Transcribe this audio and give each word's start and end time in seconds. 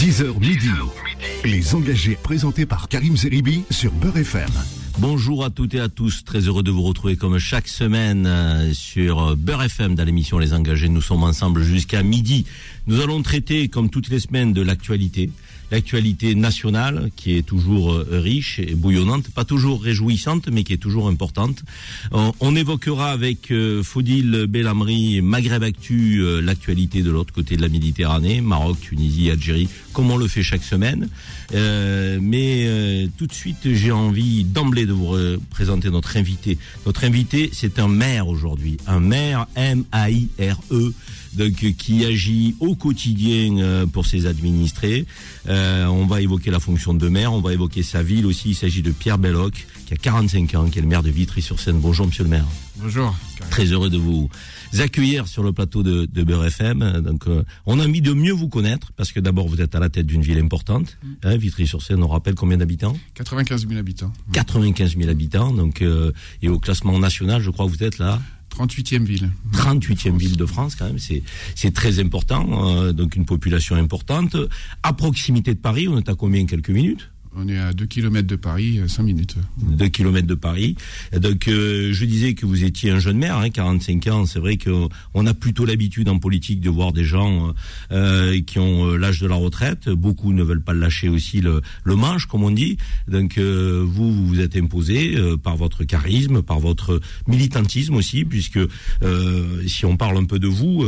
10h 0.00 0.40
midi. 0.40 0.70
Les 1.44 1.74
engagés 1.74 2.16
présentés 2.16 2.64
par 2.64 2.88
Karim 2.88 3.18
Zeribi 3.18 3.64
sur 3.68 3.92
Beurre 3.92 4.16
FM. 4.16 4.48
Bonjour 4.96 5.44
à 5.44 5.50
toutes 5.50 5.74
et 5.74 5.80
à 5.80 5.90
tous, 5.90 6.24
très 6.24 6.40
heureux 6.40 6.62
de 6.62 6.70
vous 6.70 6.80
retrouver 6.80 7.16
comme 7.16 7.38
chaque 7.38 7.68
semaine 7.68 8.24
euh, 8.26 8.72
sur 8.72 9.36
Beurre 9.36 9.64
FM 9.64 9.96
dans 9.96 10.04
l'émission 10.04 10.38
Les 10.38 10.54
Engagés. 10.54 10.88
Nous 10.88 11.02
sommes 11.02 11.22
ensemble 11.22 11.62
jusqu'à 11.62 12.02
midi. 12.02 12.46
Nous 12.86 13.02
allons 13.02 13.20
traiter, 13.20 13.68
comme 13.68 13.90
toutes 13.90 14.08
les 14.08 14.20
semaines, 14.20 14.54
de 14.54 14.62
l'actualité 14.62 15.28
l'actualité 15.70 16.34
nationale 16.34 17.10
qui 17.16 17.36
est 17.36 17.42
toujours 17.42 17.92
euh, 17.92 18.06
riche 18.10 18.58
et 18.58 18.74
bouillonnante, 18.74 19.30
pas 19.30 19.44
toujours 19.44 19.82
réjouissante, 19.82 20.48
mais 20.50 20.64
qui 20.64 20.72
est 20.72 20.78
toujours 20.78 21.08
importante. 21.08 21.62
On, 22.12 22.56
évoquera 22.56 23.12
avec 23.12 23.50
euh, 23.52 23.82
Faudil 23.82 24.46
Bellamri, 24.48 25.22
Maghreb 25.22 25.62
Actu, 25.62 26.18
euh, 26.20 26.40
l'actualité 26.40 27.02
de 27.02 27.10
l'autre 27.10 27.32
côté 27.32 27.56
de 27.56 27.62
la 27.62 27.68
Méditerranée, 27.68 28.40
Maroc, 28.40 28.80
Tunisie, 28.80 29.30
Algérie, 29.30 29.68
comme 29.92 30.10
on 30.10 30.16
le 30.16 30.26
fait 30.26 30.42
chaque 30.42 30.64
semaine. 30.64 31.08
mais 31.52 33.08
tout 33.16 33.26
de 33.26 33.32
suite, 33.32 33.72
j'ai 33.72 33.92
envie 33.92 34.44
d'emblée 34.44 34.86
de 34.86 34.92
vous 34.92 35.16
présenter 35.50 35.90
notre 35.90 36.16
invité. 36.16 36.58
Notre 36.86 37.04
invité, 37.04 37.50
c'est 37.52 37.78
un 37.78 37.88
maire 37.88 38.28
aujourd'hui, 38.28 38.76
un 38.86 39.00
maire 39.00 39.46
M-A-I-R-E 39.54 40.94
donc 41.32 41.52
qui 41.52 42.04
agit 42.04 42.56
au 42.60 42.74
quotidien 42.74 43.58
euh, 43.58 43.86
pour 43.86 44.06
ses 44.06 44.26
administrés. 44.26 45.06
Euh, 45.48 45.86
on 45.86 46.06
va 46.06 46.20
évoquer 46.20 46.50
la 46.50 46.60
fonction 46.60 46.94
de 46.94 47.08
maire, 47.08 47.32
on 47.32 47.40
va 47.40 47.52
évoquer 47.52 47.82
sa 47.82 48.02
ville 48.02 48.26
aussi. 48.26 48.50
Il 48.50 48.54
s'agit 48.54 48.82
de 48.82 48.90
Pierre 48.90 49.18
Belloc, 49.18 49.66
qui 49.86 49.94
a 49.94 49.96
45 49.96 50.54
ans, 50.54 50.68
qui 50.68 50.78
est 50.78 50.82
le 50.82 50.88
maire 50.88 51.02
de 51.02 51.10
Vitry-sur-Seine. 51.10 51.78
Bonjour, 51.78 52.06
monsieur 52.06 52.24
le 52.24 52.30
maire. 52.30 52.46
Bonjour. 52.76 53.14
Très 53.50 53.66
heureux 53.66 53.90
de 53.90 53.98
vous 53.98 54.30
accueillir 54.78 55.28
sur 55.28 55.42
le 55.42 55.52
plateau 55.52 55.82
de, 55.82 56.06
de 56.06 56.22
Beurre 56.24 56.46
FM. 56.46 57.02
Donc, 57.02 57.26
euh, 57.26 57.44
on 57.66 57.78
a 57.78 57.86
envie 57.86 58.00
de 58.00 58.12
mieux 58.12 58.32
vous 58.32 58.48
connaître 58.48 58.92
parce 58.96 59.12
que 59.12 59.20
d'abord 59.20 59.48
vous 59.48 59.60
êtes 59.60 59.74
à 59.74 59.80
la 59.80 59.88
tête 59.88 60.06
d'une 60.06 60.22
ville 60.22 60.38
importante, 60.38 60.96
mm. 61.02 61.08
hein, 61.24 61.36
Vitry-sur-Seine. 61.36 62.02
On 62.02 62.08
rappelle 62.08 62.34
combien 62.34 62.56
d'habitants? 62.56 62.96
95 63.14 63.68
000 63.68 63.78
habitants. 63.78 64.12
95 64.32 64.96
000 64.96 65.10
habitants. 65.10 65.52
Donc, 65.52 65.84
et 66.42 66.48
au 66.48 66.58
classement 66.58 66.98
national, 66.98 67.42
je 67.42 67.50
crois 67.50 67.66
que 67.66 67.70
vous 67.70 67.84
êtes 67.84 67.98
là 67.98 68.20
38e 68.50 69.04
ville. 69.04 69.30
38e 69.52 70.16
ville 70.16 70.36
de 70.36 70.46
France, 70.46 70.74
quand 70.74 70.86
même, 70.86 70.98
c'est 70.98 71.22
c'est 71.54 71.72
très 71.72 71.98
important. 72.00 72.68
Euh, 72.68 72.92
donc 72.92 73.16
une 73.16 73.24
population 73.24 73.76
importante. 73.76 74.36
À 74.82 74.92
proximité 74.92 75.54
de 75.54 75.60
Paris, 75.60 75.88
on 75.88 75.98
est 75.98 76.08
à 76.08 76.14
combien 76.14 76.46
Quelques 76.46 76.70
minutes? 76.70 77.10
On 77.36 77.48
est 77.48 77.58
à 77.58 77.72
2 77.72 77.86
km 77.86 78.26
de 78.26 78.36
Paris, 78.36 78.80
5 78.86 79.02
euh, 79.02 79.06
minutes. 79.06 79.36
2 79.62 79.88
km 79.88 80.26
de 80.26 80.34
Paris. 80.34 80.74
Donc 81.16 81.46
euh, 81.46 81.92
je 81.92 82.04
disais 82.04 82.34
que 82.34 82.44
vous 82.44 82.64
étiez 82.64 82.90
un 82.90 82.98
jeune 82.98 83.18
maire, 83.18 83.38
hein, 83.38 83.50
45 83.50 84.06
ans. 84.08 84.26
C'est 84.26 84.40
vrai 84.40 84.58
qu'on 84.58 85.26
a 85.26 85.34
plutôt 85.34 85.64
l'habitude 85.64 86.08
en 86.08 86.18
politique 86.18 86.60
de 86.60 86.70
voir 86.70 86.92
des 86.92 87.04
gens 87.04 87.54
euh, 87.92 88.40
qui 88.42 88.58
ont 88.58 88.96
l'âge 88.96 89.20
de 89.20 89.28
la 89.28 89.36
retraite. 89.36 89.88
Beaucoup 89.88 90.32
ne 90.32 90.42
veulent 90.42 90.62
pas 90.62 90.74
lâcher 90.74 91.08
aussi 91.08 91.40
le, 91.40 91.62
le 91.84 91.96
manche, 91.96 92.26
comme 92.26 92.42
on 92.42 92.50
dit. 92.50 92.78
Donc 93.06 93.38
vous, 93.38 94.12
vous 94.12 94.26
vous 94.26 94.40
êtes 94.40 94.56
imposé 94.56 95.16
par 95.42 95.56
votre 95.56 95.84
charisme, 95.84 96.42
par 96.42 96.58
votre 96.58 97.00
militantisme 97.26 97.94
aussi, 97.94 98.24
puisque 98.24 98.58
si 99.66 99.84
on 99.84 99.96
parle 99.96 100.18
un 100.18 100.24
peu 100.24 100.38
de 100.38 100.48
vous, 100.48 100.84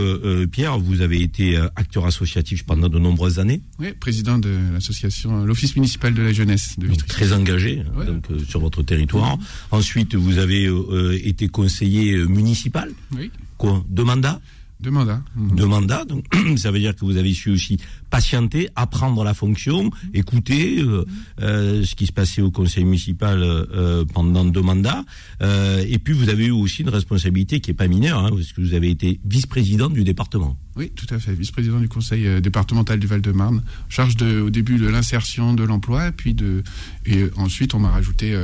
Pierre, 0.50 0.78
vous 0.78 1.00
avez 1.00 1.22
été 1.22 1.56
acteur 1.76 2.06
associatif 2.06 2.64
pendant 2.64 2.88
de 2.88 2.98
nombreuses 2.98 3.38
années. 3.38 3.62
Oui, 3.78 3.92
président 3.98 4.38
de 4.38 4.56
l'association, 4.72 5.44
l'Office 5.44 5.76
municipal 5.76 6.14
de 6.14 6.22
la 6.22 6.31
jeunesse 6.32 6.78
de 6.78 6.86
Vitry. 6.86 7.08
Très 7.08 7.32
engagé 7.32 7.82
donc, 8.06 8.30
euh, 8.30 8.38
sur 8.48 8.60
votre 8.60 8.82
territoire. 8.82 9.38
Ensuite, 9.70 10.14
vous 10.14 10.38
avez 10.38 10.66
euh, 10.66 10.84
euh, 10.90 11.20
été 11.24 11.48
conseiller 11.48 12.16
municipal. 12.26 12.90
Oui. 13.16 13.30
Quoi? 13.58 13.84
De 13.88 14.02
mandat 14.02 14.40
de 14.82 14.90
mandat. 14.90 15.22
De 15.36 15.64
mandat, 15.64 16.04
donc 16.04 16.24
ça 16.56 16.72
veut 16.72 16.80
dire 16.80 16.96
que 16.96 17.04
vous 17.04 17.16
avez 17.16 17.32
su 17.32 17.50
aussi 17.50 17.78
patienter, 18.12 18.68
apprendre 18.76 19.24
la 19.24 19.32
fonction, 19.32 19.90
écouter 20.12 20.82
euh, 20.82 21.06
euh, 21.40 21.82
ce 21.82 21.94
qui 21.94 22.04
se 22.04 22.12
passait 22.12 22.42
au 22.42 22.50
conseil 22.50 22.84
municipal 22.84 23.42
euh, 23.42 24.04
pendant 24.04 24.44
deux 24.44 24.60
mandats. 24.60 25.02
et 25.40 25.98
puis 25.98 26.12
vous 26.12 26.28
avez 26.28 26.46
eu 26.46 26.50
aussi 26.50 26.82
une 26.82 26.90
responsabilité 26.90 27.60
qui 27.60 27.70
est 27.70 27.74
pas 27.74 27.88
mineure, 27.88 28.18
hein, 28.18 28.30
parce 28.30 28.52
que 28.52 28.60
vous 28.60 28.74
avez 28.74 28.90
été 28.90 29.18
vice-président 29.24 29.88
du 29.88 30.04
département. 30.04 30.58
Oui, 30.76 30.90
tout 30.94 31.06
à 31.14 31.18
fait, 31.18 31.32
vice-président 31.32 31.80
du 31.80 31.88
conseil 31.88 32.40
départemental 32.40 32.98
du 32.98 33.06
Val-de-Marne, 33.06 33.62
charge 33.88 34.16
de, 34.16 34.40
au 34.40 34.50
début 34.50 34.78
de 34.78 34.88
l'insertion 34.88 35.54
de 35.54 35.64
l'emploi, 35.64 36.12
puis 36.12 36.34
de, 36.34 36.62
et 37.06 37.26
ensuite 37.36 37.74
on 37.74 37.78
m'a 37.78 37.90
rajouté 37.90 38.34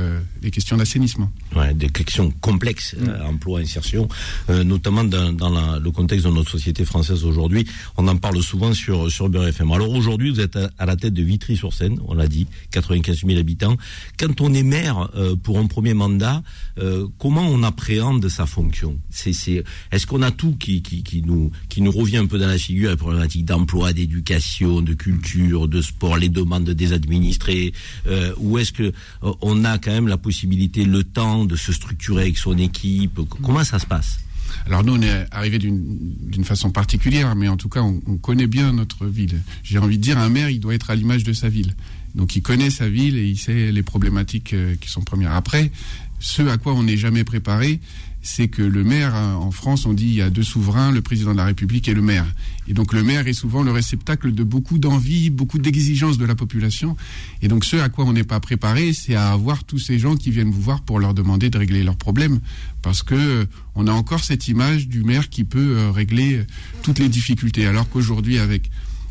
les 0.41 0.51
questions 0.51 0.77
d'assainissement. 0.77 1.31
Ouais, 1.55 1.73
des 1.73 1.89
questions 1.89 2.31
complexes, 2.41 2.95
mm. 2.99 3.25
emploi, 3.25 3.59
insertion, 3.61 4.07
notamment 4.47 5.03
dans, 5.03 5.31
dans 5.33 5.79
le 5.79 5.91
contexte 5.91 6.25
de 6.27 6.31
notre 6.31 6.51
société 6.51 6.85
française 6.85 7.23
aujourd'hui. 7.23 7.65
On 7.97 8.07
en 8.07 8.17
parle 8.17 8.41
souvent 8.43 8.73
sur 8.73 9.11
sur 9.11 9.27
BRF 9.29 9.58
alors 9.59 9.91
aujourd'hui, 9.91 10.29
vous 10.29 10.39
êtes 10.39 10.55
à, 10.55 10.85
la 10.85 10.95
tête 10.95 11.13
de 11.13 11.23
Vitry-sur-Seine, 11.23 11.99
on 12.07 12.13
l'a 12.13 12.27
dit, 12.27 12.47
95 12.71 13.25
000 13.25 13.39
habitants. 13.39 13.75
Quand 14.17 14.41
on 14.41 14.53
est 14.53 14.63
maire 14.63 15.09
euh, 15.15 15.35
pour 15.35 15.59
un 15.59 15.67
premier 15.67 15.93
mandat, 15.93 16.41
euh, 16.79 17.07
comment 17.17 17.45
on 17.47 17.63
appréhende 17.63 18.27
sa 18.29 18.45
fonction? 18.45 18.97
C'est, 19.09 19.63
est-ce 19.91 20.07
qu'on 20.07 20.21
a 20.21 20.31
tout 20.31 20.55
qui, 20.59 20.81
qui, 20.81 21.21
nous 21.21 21.51
qui 21.67 21.81
nous 21.81 21.91
revient 21.91 22.17
un 22.17 22.25
peu 22.25 22.39
dans 22.39 22.47
la 22.47 22.57
figure, 22.57 22.91
les 22.91 22.97
problématiques 22.97 23.45
d'emploi, 23.45 23.93
d'éducation, 23.93 24.81
de 24.81 24.93
culture, 24.93 25.67
de 25.67 25.81
sport, 25.81 26.17
les 26.17 26.29
demandes 26.29 26.69
des 26.69 26.93
administrés, 26.93 27.73
euh, 28.07 28.33
ou 28.37 28.57
est-ce 28.57 28.71
que 28.71 28.93
on 29.21 29.65
a 29.65 29.77
quand 29.77 29.91
même 29.91 30.07
la 30.07 30.17
possibilité, 30.17 30.85
le 30.85 31.03
temps 31.03 31.45
de 31.45 31.55
se 31.55 31.73
structurer 31.73 32.23
avec 32.23 32.37
son 32.37 32.57
équipe? 32.57 33.19
Comment 33.41 33.63
ça 33.63 33.79
se 33.79 33.85
passe? 33.85 34.19
Alors 34.65 34.83
nous, 34.83 34.95
on 34.95 35.01
est 35.01 35.25
arrivé 35.31 35.57
d'une 35.57 36.43
façon 36.43 36.71
particulière, 36.71 37.35
mais 37.35 37.47
en 37.47 37.57
tout 37.57 37.69
cas, 37.69 37.81
on, 37.81 37.99
connaît 38.17 38.47
bien 38.47 38.73
notre 38.73 39.05
ville. 39.05 39.41
J'ai 39.63 39.77
envie 39.77 39.97
de 39.97 40.03
dire, 40.03 40.17
un 40.17 40.29
maire, 40.29 40.49
il 40.49 40.59
doit 40.59 40.75
être 40.75 40.89
à 40.89 40.95
l'image 40.95 41.23
de 41.23 41.33
sa 41.33 41.49
ville. 41.49 41.73
Donc 42.15 42.35
il 42.35 42.41
connaît 42.41 42.69
sa 42.69 42.89
ville 42.89 43.17
et 43.17 43.25
il 43.25 43.37
sait 43.37 43.71
les 43.71 43.83
problématiques 43.83 44.53
euh, 44.53 44.75
qui 44.81 44.89
sont 44.89 45.01
premières. 45.01 45.33
Après, 45.33 45.71
ce 46.19 46.41
à 46.43 46.57
quoi 46.57 46.73
on 46.73 46.83
n'est 46.83 46.97
jamais 46.97 47.23
préparé, 47.23 47.79
c'est 48.21 48.49
que 48.49 48.61
le 48.61 48.83
maire, 48.83 49.15
hein, 49.15 49.35
en 49.35 49.51
France, 49.51 49.85
on 49.85 49.93
dit 49.93 50.05
il 50.05 50.13
y 50.15 50.21
a 50.21 50.29
deux 50.29 50.43
souverains, 50.43 50.91
le 50.91 51.01
président 51.01 51.31
de 51.31 51.37
la 51.37 51.45
République 51.45 51.87
et 51.87 51.93
le 51.93 52.01
maire. 52.01 52.25
Et 52.67 52.73
donc 52.73 52.93
le 52.93 53.01
maire 53.01 53.27
est 53.27 53.33
souvent 53.33 53.63
le 53.63 53.71
réceptacle 53.71 54.33
de 54.33 54.43
beaucoup 54.43 54.77
d'envie, 54.77 55.29
beaucoup 55.29 55.57
d'exigences 55.57 56.17
de 56.17 56.25
la 56.25 56.35
population. 56.35 56.97
Et 57.41 57.47
donc 57.47 57.63
ce 57.63 57.77
à 57.77 57.87
quoi 57.89 58.05
on 58.05 58.13
n'est 58.13 58.25
pas 58.25 58.39
préparé, 58.39 58.93
c'est 58.93 59.15
à 59.15 59.31
avoir 59.31 59.63
tous 59.63 59.79
ces 59.79 59.99
gens 59.99 60.15
qui 60.15 60.31
viennent 60.31 60.51
vous 60.51 60.61
voir 60.61 60.81
pour 60.81 60.99
leur 60.99 61.13
demander 61.13 61.49
de 61.49 61.57
régler 61.57 61.83
leurs 61.83 61.95
problèmes. 61.95 62.39
Parce 62.81 63.03
que 63.03 63.15
euh, 63.15 63.45
on 63.75 63.87
a 63.87 63.91
encore 63.91 64.23
cette 64.23 64.47
image 64.47 64.87
du 64.87 65.03
maire 65.03 65.29
qui 65.29 65.45
peut 65.45 65.77
euh, 65.77 65.91
régler 65.91 66.35
euh, 66.35 66.45
toutes 66.83 66.99
les 66.99 67.09
difficultés. 67.09 67.65
Alors 67.67 67.89
qu'aujourd'hui, 67.89 68.37
avec 68.37 68.69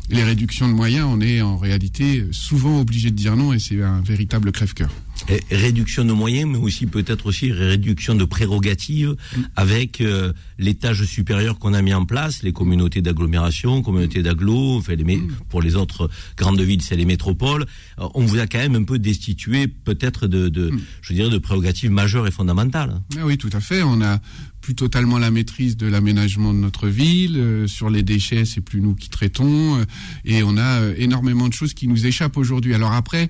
les 0.09 0.23
réductions 0.23 0.67
de 0.67 0.73
moyens, 0.73 1.07
on 1.09 1.19
est 1.19 1.41
en 1.41 1.57
réalité 1.57 2.25
souvent 2.31 2.79
obligé 2.79 3.11
de 3.11 3.15
dire 3.15 3.35
non 3.35 3.53
et 3.53 3.59
c'est 3.59 3.81
un 3.81 4.01
véritable 4.01 4.51
crève-cœur 4.51 4.89
réduction 5.51 6.05
de 6.05 6.13
moyens, 6.13 6.49
mais 6.51 6.57
aussi 6.57 6.85
peut-être 6.85 7.25
aussi 7.25 7.51
réduction 7.51 8.15
de 8.15 8.25
prérogatives 8.25 9.15
mm. 9.35 9.41
avec 9.55 10.01
euh, 10.01 10.33
l'étage 10.57 11.03
supérieur 11.05 11.59
qu'on 11.59 11.73
a 11.73 11.81
mis 11.81 11.93
en 11.93 12.05
place, 12.05 12.43
les 12.43 12.53
communautés 12.53 13.01
d'agglomération, 13.01 13.81
communautés 13.81 14.23
d'agglo, 14.23 14.77
enfin, 14.77 14.95
les, 14.95 15.03
mm. 15.03 15.31
pour 15.49 15.61
les 15.61 15.75
autres 15.75 16.09
grandes 16.37 16.61
villes, 16.61 16.81
c'est 16.81 16.95
les 16.95 17.05
métropoles. 17.05 17.65
Euh, 17.99 18.07
on 18.13 18.25
vous 18.25 18.39
a 18.39 18.47
quand 18.47 18.59
même 18.59 18.75
un 18.75 18.83
peu 18.83 18.99
destitué 18.99 19.67
peut-être 19.67 20.27
de, 20.27 20.49
de 20.49 20.71
mm. 20.71 20.81
je 21.01 21.13
dirais, 21.13 21.29
de 21.29 21.37
prérogatives 21.37 21.91
majeures 21.91 22.27
et 22.27 22.31
fondamentales. 22.31 23.01
Ah 23.17 23.25
oui, 23.25 23.37
tout 23.37 23.49
à 23.53 23.59
fait. 23.59 23.83
On 23.83 24.01
a 24.01 24.19
plus 24.61 24.75
totalement 24.75 25.17
la 25.17 25.31
maîtrise 25.31 25.77
de 25.77 25.87
l'aménagement 25.87 26.53
de 26.53 26.59
notre 26.59 26.87
ville. 26.87 27.37
Euh, 27.37 27.67
sur 27.67 27.89
les 27.89 28.03
déchets, 28.03 28.45
c'est 28.45 28.61
plus 28.61 28.81
nous 28.81 28.95
qui 28.95 29.09
traitons. 29.09 29.85
et 30.25 30.43
on 30.43 30.57
a 30.57 30.81
énormément 30.97 31.47
de 31.47 31.53
choses 31.53 31.73
qui 31.73 31.87
nous 31.87 32.05
échappent 32.05 32.37
aujourd'hui. 32.37 32.73
Alors 32.73 32.91
après, 32.93 33.29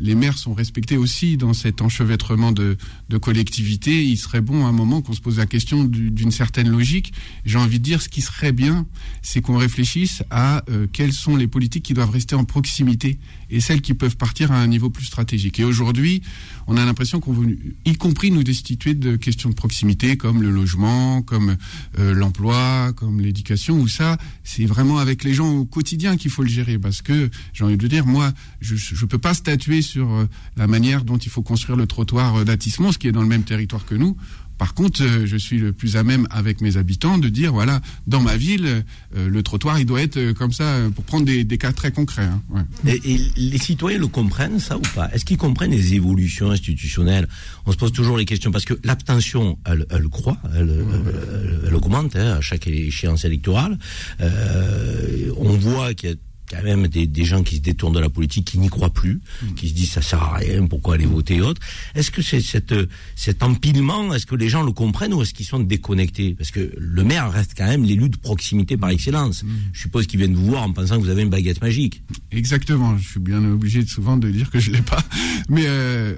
les 0.00 0.14
maires 0.14 0.38
sont 0.38 0.54
respectés 0.54 0.96
aussi 0.96 1.36
dans 1.36 1.52
cet 1.52 1.82
enchevêtrement 1.82 2.52
de, 2.52 2.76
collectivités. 3.20 4.02
Il 4.04 4.16
serait 4.16 4.40
bon 4.40 4.64
à 4.64 4.68
un 4.68 4.72
moment 4.72 5.02
qu'on 5.02 5.12
se 5.12 5.20
pose 5.20 5.38
la 5.38 5.46
question 5.46 5.84
d'une 5.84 6.30
certaine 6.30 6.68
logique. 6.68 7.12
J'ai 7.44 7.58
envie 7.58 7.78
de 7.78 7.84
dire, 7.84 8.00
ce 8.00 8.08
qui 8.08 8.22
serait 8.22 8.52
bien, 8.52 8.86
c'est 9.22 9.40
qu'on 9.40 9.58
réfléchisse 9.58 10.22
à 10.30 10.64
euh, 10.70 10.86
quelles 10.90 11.12
sont 11.12 11.36
les 11.36 11.46
politiques 11.46 11.84
qui 11.84 11.94
doivent 11.94 12.10
rester 12.10 12.34
en 12.34 12.44
proximité 12.44 13.18
et 13.50 13.60
celles 13.60 13.80
qui 13.80 13.94
peuvent 13.94 14.16
partir 14.16 14.52
à 14.52 14.60
un 14.60 14.66
niveau 14.66 14.90
plus 14.90 15.04
stratégique. 15.04 15.60
Et 15.60 15.64
aujourd'hui, 15.64 16.22
on 16.66 16.76
a 16.76 16.84
l'impression 16.84 17.20
qu'on 17.20 17.32
veut, 17.32 17.58
y 17.84 17.94
compris 17.94 18.30
nous 18.30 18.44
destituer 18.44 18.94
de 18.94 19.16
questions 19.16 19.50
de 19.50 19.54
proximité 19.54 20.16
comme 20.16 20.42
le 20.42 20.50
logement, 20.50 21.22
comme 21.22 21.56
euh, 21.98 22.14
l'emploi, 22.14 22.92
comme 22.94 23.20
l'éducation, 23.20 23.80
où 23.80 23.88
ça, 23.88 24.18
c'est 24.44 24.66
vraiment 24.66 24.98
avec 24.98 25.24
les 25.24 25.34
gens 25.34 25.50
au 25.50 25.64
quotidien 25.64 26.16
qu'il 26.16 26.30
faut 26.30 26.42
le 26.42 26.48
gérer. 26.48 26.78
Parce 26.78 27.02
que, 27.02 27.30
j'ai 27.52 27.64
envie 27.64 27.76
de 27.76 27.86
dire, 27.86 28.06
moi, 28.06 28.32
je 28.60 28.74
ne 28.74 29.06
peux 29.06 29.18
pas 29.18 29.34
statuer 29.34 29.82
sur 29.82 30.10
euh, 30.10 30.28
la 30.56 30.66
manière 30.66 31.04
dont 31.04 31.18
il 31.18 31.30
faut 31.30 31.42
construire 31.42 31.76
le 31.76 31.86
trottoir 31.86 32.36
euh, 32.36 32.44
d'Attissement, 32.44 32.92
ce 32.92 32.98
qui 32.98 33.08
est 33.08 33.12
dans 33.12 33.22
le 33.22 33.28
même 33.28 33.44
territoire 33.44 33.84
que 33.84 33.94
nous. 33.94 34.16
Par 34.60 34.74
contre, 34.74 35.02
euh, 35.02 35.24
je 35.24 35.38
suis 35.38 35.56
le 35.56 35.72
plus 35.72 35.96
à 35.96 36.02
même 36.02 36.28
avec 36.30 36.60
mes 36.60 36.76
habitants 36.76 37.16
de 37.16 37.30
dire, 37.30 37.50
voilà, 37.50 37.80
dans 38.06 38.20
ma 38.20 38.36
ville, 38.36 38.84
le 39.16 39.42
trottoir, 39.42 39.80
il 39.80 39.86
doit 39.86 40.02
être 40.02 40.32
comme 40.32 40.52
ça, 40.52 40.76
pour 40.94 41.02
prendre 41.04 41.24
des, 41.24 41.46
cas 41.58 41.72
très 41.72 41.92
concrets. 41.92 42.28
Hein, 42.54 42.66
et, 42.86 43.00
les 43.36 43.56
citoyens 43.56 43.98
le 43.98 44.06
comprennent, 44.06 44.60
ça 44.60 44.76
ou 44.76 44.82
pas? 44.94 45.08
Est-ce 45.14 45.24
qu'ils 45.24 45.38
comprennent 45.38 45.70
les 45.70 45.94
évolutions 45.94 46.50
institutionnelles? 46.50 47.26
On 47.64 47.72
se 47.72 47.78
pose 47.78 47.90
toujours 47.90 48.18
les 48.18 48.26
questions, 48.26 48.50
parce 48.50 48.66
que 48.66 48.74
l'abstention, 48.84 49.58
elle, 49.64 49.86
elle 49.88 50.08
croît, 50.08 50.36
elle, 50.54 51.74
augmente 51.74 52.14
hein, 52.16 52.36
à 52.36 52.40
chaque 52.42 52.66
échéance 52.66 53.24
électorale. 53.24 53.78
on 54.20 55.56
voit 55.56 55.94
qu'il 55.94 56.10
y 56.10 56.12
a 56.12 56.16
quand 56.50 56.62
même 56.62 56.88
des, 56.88 57.06
des, 57.06 57.24
gens 57.24 57.42
qui 57.42 57.56
se 57.56 57.60
détournent 57.60 57.94
de 57.94 58.00
la 58.00 58.08
politique, 58.08 58.46
qui 58.46 58.58
n'y 58.58 58.68
croient 58.68 58.92
plus, 58.92 59.20
mm. 59.42 59.54
qui 59.54 59.68
se 59.68 59.74
disent 59.74 59.90
ça 59.92 60.02
sert 60.02 60.22
à 60.22 60.36
rien, 60.36 60.66
pourquoi 60.66 60.94
aller 60.94 61.06
voter 61.06 61.36
et 61.36 61.40
autres. 61.40 61.60
Est-ce 61.94 62.10
que 62.10 62.22
c'est 62.22 62.40
cette, 62.40 62.74
cet 63.14 63.42
empilement, 63.42 64.12
est-ce 64.14 64.26
que 64.26 64.34
les 64.34 64.48
gens 64.48 64.62
le 64.62 64.72
comprennent 64.72 65.14
ou 65.14 65.22
est-ce 65.22 65.32
qu'ils 65.32 65.46
sont 65.46 65.60
déconnectés? 65.60 66.34
Parce 66.34 66.50
que 66.50 66.72
le 66.76 67.04
maire 67.04 67.30
reste 67.30 67.52
quand 67.56 67.66
même 67.66 67.84
l'élu 67.84 68.08
de 68.08 68.16
proximité 68.16 68.76
par 68.76 68.90
excellence. 68.90 69.42
Mm. 69.42 69.48
Je 69.72 69.80
suppose 69.80 70.06
qu'ils 70.06 70.18
viennent 70.18 70.34
vous 70.34 70.46
voir 70.46 70.62
en 70.62 70.72
pensant 70.72 70.96
que 70.96 71.02
vous 71.02 71.10
avez 71.10 71.22
une 71.22 71.30
baguette 71.30 71.60
magique. 71.60 72.02
Exactement. 72.32 72.96
Je 72.98 73.08
suis 73.08 73.20
bien 73.20 73.44
obligé 73.44 73.86
souvent 73.86 74.16
de 74.16 74.28
dire 74.30 74.50
que 74.50 74.58
je 74.58 74.70
l'ai 74.70 74.82
pas, 74.82 75.02
mais 75.48 75.64
euh, 75.66 76.14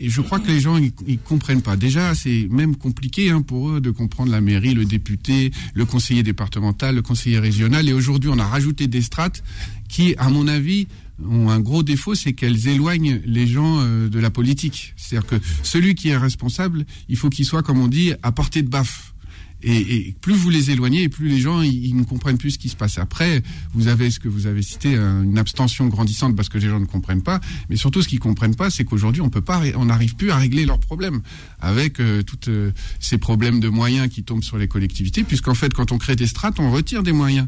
je 0.00 0.20
crois 0.20 0.38
que 0.38 0.48
les 0.48 0.60
gens 0.60 0.76
ils, 0.76 0.92
ils 1.06 1.18
comprennent 1.18 1.62
pas. 1.62 1.76
Déjà, 1.76 2.14
c'est 2.14 2.48
même 2.50 2.76
compliqué 2.76 3.30
hein, 3.30 3.42
pour 3.42 3.70
eux 3.70 3.80
de 3.80 3.90
comprendre 3.90 4.30
la 4.30 4.40
mairie, 4.40 4.74
le 4.74 4.84
député, 4.84 5.50
le 5.74 5.84
conseiller 5.84 6.22
départemental, 6.22 6.94
le 6.94 7.02
conseiller 7.02 7.38
régional. 7.38 7.88
Et 7.88 7.92
aujourd'hui, 7.92 8.30
on 8.32 8.38
a 8.38 8.46
rajouté 8.46 8.86
des 8.86 9.02
strates 9.02 9.42
qui, 9.92 10.14
à 10.16 10.30
mon 10.30 10.48
avis, 10.48 10.88
ont 11.22 11.50
un 11.50 11.60
gros 11.60 11.82
défaut, 11.82 12.14
c'est 12.14 12.32
qu'elles 12.32 12.66
éloignent 12.66 13.20
les 13.26 13.46
gens 13.46 13.78
euh, 13.80 14.08
de 14.08 14.18
la 14.18 14.30
politique. 14.30 14.94
C'est-à-dire 14.96 15.28
que 15.28 15.36
celui 15.62 15.94
qui 15.94 16.08
est 16.08 16.16
responsable, 16.16 16.86
il 17.08 17.16
faut 17.16 17.28
qu'il 17.28 17.44
soit, 17.44 17.62
comme 17.62 17.78
on 17.78 17.88
dit, 17.88 18.12
à 18.22 18.32
portée 18.32 18.62
de 18.62 18.68
baffe. 18.68 19.12
Et, 19.64 20.16
plus 20.20 20.34
vous 20.34 20.50
les 20.50 20.72
éloignez, 20.72 21.04
et 21.04 21.08
plus 21.08 21.28
les 21.28 21.38
gens 21.38 21.62
ils, 21.62 21.94
ne 21.94 22.02
comprennent 22.02 22.38
plus 22.38 22.52
ce 22.52 22.58
qui 22.58 22.68
se 22.68 22.74
passe. 22.74 22.98
Après, 22.98 23.44
vous 23.74 23.86
avez 23.86 24.10
ce 24.10 24.18
que 24.18 24.26
vous 24.26 24.48
avez 24.48 24.60
cité, 24.60 24.96
une 24.96 25.38
abstention 25.38 25.86
grandissante 25.86 26.34
parce 26.34 26.48
que 26.48 26.58
les 26.58 26.68
gens 26.68 26.80
ne 26.80 26.86
comprennent 26.86 27.22
pas. 27.22 27.40
Mais 27.70 27.76
surtout, 27.76 28.02
ce 28.02 28.08
qu'ils 28.08 28.18
comprennent 28.18 28.56
pas, 28.56 28.70
c'est 28.70 28.84
qu'aujourd'hui, 28.84 29.22
on 29.22 29.30
peut 29.30 29.40
pas, 29.40 29.62
on 29.76 29.84
n'arrive 29.84 30.16
plus 30.16 30.32
à 30.32 30.36
régler 30.36 30.66
leurs 30.66 30.80
problèmes 30.80 31.20
avec 31.60 32.00
euh, 32.00 32.22
tous 32.22 32.48
euh, 32.48 32.72
ces 32.98 33.18
problèmes 33.18 33.60
de 33.60 33.68
moyens 33.68 34.08
qui 34.08 34.24
tombent 34.24 34.42
sur 34.42 34.58
les 34.58 34.66
collectivités, 34.66 35.22
puisqu'en 35.22 35.54
fait, 35.54 35.72
quand 35.72 35.92
on 35.92 35.98
crée 35.98 36.16
des 36.16 36.26
strates, 36.26 36.58
on 36.58 36.72
retire 36.72 37.04
des 37.04 37.12
moyens 37.12 37.46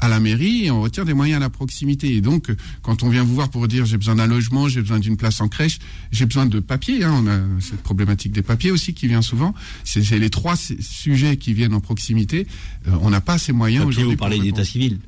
à 0.00 0.08
la 0.08 0.20
mairie 0.20 0.66
et 0.66 0.70
on 0.70 0.82
retire 0.82 1.04
des 1.04 1.14
moyens 1.14 1.38
à 1.38 1.40
la 1.40 1.50
proximité. 1.50 2.14
Et 2.14 2.20
donc, 2.20 2.52
quand 2.82 3.02
on 3.02 3.08
vient 3.08 3.24
vous 3.24 3.34
voir 3.34 3.48
pour 3.48 3.68
dire 3.68 3.86
j'ai 3.86 3.96
besoin 3.96 4.16
d'un 4.16 4.26
logement, 4.26 4.68
j'ai 4.68 4.80
besoin 4.80 4.98
d'une 4.98 5.16
place 5.16 5.40
en 5.40 5.48
crèche, 5.48 5.78
j'ai 6.12 6.26
besoin 6.26 6.46
de 6.46 6.60
papier, 6.60 7.04
hein, 7.04 7.22
on 7.24 7.26
a 7.26 7.38
cette 7.60 7.82
problématique 7.82 8.32
des 8.32 8.42
papiers 8.42 8.70
aussi 8.70 8.94
qui 8.94 9.06
vient 9.06 9.22
souvent. 9.22 9.54
C'est 9.84 10.18
les 10.18 10.30
trois 10.30 10.56
sujets 10.56 11.36
qui 11.36 11.54
viennent 11.54 11.74
en 11.74 11.80
proximité. 11.80 12.46
Euh, 12.88 12.92
on 13.02 13.10
n'a 13.10 13.20
pas 13.20 13.38
ces 13.38 13.52
moyens 13.52 13.86
aujourd'hui. 13.86 14.12
Vous 14.12 14.18
parlez 14.18 14.38
d'état 14.38 14.64
civil 14.64 14.98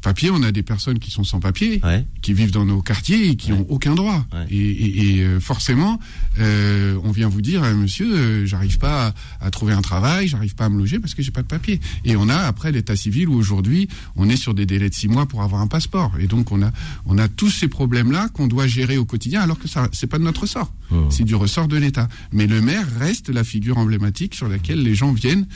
papier, 0.00 0.30
on 0.30 0.42
a 0.42 0.52
des 0.52 0.62
personnes 0.62 0.98
qui 0.98 1.10
sont 1.10 1.24
sans 1.24 1.40
papier, 1.40 1.80
qui 2.22 2.32
vivent 2.32 2.52
dans 2.52 2.64
nos 2.64 2.82
quartiers 2.82 3.30
et 3.30 3.36
qui 3.36 3.50
n'ont 3.50 3.66
aucun 3.68 3.94
droit. 3.94 4.26
Et, 4.50 5.20
euh, 5.20 5.40
forcément, 5.40 5.98
euh, 6.38 6.98
on 7.04 7.10
vient 7.10 7.28
vous 7.28 7.40
dire, 7.40 7.62
euh, 7.62 7.74
monsieur, 7.74 8.46
j'arrive 8.46 8.78
pas 8.78 9.14
à, 9.40 9.50
trouver 9.50 9.72
un 9.72 9.82
travail, 9.82 10.28
j'arrive 10.28 10.54
pas 10.54 10.66
à 10.66 10.68
me 10.68 10.78
loger 10.78 10.98
parce 10.98 11.14
que 11.14 11.22
j'ai 11.22 11.30
pas 11.30 11.42
de 11.42 11.46
papier. 11.46 11.80
Et 12.04 12.16
on 12.16 12.28
a 12.28 12.36
après 12.36 12.72
l'état 12.72 12.96
civil 12.96 13.28
où 13.28 13.34
aujourd'hui, 13.34 13.88
on 14.16 14.28
est 14.28 14.36
sur 14.36 14.54
des 14.54 14.66
délais 14.66 14.88
de 14.88 14.94
six 14.94 15.08
mois 15.08 15.26
pour 15.26 15.42
avoir 15.42 15.60
un 15.60 15.66
passeport. 15.66 16.12
Et 16.20 16.26
donc 16.26 16.52
on 16.52 16.62
a, 16.62 16.70
on 17.06 17.18
a 17.18 17.28
tous 17.28 17.50
ces 17.50 17.68
problèmes-là 17.68 18.28
qu'on 18.28 18.46
doit 18.46 18.66
gérer 18.66 18.98
au 18.98 19.04
quotidien, 19.04 19.40
alors 19.40 19.58
que 19.58 19.68
ça, 19.68 19.88
c'est 19.92 20.06
pas 20.06 20.18
de 20.18 20.24
notre 20.24 20.42
ressort, 20.42 20.72
oh. 20.92 21.08
c'est 21.10 21.24
du 21.24 21.34
ressort 21.34 21.68
de 21.68 21.76
l'État. 21.76 22.08
Mais 22.32 22.46
le 22.46 22.60
maire 22.60 22.86
reste 22.98 23.30
la 23.30 23.44
figure 23.44 23.78
emblématique 23.78 24.34
sur 24.34 24.48
laquelle 24.48 24.82
les 24.82 24.94
gens 24.94 25.12
viennent 25.12 25.46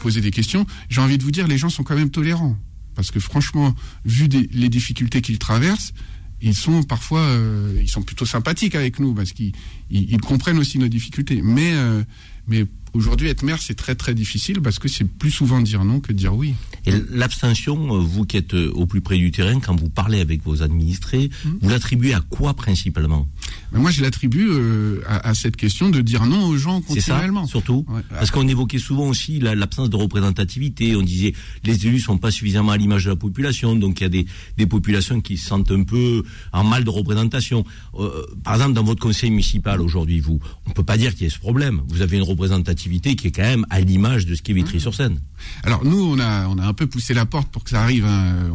poser 0.00 0.20
des 0.20 0.30
questions. 0.30 0.66
J'ai 0.88 1.00
envie 1.00 1.18
de 1.18 1.22
vous 1.22 1.30
dire, 1.30 1.46
les 1.46 1.58
gens 1.58 1.68
sont 1.68 1.84
quand 1.84 1.94
même 1.94 2.10
tolérants. 2.10 2.56
Parce 2.94 3.10
que 3.10 3.20
franchement, 3.20 3.74
vu 4.04 4.28
les 4.28 4.68
difficultés 4.68 5.22
qu'ils 5.22 5.38
traversent, 5.38 5.92
ils 6.42 6.54
sont 6.54 6.82
parfois, 6.82 7.20
euh, 7.20 7.84
plutôt 8.04 8.26
sympathiques 8.26 8.74
avec 8.74 8.98
nous 8.98 9.14
parce 9.14 9.32
qu'ils 9.32 9.52
ils, 9.90 10.20
comprennent 10.20 10.58
aussi 10.58 10.78
nos 10.78 10.88
difficultés. 10.88 11.40
Mais, 11.42 11.72
euh, 11.72 12.02
mais 12.48 12.66
Aujourd'hui, 12.94 13.28
être 13.28 13.42
maire, 13.42 13.62
c'est 13.62 13.74
très 13.74 13.94
très 13.94 14.12
difficile 14.12 14.60
parce 14.60 14.78
que 14.78 14.86
c'est 14.86 15.04
plus 15.04 15.30
souvent 15.30 15.62
dire 15.62 15.82
non 15.82 16.00
que 16.00 16.12
dire 16.12 16.34
oui. 16.34 16.54
Et 16.84 16.92
l'abstention, 17.10 17.96
euh, 17.96 17.98
vous 17.98 18.26
qui 18.26 18.36
êtes 18.36 18.52
euh, 18.52 18.70
au 18.74 18.84
plus 18.84 19.00
près 19.00 19.16
du 19.16 19.30
terrain, 19.30 19.60
quand 19.60 19.74
vous 19.74 19.88
parlez 19.88 20.20
avec 20.20 20.42
vos 20.44 20.62
administrés, 20.62 21.30
hmm. 21.44 21.50
vous 21.62 21.70
l'attribuez 21.70 22.12
à 22.12 22.20
quoi 22.20 22.52
principalement? 22.52 23.26
Mais 23.72 23.78
Moi, 23.78 23.90
je 23.90 24.02
l'attribue 24.02 24.46
euh, 24.50 25.00
à, 25.06 25.32
cette 25.34 25.56
question 25.56 25.88
de 25.88 26.02
dire 26.02 26.26
non 26.26 26.44
aux 26.48 26.56
gens 26.58 26.82
continuellement. 26.82 27.46
Ça, 27.46 27.50
surtout? 27.52 27.86
Parce 28.10 28.30
qu'on 28.30 28.46
évoquait 28.46 28.78
souvent 28.78 29.08
aussi 29.08 29.40
l'absence 29.40 29.88
de 29.88 29.96
représentativité. 29.96 30.94
On 30.94 31.02
disait 31.02 31.32
les 31.64 31.86
élus 31.86 32.00
sont 32.00 32.18
pas 32.18 32.30
suffisamment 32.30 32.72
à 32.72 32.76
l'image 32.76 33.04
de 33.04 33.10
la 33.10 33.16
population, 33.16 33.74
donc 33.74 34.00
il 34.00 34.02
y 34.02 34.06
a 34.06 34.10
des, 34.10 34.26
des, 34.58 34.66
populations 34.66 35.20
qui 35.20 35.38
se 35.38 35.46
sentent 35.46 35.70
un 35.70 35.84
peu 35.84 36.24
en 36.52 36.64
mal 36.64 36.84
de 36.84 36.90
représentation. 36.90 37.64
par 38.44 38.54
exemple, 38.54 38.74
dans 38.74 38.84
votre 38.84 39.00
conseil 39.00 39.30
municipal 39.30 39.80
aujourd'hui, 39.80 40.20
vous, 40.20 40.40
on 40.66 40.70
peut 40.70 40.84
pas 40.84 40.98
dire 40.98 41.14
qu'il 41.14 41.22
y 41.22 41.26
ait 41.26 41.30
ce 41.30 41.38
problème. 41.38 41.80
Vous 41.88 42.02
avez 42.02 42.16
une 42.18 42.22
représentativité 42.22 42.81
qui 42.90 43.26
est 43.26 43.30
quand 43.30 43.42
même 43.42 43.66
à 43.70 43.80
l'image 43.80 44.26
de 44.26 44.34
ce 44.34 44.42
qu'est 44.42 44.52
Vitry-sur-Seine. 44.52 45.18
Alors 45.64 45.84
nous, 45.84 46.00
on 46.00 46.18
a, 46.18 46.46
on 46.48 46.58
a 46.58 46.66
un 46.66 46.72
peu 46.72 46.86
poussé 46.86 47.14
la 47.14 47.26
porte 47.26 47.48
pour 47.48 47.64
que 47.64 47.70
ça 47.70 47.82
arrive. 47.82 48.04
Hein. 48.04 48.50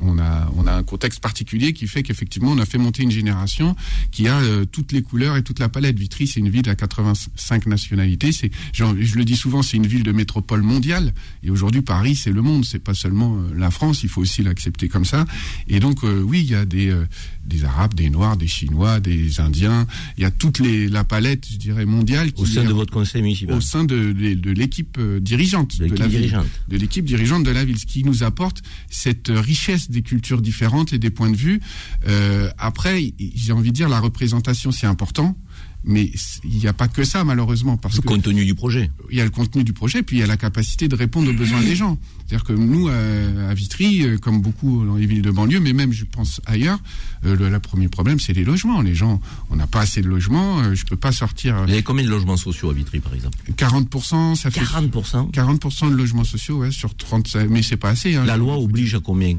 On, 0.00 0.18
a, 0.18 0.50
on 0.56 0.66
a 0.66 0.72
un 0.72 0.82
contexte 0.82 1.20
particulier 1.20 1.72
qui 1.72 1.86
fait 1.86 2.02
qu'effectivement, 2.02 2.50
on 2.50 2.58
a 2.58 2.66
fait 2.66 2.78
monter 2.78 3.02
une 3.02 3.10
génération 3.10 3.76
qui 4.10 4.28
a 4.28 4.38
euh, 4.38 4.64
toutes 4.64 4.92
les 4.92 5.02
couleurs 5.02 5.36
et 5.36 5.42
toute 5.42 5.58
la 5.58 5.68
palette. 5.68 5.98
Vitry, 5.98 6.26
c'est 6.26 6.40
une 6.40 6.48
ville 6.48 6.68
à 6.68 6.74
85 6.74 7.66
nationalités. 7.66 8.32
C'est, 8.32 8.50
je 8.72 8.84
le 9.16 9.24
dis 9.24 9.36
souvent, 9.36 9.62
c'est 9.62 9.76
une 9.76 9.86
ville 9.86 10.02
de 10.02 10.12
métropole 10.12 10.62
mondiale. 10.62 11.12
Et 11.42 11.50
aujourd'hui, 11.50 11.82
Paris, 11.82 12.16
c'est 12.16 12.32
le 12.32 12.42
monde. 12.42 12.64
C'est 12.64 12.78
pas 12.78 12.94
seulement 12.94 13.36
euh, 13.36 13.54
la 13.54 13.70
France. 13.70 14.02
Il 14.02 14.08
faut 14.08 14.20
aussi 14.20 14.42
l'accepter 14.42 14.88
comme 14.88 15.04
ça. 15.04 15.24
Et 15.68 15.80
donc, 15.80 16.04
euh, 16.04 16.22
oui, 16.22 16.40
il 16.40 16.50
y 16.50 16.54
a 16.54 16.64
des, 16.64 16.94
des 17.44 17.64
Arabes, 17.64 17.94
des 17.94 18.10
Noirs, 18.10 18.36
des 18.36 18.46
Chinois, 18.46 19.00
des 19.00 19.40
Indiens. 19.40 19.86
Il 20.16 20.22
y 20.22 20.24
a 20.24 20.30
toute 20.30 20.58
les, 20.58 20.88
la 20.88 21.04
palette, 21.04 21.46
je 21.50 21.56
dirais, 21.56 21.84
mondiale. 21.84 22.32
Qui 22.32 22.42
Au 22.42 22.46
sein 22.46 22.64
de 22.64 22.72
votre 22.72 22.92
conseil 22.92 23.22
au 23.48 23.60
sein 23.60 23.84
de, 23.84 24.14
l'équipe 24.52 24.96
euh, 24.98 25.20
dirigeante 25.20 25.78
de, 25.78 25.94
la 25.96 26.06
ville, 26.06 26.38
de 26.68 26.76
l'équipe 26.76 27.04
dirigeante 27.04 27.44
de 27.44 27.50
la 27.50 27.64
ville, 27.64 27.78
ce 27.78 27.86
qui 27.86 28.04
nous 28.04 28.22
apporte 28.22 28.62
cette 28.90 29.28
richesse 29.28 29.90
des 29.90 30.02
cultures 30.02 30.42
différentes 30.42 30.92
et 30.92 30.98
des 30.98 31.10
points 31.10 31.30
de 31.30 31.36
vue. 31.36 31.60
Euh, 32.06 32.50
après, 32.58 33.14
j'ai 33.34 33.52
envie 33.52 33.70
de 33.70 33.76
dire 33.76 33.88
la 33.88 34.00
représentation, 34.00 34.72
c'est 34.72 34.86
important. 34.86 35.36
Mais 35.84 36.10
il 36.44 36.58
n'y 36.58 36.68
a 36.68 36.72
pas 36.72 36.88
que 36.88 37.04
ça, 37.04 37.24
malheureusement. 37.24 37.76
Parce 37.76 37.96
le 37.96 38.02
contenu 38.02 38.44
du 38.44 38.54
projet. 38.54 38.90
Il 39.10 39.18
y 39.18 39.20
a 39.20 39.24
le 39.24 39.30
contenu 39.30 39.64
du 39.64 39.72
projet, 39.72 40.02
puis 40.02 40.16
il 40.16 40.20
y 40.20 40.22
a 40.22 40.26
la 40.26 40.36
capacité 40.36 40.88
de 40.88 40.94
répondre 40.94 41.30
aux 41.30 41.34
besoins 41.34 41.60
des 41.60 41.74
gens. 41.74 41.98
C'est-à-dire 42.26 42.44
que 42.44 42.52
nous, 42.52 42.88
euh, 42.88 43.50
à 43.50 43.54
Vitry, 43.54 44.06
euh, 44.06 44.16
comme 44.16 44.40
beaucoup 44.40 44.84
dans 44.86 44.96
les 44.96 45.06
villes 45.06 45.22
de 45.22 45.30
banlieue, 45.30 45.60
mais 45.60 45.72
même, 45.72 45.92
je 45.92 46.04
pense, 46.04 46.40
ailleurs, 46.46 46.78
euh, 47.26 47.36
le, 47.36 47.58
premier 47.58 47.88
problème, 47.88 48.20
c'est 48.20 48.32
les 48.32 48.44
logements. 48.44 48.80
Les 48.80 48.94
gens, 48.94 49.20
on 49.50 49.56
n'a 49.56 49.66
pas 49.66 49.80
assez 49.80 50.02
de 50.02 50.08
logements, 50.08 50.74
je 50.74 50.84
peux 50.84 50.96
pas 50.96 51.12
sortir... 51.12 51.64
Il 51.68 51.74
y 51.74 51.76
a 51.76 51.82
combien 51.82 52.04
de 52.04 52.10
logements 52.10 52.36
sociaux 52.36 52.70
à 52.70 52.72
Vitry, 52.72 53.00
par 53.00 53.14
exemple? 53.14 53.36
40%, 53.56 54.36
ça 54.36 54.50
fait... 54.50 54.60
40% 54.60 55.30
40% 55.30 55.90
de 55.90 55.94
logements 55.94 56.24
sociaux, 56.24 56.58
ouais, 56.58 56.70
sur 56.70 56.94
30... 56.96 57.36
Mais 57.50 57.62
c'est 57.62 57.76
pas 57.76 57.90
assez. 57.90 58.14
Hein, 58.14 58.24
la 58.24 58.36
loi 58.36 58.56
oblige 58.56 58.94
à 58.94 59.00
combien? 59.00 59.36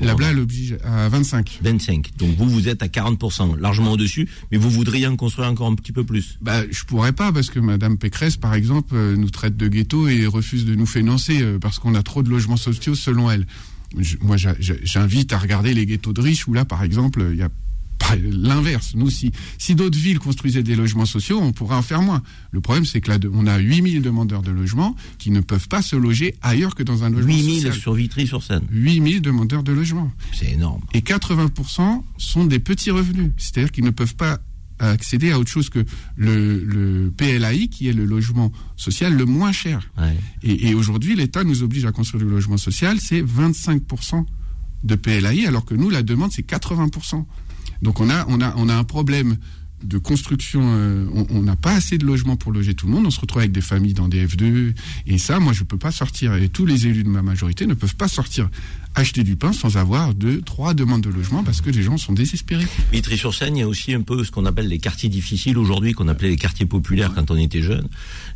La 0.00 0.14
elle 0.28 0.38
oblige 0.38 0.76
à 0.84 1.08
25. 1.08 1.60
25. 1.62 2.12
Donc 2.18 2.36
vous, 2.36 2.48
vous 2.48 2.68
êtes 2.68 2.82
à 2.82 2.86
40%, 2.86 3.58
largement 3.58 3.92
au-dessus, 3.92 4.28
mais 4.50 4.58
vous 4.58 4.70
voudriez 4.70 5.06
en 5.06 5.16
construire 5.16 5.48
encore 5.48 5.68
un 5.68 5.74
petit 5.74 5.92
peu 5.92 6.04
plus 6.04 6.38
bah, 6.40 6.62
Je 6.70 6.84
pourrais 6.84 7.12
pas, 7.12 7.32
parce 7.32 7.50
que 7.50 7.58
Madame 7.58 7.96
Pécresse, 7.96 8.36
par 8.36 8.54
exemple, 8.54 8.94
euh, 8.94 9.16
nous 9.16 9.30
traite 9.30 9.56
de 9.56 9.68
ghetto 9.68 10.08
et 10.08 10.26
refuse 10.26 10.64
de 10.64 10.74
nous 10.74 10.86
financer, 10.86 11.40
euh, 11.40 11.58
parce 11.58 11.78
qu'on 11.78 11.94
a 11.94 12.02
trop 12.02 12.22
de 12.22 12.28
logements 12.28 12.56
sociaux 12.56 12.94
selon 12.94 13.30
elle. 13.30 13.46
moi, 14.20 14.36
j'invite 14.36 15.32
à 15.32 15.38
regarder 15.38 15.72
les 15.74 15.86
ghettos 15.86 16.12
de 16.12 16.20
riches, 16.20 16.46
où 16.48 16.52
là, 16.52 16.64
par 16.64 16.82
exemple, 16.82 17.24
il 17.32 17.38
y 17.38 17.42
a 17.42 17.48
l'inverse. 18.14 18.92
Nous, 18.94 19.10
si, 19.10 19.32
si 19.58 19.74
d'autres 19.74 19.98
villes 19.98 20.18
construisaient 20.18 20.62
des 20.62 20.76
logements 20.76 21.06
sociaux, 21.06 21.38
on 21.40 21.52
pourrait 21.52 21.76
en 21.76 21.82
faire 21.82 22.02
moins. 22.02 22.22
Le 22.52 22.60
problème, 22.60 22.84
c'est 22.84 23.00
que 23.00 23.10
là, 23.10 23.18
on 23.32 23.46
a 23.46 23.58
8000 23.58 24.02
demandeurs 24.02 24.42
de 24.42 24.50
logement 24.50 24.96
qui 25.18 25.30
ne 25.30 25.40
peuvent 25.40 25.68
pas 25.68 25.82
se 25.82 25.96
loger 25.96 26.34
ailleurs 26.42 26.74
que 26.74 26.82
dans 26.82 27.04
un 27.04 27.10
logement 27.10 27.34
8000 27.34 27.72
sur 27.72 27.94
Vitry-sur-Seine 27.94 28.62
8000 28.70 29.22
demandeurs 29.22 29.62
de 29.62 29.72
logement. 29.72 30.12
C'est 30.32 30.50
énorme. 30.50 30.82
Et 30.94 31.00
80% 31.00 32.02
sont 32.18 32.44
des 32.44 32.58
petits 32.58 32.90
revenus. 32.90 33.32
C'est-à-dire 33.36 33.72
qu'ils 33.72 33.84
ne 33.84 33.90
peuvent 33.90 34.16
pas 34.16 34.38
accéder 34.78 35.30
à 35.30 35.38
autre 35.38 35.50
chose 35.50 35.70
que 35.70 35.84
le, 36.16 37.10
PLAI, 37.16 37.68
qui 37.68 37.88
est 37.88 37.92
le 37.92 38.04
logement 38.04 38.52
social 38.76 39.16
le 39.16 39.24
moins 39.24 39.52
cher. 39.52 39.90
Et, 40.42 40.68
et 40.68 40.74
aujourd'hui, 40.74 41.16
l'État 41.16 41.44
nous 41.44 41.62
oblige 41.62 41.86
à 41.86 41.92
construire 41.92 42.24
du 42.24 42.30
logement 42.30 42.58
social, 42.58 42.98
c'est 43.00 43.22
25% 43.22 44.24
de 44.84 44.94
PLAI, 44.94 45.46
alors 45.46 45.64
que 45.64 45.74
nous, 45.74 45.90
la 45.90 46.02
demande, 46.02 46.30
c'est 46.32 46.46
80%. 46.46 47.24
Donc 47.82 48.00
on 48.00 48.10
a, 48.10 48.24
on 48.28 48.40
a, 48.40 48.74
un 48.74 48.84
problème 48.84 49.36
de 49.82 49.98
construction, 49.98 50.62
euh, 50.64 51.06
on 51.30 51.42
n'a 51.42 51.54
pas 51.56 51.74
assez 51.74 51.98
de 51.98 52.06
logements 52.06 52.36
pour 52.36 52.50
loger 52.50 52.74
tout 52.74 52.86
le 52.86 52.92
monde. 52.92 53.06
On 53.06 53.10
se 53.10 53.20
retrouve 53.20 53.40
avec 53.40 53.52
des 53.52 53.60
familles 53.60 53.94
dans 53.94 54.08
des 54.08 54.26
F2. 54.26 54.74
Et 55.06 55.18
ça, 55.18 55.38
moi, 55.38 55.52
je 55.52 55.60
ne 55.60 55.66
peux 55.66 55.76
pas 55.76 55.92
sortir. 55.92 56.34
Et 56.34 56.48
tous 56.48 56.66
les 56.66 56.86
élus 56.86 57.04
de 57.04 57.08
ma 57.08 57.22
majorité 57.22 57.66
ne 57.66 57.74
peuvent 57.74 57.96
pas 57.96 58.08
sortir 58.08 58.48
acheter 58.96 59.22
du 59.22 59.36
pain 59.36 59.52
sans 59.52 59.76
avoir 59.76 60.14
deux, 60.14 60.40
trois 60.40 60.74
demandes 60.74 61.02
de 61.02 61.10
logement 61.10 61.44
parce 61.44 61.60
que 61.60 61.70
les 61.70 61.82
gens 61.82 61.98
sont 61.98 62.14
désespérés. 62.14 62.66
Vitry-sur-Seine, 62.92 63.56
il 63.56 63.60
y 63.60 63.62
a 63.62 63.68
aussi 63.68 63.92
un 63.94 64.00
peu 64.00 64.24
ce 64.24 64.30
qu'on 64.30 64.46
appelle 64.46 64.68
les 64.68 64.78
quartiers 64.78 65.10
difficiles 65.10 65.58
aujourd'hui, 65.58 65.92
qu'on 65.92 66.08
appelait 66.08 66.30
les 66.30 66.36
quartiers 66.36 66.66
populaires 66.66 67.12
quand 67.14 67.30
on 67.30 67.36
était 67.36 67.62
jeune. 67.62 67.86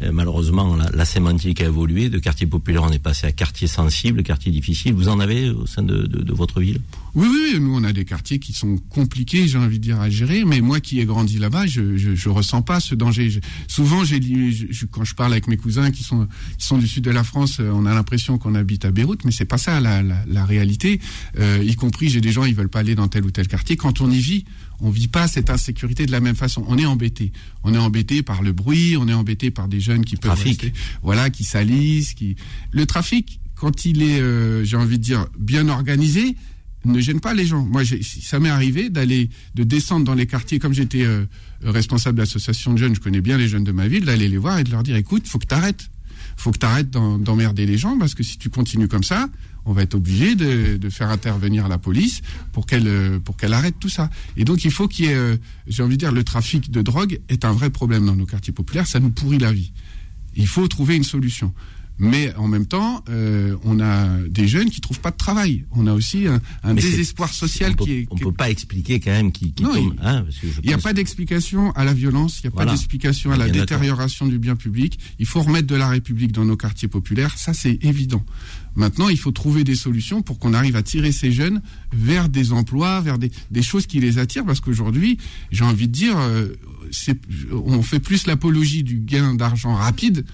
Euh, 0.02 0.10
malheureusement, 0.12 0.76
la, 0.76 1.04
sémantique 1.04 1.62
a 1.62 1.64
évolué. 1.64 2.10
De 2.10 2.18
quartier 2.18 2.46
populaire, 2.46 2.82
on 2.84 2.92
est 2.92 2.98
passé 2.98 3.26
à 3.26 3.32
quartier 3.32 3.66
sensible, 3.66 4.22
quartier 4.22 4.52
difficile. 4.52 4.92
Vous 4.92 5.08
en 5.08 5.18
avez 5.18 5.50
au 5.50 5.66
sein 5.66 5.82
de 5.82 6.32
votre 6.32 6.60
ville? 6.60 6.80
Oui, 7.14 7.26
oui, 7.28 7.60
nous 7.60 7.74
on 7.74 7.82
a 7.82 7.92
des 7.92 8.04
quartiers 8.04 8.38
qui 8.38 8.52
sont 8.52 8.76
compliqués, 8.88 9.48
j'ai 9.48 9.58
envie 9.58 9.78
de 9.78 9.82
dire, 9.82 10.00
à 10.00 10.08
gérer, 10.10 10.44
mais 10.44 10.60
moi 10.60 10.78
qui 10.80 11.00
ai 11.00 11.04
grandi 11.04 11.38
là-bas, 11.38 11.66
je, 11.66 11.96
je, 11.96 12.14
je, 12.14 12.28
ressens 12.28 12.62
pas 12.62 12.78
ce 12.78 12.94
danger. 12.94 13.40
souvent, 13.66 14.04
j'ai 14.04 14.20
je, 14.70 14.86
quand 14.86 15.04
je 15.04 15.14
parle 15.14 15.32
avec 15.32 15.48
mes 15.48 15.56
cousins 15.56 15.90
qui 15.90 16.04
sont 16.04 16.28
qui 16.56 16.66
sont 16.66 16.78
du 16.78 16.86
sud 16.86 17.04
de 17.04 17.10
la 17.10 17.24
France, 17.24 17.58
euh, 17.58 17.70
on 17.74 17.84
a 17.84 17.94
l'impression 17.94 18.38
qu'on 18.38 18.54
habite 18.54 18.84
à 18.84 18.92
Beyrouth, 18.92 19.24
mais 19.24 19.32
c'est 19.32 19.44
pas 19.44 19.58
ça 19.58 19.80
la, 19.80 20.02
la, 20.02 20.24
la 20.26 20.44
réalité. 20.50 21.00
Euh, 21.38 21.64
y 21.64 21.74
compris, 21.74 22.10
j'ai 22.10 22.20
des 22.20 22.32
gens, 22.32 22.44
ils 22.44 22.54
veulent 22.54 22.68
pas 22.68 22.80
aller 22.80 22.94
dans 22.94 23.08
tel 23.08 23.24
ou 23.24 23.30
tel 23.30 23.48
quartier. 23.48 23.76
Quand 23.76 24.00
on 24.00 24.10
y 24.10 24.18
vit, 24.18 24.44
on 24.80 24.90
vit 24.90 25.08
pas 25.08 25.26
cette 25.28 25.48
insécurité 25.48 26.04
de 26.06 26.12
la 26.12 26.20
même 26.20 26.36
façon. 26.36 26.64
On 26.68 26.76
est 26.76 26.86
embêté. 26.86 27.32
On 27.64 27.72
est 27.72 27.78
embêté 27.78 28.22
par 28.22 28.42
le 28.42 28.52
bruit, 28.52 28.96
on 28.98 29.08
est 29.08 29.14
embêté 29.14 29.50
par 29.50 29.68
des 29.68 29.80
jeunes 29.80 30.04
qui 30.04 30.16
peuvent 30.16 30.32
trafic. 30.32 30.62
Rester, 30.62 30.78
voilà, 31.02 31.30
qui 31.30 31.44
salissent, 31.44 32.14
qui 32.14 32.36
le 32.72 32.84
trafic 32.84 33.40
quand 33.60 33.84
il 33.84 34.02
est, 34.02 34.20
euh, 34.20 34.64
j'ai 34.64 34.76
envie 34.76 34.98
de 34.98 35.04
dire, 35.04 35.26
bien 35.38 35.68
organisé, 35.68 36.34
ne 36.86 36.98
gêne 37.00 37.20
pas 37.20 37.34
les 37.34 37.44
gens. 37.44 37.62
Moi, 37.64 37.82
ça 37.84 38.40
m'est 38.40 38.48
arrivé 38.48 38.88
d'aller, 38.88 39.28
de 39.54 39.64
descendre 39.64 40.06
dans 40.06 40.14
les 40.14 40.26
quartiers, 40.26 40.58
comme 40.58 40.72
j'étais 40.72 41.02
euh, 41.02 41.26
responsable 41.62 42.16
d'association 42.16 42.72
de 42.72 42.78
jeunes, 42.78 42.94
je 42.94 43.00
connais 43.00 43.20
bien 43.20 43.36
les 43.36 43.48
jeunes 43.48 43.64
de 43.64 43.72
ma 43.72 43.86
ville, 43.86 44.06
d'aller 44.06 44.28
les 44.28 44.38
voir 44.38 44.58
et 44.58 44.64
de 44.64 44.70
leur 44.70 44.82
dire, 44.82 44.96
écoute, 44.96 45.26
faut 45.26 45.38
que 45.38 45.46
tu 45.46 45.54
arrêtes. 45.54 45.90
Faut 46.36 46.52
que 46.52 46.58
tu 46.58 46.64
arrêtes 46.64 46.90
d'emmerder 46.90 47.66
les 47.66 47.76
gens, 47.76 47.98
parce 47.98 48.14
que 48.14 48.22
si 48.22 48.38
tu 48.38 48.48
continues 48.48 48.88
comme 48.88 49.04
ça, 49.04 49.28
on 49.70 49.72
va 49.72 49.82
être 49.82 49.94
obligé 49.94 50.34
de, 50.34 50.76
de, 50.76 50.90
faire 50.90 51.10
intervenir 51.10 51.68
la 51.68 51.78
police 51.78 52.22
pour 52.50 52.66
qu'elle 52.66 52.88
euh, 52.88 53.20
pour 53.20 53.36
qu'elle 53.36 53.52
arrête 53.52 53.76
tout 53.78 53.88
ça. 53.88 54.10
Et 54.36 54.44
donc 54.44 54.64
il 54.64 54.72
faut 54.72 54.88
qu'il 54.88 55.04
y 55.04 55.08
ait, 55.08 55.14
euh, 55.14 55.36
j'ai 55.68 55.84
envie 55.84 55.96
de 55.96 56.00
dire, 56.00 56.10
le 56.10 56.24
trafic 56.24 56.72
de 56.72 56.82
drogue 56.82 57.20
est 57.28 57.44
un 57.44 57.52
vrai 57.52 57.70
problème 57.70 58.04
dans 58.04 58.16
nos 58.16 58.26
quartiers 58.26 58.52
populaires, 58.52 58.88
ça 58.88 58.98
nous 58.98 59.10
pourrit 59.10 59.38
la 59.38 59.52
vie. 59.52 59.72
Il 60.34 60.48
faut 60.48 60.66
trouver 60.66 60.96
une 60.96 61.04
solution. 61.04 61.54
Mais 62.02 62.34
en 62.36 62.48
même 62.48 62.64
temps, 62.64 63.04
euh, 63.10 63.56
on 63.62 63.78
a 63.78 64.08
des 64.26 64.48
jeunes 64.48 64.70
qui 64.70 64.80
trouvent 64.80 65.00
pas 65.00 65.10
de 65.10 65.18
travail. 65.18 65.66
On 65.72 65.86
a 65.86 65.92
aussi 65.92 66.26
un, 66.26 66.40
un 66.64 66.72
désespoir 66.72 67.28
social 67.30 67.74
on 67.78 67.84
qui 67.84 67.92
est. 67.92 68.06
On 68.10 68.16
peut 68.16 68.32
pas 68.32 68.48
expliquer 68.48 69.00
quand 69.00 69.10
même 69.10 69.30
qui, 69.30 69.52
qui 69.52 69.62
non, 69.62 69.74
tombe. 69.74 69.94
Hein, 70.02 70.24
il 70.62 70.68
n'y 70.68 70.72
a 70.72 70.78
pas 70.78 70.94
d'explication 70.94 71.72
à 71.72 71.84
la 71.84 71.92
violence. 71.92 72.40
Il 72.40 72.46
n'y 72.46 72.48
a 72.48 72.50
voilà. 72.54 72.70
pas 72.70 72.76
d'explication 72.76 73.32
à 73.32 73.36
la 73.36 73.50
détérioration 73.50 74.26
du 74.26 74.38
bien 74.38 74.56
public. 74.56 74.98
Il 75.18 75.26
faut 75.26 75.42
remettre 75.42 75.66
de 75.66 75.76
la 75.76 75.88
République 75.88 76.32
dans 76.32 76.46
nos 76.46 76.56
quartiers 76.56 76.88
populaires. 76.88 77.36
Ça, 77.36 77.52
c'est 77.52 77.78
évident. 77.84 78.24
Maintenant, 78.76 79.08
il 79.08 79.18
faut 79.18 79.32
trouver 79.32 79.64
des 79.64 79.74
solutions 79.74 80.22
pour 80.22 80.38
qu'on 80.38 80.54
arrive 80.54 80.76
à 80.76 80.82
tirer 80.82 81.12
ces 81.12 81.32
jeunes 81.32 81.60
vers 81.92 82.28
des 82.28 82.52
emplois, 82.52 83.00
vers 83.00 83.18
des, 83.18 83.62
choses 83.62 83.86
qui 83.86 84.00
les 84.00 84.18
attirent. 84.18 84.44
Parce 84.44 84.60
qu'aujourd'hui, 84.60 85.18
j'ai 85.50 85.64
envie 85.64 85.88
de 85.88 85.92
dire, 85.92 86.16
euh, 86.18 86.48
on 87.52 87.82
fait 87.82 88.00
plus 88.00 88.26
l'apologie 88.26 88.82
du 88.82 88.98
gain 88.98 89.34
d'argent 89.34 89.74
rapide 89.74 90.24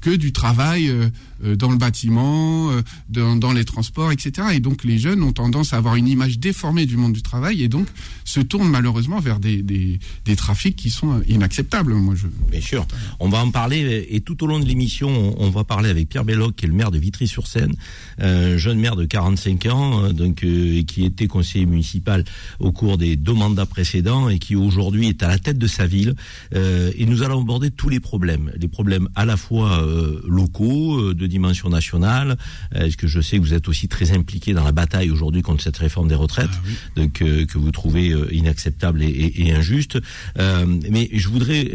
que 0.00 0.10
du 0.10 0.32
travail 0.32 0.88
euh, 0.88 1.08
euh, 1.44 1.54
dans 1.54 1.70
le 1.70 1.76
bâtiment, 1.76 2.70
euh, 2.70 2.82
dans, 3.10 3.52
les 3.52 3.66
transports, 3.66 4.10
etc. 4.10 4.48
Et 4.54 4.60
donc 4.60 4.84
les 4.84 4.96
jeunes 4.96 5.22
ont 5.22 5.32
tendance 5.32 5.74
à 5.74 5.76
avoir 5.76 5.96
une 5.96 6.08
image 6.08 6.38
déformée 6.38 6.86
du 6.86 6.96
monde 6.96 7.12
du 7.12 7.20
travail 7.20 7.62
et 7.62 7.68
donc 7.68 7.88
se 8.24 8.40
tournent 8.40 8.70
malheureusement 8.70 9.20
vers 9.20 9.38
des, 9.38 9.98
trafics 10.36 10.76
qui 10.76 10.88
sont 10.88 11.20
inacceptables. 11.28 11.92
Moi, 11.94 12.14
je... 12.14 12.26
Bien 12.50 12.60
sûr, 12.60 12.86
on 13.20 13.28
va 13.28 13.38
en 13.38 13.50
parler 13.50 14.06
et 14.10 14.20
tout 14.20 14.42
au 14.44 14.46
long 14.46 14.58
de 14.58 14.64
l'émission, 14.64 15.34
on, 15.38 15.50
va 15.50 15.64
parler 15.64 15.90
avec 15.90 16.08
Pierre 16.08 16.24
Belloc, 16.24 16.56
qui 16.56 16.64
est 16.64 16.68
le 16.68 16.74
maire 16.74 16.90
de 16.90 16.98
Vitry-sur-Seine, 16.98 17.74
euh, 18.20 18.56
jeune 18.56 18.78
maire 18.78 18.96
de 18.96 19.04
45 19.04 19.66
ans, 19.66 20.12
donc 20.12 20.36
qui 20.36 21.04
était 21.04 21.26
conseiller 21.26 21.66
municipal 21.66 22.24
au 22.60 22.72
cours 22.72 22.96
des 22.96 23.16
deux 23.16 23.34
mandats 23.34 23.66
précédents 23.66 24.28
et 24.28 24.38
qui 24.38 24.56
aujourd'hui 24.56 25.08
est 25.08 25.22
à 25.22 25.28
la 25.28 25.38
tête 25.38 25.58
de 25.58 25.66
sa 25.66 25.86
ville. 25.86 26.14
Et 26.54 27.06
nous 27.06 27.22
allons 27.22 27.42
aborder 27.42 27.70
tous 27.70 27.88
les 27.88 28.00
problèmes, 28.00 28.52
les 28.56 28.68
problèmes 28.68 29.08
à 29.14 29.24
la 29.24 29.36
fois 29.36 29.85
locaux, 30.26 30.98
euh, 31.00 31.14
de 31.14 31.26
dimension 31.26 31.68
nationale. 31.68 32.36
Est-ce 32.74 32.96
que 32.96 33.06
je 33.06 33.20
sais 33.20 33.38
que 33.38 33.42
vous 33.42 33.54
êtes 33.54 33.68
aussi 33.68 33.88
très 33.88 34.12
impliqué 34.12 34.52
dans 34.52 34.64
la 34.64 34.72
bataille 34.72 35.10
aujourd'hui 35.10 35.42
contre 35.42 35.62
cette 35.62 35.76
réforme 35.76 36.08
des 36.08 36.14
retraites, 36.14 36.50
ah, 36.52 36.60
oui. 36.66 36.74
donc, 36.96 37.12
que 37.12 37.58
vous 37.58 37.70
trouvez 37.70 38.14
inacceptable 38.32 39.02
et, 39.02 39.06
et, 39.06 39.46
et 39.46 39.52
injuste. 39.52 39.98
mais 40.36 41.08
je 41.12 41.28
voudrais 41.28 41.70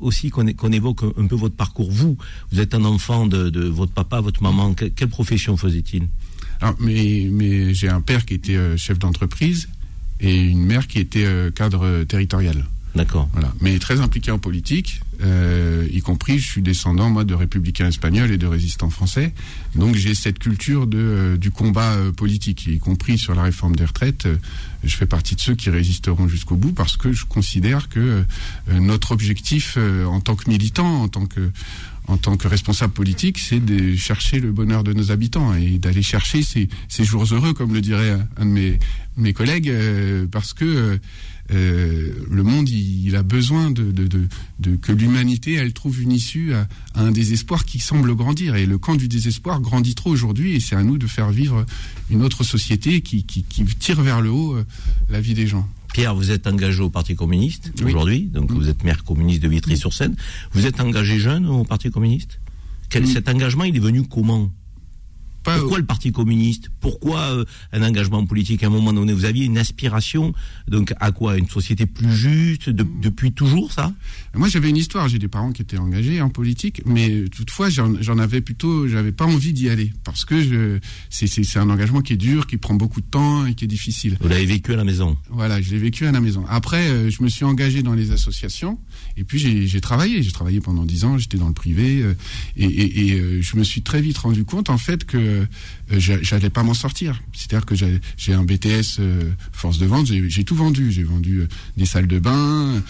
aussi 0.00 0.30
qu'on 0.30 0.46
qu 0.46 0.74
évoque 0.74 1.02
un 1.16 1.26
peu 1.26 1.36
votre 1.36 1.54
parcours. 1.54 1.90
Vous, 1.90 2.16
vous 2.50 2.60
êtes 2.60 2.74
un 2.74 2.84
enfant 2.84 3.26
de, 3.26 3.50
de 3.50 3.64
votre 3.64 3.92
papa, 3.92 4.20
votre 4.20 4.42
maman. 4.42 4.74
Que, 4.74 4.86
quelle 4.86 5.08
profession 5.08 5.56
faisait-il? 5.56 6.08
Alors, 6.60 6.76
mais, 6.80 7.28
mais 7.30 7.74
j'ai 7.74 7.88
un 7.88 8.00
père 8.00 8.24
qui 8.24 8.34
était 8.34 8.76
chef 8.76 8.98
d'entreprise 8.98 9.68
et 10.20 10.36
une 10.36 10.64
mère 10.64 10.86
qui 10.86 10.98
était 10.98 11.26
cadre 11.54 12.04
territorial. 12.04 12.64
D'accord. 12.96 13.28
Voilà. 13.32 13.52
Mais 13.60 13.78
très 13.78 14.00
impliqué 14.00 14.30
en 14.30 14.38
politique, 14.38 15.02
euh, 15.22 15.86
y 15.92 16.00
compris, 16.00 16.38
je 16.38 16.46
suis 16.46 16.62
descendant, 16.62 17.10
moi, 17.10 17.24
de 17.24 17.34
républicains 17.34 17.88
espagnols 17.88 18.30
et 18.30 18.38
de 18.38 18.46
résistants 18.46 18.88
français. 18.88 19.34
Donc, 19.74 19.94
j'ai 19.96 20.14
cette 20.14 20.38
culture 20.38 20.86
de, 20.86 20.98
euh, 20.98 21.36
du 21.36 21.50
combat 21.50 21.92
euh, 21.92 22.10
politique, 22.10 22.66
y 22.66 22.78
compris 22.78 23.18
sur 23.18 23.34
la 23.34 23.42
réforme 23.42 23.76
des 23.76 23.84
retraites. 23.84 24.24
Euh, 24.24 24.36
je 24.82 24.96
fais 24.96 25.06
partie 25.06 25.34
de 25.34 25.40
ceux 25.40 25.54
qui 25.54 25.68
résisteront 25.68 26.26
jusqu'au 26.26 26.56
bout 26.56 26.72
parce 26.72 26.96
que 26.96 27.12
je 27.12 27.26
considère 27.26 27.88
que 27.88 28.24
notre 28.70 29.10
objectif 29.10 29.76
en 30.06 30.20
tant 30.20 30.36
que 30.36 30.48
militant, 30.48 31.02
en 31.02 31.08
tant 31.08 31.26
que 31.26 31.50
en 32.06 32.18
tant 32.18 32.36
que 32.36 32.46
responsable 32.46 32.92
politique, 32.92 33.38
c'est 33.38 33.58
de 33.58 33.96
chercher 33.96 34.38
le 34.38 34.52
bonheur 34.52 34.84
de 34.84 34.92
nos 34.92 35.10
habitants 35.10 35.54
et 35.54 35.78
d'aller 35.78 36.02
chercher 36.02 36.44
ces, 36.44 36.68
ces, 36.86 37.02
jours 37.02 37.24
heureux, 37.32 37.52
comme 37.52 37.74
le 37.74 37.80
dirait 37.80 38.16
un 38.36 38.44
de 38.44 38.50
mes, 38.50 38.78
mes 39.16 39.32
collègues, 39.32 39.72
parce 40.30 40.52
que 40.52 41.00
euh, 41.52 42.12
le 42.30 42.42
monde, 42.42 42.68
il, 42.68 43.06
il, 43.06 43.16
a 43.16 43.22
besoin 43.22 43.70
de, 43.70 43.92
de, 43.92 44.06
de, 44.06 44.28
de 44.58 44.76
que 44.76 44.92
l'humanité, 44.92 45.54
elle 45.54 45.72
trouve 45.72 46.00
une 46.00 46.12
issue 46.12 46.54
à, 46.54 46.66
à, 46.94 47.02
un 47.02 47.10
désespoir 47.10 47.64
qui 47.64 47.78
semble 47.78 48.14
grandir. 48.14 48.56
Et 48.56 48.66
le 48.66 48.78
camp 48.78 48.96
du 48.96 49.08
désespoir 49.08 49.60
grandit 49.60 49.94
trop 49.94 50.10
aujourd'hui, 50.10 50.56
et 50.56 50.60
c'est 50.60 50.76
à 50.76 50.82
nous 50.82 50.98
de 50.98 51.06
faire 51.06 51.30
vivre 51.30 51.64
une 52.10 52.22
autre 52.22 52.44
société 52.44 53.00
qui, 53.00 53.24
qui, 53.24 53.44
qui 53.44 53.64
tire 53.64 54.02
vers 54.02 54.20
le 54.20 54.30
haut 54.30 54.56
euh, 54.56 54.64
la 55.08 55.20
vie 55.20 55.34
des 55.34 55.46
gens. 55.46 55.68
Pierre, 55.92 56.14
vous 56.14 56.30
êtes 56.30 56.46
engagé 56.46 56.82
au 56.82 56.90
Parti 56.90 57.14
communiste 57.14 57.72
oui. 57.78 57.86
aujourd'hui, 57.86 58.22
donc 58.24 58.50
mmh. 58.50 58.54
vous 58.54 58.68
êtes 58.68 58.84
maire 58.84 59.02
communiste 59.02 59.42
de 59.42 59.48
Vitry-sur-Seine. 59.48 60.14
Vous 60.52 60.66
êtes 60.66 60.80
engagé 60.80 61.18
jeune 61.18 61.46
au 61.46 61.64
Parti 61.64 61.90
communiste? 61.90 62.38
Quel, 62.90 63.04
mmh. 63.04 63.06
Cet 63.06 63.28
engagement, 63.28 63.64
il 63.64 63.76
est 63.76 63.80
venu 63.80 64.02
comment? 64.02 64.50
Pas 65.46 65.58
Pourquoi 65.58 65.78
le 65.78 65.86
Parti 65.86 66.12
communiste 66.12 66.70
Pourquoi 66.80 67.20
euh, 67.20 67.44
un 67.72 67.82
engagement 67.82 68.24
politique 68.26 68.62
à 68.64 68.66
un 68.66 68.70
moment 68.70 68.92
donné 68.92 69.12
Vous 69.12 69.24
aviez 69.24 69.44
une 69.44 69.58
aspiration, 69.58 70.34
donc 70.68 70.92
à 71.00 71.12
quoi 71.12 71.38
Une 71.38 71.48
société 71.48 71.86
plus 71.86 72.12
juste 72.12 72.68
de, 72.68 72.84
depuis 73.00 73.32
toujours, 73.32 73.72
ça 73.72 73.92
Moi, 74.34 74.48
j'avais 74.48 74.68
une 74.70 74.76
histoire. 74.76 75.08
J'ai 75.08 75.18
des 75.18 75.28
parents 75.28 75.52
qui 75.52 75.62
étaient 75.62 75.78
engagés 75.78 76.20
en 76.20 76.30
politique, 76.30 76.82
mais 76.84 77.24
toutefois, 77.28 77.68
j'en 77.70 78.18
avais 78.18 78.40
plutôt, 78.40 78.88
j'avais 78.88 79.12
pas 79.12 79.24
envie 79.24 79.52
d'y 79.52 79.68
aller 79.68 79.92
parce 80.04 80.24
que 80.24 80.80
c'est 81.10 81.58
un 81.58 81.70
engagement 81.70 82.00
qui 82.00 82.14
est 82.14 82.16
dur, 82.16 82.46
qui 82.46 82.56
prend 82.56 82.74
beaucoup 82.74 83.00
de 83.00 83.06
temps 83.06 83.46
et 83.46 83.54
qui 83.54 83.64
est 83.64 83.68
difficile. 83.68 84.18
Vous 84.20 84.28
l'avez 84.28 84.46
vécu 84.46 84.72
à 84.72 84.76
la 84.76 84.84
maison 84.84 85.16
Voilà, 85.30 85.62
je 85.62 85.70
l'ai 85.70 85.78
vécu 85.78 86.06
à 86.06 86.12
la 86.12 86.20
maison. 86.20 86.44
Après, 86.48 86.88
euh, 86.88 87.10
je 87.10 87.22
me 87.22 87.28
suis 87.28 87.44
engagé 87.44 87.82
dans 87.82 87.94
les 87.94 88.10
associations 88.10 88.78
et 89.16 89.24
puis 89.24 89.38
j'ai 89.38 89.80
travaillé. 89.80 90.22
J'ai 90.22 90.32
travaillé 90.32 90.60
pendant 90.60 90.84
dix 90.84 91.04
ans. 91.04 91.18
J'étais 91.18 91.38
dans 91.38 91.48
le 91.48 91.54
privé 91.54 92.02
euh, 92.02 92.14
et, 92.56 92.64
et, 92.64 93.06
et 93.08 93.20
euh, 93.20 93.42
je 93.42 93.56
me 93.56 93.62
suis 93.62 93.82
très 93.82 94.00
vite 94.00 94.18
rendu 94.18 94.44
compte, 94.44 94.70
en 94.70 94.78
fait, 94.78 95.04
que 95.04 95.35
euh, 95.92 95.98
j'allais 95.98 96.50
pas 96.50 96.62
m'en 96.62 96.74
sortir. 96.74 97.22
C'est-à-dire 97.32 97.66
que 97.66 97.74
j'ai 97.74 98.32
un 98.32 98.44
BTS 98.44 98.98
euh, 98.98 99.30
force 99.52 99.78
de 99.78 99.86
vente, 99.86 100.06
j'ai 100.06 100.44
tout 100.44 100.54
vendu. 100.54 100.90
J'ai 100.90 101.04
vendu 101.04 101.40
euh, 101.40 101.48
des 101.76 101.86
salles 101.86 102.06
de 102.06 102.18
bain, 102.18 102.82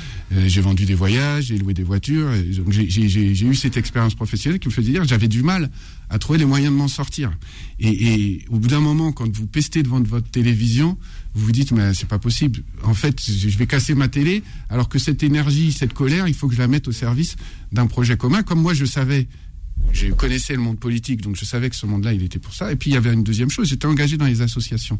j'ai 0.46 0.60
vendu 0.60 0.84
des 0.84 0.94
voyages, 0.94 1.46
j'ai 1.46 1.58
loué 1.58 1.74
des 1.74 1.82
voitures. 1.82 2.30
j'ai 2.70 3.46
eu 3.46 3.54
cette 3.54 3.76
expérience 3.76 4.14
professionnelle 4.14 4.58
qui 4.58 4.68
me 4.68 4.72
faisait 4.72 4.92
dire 4.92 5.02
que 5.02 5.08
j'avais 5.08 5.28
du 5.28 5.42
mal 5.42 5.70
à 6.08 6.18
trouver 6.18 6.38
les 6.38 6.44
moyens 6.44 6.72
de 6.72 6.78
m'en 6.78 6.88
sortir. 6.88 7.32
Et, 7.80 8.44
au 8.48 8.58
bout 8.58 8.68
d'un 8.68 8.80
moment, 8.80 9.12
quand 9.12 9.30
vous 9.34 9.46
pestez 9.46 9.82
devant 9.82 10.00
votre 10.00 10.30
télévision, 10.30 10.96
vous 11.34 11.46
vous 11.46 11.52
dites 11.52 11.72
mais 11.72 11.92
c'est 11.94 12.08
pas 12.08 12.18
possible. 12.18 12.62
En 12.84 12.94
fait, 12.94 13.20
je 13.20 13.58
vais 13.58 13.66
casser 13.66 13.94
ma 13.94 14.08
télé, 14.08 14.42
alors 14.70 14.88
que 14.88 14.98
cette 14.98 15.22
énergie, 15.22 15.72
cette 15.72 15.92
colère, 15.92 16.28
il 16.28 16.34
faut 16.34 16.48
que 16.48 16.54
je 16.54 16.60
la 16.60 16.68
mette 16.68 16.88
au 16.88 16.92
service 16.92 17.36
d'un 17.72 17.86
projet 17.86 18.16
commun. 18.16 18.42
Comme 18.42 18.60
moi, 18.60 18.72
je 18.72 18.84
savais 18.84 19.26
je 19.92 20.08
connaissais 20.08 20.54
le 20.54 20.60
monde 20.60 20.78
politique, 20.78 21.22
donc 21.22 21.36
je 21.36 21.44
savais 21.44 21.70
que 21.70 21.76
ce 21.76 21.86
monde-là, 21.86 22.12
il 22.12 22.22
était 22.22 22.38
pour 22.38 22.54
ça. 22.54 22.72
Et 22.72 22.76
puis 22.76 22.90
il 22.90 22.94
y 22.94 22.96
avait 22.96 23.12
une 23.12 23.24
deuxième 23.24 23.50
chose, 23.50 23.68
j'étais 23.68 23.86
engagé 23.86 24.16
dans 24.16 24.26
les 24.26 24.42
associations. 24.42 24.98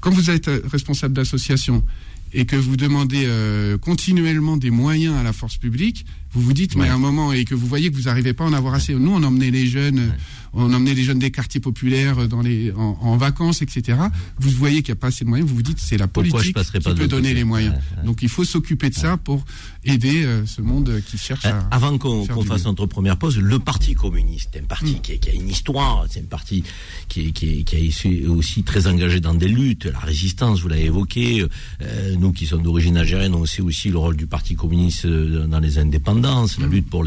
Quand 0.00 0.10
vous 0.10 0.30
êtes 0.30 0.50
responsable 0.70 1.14
d'association 1.14 1.84
et 2.32 2.46
que 2.46 2.56
vous 2.56 2.76
demandez 2.76 3.24
euh, 3.26 3.78
continuellement 3.78 4.56
des 4.56 4.70
moyens 4.70 5.14
à 5.16 5.22
la 5.22 5.32
force 5.32 5.56
publique, 5.56 6.04
vous 6.32 6.42
vous 6.42 6.52
dites, 6.52 6.74
ouais. 6.74 6.82
mais 6.82 6.88
à 6.88 6.94
un 6.94 6.98
moment, 6.98 7.32
et 7.32 7.44
que 7.44 7.54
vous 7.54 7.66
voyez 7.66 7.90
que 7.90 7.96
vous 7.96 8.02
n'arrivez 8.02 8.32
pas 8.32 8.44
à 8.44 8.48
en 8.48 8.52
avoir 8.52 8.74
assez. 8.74 8.92
Nous, 8.92 9.10
on 9.10 9.22
emmenait 9.22 9.52
les 9.52 9.66
jeunes, 9.66 9.98
ouais. 10.00 10.16
On 10.54 10.72
emmenait 10.72 10.94
les 10.94 11.02
jeunes 11.02 11.18
des 11.18 11.30
quartiers 11.30 11.60
populaires 11.60 12.28
dans 12.28 12.42
les, 12.42 12.72
en, 12.72 12.98
en 13.00 13.16
vacances, 13.16 13.62
etc. 13.62 13.98
Vous 14.38 14.50
voyez 14.50 14.82
qu'il 14.82 14.92
n'y 14.92 14.98
a 14.98 15.00
pas 15.00 15.08
assez 15.08 15.24
de 15.24 15.30
moyens, 15.30 15.48
vous 15.48 15.56
vous 15.56 15.62
dites, 15.62 15.78
c'est 15.78 15.96
la 15.96 16.08
politique 16.08 16.56
qui 16.56 16.80
peut 16.80 16.94
donner 16.94 17.08
côté. 17.08 17.34
les 17.34 17.44
moyens. 17.44 17.74
Ouais, 17.74 18.04
Donc 18.04 18.22
il 18.22 18.28
faut 18.28 18.44
s'occuper 18.44 18.90
de 18.90 18.94
ça 18.94 19.16
pour 19.16 19.44
aider 19.84 20.24
euh, 20.24 20.46
ce 20.46 20.60
monde 20.60 21.00
qui 21.06 21.18
cherche 21.18 21.44
à. 21.46 21.58
Avant 21.70 21.96
qu'on 21.98 22.26
qu 22.26 22.46
fasse 22.46 22.64
notre 22.64 22.86
première 22.86 23.16
pause, 23.16 23.38
le 23.38 23.58
Parti 23.58 23.94
communiste, 23.94 24.50
c'est 24.52 24.60
un 24.60 24.64
parti 24.64 24.96
mmh. 24.96 25.00
qui, 25.00 25.18
qui, 25.18 25.30
a 25.30 25.32
une 25.32 25.48
histoire, 25.48 26.04
c'est 26.10 26.20
un 26.20 26.26
parti 26.26 26.62
qui, 27.08 27.32
qui, 27.32 27.64
qui 27.64 27.76
est 27.76 28.26
aussi 28.26 28.62
très 28.62 28.86
engagé 28.86 29.20
dans 29.20 29.34
des 29.34 29.48
luttes, 29.48 29.86
la 29.86 29.98
résistance, 29.98 30.60
vous 30.60 30.68
l'avez 30.68 30.86
évoqué. 30.86 31.44
Euh, 31.82 32.14
nous 32.16 32.32
qui 32.32 32.46
sommes 32.46 32.62
d'origine 32.62 32.96
algérienne, 32.96 33.34
on 33.34 33.46
sait 33.46 33.62
aussi 33.62 33.88
le 33.88 33.98
rôle 33.98 34.16
du 34.16 34.26
Parti 34.26 34.54
communiste 34.54 35.06
euh, 35.06 35.46
dans 35.46 35.60
les 35.60 35.78
indépendants 35.78 35.94
indépendance, 35.94 36.58
la 36.58 36.66
lutte 36.66 36.88
pour 36.88 37.04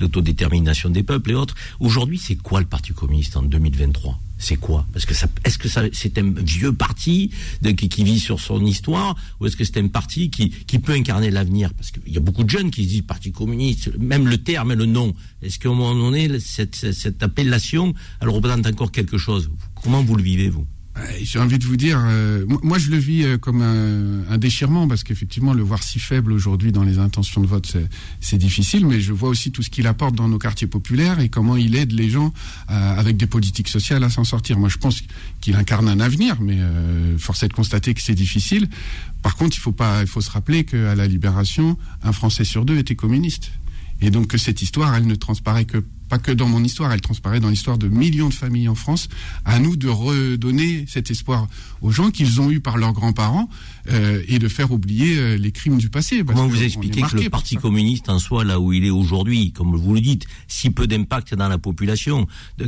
l'autodétermination 0.00 0.90
des 0.90 1.02
peuples 1.02 1.32
et 1.32 1.34
autres. 1.34 1.54
Aujourd'hui, 1.80 2.18
c'est 2.18 2.36
quoi 2.36 2.60
le 2.60 2.66
Parti 2.66 2.87
communiste 2.94 3.36
en 3.36 3.42
2023 3.42 4.18
c'est 4.38 4.56
quoi? 4.56 4.86
Parce 4.92 5.04
que 5.04 5.14
ça, 5.14 5.26
est-ce 5.44 5.58
que 5.58 5.68
ça, 5.68 5.82
c'est 5.92 6.16
un 6.18 6.30
vieux 6.30 6.72
parti 6.72 7.32
qui, 7.76 8.04
vit 8.04 8.20
sur 8.20 8.40
son 8.40 8.64
histoire, 8.64 9.16
ou 9.40 9.46
est-ce 9.46 9.56
que 9.56 9.64
c'est 9.64 9.78
un 9.78 9.88
parti 9.88 10.30
qui, 10.30 10.50
qui 10.50 10.78
peut 10.78 10.92
incarner 10.92 11.30
l'avenir? 11.30 11.74
Parce 11.74 11.90
qu'il 11.90 12.12
y 12.12 12.16
a 12.16 12.20
beaucoup 12.20 12.44
de 12.44 12.50
jeunes 12.50 12.70
qui 12.70 12.84
se 12.84 12.88
disent 12.88 13.02
Parti 13.02 13.32
communiste, 13.32 13.90
même 13.98 14.28
le 14.28 14.38
terme 14.38 14.72
et 14.72 14.76
le 14.76 14.86
nom. 14.86 15.14
Est-ce 15.42 15.58
qu'à 15.58 15.68
un 15.68 15.74
moment 15.74 15.94
donné, 15.94 16.38
cette, 16.38 16.76
cette 16.76 17.22
appellation, 17.22 17.94
elle 18.20 18.28
représente 18.28 18.66
encore 18.66 18.92
quelque 18.92 19.18
chose? 19.18 19.50
Comment 19.82 20.04
vous 20.04 20.14
le 20.14 20.22
vivez, 20.22 20.48
vous? 20.48 20.66
J'ai 21.22 21.38
envie 21.38 21.58
de 21.58 21.64
vous 21.64 21.76
dire, 21.76 22.00
euh, 22.06 22.44
moi 22.62 22.78
je 22.78 22.90
le 22.90 22.96
vis 22.96 23.24
euh, 23.24 23.38
comme 23.38 23.62
un, 23.62 24.32
un 24.32 24.38
déchirement 24.38 24.88
parce 24.88 25.04
qu'effectivement 25.04 25.52
le 25.52 25.62
voir 25.62 25.82
si 25.82 25.98
faible 25.98 26.32
aujourd'hui 26.32 26.72
dans 26.72 26.82
les 26.82 26.98
intentions 26.98 27.40
de 27.40 27.46
vote 27.46 27.76
c'est 28.20 28.38
difficile, 28.38 28.86
mais 28.86 29.00
je 29.00 29.12
vois 29.12 29.28
aussi 29.28 29.50
tout 29.50 29.62
ce 29.62 29.70
qu'il 29.70 29.86
apporte 29.86 30.14
dans 30.14 30.28
nos 30.28 30.38
quartiers 30.38 30.66
populaires 30.66 31.20
et 31.20 31.28
comment 31.28 31.56
il 31.56 31.76
aide 31.76 31.92
les 31.92 32.10
gens 32.10 32.32
euh, 32.70 32.98
avec 32.98 33.16
des 33.16 33.26
politiques 33.26 33.68
sociales 33.68 34.04
à 34.04 34.10
s'en 34.10 34.24
sortir. 34.24 34.58
Moi 34.58 34.68
je 34.68 34.78
pense 34.78 35.02
qu'il 35.40 35.54
incarne 35.56 35.88
un 35.88 36.00
avenir, 36.00 36.40
mais 36.40 36.58
force 37.18 37.42
est 37.42 37.48
de 37.48 37.52
constater 37.52 37.94
que 37.94 38.00
c'est 38.00 38.14
difficile. 38.14 38.68
Par 39.22 39.36
contre, 39.36 39.56
il 39.56 39.60
faut 39.60 39.72
pas, 39.72 40.02
il 40.02 40.06
faut 40.06 40.20
se 40.20 40.30
rappeler 40.30 40.64
qu'à 40.64 40.94
la 40.94 41.06
libération, 41.06 41.76
un 42.02 42.12
Français 42.12 42.44
sur 42.44 42.64
deux 42.64 42.78
était 42.78 42.94
communiste. 42.94 43.50
Et 44.00 44.10
donc 44.10 44.28
que 44.28 44.38
cette 44.38 44.62
histoire, 44.62 44.94
elle 44.94 45.06
ne 45.06 45.14
transparaît 45.14 45.64
que 45.64 45.82
pas 46.08 46.18
que 46.18 46.32
dans 46.32 46.48
mon 46.48 46.64
histoire, 46.64 46.92
elle 46.92 47.00
transparaît 47.00 47.40
dans 47.40 47.50
l'histoire 47.50 47.78
de 47.78 47.88
millions 47.88 48.28
de 48.28 48.34
familles 48.34 48.68
en 48.68 48.74
France. 48.74 49.08
À 49.44 49.58
nous 49.58 49.76
de 49.76 49.88
redonner 49.88 50.84
cet 50.88 51.10
espoir 51.10 51.46
aux 51.80 51.90
gens 51.90 52.10
qu'ils 52.10 52.40
ont 52.40 52.50
eu 52.50 52.60
par 52.60 52.78
leurs 52.78 52.92
grands-parents 52.92 53.48
euh, 53.90 54.22
et 54.26 54.38
de 54.38 54.48
faire 54.48 54.72
oublier 54.72 55.18
euh, 55.18 55.36
les 55.36 55.52
crimes 55.52 55.78
du 55.78 55.90
passé. 55.90 56.22
Comment 56.24 56.48
vous 56.48 56.62
expliquez 56.62 57.02
que 57.02 57.16
le 57.16 57.30
Parti 57.30 57.56
communiste 57.56 58.08
en 58.08 58.18
soit 58.18 58.44
là 58.44 58.58
où 58.58 58.72
il 58.72 58.84
est 58.84 58.90
aujourd'hui, 58.90 59.52
comme 59.52 59.76
vous 59.76 59.94
le 59.94 60.00
dites, 60.00 60.26
si 60.48 60.70
peu 60.70 60.86
d'impact 60.86 61.34
dans 61.34 61.48
la 61.48 61.58
population 61.58 62.26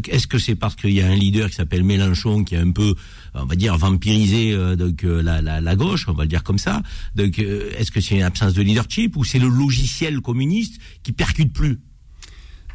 Est-ce 0.09 0.27
que 0.27 0.39
c'est 0.39 0.55
parce 0.55 0.77
qu'il 0.77 0.93
y 0.93 1.01
a 1.01 1.09
un 1.09 1.17
leader 1.17 1.49
qui 1.49 1.57
s'appelle 1.57 1.83
Mélenchon 1.83 2.45
qui 2.45 2.57
a 2.57 2.61
un 2.61 2.71
peu, 2.71 2.95
on 3.35 3.47
va 3.47 3.57
dire, 3.57 3.77
vampirisé 3.77 4.53
euh, 4.53 4.77
donc 4.77 5.03
la, 5.03 5.41
la, 5.41 5.61
la, 5.61 5.77
gauche, 5.77 6.07
on 6.09 6.13
va 6.13 6.25
le 6.25 6.29
dire 6.29 6.43
comme 6.43 6.59
ça 6.59 6.83
Donc 7.17 7.39
est-ce 7.39 7.91
que 7.91 8.01
c'est 8.01 8.17
une 8.17 8.23
absence 8.23 8.53
de 8.53 8.63
leadership 8.63 9.17
ou 9.17 9.25
c'est 9.25 9.39
le 9.39 9.49
logiciel 9.49 10.21
communiste 10.21 10.81
qui 11.03 11.13
percute 11.13 11.53
plus? 11.53 11.81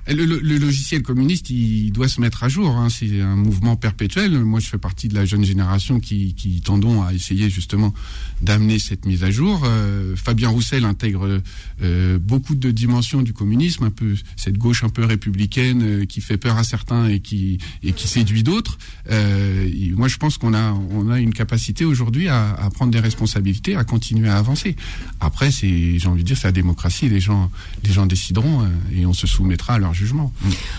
Le, 0.07 0.25
le, 0.25 0.57
logiciel 0.57 1.01
communiste, 1.01 1.49
il 1.49 1.91
doit 1.91 2.07
se 2.07 2.21
mettre 2.21 2.43
à 2.43 2.49
jour. 2.49 2.69
Hein. 2.69 2.89
C'est 2.89 3.21
un 3.21 3.35
mouvement 3.35 3.75
perpétuel. 3.75 4.37
Moi, 4.39 4.59
je 4.59 4.67
fais 4.67 4.77
partie 4.77 5.07
de 5.07 5.15
la 5.15 5.25
jeune 5.25 5.43
génération 5.43 5.99
qui, 5.99 6.35
qui 6.35 6.61
tendons 6.61 7.01
à 7.03 7.13
essayer 7.13 7.49
justement 7.49 7.93
d'amener 8.41 8.77
cette 8.77 9.05
mise 9.05 9.23
à 9.23 9.31
jour. 9.31 9.63
Euh, 9.65 10.15
Fabien 10.15 10.49
Roussel 10.49 10.85
intègre 10.85 11.41
euh, 11.81 12.19
beaucoup 12.19 12.55
de 12.55 12.69
dimensions 12.71 13.23
du 13.23 13.33
communisme, 13.33 13.85
un 13.85 13.89
peu 13.89 14.15
cette 14.35 14.57
gauche 14.57 14.83
un 14.83 14.89
peu 14.89 15.03
républicaine 15.03 15.81
euh, 15.81 16.05
qui 16.05 16.21
fait 16.21 16.37
peur 16.37 16.57
à 16.57 16.63
certains 16.63 17.07
et 17.07 17.19
qui 17.19 17.57
et 17.81 17.93
qui 17.93 18.07
séduit 18.07 18.43
d'autres. 18.43 18.77
Euh, 19.09 19.67
moi, 19.95 20.07
je 20.07 20.17
pense 20.17 20.37
qu'on 20.37 20.53
a 20.53 20.71
on 20.91 21.09
a 21.09 21.19
une 21.19 21.33
capacité 21.33 21.83
aujourd'hui 21.83 22.27
à, 22.27 22.53
à, 22.53 22.69
prendre 22.69 22.91
des 22.91 22.99
responsabilités, 22.99 23.75
à 23.75 23.83
continuer 23.83 24.29
à 24.29 24.37
avancer. 24.37 24.75
Après, 25.19 25.49
c'est 25.49 25.97
j'ai 25.97 26.07
envie 26.07 26.21
de 26.21 26.27
dire, 26.27 26.37
c'est 26.37 26.47
la 26.47 26.51
démocratie. 26.51 27.09
Les 27.09 27.19
gens 27.19 27.49
les 27.83 27.91
gens 27.91 28.05
décideront 28.05 28.63
euh, 28.63 28.67
et 28.95 29.05
on 29.07 29.13
se 29.13 29.25
soumettra 29.25 29.75
à 29.75 29.79
leur 29.79 29.94
jugement. 29.95 30.31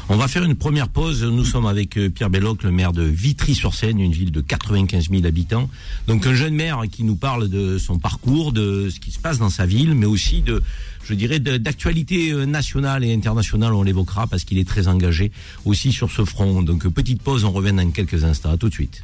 On 0.08 0.16
va 0.16 0.28
faire 0.28 0.44
une 0.44 0.54
première 0.54 0.88
pause. 0.88 1.24
Nous 1.24 1.44
sommes 1.44 1.66
avec 1.66 1.96
euh, 1.96 2.08
Pierre 2.08 2.30
Belloc, 2.30 2.62
le 2.62 2.70
maire 2.70 2.92
de 2.92 3.02
Vitry-sur-Seine, 3.02 3.98
une 3.98 4.12
ville 4.12 4.30
de 4.30 4.40
95 4.40 5.10
000 5.10 5.26
habitants. 5.26 5.68
Donc 6.06 6.26
un 6.26 6.34
jeune 6.34 6.54
maire 6.54 6.82
qui 6.90 7.02
nous 7.02 7.16
parle 7.16 7.48
de 7.48 7.78
son 7.78 7.98
parcours, 7.98 8.52
de 8.52 8.88
ce 8.90 9.00
qui 9.00 9.10
se 9.10 9.18
passe 9.18 9.38
dans 9.38 9.50
sa 9.50 9.66
ville, 9.66 9.94
mais 9.94 10.06
aussi 10.06 10.42
de, 10.42 10.62
je 11.04 11.14
dirais, 11.14 11.40
d'actualité 11.40 12.30
euh, 12.30 12.44
nationale 12.44 13.04
et 13.04 13.12
internationale. 13.12 13.74
On 13.74 13.82
l'évoquera 13.82 14.26
parce 14.26 14.44
qu'il 14.44 14.58
est 14.58 14.68
très 14.68 14.88
engagé 14.88 15.32
aussi 15.64 15.92
sur 15.92 16.10
ce 16.10 16.24
front. 16.24 16.62
Donc 16.62 16.86
petite 16.88 17.22
pause, 17.22 17.44
on 17.44 17.50
revient 17.50 17.72
dans 17.72 17.90
quelques 17.90 18.24
instants. 18.24 18.50
À 18.50 18.56
tout 18.56 18.68
de 18.68 18.74
suite. 18.74 19.02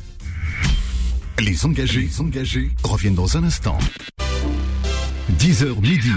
Les 1.41 1.65
engagés, 1.65 2.03
les 2.03 2.21
engagés 2.21 2.71
reviennent 2.85 3.15
dans 3.15 3.37
un 3.37 3.45
instant. 3.45 3.79
10h 5.39 5.81
midi. 5.81 6.11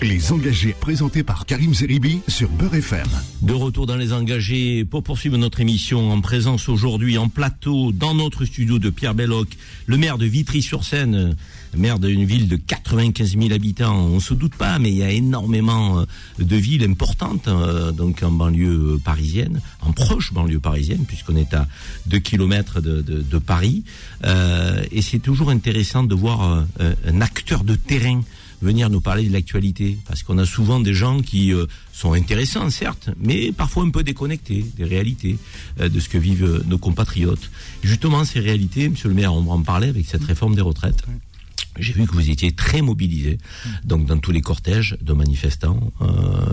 Les 0.00 0.32
engagés 0.32 0.74
présentés 0.78 1.22
par 1.22 1.44
Karim 1.44 1.74
Zeribi 1.74 2.20
sur 2.28 2.48
Beurre 2.50 2.76
FM. 2.76 3.06
De 3.42 3.52
retour 3.52 3.86
dans 3.86 3.96
les 3.96 4.12
engagés 4.12 4.84
pour 4.84 5.02
poursuivre 5.02 5.36
notre 5.36 5.60
émission 5.60 6.12
en 6.12 6.20
présence 6.20 6.68
aujourd'hui 6.68 7.18
en 7.18 7.28
plateau 7.28 7.92
dans 7.92 8.14
notre 8.14 8.44
studio 8.44 8.78
de 8.78 8.90
Pierre 8.90 9.14
Belloc, 9.14 9.48
le 9.86 9.96
maire 9.96 10.18
de 10.18 10.26
Vitry-sur-Seine, 10.26 11.36
maire 11.76 11.98
d'une 11.98 12.24
ville 12.24 12.48
de 12.48 12.56
95 12.56 13.36
000 13.36 13.52
habitants. 13.52 13.96
On 13.96 14.20
se 14.20 14.34
doute 14.34 14.54
pas, 14.54 14.78
mais 14.78 14.90
il 14.90 14.96
y 14.96 15.02
a 15.02 15.10
énormément 15.10 16.00
euh, 16.00 16.04
de 16.38 16.56
villes 16.56 16.84
importantes 16.84 17.48
euh, 17.48 17.92
donc 17.92 18.22
en 18.22 18.30
banlieue 18.30 19.00
parisienne, 19.04 19.60
en 19.80 19.92
proche 19.92 20.32
banlieue 20.32 20.60
parisienne, 20.60 21.04
puisqu'on 21.06 21.36
est 21.36 21.54
à 21.54 21.66
2 22.06 22.18
kilomètres 22.18 22.80
de, 22.80 23.38
Paris. 23.38 23.84
Euh, 24.24 24.82
et 24.90 25.02
c'est 25.02 25.20
toujours 25.20 25.50
intéressant 25.50 26.02
de 26.02 26.14
voir 26.14 26.64
un 27.06 27.20
acteur 27.20 27.62
de 27.62 27.74
terrain 27.74 28.20
venir 28.60 28.90
nous 28.90 29.00
parler 29.00 29.28
de 29.28 29.32
l'actualité, 29.32 29.98
parce 30.06 30.22
qu'on 30.22 30.38
a 30.38 30.44
souvent 30.46 30.80
des 30.80 30.94
gens 30.94 31.20
qui 31.20 31.52
euh, 31.52 31.66
sont 31.92 32.12
intéressants, 32.12 32.70
certes, 32.70 33.10
mais 33.18 33.52
parfois 33.52 33.84
un 33.84 33.90
peu 33.90 34.02
déconnectés 34.02 34.64
des 34.76 34.84
réalités 34.84 35.38
euh, 35.80 35.88
de 35.88 36.00
ce 36.00 36.08
que 36.08 36.18
vivent 36.18 36.64
nos 36.66 36.78
compatriotes. 36.78 37.50
justement, 37.82 38.24
ces 38.24 38.40
réalités, 38.40 38.88
Monsieur 38.88 39.08
le 39.08 39.14
Maire, 39.14 39.34
on 39.34 39.42
va 39.42 39.52
en 39.52 39.62
parler 39.62 39.88
avec 39.88 40.06
cette 40.06 40.24
réforme 40.24 40.54
des 40.54 40.62
retraites. 40.62 41.04
J'ai 41.78 41.92
vu 41.92 42.06
que 42.06 42.12
vous 42.12 42.30
étiez 42.30 42.52
très 42.52 42.82
mobilisé, 42.82 43.38
donc 43.84 44.06
dans 44.06 44.18
tous 44.18 44.32
les 44.32 44.40
cortèges 44.40 44.96
de 45.00 45.12
manifestants, 45.12 45.92
euh, 46.00 46.06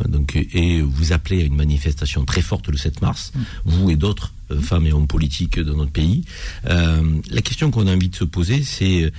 donc 0.07 0.35
et 0.35 0.81
vous 0.81 1.13
appelez 1.13 1.41
à 1.41 1.45
une 1.45 1.55
manifestation 1.55 2.25
très 2.25 2.41
forte 2.41 2.69
le 2.69 2.77
7 2.77 3.01
mars, 3.01 3.31
vous 3.65 3.89
et 3.89 3.95
d'autres 3.95 4.33
euh, 4.51 4.59
femmes 4.61 4.85
et 4.88 4.93
hommes 4.93 5.07
politiques 5.07 5.59
de 5.59 5.73
notre 5.73 5.91
pays. 5.91 6.25
Euh, 6.67 7.03
la 7.29 7.41
question 7.41 7.71
qu'on 7.71 7.88
a 7.88 7.95
envie 7.95 8.09
de 8.09 8.15
se 8.15 8.23
poser, 8.23 8.63
c'est 8.63 9.11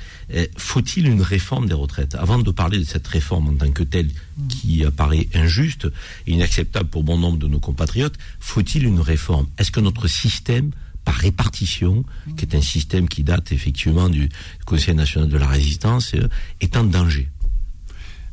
faut-il 0.56 1.08
une 1.08 1.22
réforme 1.22 1.66
des 1.66 1.74
retraites? 1.74 2.14
Avant 2.14 2.38
de 2.38 2.50
parler 2.50 2.78
de 2.78 2.84
cette 2.84 3.06
réforme 3.06 3.48
en 3.48 3.54
tant 3.54 3.70
que 3.70 3.82
telle, 3.82 4.10
qui 4.48 4.84
apparaît 4.84 5.28
injuste 5.34 5.88
et 6.26 6.32
inacceptable 6.32 6.88
pour 6.88 7.04
bon 7.04 7.18
nombre 7.18 7.38
de 7.38 7.46
nos 7.46 7.60
compatriotes, 7.60 8.16
faut-il 8.38 8.84
une 8.84 9.00
réforme? 9.00 9.46
Est-ce 9.58 9.70
que 9.70 9.80
notre 9.80 10.08
système 10.08 10.70
par 11.06 11.14
répartition, 11.14 12.04
qui 12.36 12.44
est 12.44 12.54
un 12.56 12.60
système 12.60 13.08
qui 13.08 13.22
date 13.22 13.52
effectivement 13.52 14.08
du 14.08 14.28
Conseil 14.66 14.94
national 14.94 15.28
de 15.28 15.38
la 15.38 15.46
résistance, 15.46 16.14
euh, 16.14 16.28
est 16.60 16.76
en 16.76 16.84
danger. 16.84 17.28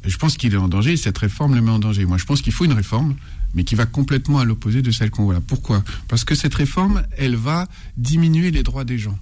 Je 0.04 0.18
pense 0.18 0.36
qu'il 0.36 0.54
est 0.54 0.58
en 0.58 0.68
danger, 0.68 0.98
cette 0.98 1.20
réforme 1.20 1.54
le 1.56 1.62
met 1.62 1.72
en 1.72 1.80
danger. 1.80 2.06
Moi, 2.06 2.18
je 2.18 2.26
pense 2.26 2.42
qu'il 2.42 2.52
faut 2.52 2.66
une 2.66 2.74
réforme, 2.74 3.16
mais 3.54 3.64
qui 3.64 3.76
va 3.76 3.86
complètement 3.86 4.40
à 4.40 4.44
l'opposé 4.44 4.82
de 4.82 4.90
celle 4.90 5.12
qu'on 5.12 5.26
voit 5.26 5.36
là. 5.36 5.42
Pourquoi? 5.46 5.84
Parce 6.08 6.26
que 6.26 6.34
cette 6.34 6.56
réforme, 6.56 7.04
elle 7.16 7.36
va 7.36 7.68
diminuer 7.96 8.50
les 8.50 8.64
droits 8.64 8.84
des 8.84 8.98
gens. 8.98 9.18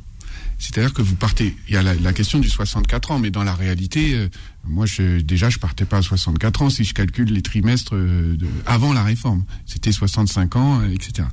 C'est-à-dire 0.57 0.93
que 0.93 1.01
vous 1.01 1.15
partez, 1.15 1.55
il 1.67 1.73
y 1.73 1.77
a 1.77 1.81
la, 1.81 2.13
question 2.13 2.39
du 2.39 2.47
64 2.47 3.11
ans, 3.11 3.19
mais 3.19 3.31
dans 3.31 3.43
la 3.43 3.53
réalité, 3.53 4.13
euh, 4.13 4.29
moi, 4.65 4.85
déjà, 5.23 5.49
je 5.49 5.57
partais 5.57 5.85
pas 5.85 5.97
à 5.97 6.01
64 6.01 6.61
ans 6.61 6.69
si 6.69 6.83
je 6.85 6.93
calcule 6.93 7.33
les 7.33 7.41
trimestres 7.41 7.95
euh, 7.95 8.37
avant 8.65 8.93
la 8.93 9.03
réforme. 9.03 9.43
C'était 9.65 9.91
65 9.91 10.55
ans, 10.55 10.83
etc. 10.83 11.27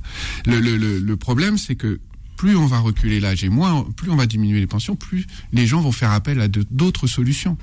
Le 0.45 1.13
problème, 1.15 1.57
c'est 1.57 1.75
que 1.75 1.99
plus 2.39 2.55
on 2.55 2.67
va 2.67 2.79
reculer 2.79 3.19
l'âge 3.19 3.43
et 3.43 3.49
moins, 3.49 3.85
plus 3.97 4.09
on 4.09 4.15
va 4.15 4.25
diminuer 4.25 4.61
les 4.61 4.65
pensions, 4.65 4.95
plus 4.95 5.27
les 5.51 5.67
gens 5.67 5.81
vont 5.81 5.91
faire 5.91 6.11
appel 6.11 6.39
à 6.39 6.47
d'autres 6.47 7.05
solutions. 7.05 7.57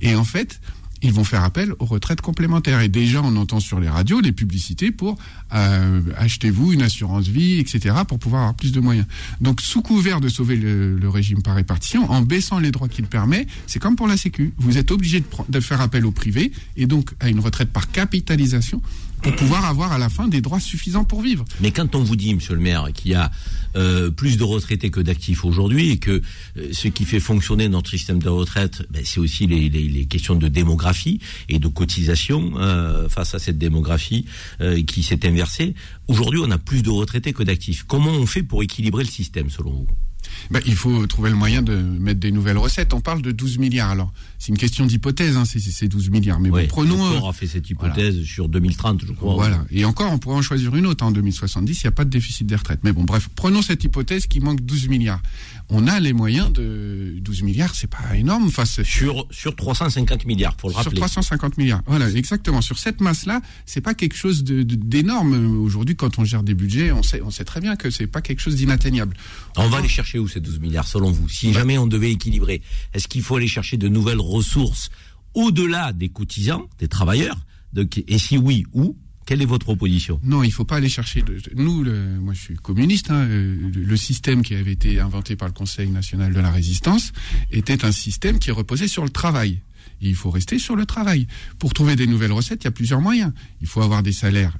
Et 0.00 0.14
en 0.14 0.24
fait, 0.24 0.58
ils 1.02 1.12
vont 1.12 1.22
faire 1.22 1.44
appel 1.44 1.74
aux 1.80 1.84
retraites 1.84 2.22
complémentaires. 2.22 2.80
Et 2.80 2.88
déjà, 2.88 3.20
on 3.22 3.36
entend 3.36 3.60
sur 3.60 3.78
les 3.78 3.90
radios 3.90 4.20
les 4.20 4.32
publicités 4.32 4.90
pour 4.90 5.18
euh, 5.52 6.00
achetez-vous 6.16 6.72
une 6.72 6.80
assurance 6.80 7.28
vie, 7.28 7.58
etc., 7.58 7.94
pour 8.08 8.18
pouvoir 8.18 8.42
avoir 8.44 8.54
plus 8.54 8.72
de 8.72 8.80
moyens. 8.80 9.06
Donc, 9.42 9.60
sous 9.60 9.82
couvert 9.82 10.22
de 10.22 10.30
sauver 10.30 10.56
le, 10.56 11.08
régime 11.10 11.42
par 11.42 11.56
répartition, 11.56 12.10
en 12.10 12.22
baissant 12.22 12.58
les 12.58 12.70
droits 12.70 12.88
qu'il 12.88 13.04
permet, 13.04 13.46
c'est 13.66 13.80
comme 13.80 13.96
pour 13.96 14.08
la 14.08 14.16
Sécu. 14.16 14.54
Vous 14.56 14.78
êtes 14.78 14.92
obligé 14.92 15.22
de 15.50 15.60
faire 15.60 15.82
appel 15.82 16.06
au 16.06 16.10
privé 16.10 16.52
et 16.78 16.86
donc 16.86 17.10
à 17.20 17.28
une 17.28 17.40
retraite 17.40 17.68
par 17.70 17.90
capitalisation 17.90 18.80
pour 19.22 19.34
pouvoir 19.36 19.64
avoir 19.64 19.92
à 19.92 19.98
la 19.98 20.08
fin 20.08 20.28
des 20.28 20.40
droits 20.40 20.60
suffisants 20.60 21.04
pour 21.04 21.22
vivre. 21.22 21.44
Mais 21.60 21.70
quand 21.70 21.94
on 21.94 22.02
vous 22.02 22.16
dit, 22.16 22.34
Monsieur 22.34 22.54
le 22.54 22.60
Maire, 22.60 22.88
qu'il 22.92 23.12
y 23.12 23.14
a 23.14 23.30
euh, 23.76 24.10
plus 24.10 24.36
de 24.36 24.44
retraités 24.44 24.90
que 24.90 25.00
d'actifs 25.00 25.44
aujourd'hui 25.44 25.90
et 25.90 25.98
que 25.98 26.22
euh, 26.56 26.68
ce 26.72 26.88
qui 26.88 27.04
fait 27.04 27.20
fonctionner 27.20 27.68
notre 27.68 27.90
système 27.90 28.20
de 28.20 28.28
retraite, 28.28 28.82
ben, 28.90 29.02
c'est 29.04 29.20
aussi 29.20 29.46
les, 29.46 29.68
les, 29.68 29.88
les, 29.88 30.06
questions 30.06 30.34
de 30.34 30.48
démographie 30.48 31.20
et 31.48 31.58
de 31.58 31.68
cotisation 31.68 32.52
euh, 32.56 33.08
face 33.08 33.34
à 33.34 33.38
cette 33.38 33.58
démographie 33.58 34.26
euh, 34.60 34.82
qui 34.82 35.02
s'est 35.02 35.26
inversée. 35.26 35.74
Aujourd'hui, 36.08 36.40
on 36.44 36.50
a 36.50 36.58
plus 36.58 36.82
de 36.82 36.90
retraités 36.90 37.32
que 37.32 37.42
d'actifs. 37.42 37.84
Comment 37.86 38.10
on 38.10 38.26
fait 38.26 38.42
pour 38.42 38.62
équilibrer 38.62 39.04
le 39.04 39.10
système, 39.10 39.48
selon 39.50 39.70
vous? 39.70 39.88
Ben, 40.50 40.60
il 40.66 40.76
faut 40.76 41.06
trouver 41.06 41.30
le 41.30 41.36
moyen 41.36 41.62
de 41.62 41.74
mettre 41.74 42.20
des 42.20 42.32
nouvelles 42.32 42.58
recettes. 42.58 42.94
On 42.94 43.00
parle 43.00 43.22
de 43.22 43.32
12 43.32 43.58
milliards. 43.58 43.90
Alors, 43.90 44.12
c'est 44.38 44.48
une 44.48 44.58
question 44.58 44.86
d'hypothèse, 44.86 45.36
hein, 45.36 45.44
c'est 45.44 45.88
12 45.88 46.10
milliards. 46.10 46.40
Mais 46.40 46.50
bon, 46.50 46.66
prenons. 46.68 47.12
Le 47.12 47.18
corps 47.18 47.28
a 47.28 47.32
fait 47.32 47.46
cette 47.46 47.68
hypothèse 47.70 48.22
sur 48.24 48.48
2030, 48.48 49.04
je 49.06 49.12
crois. 49.12 49.34
Voilà. 49.34 49.64
Et 49.70 49.84
encore, 49.84 50.12
on 50.12 50.18
pourrait 50.18 50.36
en 50.36 50.42
choisir 50.42 50.74
une 50.74 50.86
autre. 50.86 51.04
En 51.04 51.10
2070, 51.10 51.82
il 51.82 51.86
n'y 51.86 51.88
a 51.88 51.92
pas 51.92 52.04
de 52.04 52.10
déficit 52.10 52.46
des 52.46 52.56
retraites. 52.56 52.80
Mais 52.82 52.92
bon, 52.92 53.04
bref, 53.04 53.28
prenons 53.34 53.62
cette 53.62 53.84
hypothèse 53.84 54.26
qui 54.26 54.40
manque 54.40 54.60
12 54.60 54.88
milliards. 54.88 55.22
On 55.74 55.86
a 55.86 56.00
les 56.00 56.12
moyens 56.12 56.52
de 56.52 57.16
12 57.18 57.42
milliards, 57.44 57.74
c'est 57.74 57.86
pas 57.86 58.14
énorme. 58.14 58.50
Face 58.50 58.82
sur 58.82 59.26
sur 59.30 59.56
350 59.56 60.26
milliards, 60.26 60.54
pour 60.54 60.68
le 60.68 60.74
rappeler. 60.74 60.90
Sur 60.90 61.00
350 61.00 61.56
milliards. 61.56 61.80
Voilà, 61.86 62.10
exactement. 62.10 62.60
Sur 62.60 62.78
cette 62.78 63.00
masse-là, 63.00 63.40
c'est 63.64 63.80
pas 63.80 63.94
quelque 63.94 64.14
chose 64.14 64.44
d'énorme. 64.44 65.62
Aujourd'hui, 65.62 65.96
quand 65.96 66.18
on 66.18 66.24
gère 66.24 66.42
des 66.42 66.54
budgets, 66.54 66.92
on 66.92 67.02
sait, 67.02 67.22
on 67.22 67.30
sait 67.30 67.44
très 67.44 67.60
bien 67.60 67.76
que 67.76 67.88
c'est 67.88 68.06
pas 68.06 68.20
quelque 68.20 68.40
chose 68.40 68.56
d'inatteignable. 68.56 69.16
On 69.56 69.68
va 69.68 69.78
aller 69.78 69.88
chercher 69.88 70.18
où 70.18 70.28
ces 70.28 70.40
12 70.40 70.60
milliards, 70.60 70.86
selon 70.86 71.10
vous? 71.10 71.26
Si 71.30 71.54
jamais 71.54 71.78
on 71.78 71.86
devait 71.86 72.12
équilibrer, 72.12 72.60
est-ce 72.92 73.08
qu'il 73.08 73.22
faut 73.22 73.36
aller 73.36 73.48
chercher 73.48 73.78
de 73.78 73.88
nouvelles 73.88 74.20
ressources 74.20 74.90
au-delà 75.32 75.94
des 75.94 76.10
cotisants, 76.10 76.68
des 76.80 76.88
travailleurs 76.88 77.46
Et 78.06 78.18
si 78.18 78.36
oui, 78.36 78.66
où? 78.74 78.94
Quelle 79.26 79.42
est 79.42 79.46
votre 79.46 79.68
opposition? 79.68 80.20
Non, 80.24 80.42
il 80.42 80.48
ne 80.48 80.52
faut 80.52 80.64
pas 80.64 80.76
aller 80.76 80.88
chercher. 80.88 81.24
Nous, 81.54 81.84
moi, 82.20 82.34
je 82.34 82.40
suis 82.40 82.56
communiste. 82.56 83.10
Hein, 83.10 83.26
le, 83.26 83.96
système 83.96 84.42
qui 84.42 84.54
avait 84.54 84.72
été 84.72 85.00
inventé 85.00 85.36
par 85.36 85.48
le 85.48 85.54
Conseil 85.54 85.90
national 85.90 86.32
de 86.32 86.40
la 86.40 86.50
résistance 86.50 87.12
était 87.50 87.84
un 87.84 87.92
système 87.92 88.38
qui 88.38 88.50
reposait 88.50 88.88
sur 88.88 89.04
le 89.04 89.10
travail. 89.10 89.60
il 90.00 90.14
faut 90.14 90.30
rester 90.30 90.58
sur 90.58 90.76
le 90.76 90.86
travail. 90.86 91.26
Pour 91.58 91.72
trouver 91.72 91.94
des 91.96 92.06
nouvelles 92.06 92.32
recettes, 92.32 92.62
il 92.62 92.66
y 92.66 92.68
a 92.68 92.72
plusieurs 92.72 93.00
moyens. 93.00 93.32
Il 93.60 93.68
faut 93.68 93.82
avoir 93.82 94.02
des 94.02 94.12
salaires 94.12 94.58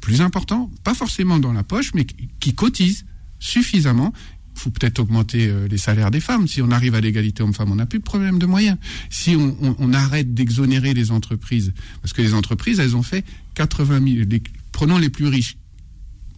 plus 0.00 0.20
importants, 0.20 0.68
pas 0.82 0.94
forcément 0.94 1.38
dans 1.38 1.52
la 1.52 1.62
poche, 1.62 1.94
mais 1.94 2.04
qui 2.04 2.54
cotisent 2.54 3.06
suffisamment 3.38 4.12
faut 4.54 4.70
peut-être 4.70 4.98
augmenter 4.98 5.48
euh, 5.48 5.66
les 5.68 5.78
salaires 5.78 6.10
des 6.10 6.20
femmes. 6.20 6.46
Si 6.46 6.62
on 6.62 6.70
arrive 6.70 6.94
à 6.94 7.00
l'égalité 7.00 7.42
homme-femme, 7.42 7.72
on 7.72 7.76
n'a 7.76 7.86
plus 7.86 7.98
de 7.98 8.04
problème 8.04 8.38
de 8.38 8.46
moyens. 8.46 8.76
Si 9.10 9.36
on, 9.36 9.92
arrête 9.92 10.34
d'exonérer 10.34 10.94
les 10.94 11.10
entreprises, 11.10 11.72
parce 12.00 12.12
que 12.12 12.22
les 12.22 12.34
entreprises, 12.34 12.80
elles 12.80 12.96
ont 12.96 13.02
fait 13.02 13.24
80 13.66 14.00
000. 14.28 14.40
prenons 14.72 14.98
les 14.98 15.10
plus 15.10 15.26
riches. 15.26 15.56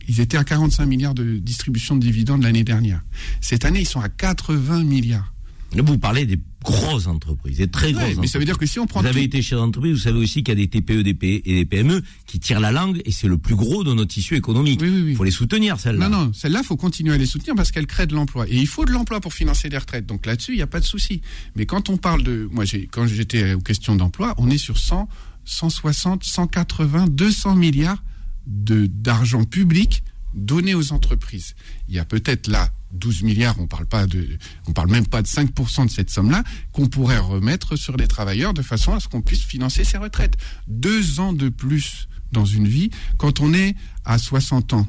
Ils 0.09 0.21
étaient 0.21 0.37
à 0.37 0.45
45 0.45 0.85
milliards 0.85 1.15
de 1.15 1.39
distribution 1.39 1.97
de 1.97 2.01
dividendes 2.01 2.43
l'année 2.43 2.65
dernière. 2.65 3.03
Cette 3.41 3.65
année, 3.65 3.81
ils 3.81 3.89
sont 3.89 4.01
à 4.01 4.11
80 4.11 4.85
milliards. 4.85 5.33
Vous 5.77 5.99
parlez 5.99 6.25
des 6.25 6.39
grosses 6.63 7.09
entreprises, 7.09 7.57
des 7.57 7.69
très 7.69 7.93
grosses 7.93 8.03
entreprises. 8.03 8.21
Mais 8.21 8.27
ça 8.29 8.39
veut 8.39 8.45
dire 8.45 8.59
que 8.59 8.67
si 8.67 8.79
on 8.79 8.87
prend. 8.87 9.01
Vous 9.01 9.07
avez 9.07 9.25
été 9.25 9.43
chez 9.43 9.57
entreprises, 9.57 9.93
vous 9.93 9.99
savez 9.99 10.19
aussi 10.19 10.45
qu'il 10.45 10.57
y 10.57 10.63
a 10.63 10.67
des 10.67 10.69
TPE 10.69 11.03
des 11.03 11.43
et 11.45 11.55
des 11.55 11.65
PME 11.65 12.03
qui 12.27 12.39
tirent 12.39 12.61
la 12.61 12.71
langue 12.71 13.01
et 13.05 13.11
c'est 13.11 13.27
le 13.27 13.39
plus 13.39 13.57
gros 13.57 13.83
de 13.83 13.93
notre 13.93 14.13
tissu 14.13 14.37
économique. 14.37 14.81
Il 14.83 15.17
faut 15.17 15.25
les 15.25 15.31
soutenir, 15.31 15.81
celles-là. 15.81 16.09
Non, 16.09 16.27
non, 16.27 16.33
celles-là, 16.33 16.61
il 16.63 16.67
faut 16.67 16.77
continuer 16.77 17.13
à 17.13 17.19
les 17.19 17.27
soutenir 17.27 17.55
parce 17.57 17.73
qu'elles 17.73 17.87
créent 17.87 18.07
de 18.07 18.15
l'emploi. 18.15 18.47
Et 18.49 18.57
il 18.57 18.69
faut 18.69 18.85
de 18.85 18.93
l'emploi 18.93 19.21
pour 19.21 19.33
financer 19.35 19.69
les 19.69 19.79
retraites. 19.79 20.07
Donc 20.07 20.27
là-dessus, 20.27 20.53
il 20.53 20.57
n'y 20.57 20.63
a 20.63 20.69
pas 20.69 20.81
de 20.81 20.85
souci. 20.85 21.23
Mais 21.57 21.67
quand 21.67 21.89
on 21.89 21.97
parle 21.97 22.23
de. 22.23 22.49
Moi, 22.53 22.65
quand 22.93 23.07
j'étais 23.07 23.55
aux 23.55 23.61
questions 23.61 23.97
d'emploi, 23.97 24.35
on 24.39 24.49
est 24.51 24.59
sur 24.59 24.79
100, 24.79 25.09
160, 25.45 26.25
180, 26.25 27.07
200 27.09 27.57
milliards 27.57 28.03
d'argent 28.47 29.45
public 29.45 30.03
donné 30.35 30.75
aux 30.75 30.93
entreprises. 30.93 31.55
Il 31.89 31.95
y 31.95 31.99
a 31.99 32.05
peut-être 32.05 32.49
là 32.49 32.71
12 32.93 33.23
milliards, 33.23 33.59
on 33.59 33.67
parle 33.67 33.87
pas 33.87 34.07
de, 34.07 34.39
on 34.67 34.73
parle 34.73 34.91
même 34.91 35.07
pas 35.07 35.23
de 35.23 35.27
5% 35.27 35.87
de 35.87 35.91
cette 35.91 36.11
somme-là, 36.11 36.45
qu'on 36.73 36.87
pourrait 36.87 37.19
remettre 37.19 37.77
sur 37.77 37.97
les 37.97 38.07
travailleurs 38.07 38.55
de 38.55 38.63
façon 38.63 38.95
à 38.95 39.01
ce 39.01 39.09
qu'on 39.09 39.23
puisse 39.23 39.43
financer 39.43 39.85
ces 39.85 39.99
retraites. 39.99 40.37
Deux 40.69 41.21
ans 41.21 41.33
de 41.33 41.49
plus 41.49 42.09
dans 42.33 42.45
une 42.45 42.69
vie, 42.69 42.91
quand 43.19 43.41
on 43.41 43.55
est 43.55 43.75
à 44.05 44.19
60 44.19 44.73
ans, 44.75 44.89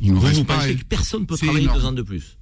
il 0.00 0.12
nous 0.12 0.20
reste 0.20 0.44
pas. 0.44 0.66
Que 0.66 0.84
personne 0.84 1.26
peut 1.26 1.36
travailler 1.36 1.68
deux 1.68 1.84
ans 1.84 1.92
de 1.92 2.02
plus. 2.02 2.37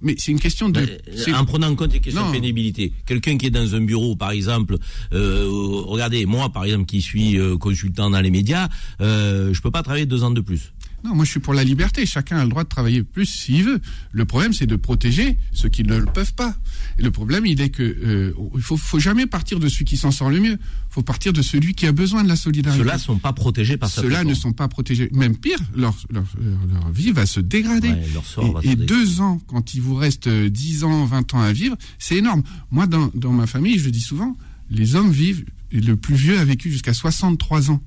Mais 0.00 0.14
c'est 0.18 0.32
une 0.32 0.40
question 0.40 0.68
de. 0.68 0.80
Ben, 0.80 1.34
en 1.34 1.44
prenant 1.44 1.68
en 1.68 1.76
compte 1.76 1.92
les 1.92 2.00
questions 2.00 2.26
de 2.26 2.32
pénibilité. 2.32 2.92
Quelqu'un 3.06 3.38
qui 3.38 3.46
est 3.46 3.50
dans 3.50 3.74
un 3.74 3.80
bureau, 3.80 4.16
par 4.16 4.30
exemple, 4.30 4.76
euh, 5.12 5.48
regardez, 5.86 6.26
moi, 6.26 6.50
par 6.50 6.64
exemple, 6.64 6.86
qui 6.86 7.00
suis 7.00 7.38
euh, 7.38 7.56
consultant 7.56 8.10
dans 8.10 8.20
les 8.20 8.30
médias, 8.30 8.68
euh, 9.00 9.54
je 9.54 9.60
peux 9.62 9.70
pas 9.70 9.82
travailler 9.82 10.06
deux 10.06 10.22
ans 10.24 10.30
de 10.30 10.40
plus. 10.40 10.72
Non, 11.04 11.14
moi 11.14 11.26
je 11.26 11.30
suis 11.30 11.40
pour 11.40 11.52
la 11.52 11.64
liberté. 11.64 12.06
Chacun 12.06 12.38
a 12.38 12.44
le 12.44 12.48
droit 12.48 12.64
de 12.64 12.68
travailler 12.68 13.02
plus 13.02 13.26
s'il 13.26 13.64
veut. 13.64 13.80
Le 14.12 14.24
problème, 14.24 14.54
c'est 14.54 14.66
de 14.66 14.76
protéger 14.76 15.36
ceux 15.52 15.68
qui 15.68 15.84
ne 15.84 15.98
le 15.98 16.06
peuvent 16.06 16.32
pas. 16.32 16.56
Et 16.98 17.02
le 17.02 17.10
problème, 17.10 17.44
il 17.44 17.60
est 17.60 17.68
que 17.68 17.82
euh, 17.82 18.32
il 18.54 18.62
faut, 18.62 18.78
faut 18.78 18.98
jamais 18.98 19.26
partir 19.26 19.60
de 19.60 19.68
celui 19.68 19.84
qui 19.84 19.98
s'en 19.98 20.10
sort 20.10 20.30
le 20.30 20.40
mieux. 20.40 20.52
Il 20.52 20.92
faut 20.94 21.02
partir 21.02 21.34
de 21.34 21.42
celui 21.42 21.74
qui 21.74 21.86
a 21.86 21.92
besoin 21.92 22.24
de 22.24 22.28
la 22.28 22.36
solidarité. 22.36 22.82
Ceux-là 22.82 22.96
sont 22.96 23.18
pas 23.18 23.34
protégés 23.34 23.76
par 23.76 23.90
ça. 23.90 24.00
Ceux-là 24.00 24.24
ne 24.24 24.32
sont 24.32 24.54
pas 24.54 24.66
protégés. 24.68 25.10
Même 25.12 25.36
pire, 25.36 25.58
leur, 25.76 25.94
leur, 26.10 26.24
leur 26.72 26.90
vie 26.90 27.12
va 27.12 27.26
se 27.26 27.40
dégrader. 27.40 27.92
leur 28.14 28.24
sort 28.24 28.60
et, 28.62 28.66
va 28.66 28.72
et 28.72 28.76
deux 28.76 29.20
ans, 29.20 29.42
quand 29.46 29.74
il 29.74 29.82
vous 29.82 29.96
reste 29.96 30.28
10 30.28 30.84
ans, 30.84 31.04
20 31.04 31.34
ans 31.34 31.40
à 31.42 31.52
vivre, 31.52 31.76
c'est 31.98 32.16
énorme. 32.16 32.42
Moi, 32.70 32.86
dans, 32.86 33.10
dans 33.14 33.32
ma 33.32 33.46
famille, 33.46 33.78
je 33.78 33.84
le 33.84 33.90
dis 33.90 34.00
souvent, 34.00 34.36
les 34.70 34.94
hommes 34.94 35.10
vivent. 35.10 35.44
Le 35.70 35.96
plus 35.96 36.14
vieux 36.14 36.38
a 36.38 36.44
vécu 36.44 36.70
jusqu'à 36.70 36.94
63 36.94 37.72
ans. 37.72 37.82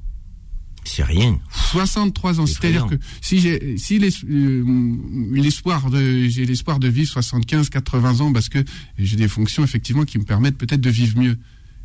C'est 0.87 1.03
rien. 1.03 1.39
63 1.71 2.39
ans. 2.39 2.45
C'est-à-dire 2.45 2.87
que 2.87 2.95
si 3.21 3.39
j'ai 3.39 3.77
si 3.77 3.99
euh, 3.99 4.95
l'espoir 5.33 5.89
de 5.89 6.27
j'ai 6.27 6.45
l'espoir 6.45 6.79
de 6.79 6.87
vivre 6.87 7.11
75, 7.11 7.69
80 7.69 8.21
ans 8.21 8.31
parce 8.31 8.47
que 8.47 8.63
j'ai 8.97 9.17
des 9.17 9.27
fonctions 9.27 9.63
effectivement 9.63 10.05
qui 10.05 10.17
me 10.17 10.23
permettent 10.23 10.57
peut-être 10.57 10.81
de 10.81 10.89
vivre 10.89 11.19
mieux. 11.19 11.37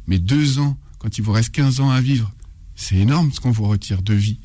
Mais 0.07 0.19
deux 0.19 0.61
ans, 0.61 0.79
quand 0.99 1.19
il 1.19 1.23
vous 1.23 1.33
reste 1.33 1.51
15 1.51 1.81
ans 1.81 1.91
à 1.91 2.01
vivre, 2.01 2.33
c'est 2.77 2.97
énorme 2.97 3.33
ce 3.33 3.41
qu'on 3.41 3.51
vous 3.51 3.67
retire 3.67 4.03
de 4.03 4.15
vie. 4.15 4.39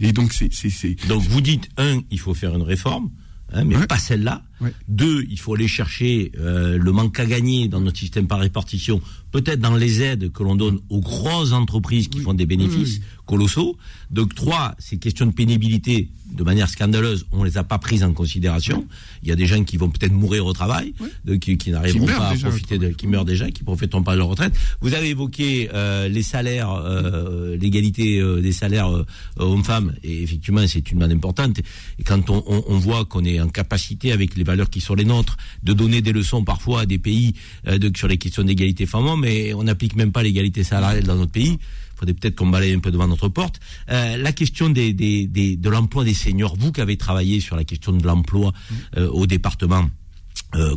Et 0.00 0.12
donc 0.12 0.32
c'est 0.32 1.06
donc 1.06 1.22
vous 1.24 1.40
dites 1.42 1.68
un, 1.76 2.00
il 2.10 2.18
faut 2.18 2.34
faire 2.34 2.54
une 2.54 2.62
réforme. 2.62 3.10
Hein, 3.52 3.64
mais 3.64 3.86
pas 3.86 3.98
celle-là. 3.98 4.42
Deux, 4.88 5.24
il 5.30 5.38
faut 5.38 5.54
aller 5.54 5.68
chercher 5.68 6.32
euh, 6.38 6.78
le 6.78 6.92
manque 6.92 7.18
à 7.20 7.26
gagner 7.26 7.68
dans 7.68 7.80
notre 7.80 7.98
système 7.98 8.26
par 8.26 8.40
répartition, 8.40 9.00
peut-être 9.30 9.60
dans 9.60 9.76
les 9.76 10.02
aides 10.02 10.32
que 10.32 10.42
l'on 10.42 10.56
donne 10.56 10.78
aux 10.88 11.00
grosses 11.00 11.52
entreprises 11.52 12.08
qui 12.08 12.20
font 12.20 12.34
des 12.34 12.46
bénéfices 12.46 13.00
colossaux. 13.26 13.76
Donc 14.10 14.34
trois, 14.34 14.74
ces 14.78 14.96
questions 14.96 15.26
de 15.26 15.32
pénibilité, 15.32 16.08
de 16.32 16.42
manière 16.42 16.68
scandaleuse, 16.68 17.26
on 17.30 17.44
les 17.44 17.58
a 17.58 17.64
pas 17.64 17.78
prises 17.78 18.02
en 18.02 18.14
considération. 18.14 18.86
Il 19.22 19.28
y 19.28 19.32
a 19.32 19.36
des 19.36 19.46
gens 19.46 19.64
qui 19.64 19.76
vont 19.76 19.90
peut-être 19.90 20.12
mourir 20.12 20.46
au 20.46 20.54
travail, 20.54 20.94
qui, 21.40 21.58
qui 21.58 21.70
n'arriveront 21.70 22.06
pas 22.06 22.30
à 22.30 22.34
profiter, 22.36 22.78
de, 22.78 22.88
qui 22.88 23.06
meurent 23.06 23.26
déjà, 23.26 23.50
qui 23.50 23.64
profiteront 23.64 24.02
pas 24.02 24.14
de 24.14 24.18
leur 24.18 24.28
retraite. 24.28 24.54
Vous 24.80 24.94
avez 24.94 25.10
évoqué 25.10 25.68
euh, 25.74 26.08
les 26.08 26.22
salaires, 26.22 26.72
euh, 26.72 27.56
l'égalité 27.56 28.18
euh, 28.18 28.40
des 28.40 28.52
salaires 28.52 28.90
hommes-femmes, 29.36 29.94
et 30.02 30.22
effectivement 30.22 30.66
c'est 30.66 30.90
une 30.90 30.98
manne 30.98 31.12
importante. 31.12 31.58
Et 31.98 32.04
quand 32.04 32.30
on, 32.30 32.42
on, 32.46 32.64
on 32.66 32.78
voit 32.78 33.04
qu'on 33.04 33.24
est 33.24 33.40
en 33.40 33.48
capacité 33.48 34.12
avec 34.12 34.36
les 34.36 34.44
valeurs 34.48 34.70
qui 34.70 34.80
sont 34.80 34.94
les 34.94 35.04
nôtres, 35.04 35.36
de 35.62 35.72
donner 35.72 36.00
des 36.00 36.12
leçons 36.12 36.42
parfois 36.42 36.82
à 36.82 36.86
des 36.86 36.98
pays 36.98 37.34
euh, 37.66 37.78
sur 37.94 38.08
les 38.08 38.18
questions 38.18 38.42
d'égalité 38.42 38.86
femmes 38.86 39.20
mais 39.20 39.54
on 39.54 39.64
n'applique 39.64 39.94
même 39.94 40.10
pas 40.10 40.22
l'égalité 40.22 40.64
salariale 40.64 41.04
dans 41.04 41.16
notre 41.16 41.32
pays. 41.32 41.58
Il 41.60 41.98
faudrait 41.98 42.14
peut-être 42.14 42.36
qu'on 42.36 42.46
balaye 42.46 42.72
un 42.72 42.78
peu 42.78 42.90
devant 42.90 43.08
notre 43.08 43.28
porte. 43.28 43.60
Euh, 43.90 44.16
la 44.16 44.32
question 44.32 44.70
des, 44.70 44.92
de 44.92 45.68
l'emploi 45.68 46.04
des 46.04 46.14
seniors, 46.14 46.56
vous 46.56 46.72
qui 46.72 46.80
avez 46.80 46.96
travaillé 46.96 47.40
sur 47.40 47.56
la 47.56 47.64
question 47.64 47.92
de 47.92 48.04
l'emploi 48.06 48.52
euh, 48.96 49.08
au 49.10 49.26
département, 49.26 49.88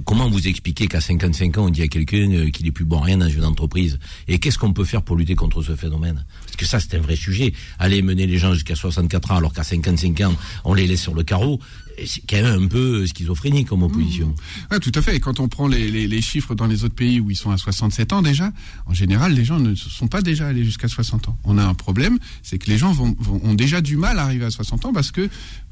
comment 0.04 0.30
vous 0.30 0.48
expliquez 0.48 0.88
qu'à 0.88 1.00
55 1.00 1.58
ans, 1.58 1.66
on 1.68 1.70
dit 1.70 1.84
à 1.84 1.88
quelqu'un 1.88 2.50
qu'il 2.52 2.68
est 2.68 2.72
plus 2.72 2.84
bon 2.84 3.00
rien 3.00 3.18
dans 3.18 3.30
une 3.30 3.46
entreprise? 3.46 4.00
Et 4.28 4.38
qu'est-ce 4.38 4.58
qu'on 4.58 4.74
peut 4.74 4.84
faire 4.84 5.02
pour 5.02 5.16
lutter 5.16 5.36
contre 5.36 5.62
ce 5.62 5.76
phénomène? 5.76 6.26
Parce 6.44 6.58
que 6.58 6.66
ça, 6.66 6.80
c'est 6.82 6.98
un 6.98 7.00
vrai 7.00 7.16
sujet. 7.16 7.54
Aller 7.80 8.02
mener 8.02 8.28
les 8.28 8.38
gens 8.38 8.54
jusqu'à 8.54 8.76
64 8.76 9.32
ans, 9.32 9.38
alors 9.38 9.54
qu'à 9.54 9.64
55 9.64 10.20
ans, 10.22 10.36
on 10.66 10.74
les 10.74 10.88
laisse 10.88 11.02
sur 11.02 11.14
le 11.14 11.24
carreau, 11.24 11.60
c'est 12.06 12.22
quand 12.22 12.42
même 12.42 12.64
un 12.64 12.68
peu 12.68 13.06
schizophrénique 13.06 13.68
comme 13.68 13.84
opposition. 13.84 14.28
Mmh. 14.28 14.74
Ouais, 14.74 14.80
tout 14.80 14.92
à 14.96 15.02
fait. 15.02 15.16
Et 15.16 15.20
quand 15.20 15.40
on 15.40 15.48
prend 15.48 15.68
les, 15.68 16.22
chiffres 16.22 16.56
dans 16.56 16.68
les 16.68 16.84
autres 16.84 16.96
pays 16.96 17.20
où 17.20 17.32
ils 17.32 17.36
sont 17.36 17.52
à 17.52 17.58
67 17.58 18.14
ans 18.14 18.22
déjà, 18.22 18.52
en 18.86 18.94
général, 18.94 19.34
les 19.34 19.46
gens 19.46 19.60
ne 19.60 19.76
sont 19.76 20.08
pas 20.08 20.22
déjà 20.22 20.48
allés 20.48 20.64
jusqu'à 20.64 20.88
60 20.88 21.30
ans. 21.30 21.38
On 21.44 21.58
a 21.58 21.64
un 21.64 21.74
problème, 21.74 22.20
c'est 22.44 22.58
que 22.58 22.70
les 22.70 22.78
gens 22.78 22.96
ont 23.00 23.54
déjà 23.54 23.82
du 23.82 23.98
mal 23.98 24.20
à 24.20 24.24
arriver 24.24 24.46
à 24.46 24.52
60 24.52 24.86
ans 24.86 24.94
parce 24.94 25.12
que 25.12 25.30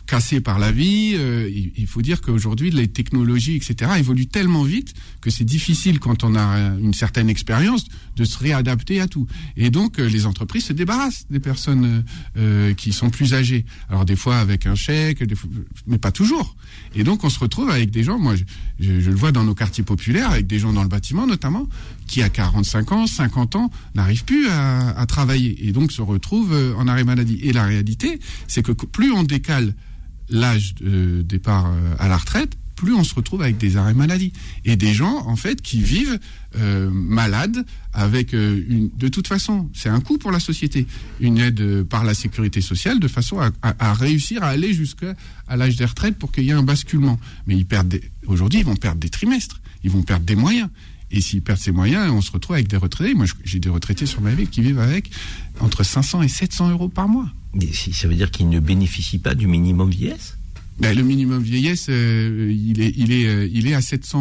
cassé 0.10 0.42
par 0.42 0.58
la 0.58 0.72
vie. 0.72 1.14
Euh, 1.16 1.50
il, 1.78 1.88
faut 1.88 2.02
dire 2.02 2.20
qu'aujourd'hui, 2.22 2.72
les 2.72 2.88
technologies, 2.88 3.56
etc., 3.56 3.92
évoluent 3.98 4.28
tellement 4.28 4.64
vite 4.64 4.94
que 5.22 5.30
c'est 5.30 5.44
difficile, 5.44 6.00
quand 6.00 6.24
on 6.24 6.36
a 6.36 6.76
une 6.80 6.94
certaine 6.94 7.30
expérience, 7.30 7.86
de 8.16 8.26
se 8.26 8.38
réadapter 8.40 9.00
à 9.02 9.08
tout. 9.08 9.28
Et 9.56 9.70
donc, 9.70 10.00
euh, 10.00 10.10
les 10.10 10.26
entreprises 10.26 10.66
se 10.66 10.74
débarrassent 10.74 11.26
des 11.30 11.40
personnes 11.40 12.04
euh, 12.38 12.74
qui 12.74 12.92
sont 12.92 13.10
plus 13.10 13.34
âgées. 13.34 13.66
Alors, 13.90 14.04
des 14.04 14.16
fois 14.16 14.40
avec 14.40 14.66
un 14.66 14.76
chèque, 14.76 15.24
mais 15.86 16.00
pas 16.00 16.12
toujours. 16.12 16.19
Et 16.96 17.04
donc, 17.04 17.24
on 17.24 17.30
se 17.30 17.40
retrouve 17.40 17.70
avec 17.70 17.92
des 17.92 18.04
gens, 18.04 18.18
moi, 18.18 18.34
je, 18.80 18.92
le 18.92 19.16
vois 19.16 19.32
dans 19.32 19.44
nos 19.44 19.54
quartiers 19.54 19.84
populaires, 19.84 20.32
avec 20.32 20.48
des 20.48 20.60
gens 20.60 20.74
dans 20.74 20.84
le 20.84 20.90
bâtiment 20.90 21.28
notamment, 21.28 21.68
qui 22.08 22.22
à 22.22 22.30
45 22.30 22.92
ans, 22.92 23.08
50 23.08 23.56
ans, 23.56 23.72
n'arrivent 23.96 24.26
plus 24.26 24.48
à, 24.50 25.06
travailler 25.08 25.68
et 25.68 25.72
donc 25.72 25.92
se 25.92 26.02
retrouvent 26.02 26.76
en 26.78 26.88
arrêt 26.88 27.04
maladie. 27.04 27.40
Et 27.44 27.54
la 27.54 27.66
réalité, 27.66 28.20
c'est 28.48 28.64
que 28.64 28.72
plus 28.72 29.12
on 29.12 29.24
décale 29.24 29.74
l'âge 30.30 30.76
de 30.76 31.22
départ 31.22 31.68
euh, 31.68 31.96
à 32.00 32.08
la 32.08 32.18
retraite, 32.18 32.58
plus 32.80 32.94
on 32.94 33.04
se 33.04 33.14
retrouve 33.14 33.42
avec 33.42 33.58
des 33.58 33.76
arrêts 33.76 33.94
maladie 33.94 34.32
et 34.64 34.78
des 34.78 34.94
gens 34.94 35.28
en 35.28 35.36
fait 35.36 35.62
qui 35.62 35.82
vivent 35.82 36.18
euh, 36.58 36.90
malades 36.90 37.66
avec 37.92 38.34
euh. 38.34 38.90
De 38.98 39.10
toute 39.10 39.28
façon, 39.28 39.70
c'est 39.74 39.90
un 39.90 40.00
coût 40.00 40.18
pour 40.18 40.32
la 40.32 40.40
société, 40.40 40.88
une 41.20 41.40
aide 41.40 41.60
euh, 41.60 41.84
par 41.84 42.06
la 42.06 42.14
sécurité 42.14 42.62
sociale 42.62 43.02
de 43.02 43.08
façon 43.10 43.38
à, 43.62 43.94
réussir 43.94 44.44
à 44.44 44.48
aller 44.48 44.74
jusqu'à 44.74 45.14
l'âge 45.50 45.76
des 45.76 45.84
retraites 45.84 46.18
pour 46.18 46.32
qu'il 46.32 46.46
y 46.46 46.52
ait 46.52 46.54
un 46.54 46.64
basculement. 46.64 47.20
Mais 47.48 47.58
ils 47.58 47.66
perdent 47.66 48.00
aujourd'hui, 48.28 48.62
ils 48.62 48.66
vont 48.66 48.78
perdre 48.78 49.00
des 49.00 49.10
trimestres, 49.10 49.60
ils 49.84 49.92
vont 49.92 50.04
perdre 50.04 50.26
des 50.26 50.38
moyens. 50.38 50.70
Et 51.12 51.20
s'ils 51.20 51.42
perdent 51.42 51.60
ces 51.60 51.74
moyens, 51.74 52.10
on 52.12 52.22
se 52.22 52.32
retrouve 52.32 52.56
avec 52.56 52.70
des 52.70 52.78
retraités. 52.78 53.14
Moi, 53.14 53.26
j'ai 53.44 53.60
des 53.60 53.70
retraités 53.70 54.06
sur 54.06 54.22
ma 54.22 54.34
ville 54.34 54.48
qui 54.48 54.62
vivent 54.62 54.80
avec 54.80 55.12
entre 55.60 55.84
500 55.84 56.22
et 56.22 56.30
700 56.30 56.70
euros 56.70 56.88
par 56.88 57.10
mois. 57.10 57.28
Mais 57.54 57.74
ça 57.74 58.08
veut 58.08 58.16
dire 58.16 58.32
qu'ils 58.32 58.48
ne 58.48 58.62
bénéficient 58.62 59.20
pas 59.20 59.36
du 59.36 59.48
minimum 59.48 59.90
vieillesse? 59.90 60.39
Ben, 60.80 60.96
le 60.96 61.04
minimum 61.04 61.44
vieillesse, 61.44 61.88
euh, 61.90 62.54
il 62.56 62.80
est, 62.82 62.94
il 62.96 63.12
est, 63.12 63.26
euh, 63.28 63.50
il 63.52 63.68
est 63.68 63.74
à 63.74 63.82
700, 63.82 64.18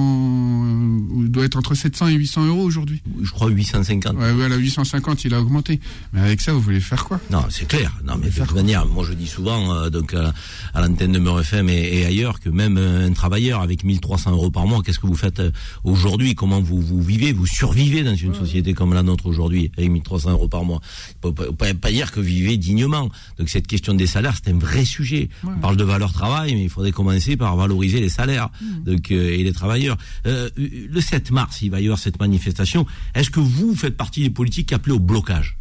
euh, 1.23 1.29
doit 1.29 1.45
être 1.45 1.57
entre 1.57 1.75
700 1.75 2.09
et 2.09 2.15
800 2.15 2.47
euros 2.47 2.63
aujourd'hui. 2.65 3.01
Je 3.23 3.31
crois 3.31 3.49
850. 3.49 4.17
Ouais, 4.17 4.33
voilà, 4.33 4.57
850, 4.57 5.25
il 5.25 5.35
a 5.35 5.41
augmenté. 5.41 5.79
Mais 6.13 6.21
avec 6.21 6.41
ça, 6.41 6.53
vous 6.53 6.61
voulez 6.61 6.81
faire 6.81 7.05
quoi? 7.05 7.21
Non, 7.31 7.45
c'est 7.51 7.69
clair. 7.69 7.97
Non, 8.05 8.15
mais 8.21 8.29
de 8.31 8.35
toute 8.35 8.55
manière, 8.55 8.87
moi 8.87 9.05
je 9.09 9.13
dis 9.13 9.29
souvent, 9.29 9.73
euh, 9.73 9.89
donc 9.91 10.15
à, 10.15 10.35
à 10.75 10.81
l'antenne 10.81 11.13
de 11.13 11.19
Meur 11.21 11.41
FM 11.41 11.69
et, 11.69 11.99
et 12.01 12.05
ailleurs, 12.07 12.41
que 12.41 12.49
même 12.49 12.77
un 12.77 13.13
travailleur 13.13 13.61
avec 13.61 13.85
1300 13.85 14.33
euros 14.33 14.51
par 14.51 14.67
mois, 14.67 14.83
qu'est-ce 14.83 14.99
que 14.99 15.07
vous 15.07 15.15
faites 15.15 15.41
aujourd'hui? 15.85 16.35
Comment 16.35 16.61
vous, 16.61 16.81
vous 16.81 17.01
vivez? 17.01 17.33
Vous 17.33 17.47
survivez 17.47 18.03
dans 18.03 18.17
une 18.17 18.35
société 18.35 18.75
comme 18.75 18.95
la 18.95 19.05
nôtre 19.05 19.27
aujourd'hui, 19.27 19.71
avec 19.79 19.91
1300 19.91 20.33
euros 20.33 20.49
par 20.49 20.65
mois? 20.65 20.81
Pas, 21.21 21.31
pas- 21.31 21.75
pas 21.75 21.93
dire 21.93 22.11
que 22.11 22.19
vivez 22.21 22.57
dignement. 22.57 23.11
Donc 23.39 23.49
cette 23.49 23.69
question 23.69 23.95
des 23.95 24.09
salaires, 24.09 24.35
c'est 24.43 24.51
un 24.53 24.59
vrai 24.59 24.85
sujet. 24.85 25.29
On 25.45 25.57
parle 25.61 25.77
de 25.77 25.85
valeur 25.85 26.13
travail, 26.13 26.48
mais 26.55 26.65
il 26.65 26.71
faudrait 26.71 26.93
commencer 26.93 27.37
par 27.37 27.57
valoriser 27.57 28.01
les 28.01 28.09
salaires 28.09 28.51
donc, 28.85 29.11
euh, 29.11 29.31
et 29.31 29.43
les 29.43 29.53
travailleurs. 29.53 29.97
Euh, 30.27 30.51
le 30.57 31.01
7 31.01 31.31
mars, 31.31 31.63
il 31.63 31.71
va 31.71 31.81
y 31.81 31.85
avoir 31.85 31.99
cette 31.99 32.19
manifestation. 32.19 32.87
Est-ce 33.15 33.31
que 33.31 33.41
vous 33.41 33.75
faites 33.75 33.97
partie 33.97 34.23
des 34.23 34.31
politiques 34.31 34.73
appelées 34.73 34.95
au 34.95 35.01
blocage? 35.01 35.59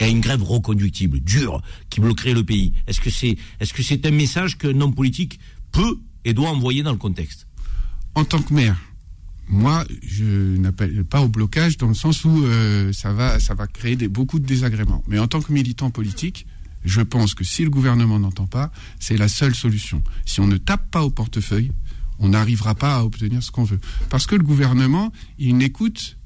Et 0.00 0.04
à 0.04 0.08
une 0.08 0.20
grève 0.20 0.42
reconductible, 0.42 1.20
dure, 1.20 1.62
qui 1.88 2.00
bloquerait 2.00 2.34
le 2.34 2.44
pays. 2.44 2.72
Est-ce 2.86 3.00
que 3.00 3.08
c'est 3.08 3.36
est-ce 3.60 3.72
que 3.72 3.82
c'est 3.82 4.04
un 4.04 4.10
message 4.10 4.58
qu'un 4.58 4.78
homme 4.80 4.94
politique 4.94 5.40
peut 5.72 5.98
et 6.24 6.34
doit 6.34 6.50
envoyer 6.50 6.82
dans 6.82 6.92
le 6.92 6.98
contexte? 6.98 7.46
En 8.14 8.24
tant 8.24 8.42
que 8.42 8.52
maire, 8.52 8.76
moi, 9.48 9.84
je 10.02 10.56
n'appelle 10.56 11.04
pas 11.04 11.22
au 11.22 11.28
blocage 11.28 11.76
dans 11.76 11.88
le 11.88 11.94
sens 11.94 12.24
où 12.24 12.44
euh, 12.44 12.92
ça 12.92 13.12
va, 13.12 13.38
ça 13.38 13.54
va 13.54 13.66
créer 13.66 13.96
des, 13.96 14.08
beaucoup 14.08 14.38
de 14.38 14.46
désagréments. 14.46 15.02
Mais 15.06 15.18
en 15.18 15.28
tant 15.28 15.40
que 15.40 15.52
militant 15.52 15.90
politique, 15.90 16.46
je 16.86 17.00
pense 17.00 17.34
que 17.34 17.44
si 17.44 17.64
le 17.64 17.70
gouvernement 17.70 18.18
n'entend 18.18 18.46
pas, 18.46 18.70
c'est 19.00 19.16
la 19.16 19.28
seule 19.28 19.54
solution. 19.54 20.02
Si 20.24 20.40
on 20.40 20.46
ne 20.46 20.56
tape 20.56 20.88
pas 20.90 21.02
au 21.02 21.10
portefeuille, 21.10 21.72
on 22.20 22.28
n'arrivera 22.28 22.74
pas 22.74 22.96
à 22.96 23.02
obtenir 23.02 23.42
ce 23.42 23.50
qu'on 23.50 23.64
veut. 23.64 23.80
Parce 24.08 24.26
que 24.26 24.36
le 24.36 24.44
gouvernement, 24.44 25.12
il 25.38 25.56
n'écoute. 25.56 26.16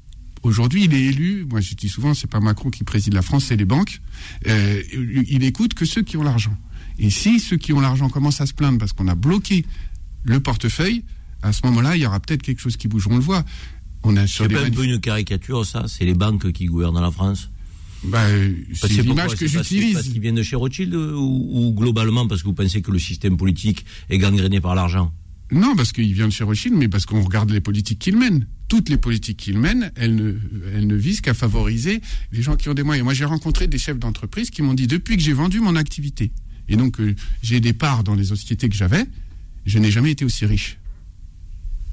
Aujourd'hui, 0.43 0.85
il 0.85 0.93
est 0.93 1.01
élu. 1.01 1.45
Moi, 1.49 1.61
je 1.61 1.73
dis 1.73 1.89
souvent, 1.89 2.13
c'est 2.13 2.29
pas 2.29 2.39
Macron 2.39 2.69
qui 2.69 2.83
préside 2.83 3.13
la 3.13 3.23
France, 3.23 3.45
c'est 3.45 3.55
les 3.55 3.65
banques. 3.65 4.01
Euh, 4.47 4.81
il 5.27 5.43
écoute 5.43 5.73
que 5.73 5.85
ceux 5.85 6.03
qui 6.03 6.15
ont 6.15 6.23
l'argent. 6.23 6.55
Et 6.99 7.09
si 7.09 7.39
ceux 7.39 7.57
qui 7.57 7.73
ont 7.73 7.81
l'argent 7.81 8.09
commencent 8.09 8.41
à 8.41 8.45
se 8.45 8.53
plaindre 8.53 8.77
parce 8.77 8.93
qu'on 8.93 9.07
a 9.07 9.15
bloqué 9.15 9.65
le 10.23 10.39
portefeuille, 10.39 11.03
à 11.41 11.53
ce 11.53 11.65
moment-là, 11.65 11.95
il 11.95 12.03
y 12.03 12.05
aura 12.05 12.19
peut-être 12.19 12.43
quelque 12.43 12.61
chose 12.61 12.77
qui 12.77 12.87
bouge. 12.87 13.07
On 13.09 13.15
le 13.15 13.23
voit. 13.23 13.43
On 14.03 14.15
a 14.15 14.27
sur 14.27 14.45
C'est 14.45 14.53
pas 14.53 14.63
un 14.63 14.69
peu 14.69 14.85
une 14.85 14.99
caricature, 14.99 15.65
ça 15.65 15.85
C'est 15.87 16.05
les 16.05 16.13
banques 16.13 16.51
qui 16.51 16.65
gouvernent 16.65 17.01
la 17.01 17.11
France 17.11 17.49
Bah, 18.03 18.23
euh, 18.25 18.53
Parce 18.79 18.93
c'est 18.93 19.01
l'image 19.03 19.35
que 19.35 19.47
C'est 19.47 19.57
parce- 19.57 19.67
j'utilise. 19.69 19.93
Parce 19.93 20.07
qu'ils 20.07 20.21
viennent 20.21 20.35
de 20.35 20.43
chez 20.43 20.55
Rothschild 20.55 20.93
euh, 20.93 21.13
ou, 21.13 21.49
ou 21.67 21.73
globalement 21.73 22.27
parce 22.27 22.41
que 22.41 22.47
vous 22.47 22.53
pensez 22.53 22.81
que 22.81 22.91
le 22.91 22.97
système 22.99 23.37
politique 23.37 23.85
est 24.09 24.17
gangréné 24.17 24.59
par 24.59 24.73
l'argent? 24.75 25.11
Non, 25.51 25.75
parce 25.75 25.91
qu'il 25.91 26.11
vient 26.13 26.27
de 26.27 26.33
chez 26.33 26.43
Rothschild, 26.45 26.75
mais 26.75 26.87
parce 26.87 27.05
qu'on 27.05 27.21
regarde 27.21 27.51
les 27.51 27.59
politiques 27.61 27.99
qu'il 27.99 28.17
mène. 28.17 28.47
Toutes 28.69 28.87
les 28.87 28.95
politiques 28.97 29.37
qu'il 29.37 29.57
mène, 29.59 29.91
elles 29.97 30.15
ne, 30.15 30.33
elles 30.73 30.87
ne 30.87 30.95
visent 30.95 31.19
qu'à 31.21 31.33
favoriser 31.33 32.01
les 32.31 32.41
gens 32.41 32.55
qui 32.55 32.69
ont 32.69 32.73
des 32.73 32.83
moyens. 32.83 33.03
Moi, 33.03 33.13
j'ai 33.13 33.25
rencontré 33.25 33.67
des 33.67 33.77
chefs 33.77 33.99
d'entreprise 33.99 34.49
qui 34.49 34.61
m'ont 34.61 34.73
dit 34.73 34.87
depuis 34.87 35.17
que 35.17 35.21
j'ai 35.23 35.33
vendu 35.33 35.59
mon 35.59 35.75
activité, 35.75 36.31
et 36.69 36.77
donc 36.77 37.01
euh, 37.01 37.13
j'ai 37.43 37.59
des 37.59 37.73
parts 37.73 38.03
dans 38.05 38.15
les 38.15 38.23
sociétés 38.23 38.69
que 38.69 38.75
j'avais, 38.75 39.05
je 39.65 39.77
n'ai 39.77 39.91
jamais 39.91 40.11
été 40.11 40.23
aussi 40.23 40.45
riche. 40.45 40.77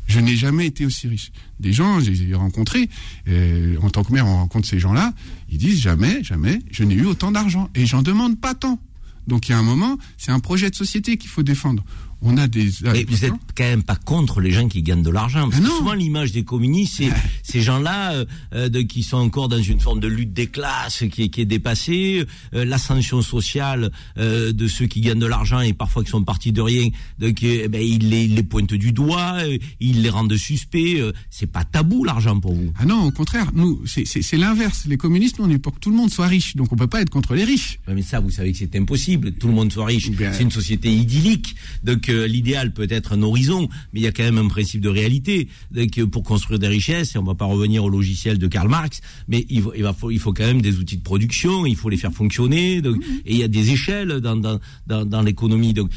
Je 0.08 0.20
n'ai 0.20 0.36
jamais 0.36 0.66
été 0.66 0.86
aussi 0.86 1.06
riche. 1.06 1.30
Des 1.60 1.72
gens, 1.72 2.00
j'ai 2.00 2.34
rencontré, 2.34 2.88
euh, 3.28 3.76
en 3.82 3.90
tant 3.90 4.02
que 4.02 4.12
maire, 4.12 4.26
on 4.26 4.36
rencontre 4.36 4.66
ces 4.66 4.78
gens-là, 4.78 5.12
ils 5.50 5.58
disent 5.58 5.80
jamais, 5.80 6.24
jamais, 6.24 6.60
je 6.70 6.82
n'ai 6.82 6.94
eu 6.94 7.04
autant 7.04 7.30
d'argent. 7.30 7.68
Et 7.74 7.86
j'en 7.86 8.02
demande 8.02 8.40
pas 8.40 8.54
tant. 8.54 8.80
Donc 9.26 9.48
il 9.48 9.52
y 9.52 9.54
a 9.54 9.58
un 9.58 9.62
moment, 9.62 9.98
c'est 10.16 10.32
un 10.32 10.40
projet 10.40 10.70
de 10.70 10.74
société 10.74 11.18
qu'il 11.18 11.28
faut 11.28 11.42
défendre. 11.42 11.84
On 12.20 12.36
a 12.36 12.48
des. 12.48 12.68
Mais 12.82 13.04
vous 13.08 13.24
êtes 13.24 13.32
quand 13.56 13.64
même 13.64 13.82
pas 13.84 13.94
contre 13.96 14.40
les 14.40 14.50
gens 14.50 14.66
qui 14.68 14.82
gagnent 14.82 15.02
de 15.04 15.10
l'argent. 15.10 15.48
Parce 15.48 15.56
Ah 15.60 15.64
que 15.64 15.68
non. 15.68 15.76
souvent, 15.78 15.92
l'image 15.94 16.32
des 16.32 16.42
communistes, 16.44 16.94
c'est 16.98 17.10
ces 17.44 17.60
gens-là 17.62 18.12
euh, 18.12 18.24
euh, 18.54 18.84
qui 18.84 19.02
sont 19.04 19.18
encore 19.18 19.48
dans 19.48 19.62
une 19.62 19.78
forme 19.80 20.00
de 20.00 20.08
lutte 20.08 20.32
des 20.32 20.48
classes 20.48 21.04
qui, 21.12 21.22
est- 21.24 21.28
qui 21.28 21.40
est 21.42 21.44
dépassée, 21.44 22.24
euh, 22.54 22.64
l'ascension 22.64 23.22
sociale 23.22 23.92
euh, 24.18 24.52
de 24.52 24.66
ceux 24.66 24.86
qui 24.86 25.00
gagnent 25.00 25.20
de 25.20 25.26
l'argent 25.26 25.60
et 25.60 25.72
parfois 25.72 26.02
qui 26.02 26.10
sont 26.10 26.24
partis 26.24 26.50
de 26.52 26.60
rien. 26.60 26.88
Donc, 27.20 27.42
eh 27.42 27.68
ben, 27.68 27.80
ils 27.80 28.08
les, 28.08 28.26
les 28.26 28.42
pointent 28.42 28.74
du 28.74 28.90
doigt, 28.92 29.34
euh, 29.42 29.56
ils 29.80 30.02
les 30.02 30.10
rendent 30.10 30.36
suspects. 30.36 31.00
euh, 31.00 31.12
c'est 31.30 31.46
pas 31.50 31.64
tabou 31.64 32.02
l'argent 32.04 32.38
pour 32.40 32.52
vous. 32.54 32.72
Ah 32.78 32.84
non, 32.84 33.04
au 33.04 33.10
contraire, 33.12 33.50
nous, 33.54 33.80
c'est- 33.86 34.04
l'inverse. 34.36 34.84
Les 34.88 34.96
communistes, 34.96 35.38
nous, 35.38 35.44
on 35.46 35.50
est 35.50 35.58
pour 35.58 35.74
que 35.74 35.78
tout 35.80 35.90
le 35.90 35.96
monde 35.96 36.10
soit 36.10 36.26
riche. 36.26 36.56
Donc 36.56 36.72
on 36.72 36.76
peut 36.76 36.86
pas 36.86 37.00
être 37.00 37.10
contre 37.10 37.34
les 37.34 37.44
riches. 37.44 37.78
Mais 37.88 38.02
ça, 38.02 38.20
vous 38.20 38.30
savez 38.30 38.52
que 38.52 38.58
c'est 38.58 38.74
impossible. 38.76 39.32
Tout 39.32 39.46
le 39.48 39.54
monde 39.54 39.72
soit 39.72 39.86
riche. 39.86 40.10
C'est 40.32 40.42
une 40.42 40.50
société 40.50 40.92
idyllique. 40.92 41.54
Donc 41.84 42.07
l'idéal 42.12 42.72
peut 42.72 42.86
être 42.90 43.12
un 43.12 43.22
horizon, 43.22 43.68
mais 43.92 44.00
il 44.00 44.02
y 44.02 44.06
a 44.06 44.12
quand 44.12 44.24
même 44.24 44.38
un 44.38 44.48
principe 44.48 44.80
de 44.80 44.88
réalité. 44.88 45.48
Euh, 45.76 46.06
pour 46.06 46.22
construire 46.22 46.58
des 46.58 46.68
richesses, 46.68 47.14
et 47.14 47.18
on 47.18 47.22
va 47.24 47.34
pas 47.34 47.44
revenir 47.44 47.84
au 47.84 47.88
logiciel 47.88 48.38
de 48.38 48.46
Karl 48.46 48.68
Marx, 48.68 49.00
mais 49.26 49.46
il 49.48 49.62
faut, 49.62 49.72
il 49.74 49.82
va, 49.82 49.92
faut, 49.92 50.10
il 50.10 50.18
faut 50.18 50.32
quand 50.32 50.46
même 50.46 50.62
des 50.62 50.76
outils 50.78 50.96
de 50.96 51.02
production. 51.02 51.66
Il 51.66 51.76
faut 51.76 51.88
les 51.88 51.96
faire 51.96 52.12
fonctionner. 52.12 52.80
Donc 52.80 52.96
et 53.24 53.32
il 53.32 53.38
y 53.38 53.42
a 53.42 53.48
des 53.48 53.70
échelles 53.70 54.20
dans 54.20 54.36
dans 54.36 54.60
dans, 54.86 55.04
dans 55.04 55.22
l'économie. 55.22 55.72
Donc 55.72 55.90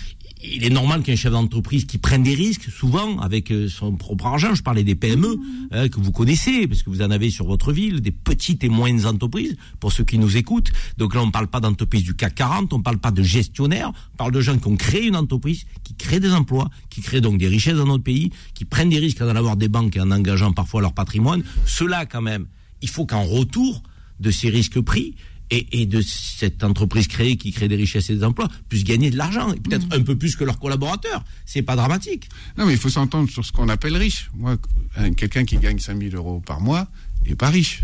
il 0.43 0.65
est 0.65 0.69
normal 0.69 1.03
qu'un 1.03 1.15
chef 1.15 1.31
d'entreprise 1.31 1.85
qui 1.85 1.97
prenne 1.97 2.23
des 2.23 2.33
risques, 2.33 2.69
souvent 2.71 3.19
avec 3.19 3.51
euh, 3.51 3.67
son 3.69 3.95
propre 3.95 4.27
argent. 4.27 4.55
Je 4.55 4.63
parlais 4.63 4.83
des 4.83 4.95
PME 4.95 5.37
hein, 5.71 5.89
que 5.89 5.99
vous 5.99 6.11
connaissez, 6.11 6.67
parce 6.67 6.83
que 6.83 6.89
vous 6.89 7.01
en 7.01 7.11
avez 7.11 7.29
sur 7.29 7.45
votre 7.45 7.71
ville, 7.71 8.01
des 8.01 8.11
petites 8.11 8.63
et 8.63 8.69
moyennes 8.69 9.05
entreprises, 9.05 9.55
pour 9.79 9.91
ceux 9.91 10.03
qui 10.03 10.17
nous 10.17 10.37
écoutent. 10.37 10.71
Donc 10.97 11.15
là, 11.15 11.21
on 11.21 11.27
ne 11.27 11.31
parle 11.31 11.47
pas 11.47 11.59
d'entreprise 11.59 12.03
du 12.03 12.15
CAC 12.15 12.35
40, 12.35 12.73
on 12.73 12.79
ne 12.79 12.83
parle 12.83 12.97
pas 12.97 13.11
de 13.11 13.23
gestionnaires, 13.23 13.91
on 14.13 14.17
parle 14.17 14.31
de 14.31 14.41
gens 14.41 14.57
qui 14.57 14.67
ont 14.67 14.77
créé 14.77 15.05
une 15.05 15.15
entreprise, 15.15 15.65
qui 15.83 15.93
créent 15.95 16.19
des 16.19 16.33
emplois, 16.33 16.69
qui 16.89 17.01
créent 17.01 17.21
donc 17.21 17.37
des 17.37 17.47
richesses 17.47 17.77
dans 17.77 17.85
notre 17.85 18.03
pays, 18.03 18.31
qui 18.53 18.65
prennent 18.65 18.89
des 18.89 18.99
risques 18.99 19.21
en 19.21 19.27
allant 19.27 19.39
avoir 19.39 19.57
des 19.57 19.69
banques 19.69 19.95
et 19.95 20.01
en 20.01 20.11
engageant 20.11 20.53
parfois 20.53 20.81
leur 20.81 20.93
patrimoine. 20.93 21.43
Cela, 21.65 22.05
quand 22.05 22.21
même, 22.21 22.45
il 22.81 22.89
faut 22.89 23.05
qu'en 23.05 23.23
retour 23.23 23.83
de 24.19 24.31
ces 24.31 24.49
risques 24.49 24.79
pris, 24.79 25.15
et, 25.51 25.81
et 25.81 25.85
de 25.85 26.01
cette 26.01 26.63
entreprise 26.63 27.07
créée 27.07 27.35
qui 27.37 27.51
crée 27.51 27.67
des 27.67 27.75
richesses 27.75 28.09
et 28.09 28.15
des 28.15 28.23
emplois 28.23 28.47
puissent 28.69 28.83
gagner 28.85 29.11
de 29.11 29.17
l'argent, 29.17 29.51
et 29.53 29.59
peut-être 29.59 29.85
un 29.91 30.01
peu 30.01 30.15
plus 30.17 30.35
que 30.35 30.43
leurs 30.43 30.57
collaborateurs. 30.59 31.23
C'est 31.45 31.61
pas 31.61 31.75
dramatique. 31.75 32.29
Non, 32.57 32.65
mais 32.65 32.73
il 32.73 32.79
faut 32.79 32.89
s'entendre 32.89 33.29
sur 33.29 33.45
ce 33.45 33.51
qu'on 33.51 33.69
appelle 33.69 33.95
riche. 33.97 34.31
Moi, 34.35 34.57
un- 34.97 35.13
quelqu'un 35.13 35.45
qui 35.45 35.57
gagne 35.57 35.77
5000 35.79 36.15
euros 36.15 36.39
par 36.39 36.61
mois 36.61 36.87
est 37.25 37.35
pas 37.35 37.49
riche. 37.49 37.83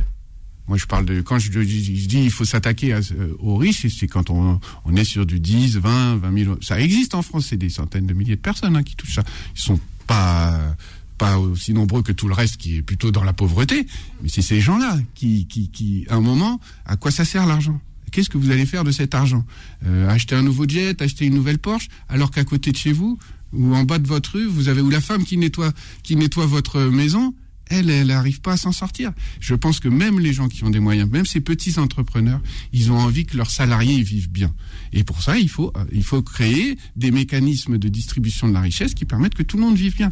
Moi, 0.68 0.78
je 0.78 0.86
parle 0.86 1.06
de 1.06 1.22
quand 1.22 1.40
je, 1.40 1.50
je 1.52 1.60
dis 1.62 2.02
je 2.02 2.08
dis 2.10 2.24
il 2.24 2.32
faut 2.32 2.44
s'attaquer 2.44 2.98
aux 3.40 3.56
riches, 3.56 3.88
c'est 3.88 4.08
quand 4.08 4.30
on, 4.30 4.60
on 4.84 4.96
est 4.98 5.06
sur 5.06 5.26
du 5.26 5.40
10, 5.40 5.78
20, 5.78 6.18
20 6.18 6.38
000. 6.40 6.50
euros. 6.52 6.60
Ça 6.62 6.80
existe 6.80 7.16
en 7.16 7.22
France, 7.22 7.48
c'est 7.50 7.58
des 7.58 7.70
centaines 7.70 8.06
de 8.06 8.14
milliers 8.14 8.36
de 8.36 8.42
personnes 8.42 8.76
hein, 8.76 8.84
qui 8.84 8.96
touchent 8.96 9.16
ça. 9.16 9.24
Ils 9.56 9.62
sont 9.62 9.80
pas 10.08 10.76
pas 11.18 11.40
aussi 11.40 11.74
nombreux 11.74 12.04
que 12.04 12.12
tout 12.12 12.28
le 12.28 12.34
reste 12.34 12.58
qui 12.58 12.78
est 12.78 12.82
plutôt 12.82 13.12
dans 13.12 13.24
la 13.24 13.34
pauvreté, 13.34 13.88
mais 14.22 14.30
c'est 14.30 14.42
ces 14.42 14.62
gens-là 14.62 15.00
qui, 15.16 15.48
qui, 15.48 16.06
à 16.10 16.16
un 16.16 16.22
moment, 16.22 16.60
à 16.86 16.96
quoi 16.98 17.12
ça 17.12 17.26
sert 17.26 17.46
l'argent? 17.46 17.80
Qu'est-ce 18.12 18.30
que 18.30 18.38
vous 18.38 18.52
allez 18.52 18.66
faire 18.66 18.84
de 18.84 18.92
cet 18.92 19.16
argent? 19.16 19.46
Euh, 19.86 20.10
Acheter 20.10 20.36
un 20.36 20.44
nouveau 20.44 20.68
jet, 20.68 21.02
acheter 21.02 21.26
une 21.26 21.36
nouvelle 21.36 21.60
Porsche, 21.60 21.90
alors 22.08 22.32
qu'à 22.32 22.44
côté 22.44 22.72
de 22.72 22.78
chez 22.78 22.94
vous, 22.94 23.20
ou 23.54 23.76
en 23.76 23.84
bas 23.84 24.00
de 24.00 24.08
votre 24.08 24.34
rue, 24.38 24.46
vous 24.46 24.70
avez 24.70 24.82
ou 24.82 24.90
la 24.90 25.02
femme 25.02 25.24
qui 25.24 25.38
nettoie, 25.38 25.74
qui 26.04 26.16
nettoie 26.16 26.46
votre 26.46 26.80
maison, 26.82 27.34
elle, 27.70 27.90
elle 27.90 28.08
n'arrive 28.08 28.40
pas 28.40 28.54
à 28.54 28.58
s'en 28.58 28.72
sortir. 28.72 29.12
Je 29.40 29.54
pense 29.56 29.80
que 29.80 29.90
même 29.90 30.20
les 30.20 30.32
gens 30.34 30.48
qui 30.48 30.64
ont 30.64 30.70
des 30.70 30.80
moyens, 30.80 31.10
même 31.10 31.26
ces 31.26 31.42
petits 31.42 31.80
entrepreneurs, 31.80 32.42
ils 32.72 32.92
ont 32.92 32.98
envie 32.98 33.26
que 33.26 33.36
leurs 33.36 33.52
salariés 33.52 34.02
vivent 34.04 34.30
bien. 34.30 34.54
Et 34.94 35.04
pour 35.04 35.22
ça, 35.22 35.38
il 35.38 35.50
faut, 35.50 35.72
euh, 35.76 35.84
il 35.92 36.04
faut 36.04 36.22
créer 36.22 36.78
des 36.96 37.12
mécanismes 37.12 37.78
de 37.78 37.88
distribution 37.90 38.48
de 38.48 38.54
la 38.54 38.62
richesse 38.62 38.94
qui 38.94 39.06
permettent 39.06 39.36
que 39.36 39.44
tout 39.44 39.58
le 39.58 39.64
monde 39.64 39.76
vive 39.76 39.96
bien. 39.96 40.12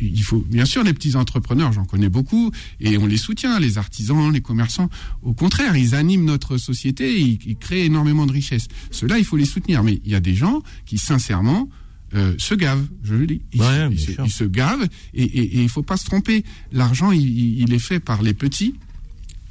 Il 0.00 0.22
faut, 0.22 0.44
bien 0.48 0.64
sûr, 0.64 0.82
les 0.82 0.92
petits 0.92 1.16
entrepreneurs, 1.16 1.72
j'en 1.72 1.84
connais 1.84 2.08
beaucoup, 2.08 2.50
et 2.80 2.98
on 2.98 3.06
les 3.06 3.16
soutient, 3.16 3.58
les 3.60 3.78
artisans, 3.78 4.32
les 4.32 4.40
commerçants. 4.40 4.90
Au 5.22 5.32
contraire, 5.34 5.76
ils 5.76 5.94
animent 5.94 6.24
notre 6.24 6.56
société, 6.58 7.18
ils, 7.20 7.38
ils 7.46 7.56
créent 7.56 7.84
énormément 7.86 8.26
de 8.26 8.32
richesses. 8.32 8.68
Ceux-là, 8.90 9.18
il 9.18 9.24
faut 9.24 9.36
les 9.36 9.44
soutenir. 9.44 9.82
Mais 9.82 10.00
il 10.04 10.10
y 10.10 10.14
a 10.14 10.20
des 10.20 10.34
gens 10.34 10.62
qui, 10.86 10.98
sincèrement, 10.98 11.68
euh, 12.14 12.34
se 12.38 12.54
gavent, 12.54 12.86
je 13.04 13.14
le 13.14 13.26
dis. 13.26 13.40
Ils, 13.52 13.60
Ouais, 13.60 13.66
se- 13.66 13.88
bien 13.88 13.88
ils 13.90 14.00
se, 14.00 14.12
sûr. 14.12 14.24
ils 14.26 14.30
se 14.32 14.44
gavent 14.44 14.88
et, 15.14 15.22
et, 15.22 15.58
et 15.58 15.62
il 15.62 15.68
faut 15.68 15.82
pas 15.84 15.96
se 15.96 16.04
tromper. 16.04 16.44
L'argent, 16.72 17.12
il 17.12 17.72
est 17.72 17.78
fait 17.78 18.00
par 18.00 18.22
les 18.22 18.34
petits 18.34 18.74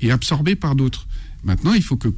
et 0.01 0.11
absorbé 0.11 0.55
par 0.55 0.75
d'autres. 0.75 1.07
Maintenant, 1.45 1.73
il 1.73 1.81
faut 1.83 1.95
que, 1.95 2.09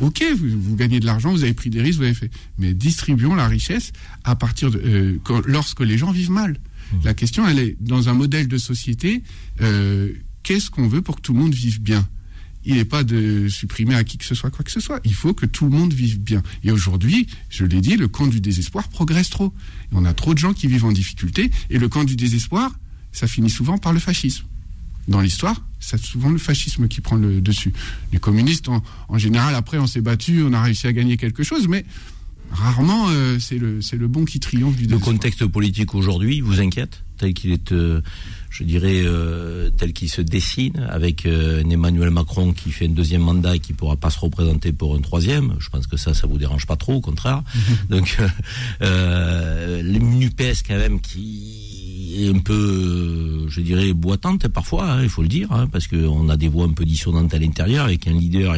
ok, 0.00 0.24
vous, 0.36 0.60
vous 0.60 0.76
gagnez 0.76 1.00
de 1.00 1.06
l'argent, 1.06 1.30
vous 1.30 1.42
avez 1.44 1.54
pris 1.54 1.70
des 1.70 1.80
risques, 1.82 1.98
vous 1.98 2.04
avez 2.04 2.14
fait, 2.14 2.30
mais 2.58 2.74
distribuons 2.74 3.34
la 3.34 3.46
richesse 3.48 3.92
à 4.24 4.34
partir 4.36 4.70
de 4.70 4.78
euh, 4.84 5.18
quand- 5.24 5.46
lorsque 5.46 5.80
les 5.80 5.98
gens 5.98 6.10
vivent 6.12 6.30
mal. 6.30 6.58
Mmh. 6.92 6.96
La 7.04 7.14
question, 7.14 7.46
elle 7.46 7.58
est 7.58 7.76
dans 7.80 8.08
un 8.08 8.14
modèle 8.14 8.48
de 8.48 8.58
société. 8.58 9.22
Euh, 9.60 10.12
qu'est-ce 10.42 10.70
qu'on 10.70 10.88
veut 10.88 11.02
pour 11.02 11.16
que 11.16 11.20
tout 11.22 11.32
le 11.32 11.38
monde 11.40 11.54
vive 11.54 11.80
bien? 11.80 12.08
Il 12.64 12.74
n'est 12.74 12.84
pas 12.84 13.04
de 13.04 13.48
supprimer 13.48 13.94
à 13.94 14.04
qui 14.04 14.18
que 14.18 14.24
ce 14.26 14.34
soit 14.34 14.50
quoi 14.50 14.62
que 14.64 14.70
ce 14.70 14.80
soit. 14.80 15.00
Il 15.04 15.14
faut 15.14 15.32
que 15.32 15.46
tout 15.46 15.64
le 15.64 15.70
monde 15.70 15.94
vive 15.94 16.20
bien. 16.20 16.42
Et 16.62 16.70
aujourd'hui, 16.70 17.26
je 17.48 17.64
l'ai 17.64 17.80
dit, 17.80 17.96
le 17.96 18.06
camp 18.06 18.26
du 18.26 18.40
désespoir 18.42 18.88
progresse 18.88 19.30
trop. 19.30 19.54
on 19.92 20.04
a 20.04 20.12
trop 20.12 20.34
de 20.34 20.38
gens 20.38 20.52
qui 20.52 20.66
vivent 20.66 20.84
en 20.84 20.92
difficulté. 20.92 21.50
Et 21.70 21.78
le 21.78 21.88
camp 21.88 22.04
du 22.04 22.16
désespoir, 22.16 22.70
ça 23.12 23.26
finit 23.26 23.48
souvent 23.48 23.78
par 23.78 23.94
le 23.94 23.98
fascisme. 23.98 24.44
Dans 25.08 25.20
l'histoire, 25.20 25.56
c'est 25.80 25.98
souvent 26.04 26.28
le 26.28 26.38
fascisme 26.38 26.86
qui 26.86 27.00
prend 27.00 27.16
le 27.16 27.40
dessus. 27.40 27.72
Les 28.12 28.18
communistes, 28.18 28.68
en, 28.68 29.18
général, 29.18 29.54
après, 29.54 29.78
on 29.78 29.86
s'est 29.86 30.02
battu, 30.02 30.42
on 30.42 30.52
a 30.52 30.62
réussi 30.62 30.86
à 30.86 30.92
gagner 30.92 31.16
quelque 31.16 31.42
chose, 31.42 31.68
mais 31.68 31.84
rarement, 32.52 33.06
euh, 33.08 33.38
c'est 33.38 33.58
le, 33.58 33.80
le 33.80 34.08
bon 34.08 34.24
qui 34.24 34.40
triomphe 34.40 34.76
du 34.76 34.86
Le 34.86 34.98
contexte 34.98 35.46
politique 35.46 35.94
aujourd'hui 35.94 36.40
vous 36.40 36.60
inquiète 36.60 37.02
tel 37.16 37.34
qu'il 37.34 37.52
est, 37.52 37.72
euh, 37.72 38.00
je 38.48 38.64
dirais, 38.64 39.02
euh, 39.04 39.68
tel 39.76 39.92
qu'il 39.92 40.08
se 40.08 40.22
dessine, 40.22 40.86
avec 40.88 41.26
Emmanuel 41.26 42.10
Macron 42.10 42.54
qui 42.54 42.72
fait 42.72 42.86
un 42.86 42.90
deuxième 42.90 43.20
mandat 43.20 43.56
et 43.56 43.58
qui 43.58 43.74
pourra 43.74 43.96
pas 43.96 44.08
se 44.08 44.18
représenter 44.18 44.72
pour 44.72 44.94
un 44.94 45.00
troisième? 45.00 45.54
Je 45.58 45.68
pense 45.68 45.86
que 45.86 45.98
ça, 45.98 46.14
ça 46.14 46.26
vous 46.26 46.38
dérange 46.38 46.66
pas 46.66 46.76
trop, 46.76 46.94
au 46.94 47.00
contraire. 47.00 47.42
Donc, 47.90 48.16
les 48.80 49.98
Nupes 49.98 50.40
quand 50.66 50.78
même 50.78 51.00
qui 51.00 51.69
un 52.28 52.38
peu, 52.38 53.46
je 53.48 53.60
dirais, 53.60 53.92
boitante 53.92 54.48
parfois, 54.48 54.90
hein, 54.90 55.02
il 55.02 55.08
faut 55.08 55.22
le 55.22 55.28
dire, 55.28 55.50
hein, 55.52 55.68
parce 55.70 55.86
qu'on 55.86 56.28
a 56.28 56.36
des 56.36 56.48
voix 56.48 56.66
un 56.66 56.72
peu 56.72 56.84
dissonantes 56.84 57.32
à 57.34 57.38
l'intérieur 57.38 57.88
et 57.88 57.96
qu'un 57.96 58.12
leader, 58.12 58.54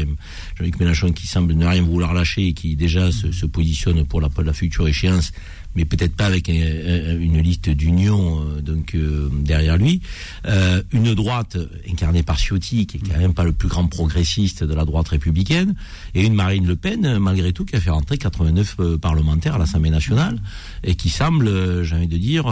Jean-Luc 0.57 0.79
Mélenchon, 0.79 1.13
qui 1.13 1.27
semble 1.27 1.55
ne 1.55 1.67
rien 1.67 1.83
vouloir 1.83 2.15
lâcher 2.15 2.49
et 2.49 2.53
qui 2.53 2.77
déjà 2.77 3.11
se, 3.13 3.47
positionne 3.47 4.05
pour 4.05 4.21
la 4.21 4.53
future 4.53 4.89
échéance 4.89 5.33
mais 5.75 5.85
peut-être 5.85 6.15
pas 6.15 6.27
avec 6.27 6.49
une 6.49 7.41
liste 7.41 7.71
d'union 7.71 8.43
euh, 8.43 8.61
donc 8.61 8.95
euh, 8.95 9.29
derrière 9.33 9.77
lui. 9.77 10.01
Euh, 10.47 10.83
une 10.93 11.15
droite 11.15 11.57
incarnée 11.91 12.23
par 12.23 12.39
Ciotti, 12.39 12.87
qui 12.87 12.99
est 12.99 13.01
quand 13.01 13.19
même 13.19 13.35
pas 13.35 13.45
le 13.45 13.53
plus 13.53 13.69
grand 13.69 13.87
progressiste 13.87 14.65
de 14.65 14.75
la 14.75 14.85
droite 14.85 15.09
républicaine, 15.09 15.75
et 16.15 16.25
une 16.25 16.35
Marine 16.35 16.67
Le 16.67 16.77
Pen, 16.77 17.19
malgré 17.19 17.53
tout, 17.53 17.65
qui 17.65 17.77
a 17.77 17.81
fait 17.81 17.91
rentrer 17.91 18.19
89 18.19 18.99
parlementaires 19.01 19.55
à 19.55 19.59
l'Assemblée 19.59 19.91
nationale 19.91 20.41
et 20.85 20.95
qui 20.95 21.09
semble, 21.09 21.83
j'ai 21.85 21.97
envie 21.97 22.09
de 22.09 22.17
dire, 22.17 22.45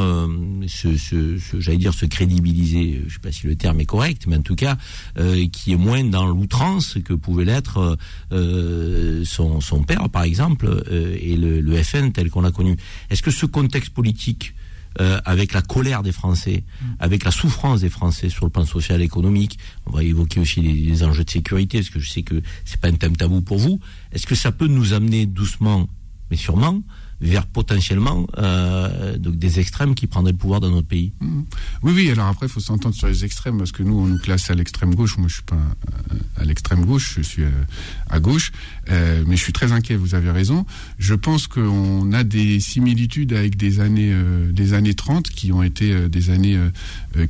se, 0.66 0.96
se, 0.96 1.38
j'allais 1.58 1.78
dire 1.78 1.94
se 1.94 2.06
crédibiliser. 2.06 3.02
Je 3.06 3.14
sais 3.14 3.20
pas 3.20 3.32
si 3.32 3.46
le 3.46 3.56
terme 3.56 3.80
est 3.80 3.86
correct, 3.86 4.24
mais 4.26 4.36
en 4.36 4.42
tout 4.42 4.56
cas, 4.56 4.76
qui 5.52 5.72
est 5.72 5.76
moins 5.76 6.04
dans 6.04 6.26
l'outrance 6.26 6.98
que 7.04 7.14
pouvait 7.14 7.44
l'être 7.44 7.96
son, 9.24 9.60
son 9.60 9.82
père, 9.82 10.08
par 10.08 10.22
exemple, 10.22 10.84
et 10.90 11.36
le, 11.36 11.60
le 11.60 11.82
FN 11.82 12.12
tel 12.12 12.30
qu'on 12.30 12.42
l'a 12.42 12.52
connu. 12.52 12.76
Est-ce 13.10 13.22
que 13.22 13.30
ce 13.30 13.46
contexte 13.46 13.90
politique, 13.90 14.54
euh, 15.00 15.20
avec 15.24 15.52
la 15.52 15.62
colère 15.62 16.02
des 16.02 16.12
Français, 16.12 16.64
mm. 16.80 16.86
avec 16.98 17.24
la 17.24 17.30
souffrance 17.30 17.80
des 17.80 17.90
Français 17.90 18.28
sur 18.28 18.44
le 18.44 18.50
plan 18.50 18.64
social 18.64 19.00
et 19.00 19.04
économique, 19.04 19.58
on 19.86 19.90
va 19.90 20.02
évoquer 20.02 20.40
aussi 20.40 20.60
les, 20.60 21.04
enjeux 21.04 21.24
de 21.24 21.30
sécurité, 21.30 21.78
parce 21.78 21.90
que 21.90 22.00
je 22.00 22.08
sais 22.08 22.22
que 22.22 22.42
c'est 22.64 22.80
pas 22.80 22.88
un 22.88 22.94
thème 22.94 23.16
tabou 23.16 23.42
pour 23.42 23.58
vous. 23.58 23.80
Est-ce 24.12 24.26
que 24.26 24.34
ça 24.34 24.52
peut 24.52 24.66
nous 24.66 24.92
amener 24.92 25.26
doucement, 25.26 25.88
mais 26.30 26.36
sûrement, 26.36 26.82
vers 27.20 27.46
potentiellement 27.46 28.26
euh, 28.38 29.18
donc 29.18 29.36
des 29.36 29.60
extrêmes 29.60 29.94
qui 29.94 30.06
prendraient 30.06 30.32
le 30.32 30.38
pouvoir 30.38 30.60
dans 30.60 30.70
notre 30.70 30.88
pays. 30.88 31.12
Mmh. 31.20 31.40
Oui, 31.82 31.92
oui. 31.94 32.10
Alors 32.10 32.26
après, 32.26 32.46
il 32.46 32.52
faut 32.52 32.60
s'entendre 32.60 32.94
sur 32.94 33.08
les 33.08 33.24
extrêmes 33.24 33.58
parce 33.58 33.72
que 33.72 33.82
nous, 33.82 33.98
on 33.98 34.06
nous 34.06 34.18
classe 34.18 34.50
à 34.50 34.54
l'extrême 34.54 34.94
gauche. 34.94 35.18
Moi, 35.18 35.28
je 35.28 35.34
suis 35.34 35.42
pas 35.42 35.58
à 36.36 36.44
l'extrême 36.44 36.84
gauche, 36.84 37.14
je 37.16 37.22
suis 37.22 37.42
euh, 37.42 37.50
à 38.08 38.20
gauche, 38.20 38.52
euh, 38.90 39.24
mais 39.26 39.36
je 39.36 39.42
suis 39.42 39.52
très 39.52 39.72
inquiet. 39.72 39.96
Vous 39.96 40.14
avez 40.14 40.30
raison. 40.30 40.64
Je 40.98 41.14
pense 41.14 41.46
qu'on 41.46 42.12
a 42.12 42.24
des 42.24 42.60
similitudes 42.60 43.32
avec 43.32 43.56
des 43.56 43.80
années, 43.80 44.12
euh, 44.12 44.50
des 44.52 44.72
années 44.72 44.94
30 44.94 45.28
qui 45.28 45.52
ont 45.52 45.62
été 45.62 45.92
euh, 45.92 46.08
des 46.08 46.30
années 46.30 46.56
euh, 46.56 46.70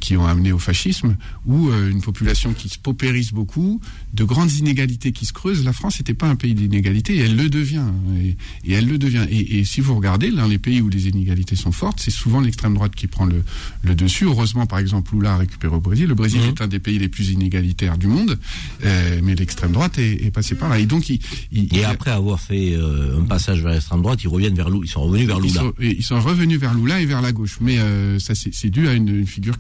qui 0.01 0.17
ont 0.17 0.27
amené 0.27 0.53
au 0.53 0.59
fascisme, 0.59 1.17
où 1.47 1.71
une 1.71 2.03
population 2.03 2.53
qui 2.53 2.69
se 2.69 2.79
paupérise 2.79 3.33
beaucoup, 3.33 3.81
de 4.13 4.25
grandes 4.25 4.53
inégalités 4.53 5.13
qui 5.13 5.27
se 5.27 5.33
creusent. 5.33 5.65
La 5.65 5.73
France 5.73 5.99
n'était 5.99 6.15
pas 6.15 6.29
un 6.29 6.37
pays 6.37 6.55
d'inégalité, 6.55 7.17
et 7.17 7.21
elle 7.21 7.37
le 7.37 7.49
devient. 7.49 7.79
Hein, 7.79 7.95
et, 8.23 8.37
et 8.65 8.75
elle 8.75 8.87
le 8.87 8.99
devient. 8.99 9.27
Et, 9.31 9.59
et 9.59 9.65
si 9.65 9.81
vous 9.81 9.95
regardez, 9.95 10.31
dans 10.31 10.47
les 10.47 10.59
pays 10.59 10.81
où 10.81 10.89
les 10.89 11.09
inégalités 11.09 11.57
sont 11.57 11.73
fortes, 11.73 12.01
c'est 12.01 12.11
souvent 12.11 12.41
l'extrême 12.41 12.75
droite 12.75 12.95
qui 12.95 13.07
prend 13.07 13.25
le, 13.25 13.43
le, 13.83 13.95
dessus. 13.95 14.25
Heureusement, 14.25 14.67
par 14.67 14.79
exemple, 14.79 15.15
Lula 15.15 15.35
a 15.35 15.37
récupéré 15.39 15.75
au 15.75 15.81
Brésil. 15.81 16.07
Le 16.07 16.15
Brésil 16.15 16.41
mhm. 16.41 16.49
est 16.49 16.61
un 16.63 16.69
des 16.69 16.79
pays 16.79 16.99
les 16.99 17.09
plus 17.09 17.31
inégalitaires 17.31 17.99
du 17.99 18.07
monde, 18.07 18.39
euh, 18.85 19.21
mais 19.23 19.35
l'extrême 19.35 19.73
droite 19.73 19.99
est, 19.99 20.25
est, 20.25 20.31
passée 20.31 20.55
par 20.55 20.69
là. 20.69 20.79
Et 20.79 20.87
donc, 20.87 21.09
il, 21.09 21.21
il, 21.53 21.77
et 21.77 21.85
après 21.85 22.11
avoir 22.11 22.41
fait 22.41 22.75
euh, 22.75 23.21
un 23.21 23.25
passage 23.25 23.63
vers 23.63 23.73
l'extrême 23.73 24.03
droite, 24.03 24.23
ils 24.23 24.29
reviennent 24.29 24.55
vers 24.55 24.71
Lula. 24.71 24.83
Ils 24.85 24.91
sont 24.91 25.03
revenus 25.03 25.27
vers 25.27 25.41
Lula. 25.41 25.51
Ils 25.51 25.55
sont, 25.55 25.73
ils 25.81 26.05
sont 26.05 26.21
revenus 26.21 26.59
vers 26.59 26.75
Lula 26.75 27.01
et 27.01 27.07
vers 27.07 27.23
la 27.23 27.33
gauche. 27.33 27.59
Mais 27.61 27.79
euh, 27.79 28.19
ça, 28.19 28.35
c'est 28.35 28.71
dû 28.71 28.89
à 28.89 28.95
une, 28.95 29.09
une, 29.09 29.27
figure 29.27 29.59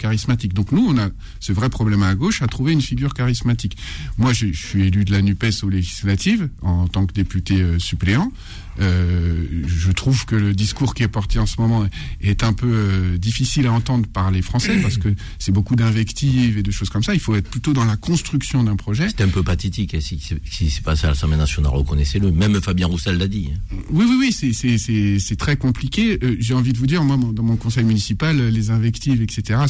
Donc 0.54 0.72
nous, 0.72 0.86
on 0.88 0.98
a 0.98 1.08
ce 1.40 1.52
vrai 1.52 1.68
problème 1.68 2.02
à 2.02 2.14
gauche 2.14 2.42
à 2.42 2.46
trouver 2.46 2.72
une 2.72 2.82
figure 2.82 3.14
charismatique. 3.14 3.76
Moi, 4.18 4.32
je, 4.32 4.52
je 4.52 4.66
suis 4.66 4.86
élu 4.86 5.04
de 5.04 5.12
la 5.12 5.22
Nupes 5.22 5.44
aux 5.62 5.68
législatives 5.68 6.48
en 6.62 6.88
tant 6.88 7.06
que 7.06 7.12
député 7.12 7.62
euh, 7.62 7.78
suppléant. 7.78 8.32
Euh, 8.78 9.46
je 9.66 9.90
trouve 9.90 10.24
que 10.24 10.36
le 10.36 10.54
discours 10.54 10.94
qui 10.94 11.02
est 11.02 11.08
porté 11.08 11.38
en 11.38 11.46
ce 11.46 11.60
moment 11.60 11.86
est 12.20 12.44
un 12.44 12.52
peu 12.52 12.70
euh, 12.70 13.18
difficile 13.18 13.66
à 13.66 13.72
entendre 13.72 14.06
par 14.06 14.30
les 14.30 14.42
Français 14.42 14.78
parce 14.80 14.96
que 14.96 15.08
c'est 15.38 15.52
beaucoup 15.52 15.76
d'invectives 15.76 16.58
et 16.58 16.62
de 16.62 16.70
choses 16.70 16.88
comme 16.88 17.02
ça. 17.02 17.14
Il 17.14 17.20
faut 17.20 17.34
être 17.34 17.48
plutôt 17.48 17.72
dans 17.72 17.84
la 17.84 17.96
construction 17.96 18.62
d'un 18.62 18.76
projet. 18.76 19.08
C'est 19.08 19.22
un 19.22 19.28
peu 19.28 19.42
pathétique 19.42 19.94
hein, 19.94 20.00
si, 20.00 20.20
si 20.50 20.70
c'est 20.70 20.82
passé 20.82 21.06
à 21.06 21.10
l'Assemblée 21.10 21.36
nationale, 21.36 21.72
reconnaissez-le. 21.72 22.30
Même 22.30 22.60
Fabien 22.60 22.86
Roussel 22.86 23.18
l'a 23.18 23.28
dit. 23.28 23.50
Hein. 23.52 23.76
Oui, 23.90 24.06
oui, 24.08 24.32
oui, 24.32 25.18
c'est 25.20 25.36
très 25.36 25.56
compliqué. 25.56 26.18
Euh, 26.22 26.36
j'ai 26.38 26.54
envie 26.54 26.72
de 26.72 26.78
vous 26.78 26.86
dire, 26.86 27.02
moi, 27.04 27.18
dans 27.32 27.42
mon 27.42 27.56
conseil 27.56 27.84
municipal, 27.84 28.36
les 28.48 28.70
invectives, 28.70 29.22
etc., 29.22 29.60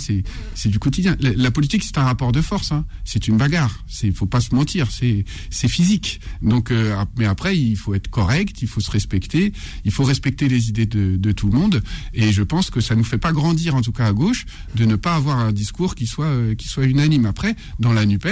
c'est 0.55 0.69
du 0.69 0.79
quotidien. 0.79 1.17
La, 1.21 1.51
politique, 1.51 1.83
c'est 1.85 1.99
un 1.99 2.05
rapport 2.05 2.33
de 2.33 2.41
force. 2.41 2.73
Hein. 2.73 2.85
C'est 3.05 3.29
une 3.29 3.37
bagarre. 3.37 3.85
Il 4.03 4.13
faut 4.13 4.27
pas 4.27 4.41
se 4.41 4.55
mentir. 4.55 4.89
C'est 4.91 5.69
physique. 5.69 6.21
Donc, 6.43 6.73
mais 7.17 7.27
après, 7.27 7.57
il 7.57 7.77
faut 7.77 7.95
être 7.95 8.09
correct. 8.09 8.63
Il 8.63 8.69
faut 8.69 8.81
se 8.81 8.90
respecter. 8.91 9.53
Il 9.85 9.93
faut 9.93 10.05
respecter 10.05 10.49
les 10.49 10.69
idées 10.69 10.87
de, 10.87 11.33
tout 11.33 11.49
le 11.49 11.59
monde. 11.59 11.83
Et 12.13 12.33
je 12.33 12.43
pense 12.43 12.71
que 12.71 12.81
ça 12.81 12.95
nous 12.95 13.05
fait 13.05 13.19
pas 13.19 13.33
grandir, 13.33 13.75
en 13.75 13.83
tout 13.83 13.93
cas 13.93 14.07
à 14.07 14.13
gauche, 14.13 14.47
de 14.75 14.85
ne 14.85 14.97
pas 14.97 15.15
avoir 15.15 15.39
un 15.39 15.53
discours 15.53 15.95
qui 15.95 16.07
soit 16.07 16.27
euh, 16.27 16.55
qui 16.55 16.69
soit 16.69 16.85
unanime. 16.85 17.27
Après, 17.27 17.55
dans 17.79 17.93
la 17.93 18.05
Nupes, 18.05 18.27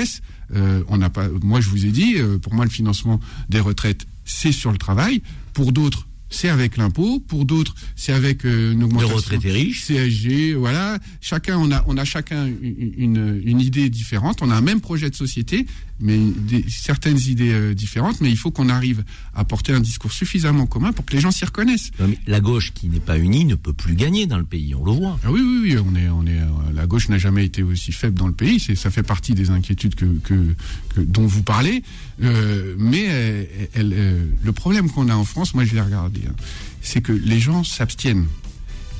euh, 0.55 0.83
on 0.89 0.99
n'a 0.99 1.11
pas. 1.11 1.29
Moi, 1.43 1.61
je 1.61 1.69
vous 1.69 1.87
ai 1.87 1.91
dit, 1.91 2.17
euh, 2.17 2.39
pour 2.39 2.55
moi, 2.55 2.65
le 2.65 2.71
financement 2.71 3.21
des 3.49 3.61
retraites, 3.61 4.07
c'est 4.25 4.53
sur 4.53 4.73
le 4.73 4.79
travail. 4.79 5.23
Pour 5.53 5.73
d'autres, 5.73 6.09
c'est 6.31 6.49
avec 6.49 6.77
l'impôt. 6.77 7.21
Pour 7.21 7.45
d'autres, 7.45 7.75
c'est 7.97 8.13
avec 8.13 8.45
euh, 8.45 8.73
une 8.73 8.85
augmentation. 8.85 9.17
retraités 9.17 9.51
riches. 9.51 9.85
CSG, 9.85 10.55
voilà. 10.55 10.99
Chacun, 11.21 11.59
on 11.59 11.71
a, 11.71 11.85
on 11.87 11.97
a 11.97 12.05
chacun 12.05 12.47
une, 12.47 13.41
une, 13.45 13.61
idée 13.61 13.89
différente. 13.89 14.43
On 14.43 14.51
a 14.51 14.55
un 14.55 14.61
même 14.61 14.81
projet 14.81 15.11
de 15.11 15.15
société, 15.15 15.67
mais 16.01 16.19
des, 16.19 16.65
certaines 16.69 17.19
idées 17.19 17.53
euh, 17.53 17.75
différentes. 17.75 18.21
Mais 18.21 18.31
il 18.31 18.37
faut 18.37 18.51
qu'on 18.51 18.69
arrive 18.69 19.05
à 19.35 19.45
porter 19.45 19.73
un 19.73 19.81
discours 19.81 20.13
suffisamment 20.13 20.67
commun 20.67 20.93
pour 20.93 21.05
que 21.05 21.15
les 21.15 21.21
gens 21.21 21.31
s'y 21.31 21.45
reconnaissent. 21.45 21.91
la 22.27 22.41
gauche 22.41 22.73
qui 22.75 22.89
n'est 22.89 23.01
pas 23.01 23.19
unie 23.19 23.45
ne 23.45 23.55
peut 23.55 23.73
plus 23.73 23.95
gagner 23.95 24.27
dans 24.27 24.39
le 24.39 24.45
pays. 24.45 24.75
On 24.75 24.85
le 24.85 24.93
voit. 24.93 25.19
Ah 25.25 25.33
oui, 25.33 25.41
oui, 25.41 25.61
oui. 25.63 25.79
On 25.79 25.95
est, 25.95 26.09
on 26.09 26.27
est. 26.27 26.41
Euh, 26.41 26.73
la 26.75 26.87
gauche 26.87 27.09
n'a 27.09 27.19
jamais 27.19 27.45
été 27.45 27.63
aussi 27.63 27.93
faible 27.93 28.19
dans 28.19 28.29
le 28.29 28.35
pays. 28.35 28.61
Ça 28.61 28.91
fait 28.91 29.03
partie 29.03 29.35
des 29.35 29.51
inquiétudes 29.51 29.95
que, 29.95 30.07
que, 30.25 30.55
que 30.95 31.01
dont 31.01 31.27
vous 31.27 31.43
parlez. 31.43 31.83
Euh, 32.23 32.75
mais 32.79 33.07
elle, 33.75 34.29
le 34.43 34.53
problème 34.53 34.91
qu'on 34.91 35.09
a 35.09 35.15
en 35.15 35.25
France, 35.25 35.55
moi, 35.55 35.65
je 35.65 35.75
l'ai 35.75 35.81
regardé 35.81 36.09
Hein. 36.27 36.35
c'est 36.83 37.01
que 37.01 37.13
les 37.13 37.41
gens 37.41 37.65
s'abstiennent. 37.65 38.27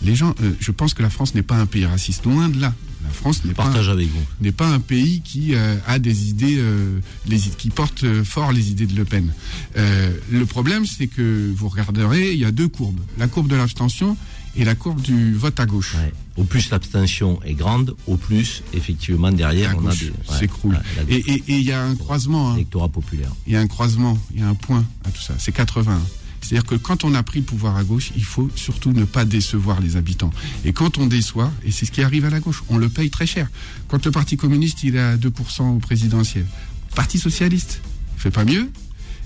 Les 0.03 0.15
gens, 0.15 0.35
je 0.61 0.71
pense 0.71 0.95
que 0.95 1.03
la 1.03 1.11
France 1.11 1.35
n'est 1.35 1.43
pas 1.43 1.57
un 1.57 1.67
pays 1.67 1.85
raciste, 1.85 2.25
loin 2.25 2.49
de 2.49 2.61
là. 2.61 2.75
La 3.09 3.15
France 3.15 3.45
n'est 3.45 3.55
pas, 3.55 3.65
un, 3.65 4.53
pas 4.53 4.69
un 4.69 4.81
pays 4.81 5.23
qui 5.23 5.55
euh, 5.55 5.77
a 5.87 5.99
des 5.99 6.29
idées, 6.29 6.57
euh, 6.59 7.01
les, 7.27 7.39
qui 7.39 7.71
porte 7.71 8.23
fort 8.23 8.53
les 8.53 8.71
idées 8.71 8.87
de 8.87 8.95
Le 8.95 9.05
Pen. 9.05 9.33
le 9.75 10.45
problème, 10.45 10.85
c'est 10.85 11.07
que 11.07 11.53
vous 11.55 11.69
regarderez, 11.69 12.33
il 12.33 12.39
y 12.39 12.45
a 12.45 12.53
deux 12.53 12.69
courbes 12.69 13.01
la 13.19 13.29
courbe 13.29 13.49
de 13.49 13.57
l'abstention 13.57 14.17
et 14.57 14.65
la 14.65 14.75
courbe 14.75 15.01
du 15.01 15.35
vote 15.35 15.59
à 15.61 15.67
gauche. 15.67 15.95
Au 16.37 16.45
plus 16.45 16.71
l'abstention 16.71 17.41
est 17.45 17.55
grande, 17.55 17.97
au 18.07 18.17
plus 18.17 18.63
effectivement 18.73 19.31
derrière 19.31 19.77
on 19.77 19.87
a 19.87 19.95
des 19.95 20.13
s'écroule. 20.39 20.79
et 21.09 21.43
il 21.49 21.63
y 21.63 21.73
a 21.73 21.83
un 21.83 21.97
croisement. 21.97 22.53
Hein. 22.53 22.89
populaire. 22.93 23.33
Il 23.47 23.53
y 23.53 23.57
a 23.57 23.61
un 23.61 23.67
croisement, 23.67 24.19
il 24.33 24.41
y 24.41 24.43
a 24.43 24.49
un 24.49 24.55
point 24.55 24.85
à 25.05 25.11
tout 25.11 25.23
ça. 25.23 25.35
C'est 25.39 25.53
80. 25.53 26.01
C'est-à-dire 26.49 26.67
que 26.67 26.77
quand 26.77 27.05
on 27.05 27.13
a 27.13 27.23
pris 27.23 27.41
le 27.41 27.45
pouvoir 27.45 27.77
à 27.77 27.85
gauche, 27.85 28.11
il 28.17 28.25
faut 28.25 28.49
surtout 28.57 28.93
ne 28.93 29.05
pas 29.05 29.27
décevoir 29.27 29.83
les 29.83 29.97
habitants. 29.97 30.31
Et 30.65 30.73
quand 30.73 30.97
on 30.97 31.05
déçoit, 31.05 31.53
et 31.63 31.71
c'est 31.71 31.85
ce 31.85 31.93
qui 31.93 32.01
arrive 32.01 32.25
à 32.25 32.31
la 32.31 32.41
gauche, 32.41 32.63
on 32.71 32.79
le 32.79 32.89
paye 32.89 33.11
très 33.11 33.27
cher. 33.27 33.51
Quand 33.87 34.03
le 34.07 34.11
Parti 34.11 34.39
communiste, 34.39 34.83
il 34.83 34.97
est 34.97 34.99
à 34.99 35.17
2% 35.19 35.77
au 35.77 35.79
présidentiel. 35.79 36.47
Parti 36.95 37.19
socialiste, 37.19 37.83
fait 38.17 38.31
pas 38.31 38.47
mieux. 38.47 38.71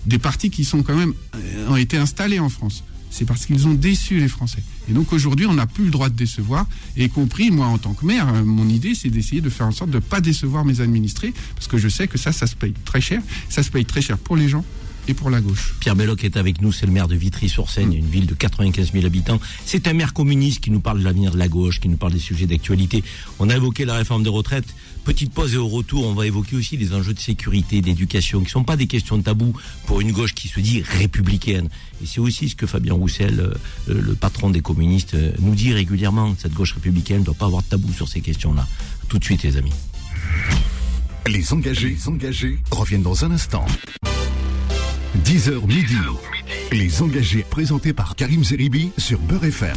Des 0.04 0.18
partis 0.18 0.50
qui 0.50 0.64
sont 0.64 0.82
quand 0.82 0.96
même, 0.96 1.14
euh, 1.36 1.68
ont 1.68 1.76
été 1.76 1.96
installés 1.96 2.40
en 2.40 2.48
France. 2.48 2.82
C'est 3.12 3.24
parce 3.24 3.46
qu'ils 3.46 3.68
ont 3.68 3.74
déçu 3.74 4.18
les 4.18 4.26
Français. 4.26 4.64
Et 4.90 4.92
donc 4.92 5.12
aujourd'hui, 5.12 5.46
on 5.46 5.54
n'a 5.54 5.66
plus 5.66 5.84
le 5.84 5.90
droit 5.90 6.08
de 6.08 6.16
décevoir, 6.16 6.66
y 6.96 7.08
compris 7.08 7.52
moi 7.52 7.66
en 7.68 7.78
tant 7.78 7.94
que 7.94 8.04
maire. 8.04 8.26
Euh, 8.34 8.42
mon 8.42 8.68
idée, 8.68 8.96
c'est 8.96 9.10
d'essayer 9.10 9.40
de 9.40 9.48
faire 9.48 9.68
en 9.68 9.70
sorte 9.70 9.90
de 9.90 9.98
ne 9.98 10.00
pas 10.00 10.20
décevoir 10.20 10.64
mes 10.64 10.80
administrés, 10.80 11.32
parce 11.54 11.68
que 11.68 11.78
je 11.78 11.88
sais 11.88 12.08
que 12.08 12.18
ça, 12.18 12.32
ça 12.32 12.48
se 12.48 12.56
paye 12.56 12.74
très 12.84 13.00
cher. 13.00 13.22
Ça 13.48 13.62
se 13.62 13.70
paye 13.70 13.84
très 13.84 14.02
cher 14.02 14.18
pour 14.18 14.36
les 14.36 14.48
gens, 14.48 14.64
et 15.08 15.14
pour 15.14 15.30
la 15.30 15.40
gauche. 15.40 15.74
Pierre 15.80 15.96
Belloc 15.96 16.24
est 16.24 16.36
avec 16.36 16.60
nous, 16.60 16.72
c'est 16.72 16.86
le 16.86 16.92
maire 16.92 17.08
de 17.08 17.16
Vitry-sur-Seine, 17.16 17.92
une 17.92 18.06
ville 18.06 18.26
de 18.26 18.34
95 18.34 18.92
000 18.92 19.04
habitants. 19.04 19.40
C'est 19.66 19.88
un 19.88 19.92
maire 19.92 20.12
communiste 20.12 20.60
qui 20.60 20.70
nous 20.70 20.80
parle 20.80 21.00
de 21.00 21.04
l'avenir 21.04 21.32
de 21.32 21.38
la 21.38 21.48
gauche, 21.48 21.80
qui 21.80 21.88
nous 21.88 21.96
parle 21.96 22.12
des 22.12 22.18
sujets 22.18 22.46
d'actualité. 22.46 23.02
On 23.38 23.50
a 23.50 23.56
évoqué 23.56 23.84
la 23.84 23.94
réforme 23.94 24.22
des 24.22 24.30
retraites. 24.30 24.66
Petite 25.04 25.32
pause 25.32 25.54
et 25.54 25.56
au 25.56 25.66
retour, 25.66 26.06
on 26.06 26.14
va 26.14 26.26
évoquer 26.26 26.54
aussi 26.54 26.76
les 26.76 26.92
enjeux 26.92 27.14
de 27.14 27.18
sécurité, 27.18 27.80
d'éducation, 27.80 28.38
qui 28.40 28.46
ne 28.46 28.50
sont 28.50 28.64
pas 28.64 28.76
des 28.76 28.86
questions 28.86 29.18
de 29.18 29.22
tabou 29.22 29.52
pour 29.86 30.00
une 30.00 30.12
gauche 30.12 30.34
qui 30.34 30.46
se 30.46 30.60
dit 30.60 30.82
républicaine. 30.82 31.68
Et 32.02 32.06
c'est 32.06 32.20
aussi 32.20 32.48
ce 32.48 32.54
que 32.54 32.66
Fabien 32.66 32.94
Roussel, 32.94 33.40
euh, 33.40 33.54
le 33.88 34.14
patron 34.14 34.50
des 34.50 34.60
communistes, 34.60 35.14
euh, 35.14 35.32
nous 35.40 35.56
dit 35.56 35.72
régulièrement. 35.72 36.34
Cette 36.38 36.54
gauche 36.54 36.74
républicaine 36.74 37.20
ne 37.20 37.24
doit 37.24 37.34
pas 37.34 37.46
avoir 37.46 37.62
de 37.62 37.68
tabou 37.68 37.92
sur 37.92 38.08
ces 38.08 38.20
questions-là. 38.20 38.68
Tout 39.08 39.18
de 39.18 39.24
suite, 39.24 39.42
les 39.42 39.56
amis. 39.56 39.72
Les 41.26 41.52
engagés, 41.52 41.90
les 41.90 42.08
engagés 42.08 42.58
reviennent 42.70 43.02
dans 43.02 43.24
un 43.24 43.32
instant. 43.32 43.64
10h 45.18 45.66
midi. 45.66 45.96
Les 46.72 47.02
engagés 47.02 47.44
présentés 47.48 47.92
par 47.92 48.16
Karim 48.16 48.42
Zeribi 48.42 48.92
sur 48.96 49.18
Beurre 49.18 49.44
FM. 49.44 49.76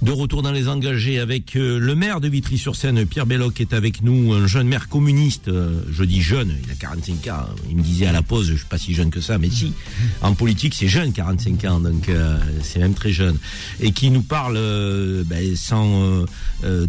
De 0.00 0.12
retour 0.12 0.42
dans 0.42 0.52
les 0.52 0.68
engagés 0.68 1.18
avec 1.18 1.56
euh, 1.56 1.76
le 1.80 1.96
maire 1.96 2.20
de 2.20 2.28
Vitry-sur-Seine, 2.28 3.04
Pierre 3.04 3.26
Belloc, 3.26 3.60
est 3.60 3.72
avec 3.72 4.00
nous, 4.00 4.32
un 4.32 4.46
jeune 4.46 4.68
maire 4.68 4.88
communiste. 4.88 5.48
Euh, 5.48 5.80
je 5.90 6.04
dis 6.04 6.22
jeune, 6.22 6.54
il 6.64 6.70
a 6.70 6.76
45 6.76 7.26
ans. 7.26 7.46
Il 7.68 7.78
me 7.78 7.82
disait 7.82 8.06
à 8.06 8.12
la 8.12 8.22
pause, 8.22 8.46
je 8.46 8.54
suis 8.54 8.64
pas 8.64 8.78
si 8.78 8.94
jeune 8.94 9.10
que 9.10 9.20
ça, 9.20 9.38
mais 9.38 9.50
si. 9.50 9.72
En 10.22 10.34
politique, 10.34 10.76
c'est 10.76 10.86
jeune, 10.86 11.12
45 11.12 11.64
ans, 11.64 11.80
donc 11.80 12.08
euh, 12.08 12.38
c'est 12.62 12.78
même 12.78 12.94
très 12.94 13.10
jeune. 13.10 13.38
Et 13.80 13.90
qui 13.90 14.10
nous 14.10 14.22
parle 14.22 14.56
ben, 15.26 15.56
sans 15.56 16.24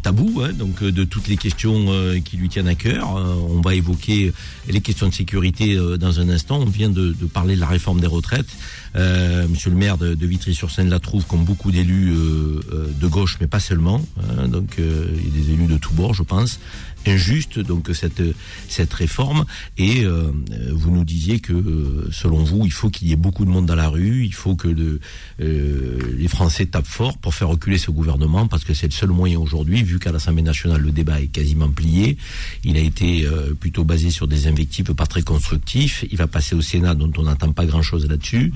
tabou, 0.04 0.42
hein, 0.44 0.54
donc 0.54 0.84
de 0.84 1.04
toutes 1.04 1.28
les 1.28 1.38
questions 1.38 1.88
qui 2.24 2.38
lui 2.38 2.48
tiennent 2.48 2.68
à 2.68 2.76
cœur. 2.76 3.10
on 3.16 3.62
va 3.62 3.74
évoquer 3.74 4.32
les 4.68 4.82
questions 4.82 5.08
de 5.08 5.14
sécurité 5.14 5.78
dans 6.00 6.20
un 6.20 6.30
instant. 6.30 6.60
On 6.60 6.66
vient 6.66 6.90
de 6.90 7.14
parler 7.34 7.56
de 7.56 7.60
la 7.60 7.68
réforme 7.68 8.02
des 8.02 8.08
retraites. 8.08 8.50
Euh, 8.96 9.48
monsieur 9.48 9.70
le 9.70 9.76
maire 9.76 9.98
de, 9.98 10.26
Vitry-sur-Seine 10.26 10.90
la 10.90 11.00
trouve, 11.00 11.26
comme 11.26 11.44
beaucoup 11.44 11.72
d'élus 11.72 12.12
euh, 12.12 12.60
euh, 12.72 12.88
de 13.00 13.08
gauche, 13.08 13.38
mais 13.40 13.48
pas 13.48 13.60
seulement. 13.60 14.02
Hein, 14.22 14.48
donc 14.48 14.76
il 14.78 14.84
y 14.84 15.28
a 15.28 15.44
des 15.44 15.52
élus 15.52 15.68
de 15.68 15.78
tous 15.78 15.94
bords, 15.94 16.14
je 16.14 16.24
pense 16.24 16.60
injuste 17.08 17.60
donc 17.60 17.90
cette 17.94 18.22
cette 18.68 18.94
réforme. 18.94 19.46
Et 19.78 20.04
euh, 20.04 20.32
vous 20.72 20.92
nous 20.92 21.04
disiez 21.04 21.40
que 21.40 21.54
euh, 21.54 22.10
selon 22.12 22.44
vous 22.44 22.66
il 22.66 22.72
faut 22.72 22.90
qu'il 22.90 23.08
y 23.08 23.14
ait 23.14 23.18
beaucoup 23.18 23.46
de 23.46 23.50
monde 23.50 23.66
dans 23.66 23.76
la 23.76 23.90
rue 23.90 24.26
il 24.26 24.34
faut 24.34 24.56
que 24.56 24.68
le, 24.68 25.00
euh, 25.42 25.98
les 26.18 26.28
Français 26.28 26.66
tapent 26.66 26.86
fort 26.86 27.18
pour 27.18 27.34
faire 27.34 27.50
reculer 27.50 27.78
ce 27.78 27.92
gouvernement 27.92 28.48
parce 28.48 28.64
que 28.64 28.74
c'est 28.74 28.88
le 28.88 28.94
seul 28.94 29.10
moyen 29.10 29.40
aujourd'hui 29.40 29.84
vu 29.84 30.00
qu'à 30.00 30.12
l'Assemblée 30.12 30.42
nationale 30.44 30.82
le 30.82 30.92
débat 30.92 31.22
est 31.22 31.28
quasiment 31.28 31.70
plié. 31.70 32.18
Il 32.64 32.78
a 32.78 32.82
été 32.82 33.26
plutôt 33.60 33.84
basé 33.84 34.10
sur 34.10 34.28
des 34.28 34.48
invectives 34.48 34.94
pas 34.94 35.06
très 35.06 35.22
constructifs 35.22 36.06
il 36.12 36.18
va 36.18 36.28
passer 36.28 36.56
au 36.56 36.62
Sénat 36.62 36.96
dont 36.96 37.12
on 37.18 37.24
n'entend 37.24 37.52
pas 37.52 37.66
grand 37.66 37.82
chose 37.82 38.08
là-dessus 38.08 38.54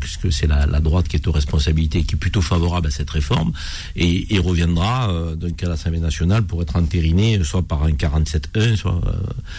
puisque 0.00 0.32
c'est 0.32 0.46
la, 0.46 0.66
la, 0.66 0.80
droite 0.80 1.08
qui 1.08 1.16
est 1.16 1.26
aux 1.26 1.32
responsabilités 1.32 2.04
qui 2.04 2.14
est 2.14 2.18
plutôt 2.18 2.42
favorable 2.42 2.88
à 2.88 2.90
cette 2.90 3.10
réforme 3.10 3.52
et, 3.96 4.34
et 4.34 4.38
reviendra 4.38 5.34
donc 5.36 5.62
à 5.62 5.68
l'Assemblée 5.68 6.00
nationale 6.00 6.44
pour 6.44 6.62
être 6.62 6.76
entériné 6.76 7.33
soit 7.42 7.62
par 7.62 7.82
un 7.82 7.90
47-1, 7.90 8.76
soit 8.76 9.00
euh, 9.06 9.12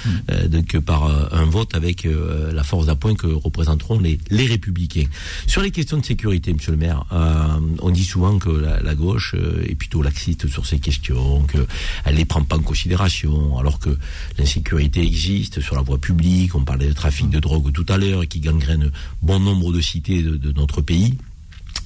hmm. 0.05 0.09
euh, 0.31 0.47
donc 0.47 0.79
par 0.79 1.05
euh, 1.05 1.27
un 1.31 1.45
vote 1.45 1.75
avec 1.75 2.07
la 2.53 2.63
force 2.63 2.85
d'appoint 2.85 3.15
que 3.15 3.27
représenteront 3.27 3.99
les, 3.99 4.19
les 4.29 4.45
républicains. 4.45 5.05
Sur 5.47 5.61
les 5.61 5.71
questions 5.71 5.97
de 5.97 6.05
sécurité, 6.05 6.53
monsieur 6.53 6.71
le 6.71 6.77
maire, 6.77 7.05
on 7.81 7.89
dit 7.89 8.03
souvent 8.03 8.37
que 8.37 8.49
la, 8.49 8.95
gauche 8.95 9.35
est 9.67 9.75
plutôt 9.75 10.01
laxiste 10.01 10.47
sur 10.47 10.65
ces 10.65 10.79
questions, 10.79 11.43
qu'elle 11.43 12.15
les 12.15 12.25
prend 12.25 12.43
pas 12.43 12.57
en 12.57 12.61
considération, 12.61 13.57
alors 13.57 13.79
que 13.79 13.97
l'insécurité 14.37 15.01
existe 15.01 15.61
sur 15.61 15.75
la 15.75 15.81
voie 15.81 15.97
publique, 15.97 16.55
on 16.55 16.63
parlait 16.63 16.87
de 16.87 16.93
trafic 16.93 17.29
de 17.29 17.39
drogue 17.39 17.71
tout 17.71 17.85
à 17.89 17.97
l'heure, 17.97 18.27
qui 18.27 18.39
gangrène 18.39 18.91
bon 19.21 19.39
nombre 19.39 19.73
de 19.73 19.81
cités 19.81 20.21
de 20.21 20.51
notre 20.51 20.81
pays 20.81 21.17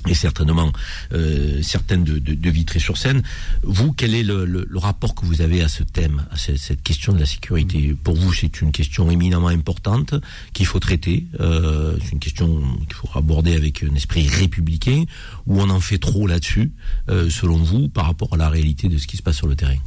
et 0.07 0.13
certainement 0.13 0.71
euh, 1.13 1.61
certaines 1.61 2.03
de, 2.03 2.19
de, 2.19 2.33
de 2.33 2.49
Vitry-sur-Seine. 2.49 3.21
Vous, 3.63 3.93
quel 3.93 4.15
est 4.15 4.23
le, 4.23 4.45
le, 4.45 4.65
le, 4.69 4.77
rapport 4.77 5.13
que 5.15 5.25
vous 5.25 5.41
avez 5.41 5.61
à 5.61 5.67
ce 5.67 5.83
thème, 5.83 6.25
à 6.31 6.37
cette, 6.37 6.57
cette 6.57 6.83
question 6.83 7.13
de 7.13 7.19
la 7.19 7.25
sécurité? 7.25 7.95
Pour 8.03 8.15
vous, 8.15 8.33
c'est 8.33 8.61
une 8.61 8.71
question 8.71 9.11
éminemment 9.11 9.49
importante 9.49 10.13
qu'il 10.53 10.65
faut 10.65 10.79
traiter. 10.79 11.27
Euh, 11.39 11.97
c'est 12.03 12.13
une 12.13 12.19
question 12.19 12.61
qu'il 12.85 12.95
faut 12.95 13.09
aborder 13.15 13.55
avec 13.55 13.83
un 13.83 13.93
esprit 13.95 14.27
républicain, 14.27 15.03
ou 15.47 15.61
on 15.61 15.69
en 15.69 15.79
fait 15.81 15.97
trop 15.97 16.27
là-dessus, 16.27 16.71
euh, 17.09 17.29
selon 17.29 17.57
vous, 17.57 17.89
par 17.89 18.05
rapport 18.05 18.33
à 18.33 18.37
la 18.37 18.49
réalité 18.49 18.87
de 18.87 18.97
ce 18.97 19.07
qui 19.07 19.17
se 19.17 19.21
passe 19.21 19.37
sur 19.37 19.47
le 19.47 19.55
terrain? 19.55 19.77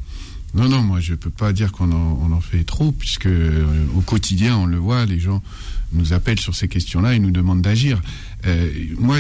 Non, 0.55 0.69
non, 0.69 0.83
moi 0.83 1.01
je 1.01 1.15
peux 1.15 1.31
pas 1.31 1.55
dire 1.55 1.73
qu'on 1.73 1.91
en, 1.93 2.19
on 2.21 2.33
en 2.33 2.41
fait 2.43 2.65
trop, 2.65 2.93
puisque 2.93 3.27
euh, 3.27 3.87
au 3.97 4.03
quotidien, 4.03 4.59
on 4.59 4.67
le 4.67 4.77
voit, 4.77 5.07
les 5.07 5.19
gens 5.19 5.43
nous 5.93 6.13
appellent 6.13 6.41
sur 6.41 6.55
ces 6.55 6.69
questions-là 6.69 7.15
et 7.15 7.19
nous 7.19 7.31
demandent 7.31 7.63
d'agir. 7.63 8.01
Euh, 8.47 8.71
moi, 8.99 9.19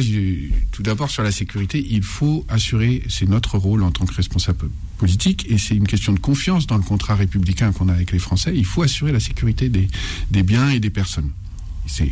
tout 0.72 0.82
d'abord 0.82 1.10
sur 1.10 1.22
la 1.22 1.30
sécurité, 1.32 1.84
il 1.90 2.02
faut 2.02 2.44
assurer, 2.48 3.02
c'est 3.08 3.28
notre 3.28 3.58
rôle 3.58 3.82
en 3.82 3.90
tant 3.90 4.06
que 4.06 4.14
responsable 4.14 4.68
politique, 4.98 5.46
et 5.48 5.58
c'est 5.58 5.74
une 5.74 5.86
question 5.86 6.12
de 6.12 6.18
confiance 6.18 6.66
dans 6.66 6.76
le 6.76 6.82
contrat 6.82 7.14
républicain 7.14 7.72
qu'on 7.72 7.88
a 7.88 7.92
avec 7.92 8.12
les 8.12 8.18
Français. 8.18 8.52
Il 8.54 8.64
faut 8.64 8.82
assurer 8.82 9.12
la 9.12 9.20
sécurité 9.20 9.68
des, 9.68 9.88
des 10.30 10.42
biens 10.42 10.70
et 10.70 10.80
des 10.80 10.90
personnes. 10.90 11.30
Euh, 12.00 12.04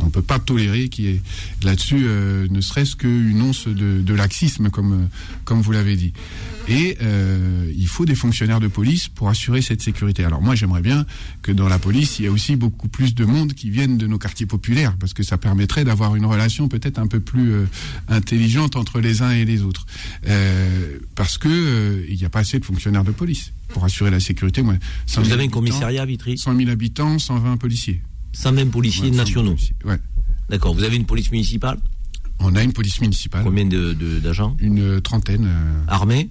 on 0.00 0.06
ne 0.06 0.10
peut 0.10 0.22
pas 0.22 0.38
tolérer 0.38 0.88
qu'il 0.88 1.04
y 1.04 1.08
ait 1.08 1.22
là-dessus 1.62 2.04
euh, 2.04 2.46
ne 2.50 2.60
serait-ce 2.60 2.96
qu'une 2.96 3.40
once 3.42 3.66
de, 3.66 4.00
de, 4.00 4.14
laxisme, 4.14 4.70
comme, 4.70 4.92
euh, 4.92 5.06
comme 5.44 5.60
vous 5.60 5.72
l'avez 5.72 5.96
dit. 5.96 6.12
Et 6.66 6.96
euh, 7.02 7.70
il 7.76 7.86
faut 7.86 8.06
des 8.06 8.14
fonctionnaires 8.14 8.60
de 8.60 8.68
police 8.68 9.08
pour 9.08 9.28
assurer 9.28 9.60
cette 9.60 9.82
sécurité. 9.82 10.24
Alors 10.24 10.40
moi, 10.40 10.54
j'aimerais 10.54 10.80
bien 10.80 11.04
que 11.42 11.52
dans 11.52 11.68
la 11.68 11.78
police, 11.78 12.18
il 12.18 12.22
y 12.22 12.26
ait 12.26 12.30
aussi 12.30 12.56
beaucoup 12.56 12.88
plus 12.88 13.14
de 13.14 13.24
monde 13.24 13.52
qui 13.52 13.68
viennent 13.68 13.98
de 13.98 14.06
nos 14.06 14.18
quartiers 14.18 14.46
populaires, 14.46 14.96
parce 14.98 15.12
que 15.12 15.22
ça 15.22 15.36
permettrait 15.36 15.84
d'avoir 15.84 16.16
une 16.16 16.24
relation 16.24 16.68
peut-être 16.68 16.98
un 16.98 17.06
peu 17.06 17.20
plus 17.20 17.52
euh, 17.52 17.66
intelligente 18.08 18.76
entre 18.76 19.00
les 19.00 19.20
uns 19.20 19.30
et 19.30 19.44
les 19.44 19.62
autres. 19.62 19.86
Parce 21.14 21.38
que 21.38 22.04
il 22.08 22.16
n'y 22.16 22.24
a 22.24 22.30
pas 22.30 22.40
assez 22.40 22.58
de 22.58 22.64
fonctionnaires 22.64 23.04
de 23.04 23.10
police 23.10 23.52
pour 23.68 23.84
assurer 23.84 24.10
la 24.10 24.20
sécurité. 24.20 24.62
Moi, 24.62 24.74
Vous 25.16 25.32
avez 25.32 25.44
un 25.44 25.48
commissariat 25.48 26.02
à 26.02 26.06
Vitry 26.06 26.38
100 26.38 26.56
000 26.56 26.70
habitants, 26.70 27.18
120 27.18 27.56
policiers. 27.56 28.00
120 28.34 28.70
policiers 28.70 29.10
nationaux 29.10 29.56
Ouais. 29.84 29.98
D'accord. 30.48 30.74
Vous 30.74 30.84
avez 30.84 30.96
une 30.96 31.06
police 31.06 31.30
municipale? 31.30 31.78
On 32.40 32.54
a 32.56 32.62
une 32.62 32.72
police 32.72 33.00
municipale. 33.00 33.42
Combien 33.44 33.64
d'agents 33.64 34.56
de, 34.58 34.64
Une 34.64 35.00
trentaine. 35.00 35.46
Euh... 35.46 35.84
Armée? 35.88 36.28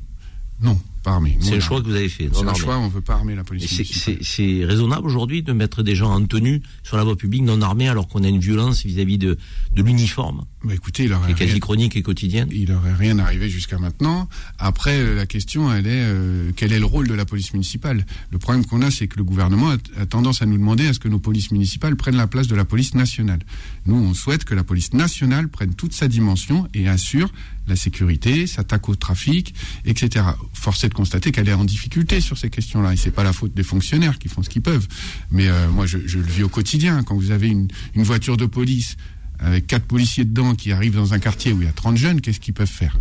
Non, 0.61 0.79
pas 1.03 1.11
armée. 1.11 1.37
C'est 1.41 1.55
le 1.55 1.59
choix 1.59 1.81
que 1.81 1.87
vous 1.87 1.95
avez 1.95 2.09
fait. 2.09 2.29
C'est 2.31 2.47
un 2.47 2.53
choix, 2.53 2.77
on 2.77 2.85
ne 2.85 2.91
veut 2.91 3.01
pas 3.01 3.15
armer 3.15 3.35
la 3.35 3.43
police 3.43 3.69
municipale. 3.71 4.17
C'est 4.21 4.65
raisonnable 4.65 5.05
aujourd'hui 5.05 5.43
de 5.43 5.51
mettre 5.51 5.83
des 5.83 5.95
gens 5.95 6.11
en 6.11 6.25
tenue 6.25 6.61
sur 6.83 6.97
la 6.97 7.03
voie 7.03 7.15
publique 7.15 7.43
non 7.43 7.61
armés 7.61 7.89
alors 7.89 8.07
qu'on 8.07 8.23
a 8.23 8.27
une 8.27 8.39
violence 8.39 8.83
vis-à-vis 8.85 9.17
de, 9.17 9.37
de 9.75 9.81
l'uniforme? 9.83 10.45
Bah 10.63 10.73
écoutez, 10.73 11.03
il 11.03 11.13
aurait 11.13 11.33
quasi 11.33 11.51
rien, 11.51 11.59
chronique 11.59 11.97
et 11.97 12.01
quotidienne. 12.01 12.47
Il 12.51 12.71
aurait 12.71 12.93
rien 12.93 13.19
arrivé 13.19 13.49
jusqu'à 13.49 13.77
maintenant. 13.77 14.29
Après, 14.59 14.97
euh, 14.97 15.15
la 15.15 15.25
question, 15.25 15.73
elle 15.73 15.87
est 15.87 16.03
euh, 16.05 16.51
quel 16.55 16.71
est 16.71 16.79
le 16.79 16.85
rôle 16.85 17.07
de 17.07 17.13
la 17.13 17.25
police 17.25 17.51
municipale? 17.51 18.05
Le 18.31 18.37
problème 18.37 18.65
qu'on 18.65 18.81
a, 18.81 18.89
c'est 18.89 19.07
que 19.07 19.17
le 19.17 19.25
gouvernement 19.25 19.71
a, 19.71 19.77
a, 19.99 20.05
tendance 20.05 20.41
à 20.41 20.45
nous 20.45 20.57
demander 20.57 20.87
à 20.87 20.93
ce 20.93 20.99
que 20.99 21.09
nos 21.09 21.19
polices 21.19 21.51
municipales 21.51 21.97
prennent 21.97 22.15
la 22.15 22.27
place 22.27 22.47
de 22.47 22.55
la 22.55 22.63
police 22.63 22.95
nationale. 22.95 23.39
Nous, 23.85 23.95
on 23.95 24.13
souhaite 24.13 24.45
que 24.45 24.55
la 24.55 24.63
police 24.63 24.93
nationale 24.93 25.49
prenne 25.49 25.73
toute 25.73 25.93
sa 25.93 26.07
dimension 26.07 26.67
et 26.73 26.87
assure 26.87 27.29
la 27.67 27.75
sécurité, 27.75 28.47
s'attaque 28.47 28.89
au 28.89 28.95
trafic, 28.95 29.53
etc. 29.85 30.25
Force 30.53 30.83
est 30.83 30.89
de 30.89 30.93
constater 30.93 31.31
qu'elle 31.31 31.47
est 31.47 31.53
en 31.53 31.65
difficulté 31.65 32.21
sur 32.21 32.37
ces 32.37 32.49
questions-là. 32.49 32.93
Et 32.93 32.97
c'est 32.97 33.11
pas 33.11 33.23
la 33.23 33.33
faute 33.33 33.53
des 33.53 33.63
fonctionnaires 33.63 34.19
qui 34.19 34.27
font 34.27 34.43
ce 34.43 34.49
qu'ils 34.49 34.61
peuvent. 34.61 34.87
Mais 35.31 35.47
euh, 35.47 35.69
moi, 35.69 35.85
je, 35.85 35.99
je, 36.05 36.19
le 36.19 36.25
vis 36.25 36.43
au 36.43 36.49
quotidien. 36.49 37.03
Quand 37.03 37.15
vous 37.15 37.31
avez 37.31 37.47
une, 37.47 37.67
une 37.95 38.03
voiture 38.03 38.37
de 38.37 38.45
police 38.45 38.97
avec 39.43 39.67
quatre 39.67 39.85
policiers 39.85 40.25
dedans 40.25 40.55
qui 40.55 40.71
arrivent 40.71 40.95
dans 40.95 41.13
un 41.13 41.19
quartier 41.19 41.53
où 41.53 41.61
il 41.61 41.65
y 41.65 41.69
a 41.69 41.73
30 41.73 41.97
jeunes, 41.97 42.21
qu'est-ce 42.21 42.39
qu'ils 42.39 42.53
peuvent 42.53 42.67
faire? 42.67 42.97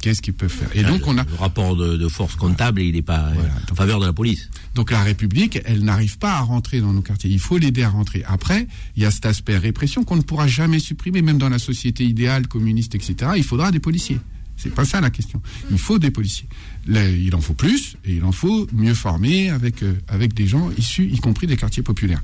Qu'est-ce 0.00 0.20
qu'ils 0.20 0.34
peuvent 0.34 0.50
faire? 0.50 0.68
Et 0.74 0.84
donc 0.84 1.06
on 1.06 1.16
a 1.18 1.24
le 1.24 1.34
rapport 1.34 1.74
de, 1.74 1.96
de 1.96 2.08
force 2.08 2.36
comptable, 2.36 2.82
il 2.82 2.94
n'est 2.94 3.02
pas 3.02 3.30
voilà. 3.34 3.50
en 3.70 3.74
faveur 3.74 3.98
de 3.98 4.06
la 4.06 4.12
police. 4.12 4.50
Donc 4.74 4.90
la 4.90 5.02
République, 5.02 5.58
elle 5.64 5.84
n'arrive 5.84 6.18
pas 6.18 6.34
à 6.34 6.40
rentrer 6.40 6.80
dans 6.80 6.92
nos 6.92 7.00
quartiers. 7.00 7.30
Il 7.30 7.40
faut 7.40 7.58
l'aider 7.58 7.82
à 7.82 7.88
rentrer. 7.88 8.22
Après, 8.26 8.68
il 8.96 9.02
y 9.02 9.06
a 9.06 9.10
cet 9.10 9.26
aspect 9.26 9.56
répression 9.56 10.04
qu'on 10.04 10.16
ne 10.16 10.22
pourra 10.22 10.46
jamais 10.46 10.78
supprimer, 10.78 11.22
même 11.22 11.38
dans 11.38 11.48
la 11.48 11.58
société 11.58 12.04
idéale 12.04 12.46
communiste, 12.46 12.94
etc. 12.94 13.32
Il 13.36 13.44
faudra 13.44 13.70
des 13.72 13.80
policiers. 13.80 14.20
C'est 14.56 14.74
pas 14.74 14.84
ça 14.84 15.00
la 15.00 15.10
question. 15.10 15.42
Il 15.70 15.78
faut 15.78 15.98
des 15.98 16.10
policiers. 16.10 16.48
Il 16.88 17.34
en 17.34 17.40
faut 17.40 17.54
plus 17.54 17.96
et 18.04 18.14
il 18.14 18.24
en 18.24 18.32
faut 18.32 18.66
mieux 18.72 18.94
avec 19.52 19.82
euh, 19.82 19.94
avec 20.08 20.34
des 20.34 20.46
gens 20.46 20.70
issus, 20.78 21.08
y 21.12 21.18
compris 21.18 21.46
des 21.46 21.56
quartiers 21.56 21.82
populaires. 21.82 22.22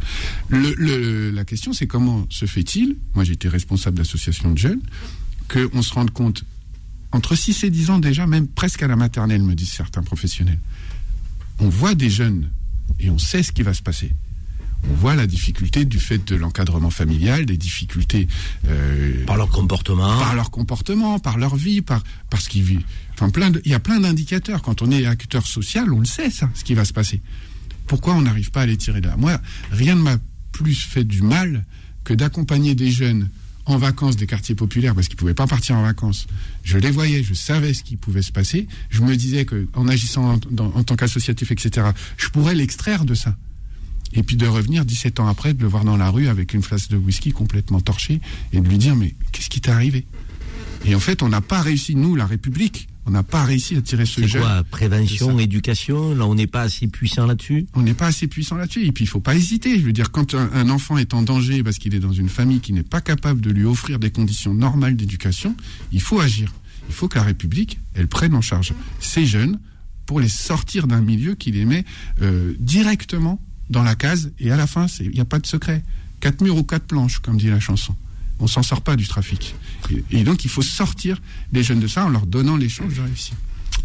La 0.51 1.45
question, 1.45 1.73
c'est 1.73 1.87
comment 1.87 2.27
se 2.31 2.47
fait-il 2.47 2.97
Moi, 3.15 3.25
j'étais 3.25 3.49
responsable 3.49 3.99
d'association 3.99 4.53
de 4.53 4.59
jeunes, 4.59 4.81
qu'on 5.49 5.83
se 5.83 5.93
rende 5.93 6.11
compte 6.11 6.45
entre 7.13 7.37
6 7.37 7.65
et 7.65 7.71
10 7.71 7.91
ans 7.91 7.99
déjà, 7.99 8.27
même 8.27 8.49
presque 8.49 8.83
à 8.83 8.89
la 8.89 8.97
maternelle, 8.97 9.43
me 9.43 9.55
disent 9.55 9.73
certains 9.73 10.03
professionnels. 10.03 10.61
On 11.59 11.69
voit 11.69 11.95
des 11.95 12.09
jeunes 12.09 12.51
et 12.99 13.11
on 13.11 13.19
sait 13.19 13.43
ce 13.43 13.53
qui 13.53 13.63
va 13.63 13.75
se 13.75 13.83
passer 13.83 14.13
on 14.91 14.95
voit 14.95 15.15
la 15.15 15.27
difficulté 15.27 15.85
du 15.85 15.99
fait 15.99 16.27
de 16.27 16.37
l'encadrement 16.37 16.91
familial, 16.91 17.47
des 17.47 17.57
difficultés 17.57 18.27
euh, 18.69 19.25
par 19.27 19.37
leur 19.37 19.49
comportement, 19.49 20.19
par 20.19 20.35
leur 20.35 20.51
comportement, 20.51 21.19
par 21.19 21.39
leur 21.39 21.57
vie, 21.57 21.83
par 21.83 22.03
parce 22.31 22.49
qu'ils 22.49 22.63
vivent. 22.63 22.85
Enfin, 23.15 23.31
plein 23.31 23.51
de, 23.51 23.63
il 23.65 23.71
y 23.71 23.75
a 23.75 23.81
plein 23.81 24.01
d'indicateurs. 24.01 24.63
Quand 24.63 24.83
on 24.83 24.91
est 24.91 25.07
acteur 25.07 25.47
social, 25.47 25.93
on 25.93 26.01
le 26.01 26.07
sait 26.07 26.31
ça, 26.31 26.51
ce 26.55 26.65
qui 26.65 26.75
va 26.75 26.85
se 26.85 26.93
passer. 26.93 27.21
Pourquoi 27.87 28.15
on 28.15 28.23
n'arrive 28.23 28.51
pas 28.51 28.63
à 28.63 28.67
les 28.67 28.77
tirer 28.77 29.01
de 29.01 29.09
là? 29.09 29.17
Moi, 29.17 29.41
rien 29.71 29.95
ne 29.95 30.03
m'a 30.03 30.17
plus 30.51 30.75
fait 30.75 31.05
du 31.05 31.23
mal 31.23 31.65
que 32.05 32.15
d'accompagner 32.15 32.75
des 32.75 32.91
jeunes 32.91 33.29
en 33.65 33.79
vacances 33.79 34.17
des 34.17 34.27
quartiers 34.27 34.57
populaires 34.57 34.95
parce 34.95 35.07
qu'ils 35.07 35.17
pouvaient 35.17 35.35
pas 35.35 35.47
partir 35.47 35.77
en 35.77 35.83
vacances. 35.83 36.27
Je 36.65 36.79
les 36.79 36.91
voyais, 36.91 37.23
je 37.23 37.35
savais 37.35 37.75
ce 37.75 37.85
qui 37.85 37.97
pouvait 37.97 38.23
se 38.23 38.33
passer. 38.33 38.67
Je 38.91 39.03
me 39.03 39.17
disais 39.17 39.45
que 39.45 39.69
en 39.75 39.87
agissant 39.87 40.35
en, 40.35 40.65
en 40.65 40.83
tant 40.83 40.97
qu'associatif, 40.97 41.53
etc., 41.53 41.89
je 42.17 42.29
pourrais 42.29 42.55
l'extraire 42.55 43.05
de 43.05 43.15
ça. 43.15 43.37
Et 44.15 44.23
puis 44.23 44.37
de 44.37 44.47
revenir 44.47 44.85
17 44.85 45.21
ans 45.21 45.27
après, 45.27 45.55
de 45.55 45.63
le 45.63 45.69
voir 45.69 45.85
dans 45.85 45.97
la 45.97 46.11
rue 46.11 46.29
avec 46.29 46.55
une 46.55 46.63
flasque 46.63 46.91
de 46.91 46.97
whisky 46.97 47.33
complètement 47.33 47.81
torchée 47.81 48.21
et 48.53 48.61
de 48.61 48.69
lui 48.69 48.79
dire 48.79 48.97
mais 48.97 49.15
qu'est-ce 49.33 49.51
qui 49.51 49.61
t'est 49.61 49.71
arrivé? 49.71 50.07
Et 50.85 50.95
en 50.95 51.01
fait, 51.01 51.23
on 51.23 51.29
n'a 51.29 51.41
pas 51.41 51.61
réussi 51.61 51.95
nous, 51.95 52.17
la 52.17 52.27
République, 52.27 52.89
on 53.07 53.11
n'a 53.11 53.23
pas 53.23 53.45
réussi 53.45 53.77
à 53.77 53.83
tirer 53.83 54.07
ce 54.07 54.21
C'est 54.21 54.29
jeune. 54.29 54.43
quoi 54.43 54.65
Prévention, 54.65 55.39
éducation? 55.39 56.15
Là, 56.15 56.27
on 56.27 56.35
n'est 56.35 56.47
pas 56.47 56.63
assez 56.63 56.87
puissant 56.87 57.27
là-dessus? 57.27 57.67
On 57.75 57.83
n'est 57.83 57.95
pas 57.95 58.07
assez 58.07 58.29
puissant 58.29 58.57
là-dessus. 58.57 58.85
Et 58.85 58.93
puis, 58.93 59.05
il 59.05 59.09
faut 59.09 59.21
pas 59.21 59.35
hésiter. 59.35 59.79
Je 59.79 59.85
veux 59.85 59.93
dire, 59.93 60.11
quand 60.13 60.35
un, 60.35 60.51
un 60.53 60.69
enfant 60.71 60.99
est 60.99 61.15
en 61.15 61.23
danger 61.23 61.63
parce 61.63 61.79
qu'il 61.79 61.95
est 61.95 62.01
dans 62.01 62.13
une 62.13 62.29
famille 62.29 62.61
qui 62.61 62.73
n'est 62.73 62.85
pas 62.85 63.01
capable 63.01 63.41
de 63.41 63.51
lui 63.51 63.65
offrir 63.65 63.99
des 63.99 64.11
conditions 64.11 64.55
normales 64.55 64.97
d'éducation, 64.97 65.57
il 65.93 66.01
faut 66.01 66.21
agir. 66.21 66.53
Il 66.89 66.95
faut 66.95 67.09
que 67.09 67.17
la 67.17 67.25
République, 67.25 67.79
elle 67.95 68.09
prenne 68.09 68.35
en 68.35 68.41
charge 68.41 68.73
ces 69.01 69.27
jeunes 69.27 69.59
pour 70.07 70.21
les 70.21 70.29
sortir 70.29 70.87
d'un 70.87 71.01
milieu 71.01 71.35
qui 71.35 71.51
les 71.53 71.65
met 71.65 71.85
euh, 72.21 72.55
directement 72.59 73.41
dans 73.73 73.83
la 73.83 73.97
case. 73.97 74.31
Et 74.39 74.53
à 74.53 74.57
la 74.57 74.69
fin, 74.69 74.87
il 75.01 75.11
n'y 75.11 75.21
a 75.21 75.25
pas 75.25 75.41
de 75.41 75.47
secret. 75.47 75.83
Quatre 76.21 76.41
murs 76.41 76.57
ou 76.57 76.63
quatre 76.63 76.87
planches, 76.87 77.19
comme 77.19 77.37
dit 77.37 77.49
la 77.49 77.59
chanson. 77.59 77.97
On 78.39 78.47
s'en 78.47 78.63
sort 78.63 78.83
pas 78.83 78.97
du 78.97 79.09
trafic. 79.09 79.55
Et, 79.91 80.21
et 80.21 80.25
donc, 80.25 80.45
il 80.45 80.51
faut 80.51 80.63
sortir 80.63 81.21
les 81.53 81.63
jeunes 81.63 81.81
de 81.81 81.89
ça 81.89 82.05
en 82.05 82.09
leur 82.09 82.27
donnant 82.27 82.57
les 82.57 82.69
chances 82.69 82.95
de 82.95 83.01
réussir. 83.01 83.35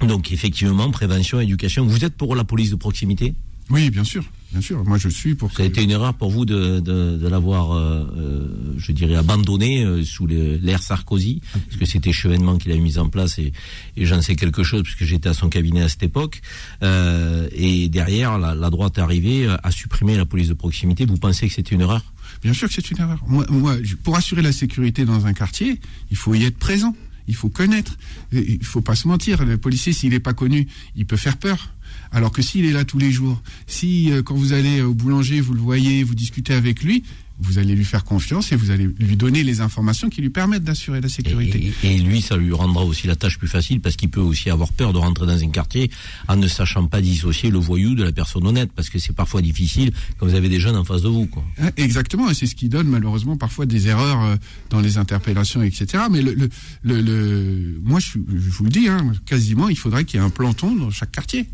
Donc, 0.01 0.31
effectivement, 0.31 0.91
prévention, 0.91 1.39
éducation. 1.39 1.87
Vous 1.87 2.05
êtes 2.05 2.15
pour 2.15 2.35
la 2.35 2.43
police 2.43 2.69
de 2.69 2.75
proximité? 2.75 3.33
Oui, 3.69 3.89
bien 3.89 4.03
sûr. 4.03 4.23
Bien 4.51 4.61
sûr. 4.61 4.83
Moi, 4.85 4.97
je 4.97 5.09
suis 5.09 5.35
pour 5.35 5.51
Ça 5.51 5.63
a 5.63 5.65
été 5.65 5.83
une 5.83 5.91
erreur 5.91 6.13
pour 6.13 6.31
vous 6.31 6.45
de, 6.45 6.79
de, 6.79 7.17
de 7.17 7.27
l'avoir, 7.27 7.73
euh, 7.73 8.05
euh, 8.17 8.75
je 8.77 8.93
dirais, 8.93 9.15
abandonné 9.15 9.83
euh, 9.83 10.03
sous 10.03 10.25
l'ère 10.25 10.81
Sarkozy, 10.81 11.41
parce 11.51 11.75
que 11.77 11.85
c'était 11.85 12.13
Chevènement 12.13 12.57
qui 12.57 12.69
l'a 12.69 12.77
mis 12.77 12.97
en 12.97 13.09
place 13.09 13.39
et, 13.39 13.51
et 13.97 14.05
j'en 14.05 14.21
sais 14.21 14.35
quelque 14.37 14.63
chose 14.63 14.83
puisque 14.83 15.03
j'étais 15.03 15.27
à 15.27 15.33
son 15.33 15.49
cabinet 15.49 15.81
à 15.81 15.89
cette 15.89 16.03
époque. 16.03 16.41
Euh, 16.81 17.49
et 17.51 17.89
derrière, 17.89 18.37
la, 18.37 18.55
la 18.55 18.69
droite 18.69 18.97
est 18.97 19.01
arrivée 19.01 19.47
à 19.61 19.71
supprimer 19.71 20.15
la 20.15 20.25
police 20.25 20.47
de 20.47 20.53
proximité. 20.53 21.05
Vous 21.05 21.17
pensez 21.17 21.47
que 21.49 21.53
c'était 21.53 21.75
une 21.75 21.81
erreur? 21.81 22.13
Bien 22.41 22.53
sûr 22.53 22.69
que 22.69 22.73
c'est 22.73 22.89
une 22.89 22.99
erreur. 22.99 23.19
Moi, 23.27 23.45
moi, 23.49 23.75
pour 24.03 24.15
assurer 24.15 24.41
la 24.41 24.53
sécurité 24.53 25.03
dans 25.03 25.25
un 25.25 25.33
quartier, 25.33 25.81
il 26.09 26.17
faut 26.17 26.33
y 26.35 26.45
être 26.45 26.57
présent. 26.57 26.95
Il 27.27 27.35
faut 27.35 27.49
connaître. 27.49 27.97
Il 28.31 28.63
faut 28.63 28.79
pas 28.79 28.95
se 28.95 29.05
mentir. 29.05 29.43
Le 29.43 29.57
policier, 29.57 29.91
s'il 29.91 30.11
n'est 30.11 30.21
pas 30.21 30.33
connu, 30.33 30.67
il 30.95 31.05
peut 31.05 31.17
faire 31.17 31.35
peur. 31.35 31.73
Alors 32.11 32.31
que 32.31 32.41
s'il 32.41 32.65
est 32.65 32.71
là 32.73 32.85
tous 32.85 32.97
les 32.99 33.11
jours, 33.11 33.41
si 33.67 34.11
euh, 34.11 34.21
quand 34.23 34.35
vous 34.35 34.53
allez 34.53 34.81
au 34.81 34.93
boulanger, 34.93 35.41
vous 35.41 35.53
le 35.53 35.59
voyez, 35.61 36.03
vous 36.03 36.15
discutez 36.15 36.53
avec 36.53 36.83
lui, 36.83 37.03
vous 37.39 37.59
allez 37.59 37.75
lui 37.75 37.85
faire 37.85 38.03
confiance 38.03 38.51
et 38.51 38.55
vous 38.55 38.71
allez 38.71 38.89
lui 38.99 39.15
donner 39.15 39.43
les 39.43 39.61
informations 39.61 40.09
qui 40.09 40.21
lui 40.21 40.31
permettent 40.31 40.63
d'assurer 40.63 41.01
la 41.01 41.07
sécurité. 41.07 41.71
Et, 41.83 41.93
et 41.95 41.99
lui, 41.99 42.19
ça 42.19 42.35
lui 42.35 42.51
rendra 42.51 42.83
aussi 42.83 43.05
la 43.05 43.15
tâche 43.15 43.37
plus 43.37 43.47
facile 43.47 43.79
parce 43.79 43.95
qu'il 43.95 44.09
peut 44.09 44.19
aussi 44.21 44.49
avoir 44.49 44.73
peur 44.73 44.91
de 44.91 44.97
rentrer 44.97 45.27
dans 45.27 45.37
un 45.39 45.49
quartier 45.51 45.91
en 46.27 46.35
ne 46.35 46.47
sachant 46.47 46.87
pas 46.87 46.99
dissocier 46.99 47.51
le 47.51 47.59
voyou 47.59 47.93
de 47.93 48.03
la 48.03 48.11
personne 48.11 48.47
honnête, 48.47 48.71
parce 48.75 48.89
que 48.89 48.97
c'est 48.97 49.13
parfois 49.13 49.43
difficile 49.43 49.91
quand 50.17 50.25
vous 50.25 50.33
avez 50.33 50.49
des 50.49 50.59
jeunes 50.59 50.75
en 50.77 50.83
face 50.83 51.03
de 51.03 51.09
vous. 51.09 51.27
Quoi. 51.27 51.43
Exactement, 51.77 52.27
et 52.31 52.33
c'est 52.33 52.47
ce 52.47 52.55
qui 52.55 52.69
donne 52.69 52.87
malheureusement 52.87 53.37
parfois 53.37 53.67
des 53.67 53.87
erreurs 53.87 54.23
euh, 54.23 54.35
dans 54.71 54.79
les 54.81 54.97
interpellations, 54.97 55.61
etc. 55.61 56.05
Mais 56.09 56.23
le, 56.23 56.33
le, 56.33 56.49
le, 56.81 57.01
le- 57.01 57.79
moi, 57.83 57.99
je 57.99 58.17
vous 58.17 58.63
le 58.63 58.71
dis, 58.71 58.87
hein, 58.87 59.11
quasiment, 59.27 59.69
il 59.69 59.77
faudrait 59.77 60.05
qu'il 60.05 60.19
y 60.19 60.23
ait 60.23 60.25
un 60.25 60.31
planton 60.31 60.73
dans 60.75 60.89
chaque 60.89 61.11
quartier, 61.11 61.45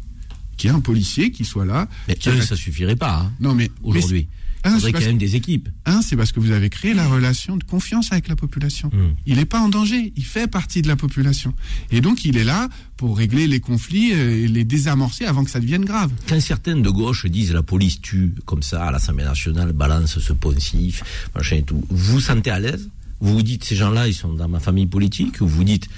qu'il 0.57 0.69
y 0.69 0.73
ait 0.73 0.75
un 0.75 0.81
policier 0.81 1.31
qui 1.31 1.45
soit 1.45 1.65
là. 1.65 1.87
Mais 2.07 2.15
qui 2.15 2.29
eux, 2.29 2.41
ça 2.41 2.55
suffirait 2.55 2.95
pas 2.95 3.21
hein, 3.21 3.31
Non, 3.39 3.53
mais 3.53 3.69
aujourd'hui. 3.83 4.27
Il 4.65 4.71
faudrait 4.71 4.91
parce, 4.93 5.05
même 5.05 5.17
des 5.17 5.35
équipes. 5.35 5.67
un, 5.85 6.01
c'est 6.01 6.15
parce 6.15 6.31
que 6.31 6.39
vous 6.39 6.51
avez 6.51 6.69
créé 6.69 6.93
la 6.93 7.07
relation 7.07 7.57
de 7.57 7.63
confiance 7.63 8.11
avec 8.13 8.29
la 8.29 8.35
population. 8.35 8.89
Hmm. 8.93 9.13
Il 9.25 9.35
n'est 9.35 9.45
pas 9.45 9.59
en 9.59 9.67
danger, 9.67 10.13
il 10.15 10.23
fait 10.23 10.47
partie 10.47 10.81
de 10.81 10.87
la 10.87 10.95
population, 10.95 11.53
et 11.91 11.99
donc 11.99 12.23
il 12.23 12.37
est 12.37 12.45
là 12.45 12.69
pour 12.95 13.17
régler 13.17 13.47
les 13.47 13.59
conflits 13.59 14.13
euh, 14.13 14.45
et 14.45 14.47
les 14.47 14.63
désamorcer 14.63 15.25
avant 15.25 15.43
que 15.43 15.51
ça 15.51 15.59
devienne 15.59 15.83
grave. 15.83 16.11
Quand 16.29 16.39
certaines 16.39 16.81
de 16.81 16.89
gauche 16.89 17.25
disent 17.25 17.51
la 17.51 17.63
police 17.63 17.99
tue 17.99 18.33
comme 18.45 18.63
ça 18.63 18.85
à 18.85 18.91
l'Assemblée 18.91 19.25
nationale, 19.25 19.73
balance 19.73 20.19
ce 20.19 20.31
poncif, 20.31 21.03
machin 21.35 21.57
et 21.57 21.63
tout, 21.63 21.83
vous 21.89 22.13
vous 22.13 22.21
sentez 22.21 22.49
à 22.49 22.59
l'aise? 22.59 22.89
Vous 23.19 23.33
vous 23.33 23.43
dites 23.43 23.63
ces 23.63 23.75
gens-là, 23.75 24.07
ils 24.07 24.13
sont 24.13 24.33
dans 24.33 24.47
ma 24.47 24.59
famille 24.59 24.87
politique? 24.87 25.41
Ou 25.41 25.47
vous 25.47 25.63
dites 25.63 25.89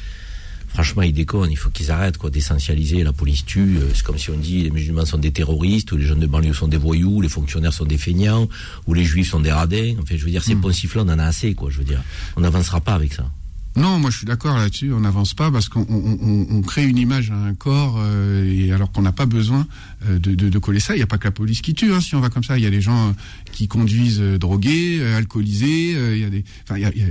franchement 0.76 1.04
ils 1.04 1.14
déconnent, 1.14 1.52
il 1.52 1.58
faut 1.58 1.70
qu'ils 1.70 1.90
arrêtent 1.90 2.18
quoi 2.18 2.30
d'essentialiser 2.30 3.04
la 3.04 3.14
police 3.14 3.46
tue, 3.46 3.78
euh, 3.78 3.90
c'est 3.94 4.04
comme 4.04 4.18
si 4.18 4.30
on 4.30 4.38
dit 4.38 4.62
les 4.62 4.72
musulmans 4.72 5.06
sont 5.06 5.18
des 5.18 5.32
terroristes, 5.32 5.90
ou 5.94 5.98
les 5.98 6.04
jeunes 6.04 6.20
de 6.20 6.28
banlieue 6.28 6.54
sont 6.54 6.68
des 6.68 6.76
voyous, 6.78 7.22
les 7.22 7.30
fonctionnaires 7.30 7.72
sont 7.72 7.86
des 7.86 7.98
feignants, 7.98 8.50
ou 8.86 8.94
les 8.94 9.06
juifs 9.06 9.30
sont 9.30 9.40
des 9.40 9.54
radins. 9.54 9.96
Enfin, 10.02 10.16
je 10.18 10.26
veux 10.26 10.32
dire, 10.32 10.44
ces 10.44 10.56
poncifs-là, 10.56 11.04
on 11.06 11.10
en 11.10 11.20
a 11.20 11.24
assez 11.24 11.54
quoi. 11.54 11.70
Je 11.70 11.78
veux 11.78 11.86
dire, 11.86 12.04
on 12.36 12.42
n'avancera 12.42 12.82
pas 12.82 12.94
avec 12.94 13.14
ça. 13.14 13.32
Non, 13.76 14.00
moi 14.00 14.10
je 14.10 14.18
suis 14.18 14.26
d'accord 14.26 14.58
là-dessus. 14.58 14.94
On 14.94 15.02
n'avance 15.02 15.34
pas 15.34 15.52
parce 15.52 15.68
qu'on 15.68 15.86
on, 15.90 16.18
on- 16.22 16.48
on 16.50 16.62
crée 16.62 16.86
une 16.86 16.98
image 16.98 17.30
à 17.32 17.36
un 17.36 17.54
corps 17.54 17.96
euh, 18.00 18.50
et 18.50 18.72
alors 18.72 18.92
qu'on 18.92 19.02
n'a 19.02 19.12
pas 19.12 19.26
besoin 19.26 19.68
euh, 20.08 20.18
de, 20.18 20.34
de, 20.34 20.48
de 20.50 20.60
coller 20.60 20.80
ça. 20.80 20.94
Il 20.94 20.98
n'y 20.98 21.04
a 21.04 21.08
pas 21.08 21.18
que 21.18 21.26
la 21.28 21.32
police 21.32 21.62
qui 21.62 21.74
tue. 21.74 21.94
Hein, 21.94 22.00
si 22.00 22.16
on 22.16 22.22
va 22.22 22.30
comme 22.30 22.44
ça, 22.44 22.58
il 22.58 22.64
y 22.64 22.68
a 22.68 22.70
des 22.70 22.80
gens 22.82 23.10
euh, 23.10 23.12
qui 23.52 23.68
conduisent 23.68 24.22
drogués, 24.22 25.00
euh, 25.02 25.18
alcoolisés. 25.18 25.94
euh, 25.96 26.16
Il 26.16 26.22
y 26.22 26.26
a 26.26 26.30
des, 26.30 26.44
enfin, 26.64 26.78
il 26.78 26.84
y 26.84 26.86
a, 26.86 26.92
il 26.96 27.02
y 27.02 27.04
a- 27.04 27.08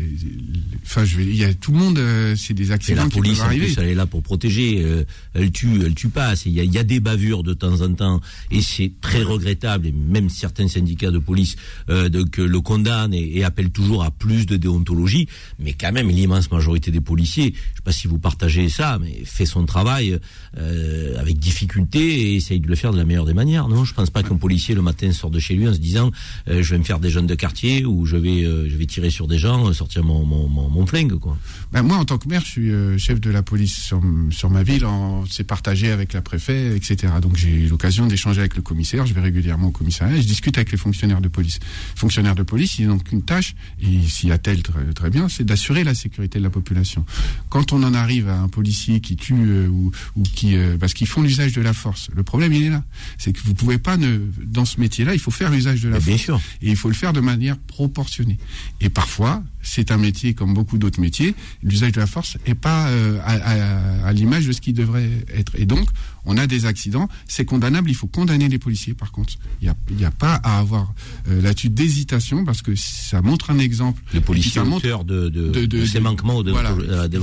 enfin, 0.85 1.05
je 1.05 1.17
vais, 1.19 1.25
il 1.27 1.37
y 1.37 1.45
a 1.45 1.53
tout 1.53 1.73
le 1.73 1.79
monde. 1.79 1.99
euh, 1.99 2.35
c'est 2.37 2.55
des 2.55 2.71
accidents 2.71 3.03
la 3.05 3.09
qui 3.11 3.17
police, 3.19 3.33
peuvent 3.39 3.43
en 3.43 3.49
arriver. 3.49 3.67
plus, 3.67 3.77
elle 3.83 3.89
est 3.89 3.95
là 3.95 4.07
pour 4.07 4.23
protéger. 4.23 4.83
euh, 4.83 5.05
elle 5.35 5.51
tue, 5.53 5.83
elle 5.85 5.95
tue 5.95 6.09
pas. 6.09 6.33
Il 6.47 6.53
y 6.53 6.61
a, 6.61 6.65
il 6.65 6.73
y 6.73 6.79
a 6.79 6.85
des 6.85 7.01
bavures 7.01 7.43
de 7.43 7.53
temps 7.53 7.83
en 7.83 7.93
temps, 7.93 8.21
et 8.51 8.63
c'est 8.63 8.91
très 9.03 9.23
regrettable. 9.23 9.87
Et 9.89 9.93
même 9.93 10.31
certains 10.31 10.69
syndicats 10.69 11.11
de 11.11 11.19
police 11.19 11.57
le 11.89 12.59
condamnent 12.61 13.13
et, 13.15 13.39
et 13.39 13.45
appellent 13.45 13.71
toujours 13.71 14.03
à 14.05 14.11
plus 14.11 14.47
de 14.47 14.57
déontologie. 14.57 15.29
Mais 15.59 15.75
quand 15.75 15.93
même, 15.93 16.09
l'immense 16.09 16.49
majorité 16.55 16.91
des 16.91 17.01
policiers, 17.01 17.55
je 17.55 17.77
sais 17.77 17.83
pas 17.85 17.93
si 17.93 18.09
vous 18.09 18.19
partagez 18.19 18.69
ça, 18.69 18.99
mais 19.01 19.25
fait 19.25 19.47
son 19.47 19.67
travail 19.67 20.19
euh, 20.57 21.19
avec 21.19 21.39
difficulté 21.39 21.99
et 21.99 22.37
essaye 22.37 22.61
de 22.61 22.69
le 22.69 22.75
faire 22.75 22.93
de 22.93 22.99
la 22.99 23.05
meilleure 23.05 23.25
des 23.25 23.35
manières. 23.35 23.69
Non, 23.69 23.85
je 23.85 23.93
pense 23.93 24.11
pas 24.11 24.23
qu'un 24.23 24.37
policier 24.37 24.75
le 24.75 24.83
matin 24.83 25.13
sort 25.13 25.31
de 25.31 25.39
chez 25.39 25.55
lui 25.55 25.69
en 25.69 25.75
se 25.75 25.79
disant 25.79 26.11
euh, 26.49 26.63
je 26.63 26.71
vais 26.71 26.79
me 26.79 26.85
faire 26.85 27.01
des 27.01 27.11
jeunes 27.11 27.27
de 27.27 27.35
quartier 27.35 27.85
ou 27.85 28.07
je 28.07 28.17
vais 28.17 28.45
euh, 28.45 28.69
je 28.69 28.77
vais 28.77 28.87
tirer 28.87 29.11
sur 29.11 29.27
des 29.27 29.39
gens, 29.39 29.73
sortir 29.73 30.05
mon 30.05 30.25
mon, 30.25 30.87
flingue 30.87 31.19
quoi. 31.19 31.37
Ben, 31.73 31.83
moi, 31.83 31.97
en 31.97 32.05
tant 32.05 32.19
que 32.19 32.29
maire, 32.29 32.43
je 32.45 32.51
suis 32.51 32.99
chef 32.99 33.21
de 33.21 33.31
la 33.31 33.43
police 33.43 33.93
sur, 34.31 34.51
ma 34.51 34.63
ville. 34.63 34.87
C'est 35.31 35.45
partagé 35.45 35.91
avec 35.91 36.13
la 36.13 36.21
préfet, 36.21 36.77
etc. 36.77 37.15
Donc 37.21 37.37
j'ai 37.37 37.49
eu 37.49 37.67
l'occasion 37.69 38.07
d'échanger 38.07 38.41
avec 38.41 38.57
le 38.57 38.63
commissaire. 38.63 39.07
Je 39.07 39.15
vais 39.15 39.21
régulièrement 39.21 39.69
au 39.69 39.71
commissariat. 39.71 40.17
Je 40.17 40.27
discute 40.27 40.57
avec 40.59 40.73
les 40.73 40.79
fonctionnaires 40.79 41.21
de 41.21 41.29
police. 41.29 41.59
Fonctionnaires 41.97 42.35
de 42.35 42.43
police, 42.43 42.79
ils 42.79 42.87
n'ont 42.87 42.99
qu'une 42.99 43.23
tâche, 43.23 43.55
et 43.81 44.03
s'il 44.09 44.29
y 44.29 44.33
a 44.33 44.39
tel 44.39 44.63
très, 44.63 44.85
très 44.93 45.11
bien, 45.11 45.29
c'est 45.29 45.45
d'assurer 45.45 45.85
la 45.85 45.95
sécurité 45.95 46.39
la 46.45 46.51
population. 46.51 47.05
Quand 47.49 47.73
on 47.73 47.83
en 47.83 47.95
arrive 47.95 48.29
à 48.29 48.39
un 48.39 48.49
policier 48.49 49.01
qui 49.01 49.17
tue 49.17 49.35
euh, 49.35 49.67
ou, 49.69 49.91
ou 50.17 50.23
qui, 50.23 50.57
euh, 50.57 50.77
parce 50.79 50.95
qu'ils 50.95 51.09
font 51.09 51.23
l'usage 51.23 51.53
de 51.53 51.61
la 51.63 51.73
force, 51.73 52.09
le 52.15 52.23
problème 52.23 52.53
il 52.53 52.63
est 52.65 52.71
là, 52.71 52.85
c'est 53.19 53.33
que 53.33 53.41
vous 53.45 53.55
pouvez 53.55 53.79
pas 53.79 53.97
ne, 53.97 54.19
dans 54.45 54.65
ce 54.65 54.79
métier-là, 54.81 55.15
il 55.15 55.21
faut 55.21 55.31
faire 55.31 55.51
l'usage 55.51 55.81
de 55.83 55.89
la 55.89 55.97
Mais 55.97 56.01
force. 56.01 56.07
bien 56.07 56.17
sûr. 56.19 56.41
Et 56.63 56.71
il 56.71 56.77
faut 56.77 56.89
le 56.89 56.95
faire 56.95 57.13
de 57.13 57.21
manière 57.21 57.59
proportionnée. 57.59 58.39
Et 58.81 58.89
parfois, 58.89 59.43
c'est 59.63 59.91
un 59.91 59.99
métier 59.99 60.35
comme 60.35 60.55
beaucoup 60.55 60.79
d'autres 60.79 61.01
métiers, 61.01 61.35
l'usage 61.63 61.93
de 61.93 62.01
la 62.01 62.07
force 62.07 62.37
n'est 62.47 62.55
pas 62.55 62.89
euh, 62.89 63.19
à, 63.25 63.33
à- 63.33 64.07
à 64.09 64.13
l'image 64.13 64.47
de 64.47 64.53
ce 64.53 64.61
qui 64.61 64.73
devrait 64.73 65.09
être. 65.35 65.53
Et 65.59 65.65
donc, 65.67 65.89
on 66.27 66.37
a 66.37 66.47
des 66.47 66.67
accidents, 66.67 67.09
c'est 67.27 67.45
condamnable, 67.45 67.91
il 67.91 67.95
faut 67.95 68.07
condamner 68.07 68.49
les 68.49 68.59
policiers 68.59 68.95
par 68.95 69.13
contre. 69.13 69.35
Il 69.63 69.73
n'y 69.97 70.05
a, 70.05 70.11
pas 70.11 70.35
à 70.37 70.59
avoir 70.59 70.93
euh, 71.29 71.41
là-dessus 71.43 71.69
d'hésitation 71.71 72.45
parce 72.45 72.63
que 72.63 72.75
ça 72.77 73.23
montre 73.23 73.51
un 73.51 73.59
exemple. 73.59 74.03
Le 74.13 74.21
policier 74.21 74.63
montre 74.63 75.05
de, 75.05 75.29
de, 75.29 75.49
de- 75.49 75.67
de- 75.67 75.85
ces 75.87 76.01
manquements 76.01 76.43
de 76.43 76.51
voilà. 76.53 76.71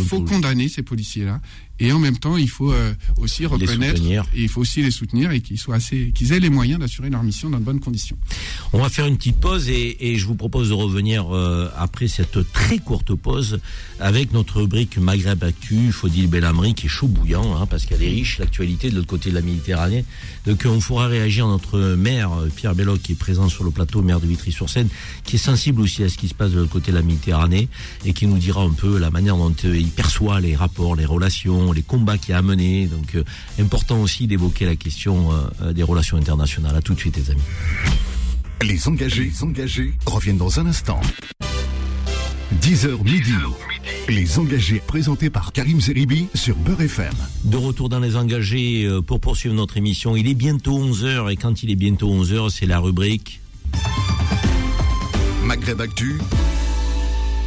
Il 0.02 0.06
faut 0.06 0.22
condamner 0.22 0.70
ces 0.70 0.82
policiers-là. 0.84 1.41
Et 1.82 1.91
en 1.91 1.97
même 1.97 2.17
temps, 2.17 2.38
il 2.38 2.47
faut 2.47 2.71
euh, 2.71 2.93
aussi 3.17 3.47
reconnaître, 3.47 4.03
et 4.36 4.41
il 4.41 4.49
faut 4.49 4.61
aussi 4.61 4.84
les 4.84 4.91
soutenir 4.91 5.32
et 5.32 5.41
qu'ils 5.41 5.57
soient 5.57 5.75
assez, 5.75 6.11
qu'ils 6.13 6.32
aient 6.32 6.39
les 6.39 6.51
moyens 6.51 6.79
d'assurer 6.79 7.09
leur 7.09 7.23
mission 7.23 7.49
dans 7.49 7.57
de 7.57 7.63
bonnes 7.63 7.79
conditions. 7.79 8.15
On 8.71 8.77
va 8.77 8.88
faire 8.89 9.07
une 9.07 9.17
petite 9.17 9.38
pause 9.38 9.67
et, 9.67 9.97
et 9.99 10.17
je 10.17 10.27
vous 10.27 10.36
propose 10.36 10.69
de 10.69 10.75
revenir 10.75 11.36
euh, 11.36 11.69
après 11.75 12.07
cette 12.07 12.51
très 12.53 12.77
courte 12.77 13.15
pause 13.15 13.59
avec 13.99 14.32
notre 14.32 14.61
rubrique 14.61 14.99
Maghreb 14.99 15.43
Actu, 15.43 15.91
Faudil 15.91 16.27
Belhamri 16.27 16.75
qui 16.75 16.86
est 16.86 16.89
chaud 16.89 17.07
bouillant 17.07 17.55
hein, 17.55 17.65
parce 17.65 17.86
qu'elle 17.86 18.03
est 18.03 18.09
riche, 18.09 18.38
l'actualité 18.38 18.91
de 18.91 18.95
l'autre 18.97 19.07
côté 19.07 19.32
de 19.32 19.36
la 19.36 19.41
Méditerranée. 19.41 20.05
Donc 20.45 20.67
on 20.67 20.82
fera 20.82 21.07
réagir 21.07 21.47
notre 21.47 21.95
maire 21.95 22.32
euh, 22.34 22.49
Pierre 22.55 22.75
Belloc 22.75 23.01
qui 23.01 23.13
est 23.13 23.15
présent 23.15 23.49
sur 23.49 23.63
le 23.63 23.71
plateau, 23.71 24.03
maire 24.03 24.19
de 24.19 24.27
Vitry-sur-Seine, 24.27 24.89
qui 25.23 25.38
est 25.38 25.39
sensible 25.39 25.82
aussi 25.82 26.03
à 26.03 26.09
ce 26.09 26.17
qui 26.17 26.27
se 26.27 26.36
passe 26.36 26.51
de 26.51 26.59
l'autre 26.59 26.71
côté 26.71 26.91
de 26.91 26.97
la 26.97 27.01
Méditerranée 27.01 27.69
et 28.05 28.13
qui 28.13 28.27
nous 28.27 28.38
dira 28.38 28.61
un 28.61 28.73
peu 28.73 28.99
la 28.99 29.09
manière 29.09 29.36
dont 29.36 29.53
il 29.63 29.88
perçoit 29.88 30.39
les 30.39 30.55
rapports, 30.55 30.95
les 30.95 31.05
relations, 31.05 31.70
les 31.74 31.82
combats 31.84 32.17
qu'il 32.17 32.34
a 32.34 32.38
à 32.38 32.41
mener. 32.41 32.88
Donc 32.88 33.15
euh, 33.15 33.24
important 33.59 34.01
aussi 34.01 34.28
d'évoquer 34.28 34.65
la 34.65 34.76
question 34.76 35.32
euh, 35.32 35.36
euh, 35.61 35.74
des 35.74 35.84
relations 35.84 36.17
internationales. 36.17 36.76
À 36.76 36.82
tout 36.82 36.93
de 36.93 36.99
suite 36.99 37.17
les 37.17 37.30
amis. 37.32 37.41
Les 38.63 38.88
engagés, 38.88 39.24
les 39.34 39.43
engagés 39.43 39.93
reviennent 40.05 40.38
dans 40.38 40.59
un 40.59 40.65
instant. 40.67 41.01
10h 42.61 43.03
midi. 43.03 43.34
Les 44.09 44.38
engagés 44.38 44.82
présentés 44.86 45.30
par 45.30 45.51
Karim 45.51 45.80
Zeribi 45.82 46.28
sur 46.36 46.55
Beurre 46.57 46.82
FM. 46.82 47.13
De 47.45 47.57
retour 47.57 47.89
dans 47.89 47.99
les 47.99 48.15
engagés 48.15 48.88
pour 49.07 49.19
poursuivre 49.19 49.55
notre 49.55 49.78
émission. 49.78 50.15
Il 50.15 50.28
est 50.28 50.34
bientôt 50.36 50.78
11h 50.80 51.32
et 51.32 51.38
quand 51.38 51.63
il 51.63 51.72
est 51.72 51.76
bientôt 51.76 52.09
11h, 52.13 52.49
c'est 52.49 52.65
la 52.65 52.80
rubrique 52.80 53.39
Mag- 55.45 55.59
Maghreb 55.59 55.82
Actu, 55.82 56.19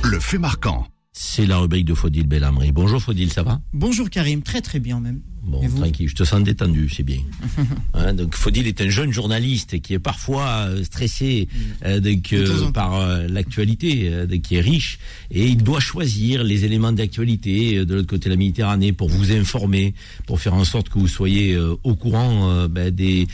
le 0.03 0.19
fait 0.21 0.39
marquant. 0.39 0.87
C'est 1.17 1.47
la 1.47 1.59
rubrique 1.59 1.85
de 1.85 1.95
Faudil 1.95 2.27
Bellamri. 2.27 2.73
Bonjour 2.73 3.01
Faudil, 3.01 3.33
ça 3.33 3.45
va? 3.45 3.61
Bonjour 3.73 4.11
Karim, 4.11 4.43
très 4.43 4.61
très 4.61 4.81
bien 4.81 4.99
même. 4.99 5.21
Bon, 5.45 5.61
tranquille, 5.69 6.09
je 6.09 6.15
te 6.17 6.25
sens 6.25 6.43
détendu, 6.43 6.89
c'est 6.89 7.05
bien. 7.05 7.21
hein, 7.95 8.15
donc 8.15 8.35
Faudil 8.35 8.67
est 8.67 8.81
un 8.81 8.89
jeune 8.89 9.13
journaliste 9.13 9.81
qui 9.81 9.95
est 9.95 10.01
parfois 10.01 10.67
euh, 10.69 10.83
stressé 10.83 11.47
euh, 11.85 12.01
donc, 12.01 12.33
euh, 12.33 12.69
par 12.73 12.95
euh, 12.95 13.29
l'actualité, 13.29 14.09
euh, 14.09 14.27
qui 14.39 14.57
est 14.57 14.61
riche, 14.61 14.99
et 15.31 15.47
il 15.47 15.63
doit 15.63 15.79
choisir 15.79 16.43
les 16.43 16.65
éléments 16.65 16.93
d'actualité 16.93 17.77
euh, 17.77 17.87
de 17.87 17.95
l'autre 17.95 18.09
côté 18.09 18.25
de 18.25 18.31
la 18.31 18.37
Méditerranée 18.39 18.93
pour 18.93 19.09
vous 19.09 19.31
informer, 19.31 19.95
pour 20.27 20.41
faire 20.41 20.55
en 20.55 20.65
sorte 20.65 20.89
que 20.89 20.99
vous 20.99 21.07
soyez 21.07 21.57
au 21.59 21.95
courant 21.95 22.67
ben, 22.67 22.91
des 22.91 23.29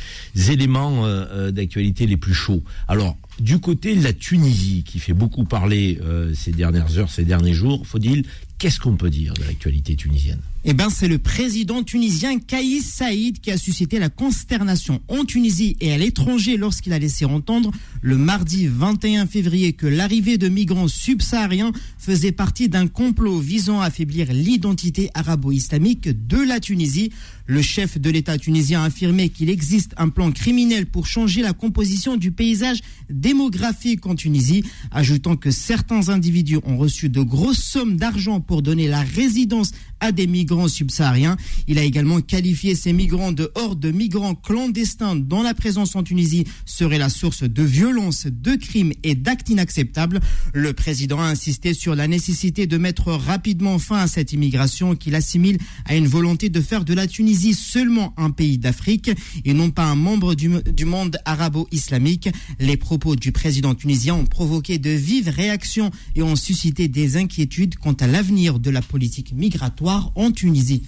éléments 0.49 1.07
d'actualité 1.51 2.07
les 2.07 2.17
plus 2.17 2.35
chauds. 2.35 2.63
Alors, 2.89 3.17
du 3.41 3.59
côté 3.59 3.97
de 3.97 4.05
la 4.05 4.13
Tunisie, 4.13 4.85
qui 4.85 4.99
fait 4.99 5.15
beaucoup 5.15 5.45
parler 5.45 5.99
euh, 6.03 6.33
ces 6.35 6.53
dernières 6.53 6.99
heures, 6.99 7.11
ces 7.11 7.25
derniers 7.25 7.55
jours, 7.55 7.87
Faudil, 7.87 8.25
qu'est-ce 8.59 8.79
qu'on 8.79 8.97
peut 8.97 9.11
dire 9.11 9.33
de 9.35 9.45
l'actualité 9.45 9.97
tunisienne? 9.97 10.41
Eh 10.65 10.75
ben, 10.75 10.91
c'est 10.91 11.09
le 11.09 11.17
président 11.17 11.83
tunisien 11.83 12.39
Kaïs 12.39 12.85
Saïd 12.85 13.41
qui 13.41 13.51
a 13.51 13.57
suscité 13.57 13.99
la 13.99 14.11
consternation 14.11 15.01
en 15.09 15.25
Tunisie 15.25 15.75
et 15.81 15.91
à 15.91 15.97
l'étranger 15.97 16.59
lorsqu'il 16.59 16.93
a 16.93 16.99
laissé 16.99 17.25
entendre 17.25 17.71
le 18.03 18.19
mardi 18.19 18.67
21 18.67 19.27
février 19.27 19.73
que 19.73 19.87
l'arrivée 19.87 20.37
de 20.37 20.49
migrants 20.49 20.89
subsahariens 20.89 21.73
faisait 21.97 22.33
partie 22.33 22.69
d'un 22.69 22.89
complot 22.89 23.39
visant 23.39 23.81
à 23.81 23.87
affaiblir 23.87 24.31
l'identité 24.35 25.09
arabo-islamique 25.15 26.11
de 26.27 26.37
la 26.37 26.61
Tunisie. 26.61 27.11
Le 27.51 27.63
chef 27.63 27.99
de 27.99 28.11
l'État 28.11 28.39
tunisien 28.39 28.83
a 28.83 28.85
affirmé 28.85 29.29
qu'il 29.29 29.51
existe 29.51 29.93
un 29.97 30.09
plan 30.09 30.31
criminel 30.31 30.87
pour 30.87 31.09
changer 31.09 31.43
la 31.43 31.53
composition 31.53 32.17
du 32.17 32.31
paysage 32.31 32.79
démographique 33.11 34.07
en 34.07 34.15
Tunisie, 34.15 34.63
ajoutant 34.93 35.35
que 35.35 35.51
certains 35.51 36.11
individus 36.11 36.61
ont 36.65 36.79
reçu 36.79 37.09
de 37.09 37.21
grosses 37.23 37.59
sommes 37.59 37.97
d'argent 37.97 38.41
pour 38.41 38.63
donner 38.63 38.87
la 38.87 39.01
résidence 39.01 39.73
à 39.99 40.13
des 40.13 40.29
migrants 40.29 40.69
subsahariens. 40.69 41.37
Il 41.67 41.79
a 41.79 41.83
également 41.83 42.21
qualifié 42.21 42.77
ces 42.77 42.93
migrants 42.93 43.33
de 43.33 43.51
horde 43.57 43.81
de 43.81 43.91
migrants 43.91 44.37
clandestins 44.37 45.17
dont 45.17 45.43
la 45.43 45.53
présence 45.53 45.97
en 45.97 46.05
Tunisie 46.05 46.45
serait 46.65 46.99
la 46.99 47.09
source 47.09 47.43
de 47.43 47.63
violences, 47.65 48.27
de 48.27 48.55
crimes 48.55 48.93
et 49.03 49.17
d'actes 49.17 49.51
inacceptables. 49.51 50.21
Le 50.55 50.73
président 50.73 51.21
a 51.21 51.25
insisté 51.25 51.75
sur 51.75 51.97
la 51.97 52.07
nécessité 52.07 52.69
de 52.69 52.79
mettre 52.79 53.11
rapidement 53.11 53.81
fin 53.81 53.99
à 53.99 54.07
cette 54.07 54.33
immigration 54.33 54.95
qu'il 54.95 55.17
assimile 55.17 55.59
à 55.85 55.97
une 55.97 56.07
volonté 56.07 56.49
de 56.49 56.61
faire 56.61 56.85
de 56.85 56.95
la 56.95 57.09
Seulement 57.55 58.13
un 58.19 58.31
pays 58.31 58.59
d'Afrique 58.59 59.11
et 59.45 59.55
non 59.55 59.71
pas 59.71 59.85
un 59.85 59.95
membre 59.95 60.35
du, 60.35 60.51
du 60.75 60.85
monde 60.85 61.19
arabo-islamique. 61.25 62.29
Les 62.59 62.77
propos 62.77 63.17
du 63.17 63.33
président 63.33 63.75
tunisien 63.75 64.15
ont 64.15 64.27
provoqué 64.27 64.79
de 64.79 64.91
vives 64.91 65.31
réactions 65.31 65.91
et 66.15 66.23
ont 66.23 66.37
suscité 66.37 66.87
des 66.87 67.17
inquiétudes 67.17 67.77
quant 67.77 67.95
à 67.95 68.07
l'avenir 68.07 68.59
de 68.59 68.71
la 68.71 68.83
politique 68.83 69.33
migratoire 69.33 70.13
en 70.17 70.33
Tunisie. 70.33 70.83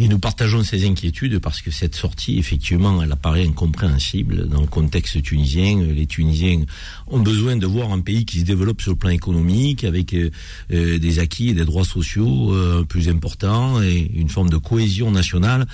Et 0.00 0.06
nous 0.06 0.20
partageons 0.20 0.62
ces 0.62 0.86
inquiétudes 0.86 1.40
parce 1.40 1.60
que 1.60 1.72
cette 1.72 1.96
sortie, 1.96 2.38
effectivement, 2.38 3.02
elle 3.02 3.10
apparaît 3.10 3.44
incompréhensible 3.44 4.48
dans 4.48 4.60
le 4.60 4.68
contexte 4.68 5.20
tunisien. 5.22 5.82
Les 5.82 6.06
Tunisiens 6.06 6.62
ont 7.08 7.18
besoin 7.18 7.56
de 7.56 7.66
voir 7.66 7.92
un 7.92 8.00
pays 8.00 8.24
qui 8.24 8.38
se 8.38 8.44
développe 8.44 8.80
sur 8.80 8.92
le 8.92 8.96
plan 8.96 9.10
économique, 9.10 9.82
avec 9.82 10.14
euh, 10.14 10.30
euh, 10.72 10.98
des 10.98 11.18
acquis 11.18 11.48
et 11.48 11.54
des 11.54 11.64
droits 11.64 11.84
sociaux 11.84 12.54
euh, 12.54 12.84
plus 12.84 13.08
importants 13.08 13.82
et 13.82 14.10
une 14.14 14.28
forme 14.28 14.50
de 14.50 14.56
cohésion 14.56 15.10
nationale 15.10 15.66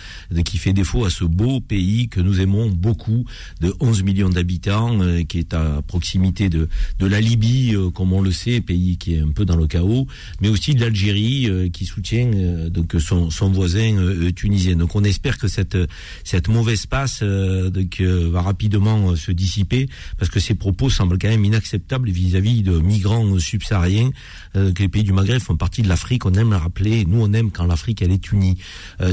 qui 0.47 0.57
fait 0.57 0.73
défaut 0.73 1.05
à 1.05 1.11
ce 1.11 1.25
beau 1.25 1.61
pays 1.61 2.09
que 2.09 2.21
nous 2.21 2.41
aimons 2.41 2.71
beaucoup, 2.71 3.27
de 3.61 3.75
11 3.81 4.05
millions 4.05 4.31
d'habitants, 4.31 4.99
qui 5.29 5.39
est 5.39 5.53
à 5.53 5.83
proximité 5.87 6.49
de, 6.49 6.69
de 6.99 7.07
la 7.07 7.21
Libye, 7.21 7.77
comme 7.95 8.13
on 8.15 8.23
le 8.23 8.33
sait, 8.33 8.63
pays 8.63 8.97
qui 8.97 9.15
est 9.15 9.21
un 9.21 9.31
peu 9.31 9.45
dans 9.45 9.57
le 9.57 9.67
chaos, 9.67 10.07
mais 10.41 10.49
aussi 10.49 10.75
de 10.75 10.81
l'Algérie, 10.81 11.71
qui 11.73 11.85
soutient 11.85 12.31
donc 12.71 12.97
son, 12.99 13.31
son 13.31 13.51
voisin 13.51 13.94
euh, 13.99 14.33
tunisienne. 14.33 14.79
Donc 14.79 14.95
on 14.95 15.05
espère 15.05 15.39
que 15.39 15.49
cette 15.49 16.49
mauvaise 16.49 16.87
passe 16.87 17.21
euh, 17.23 17.71
euh, 18.01 18.31
va 18.31 18.43
rapidement 18.43 19.17
se 19.17 19.33
dissiper 19.33 19.89
parce 20.19 20.31
que 20.31 20.41
ces 20.41 20.55
propos 20.55 20.91
semblent 20.91 21.19
quand 21.19 21.29
même 21.29 21.45
inacceptables 21.45 22.11
vis-à-vis 22.11 22.63
de 22.63 22.79
migrants 22.79 23.39
subsahariens 23.39 24.11
que 24.55 24.83
les 24.83 24.89
pays 24.89 25.03
du 25.03 25.13
Maghreb 25.13 25.41
font 25.41 25.57
partie 25.57 25.83
de 25.83 25.89
l'Afrique. 25.89 26.27
On 26.27 26.35
aime 26.35 26.51
le 26.51 26.57
rappeler. 26.57 27.05
Nous 27.05 27.21
on 27.21 27.33
aime 27.33 27.51
quand 27.51 27.67
l'Afrique 27.67 28.03
elle 28.03 28.13
est 28.13 28.33
unie. 28.33 28.59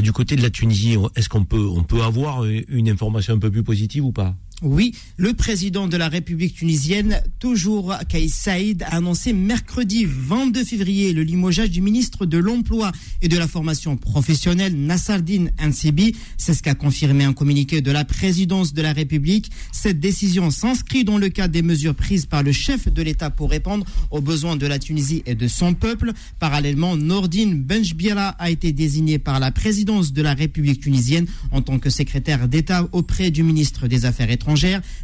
du 0.01 0.11
côté 0.11 0.35
de 0.35 0.41
la 0.41 0.49
Tunisie, 0.49 0.97
est-ce 1.15 1.29
qu'on 1.29 1.45
on 1.51 1.83
peut 1.83 2.01
avoir 2.01 2.43
une 2.45 2.89
information 2.89 3.33
un 3.33 3.39
peu 3.39 3.51
plus 3.51 3.63
positive 3.63 4.05
ou 4.05 4.11
pas? 4.11 4.35
Oui, 4.63 4.93
le 5.17 5.33
président 5.33 5.87
de 5.87 5.97
la 5.97 6.07
République 6.07 6.53
tunisienne, 6.53 7.19
toujours 7.39 7.95
Kais 8.07 8.27
Saïd, 8.27 8.83
a 8.83 8.97
annoncé 8.97 9.33
mercredi 9.33 10.05
22 10.05 10.63
février 10.63 11.13
le 11.13 11.23
limogeage 11.23 11.71
du 11.71 11.81
ministre 11.81 12.27
de 12.27 12.37
l'Emploi 12.37 12.91
et 13.23 13.27
de 13.27 13.39
la 13.39 13.47
formation 13.47 13.97
professionnelle 13.97 14.75
Nassardine 14.75 15.49
Ansibi. 15.59 16.15
C'est 16.37 16.53
ce 16.53 16.61
qu'a 16.61 16.75
confirmé 16.75 17.23
un 17.23 17.33
communiqué 17.33 17.81
de 17.81 17.89
la 17.89 18.05
présidence 18.05 18.75
de 18.75 18.83
la 18.83 18.93
République. 18.93 19.49
Cette 19.71 19.99
décision 19.99 20.51
s'inscrit 20.51 21.03
dans 21.05 21.17
le 21.17 21.29
cadre 21.29 21.53
des 21.53 21.63
mesures 21.63 21.95
prises 21.95 22.27
par 22.27 22.43
le 22.43 22.51
chef 22.51 22.87
de 22.87 23.01
l'État 23.01 23.31
pour 23.31 23.49
répondre 23.49 23.83
aux 24.11 24.21
besoins 24.21 24.57
de 24.57 24.67
la 24.67 24.77
Tunisie 24.77 25.23
et 25.25 25.33
de 25.33 25.47
son 25.47 25.73
peuple. 25.73 26.11
Parallèlement, 26.37 26.97
Nordine 26.97 27.63
Benjbira 27.63 28.35
a 28.37 28.51
été 28.51 28.73
désigné 28.73 29.17
par 29.17 29.39
la 29.39 29.51
présidence 29.51 30.13
de 30.13 30.21
la 30.21 30.35
République 30.35 30.81
tunisienne 30.81 31.25
en 31.49 31.63
tant 31.63 31.79
que 31.79 31.89
secrétaire 31.89 32.47
d'État 32.47 32.87
auprès 32.91 33.31
du 33.31 33.41
ministre 33.41 33.87
des 33.87 34.05
Affaires 34.05 34.29
étrangères 34.29 34.50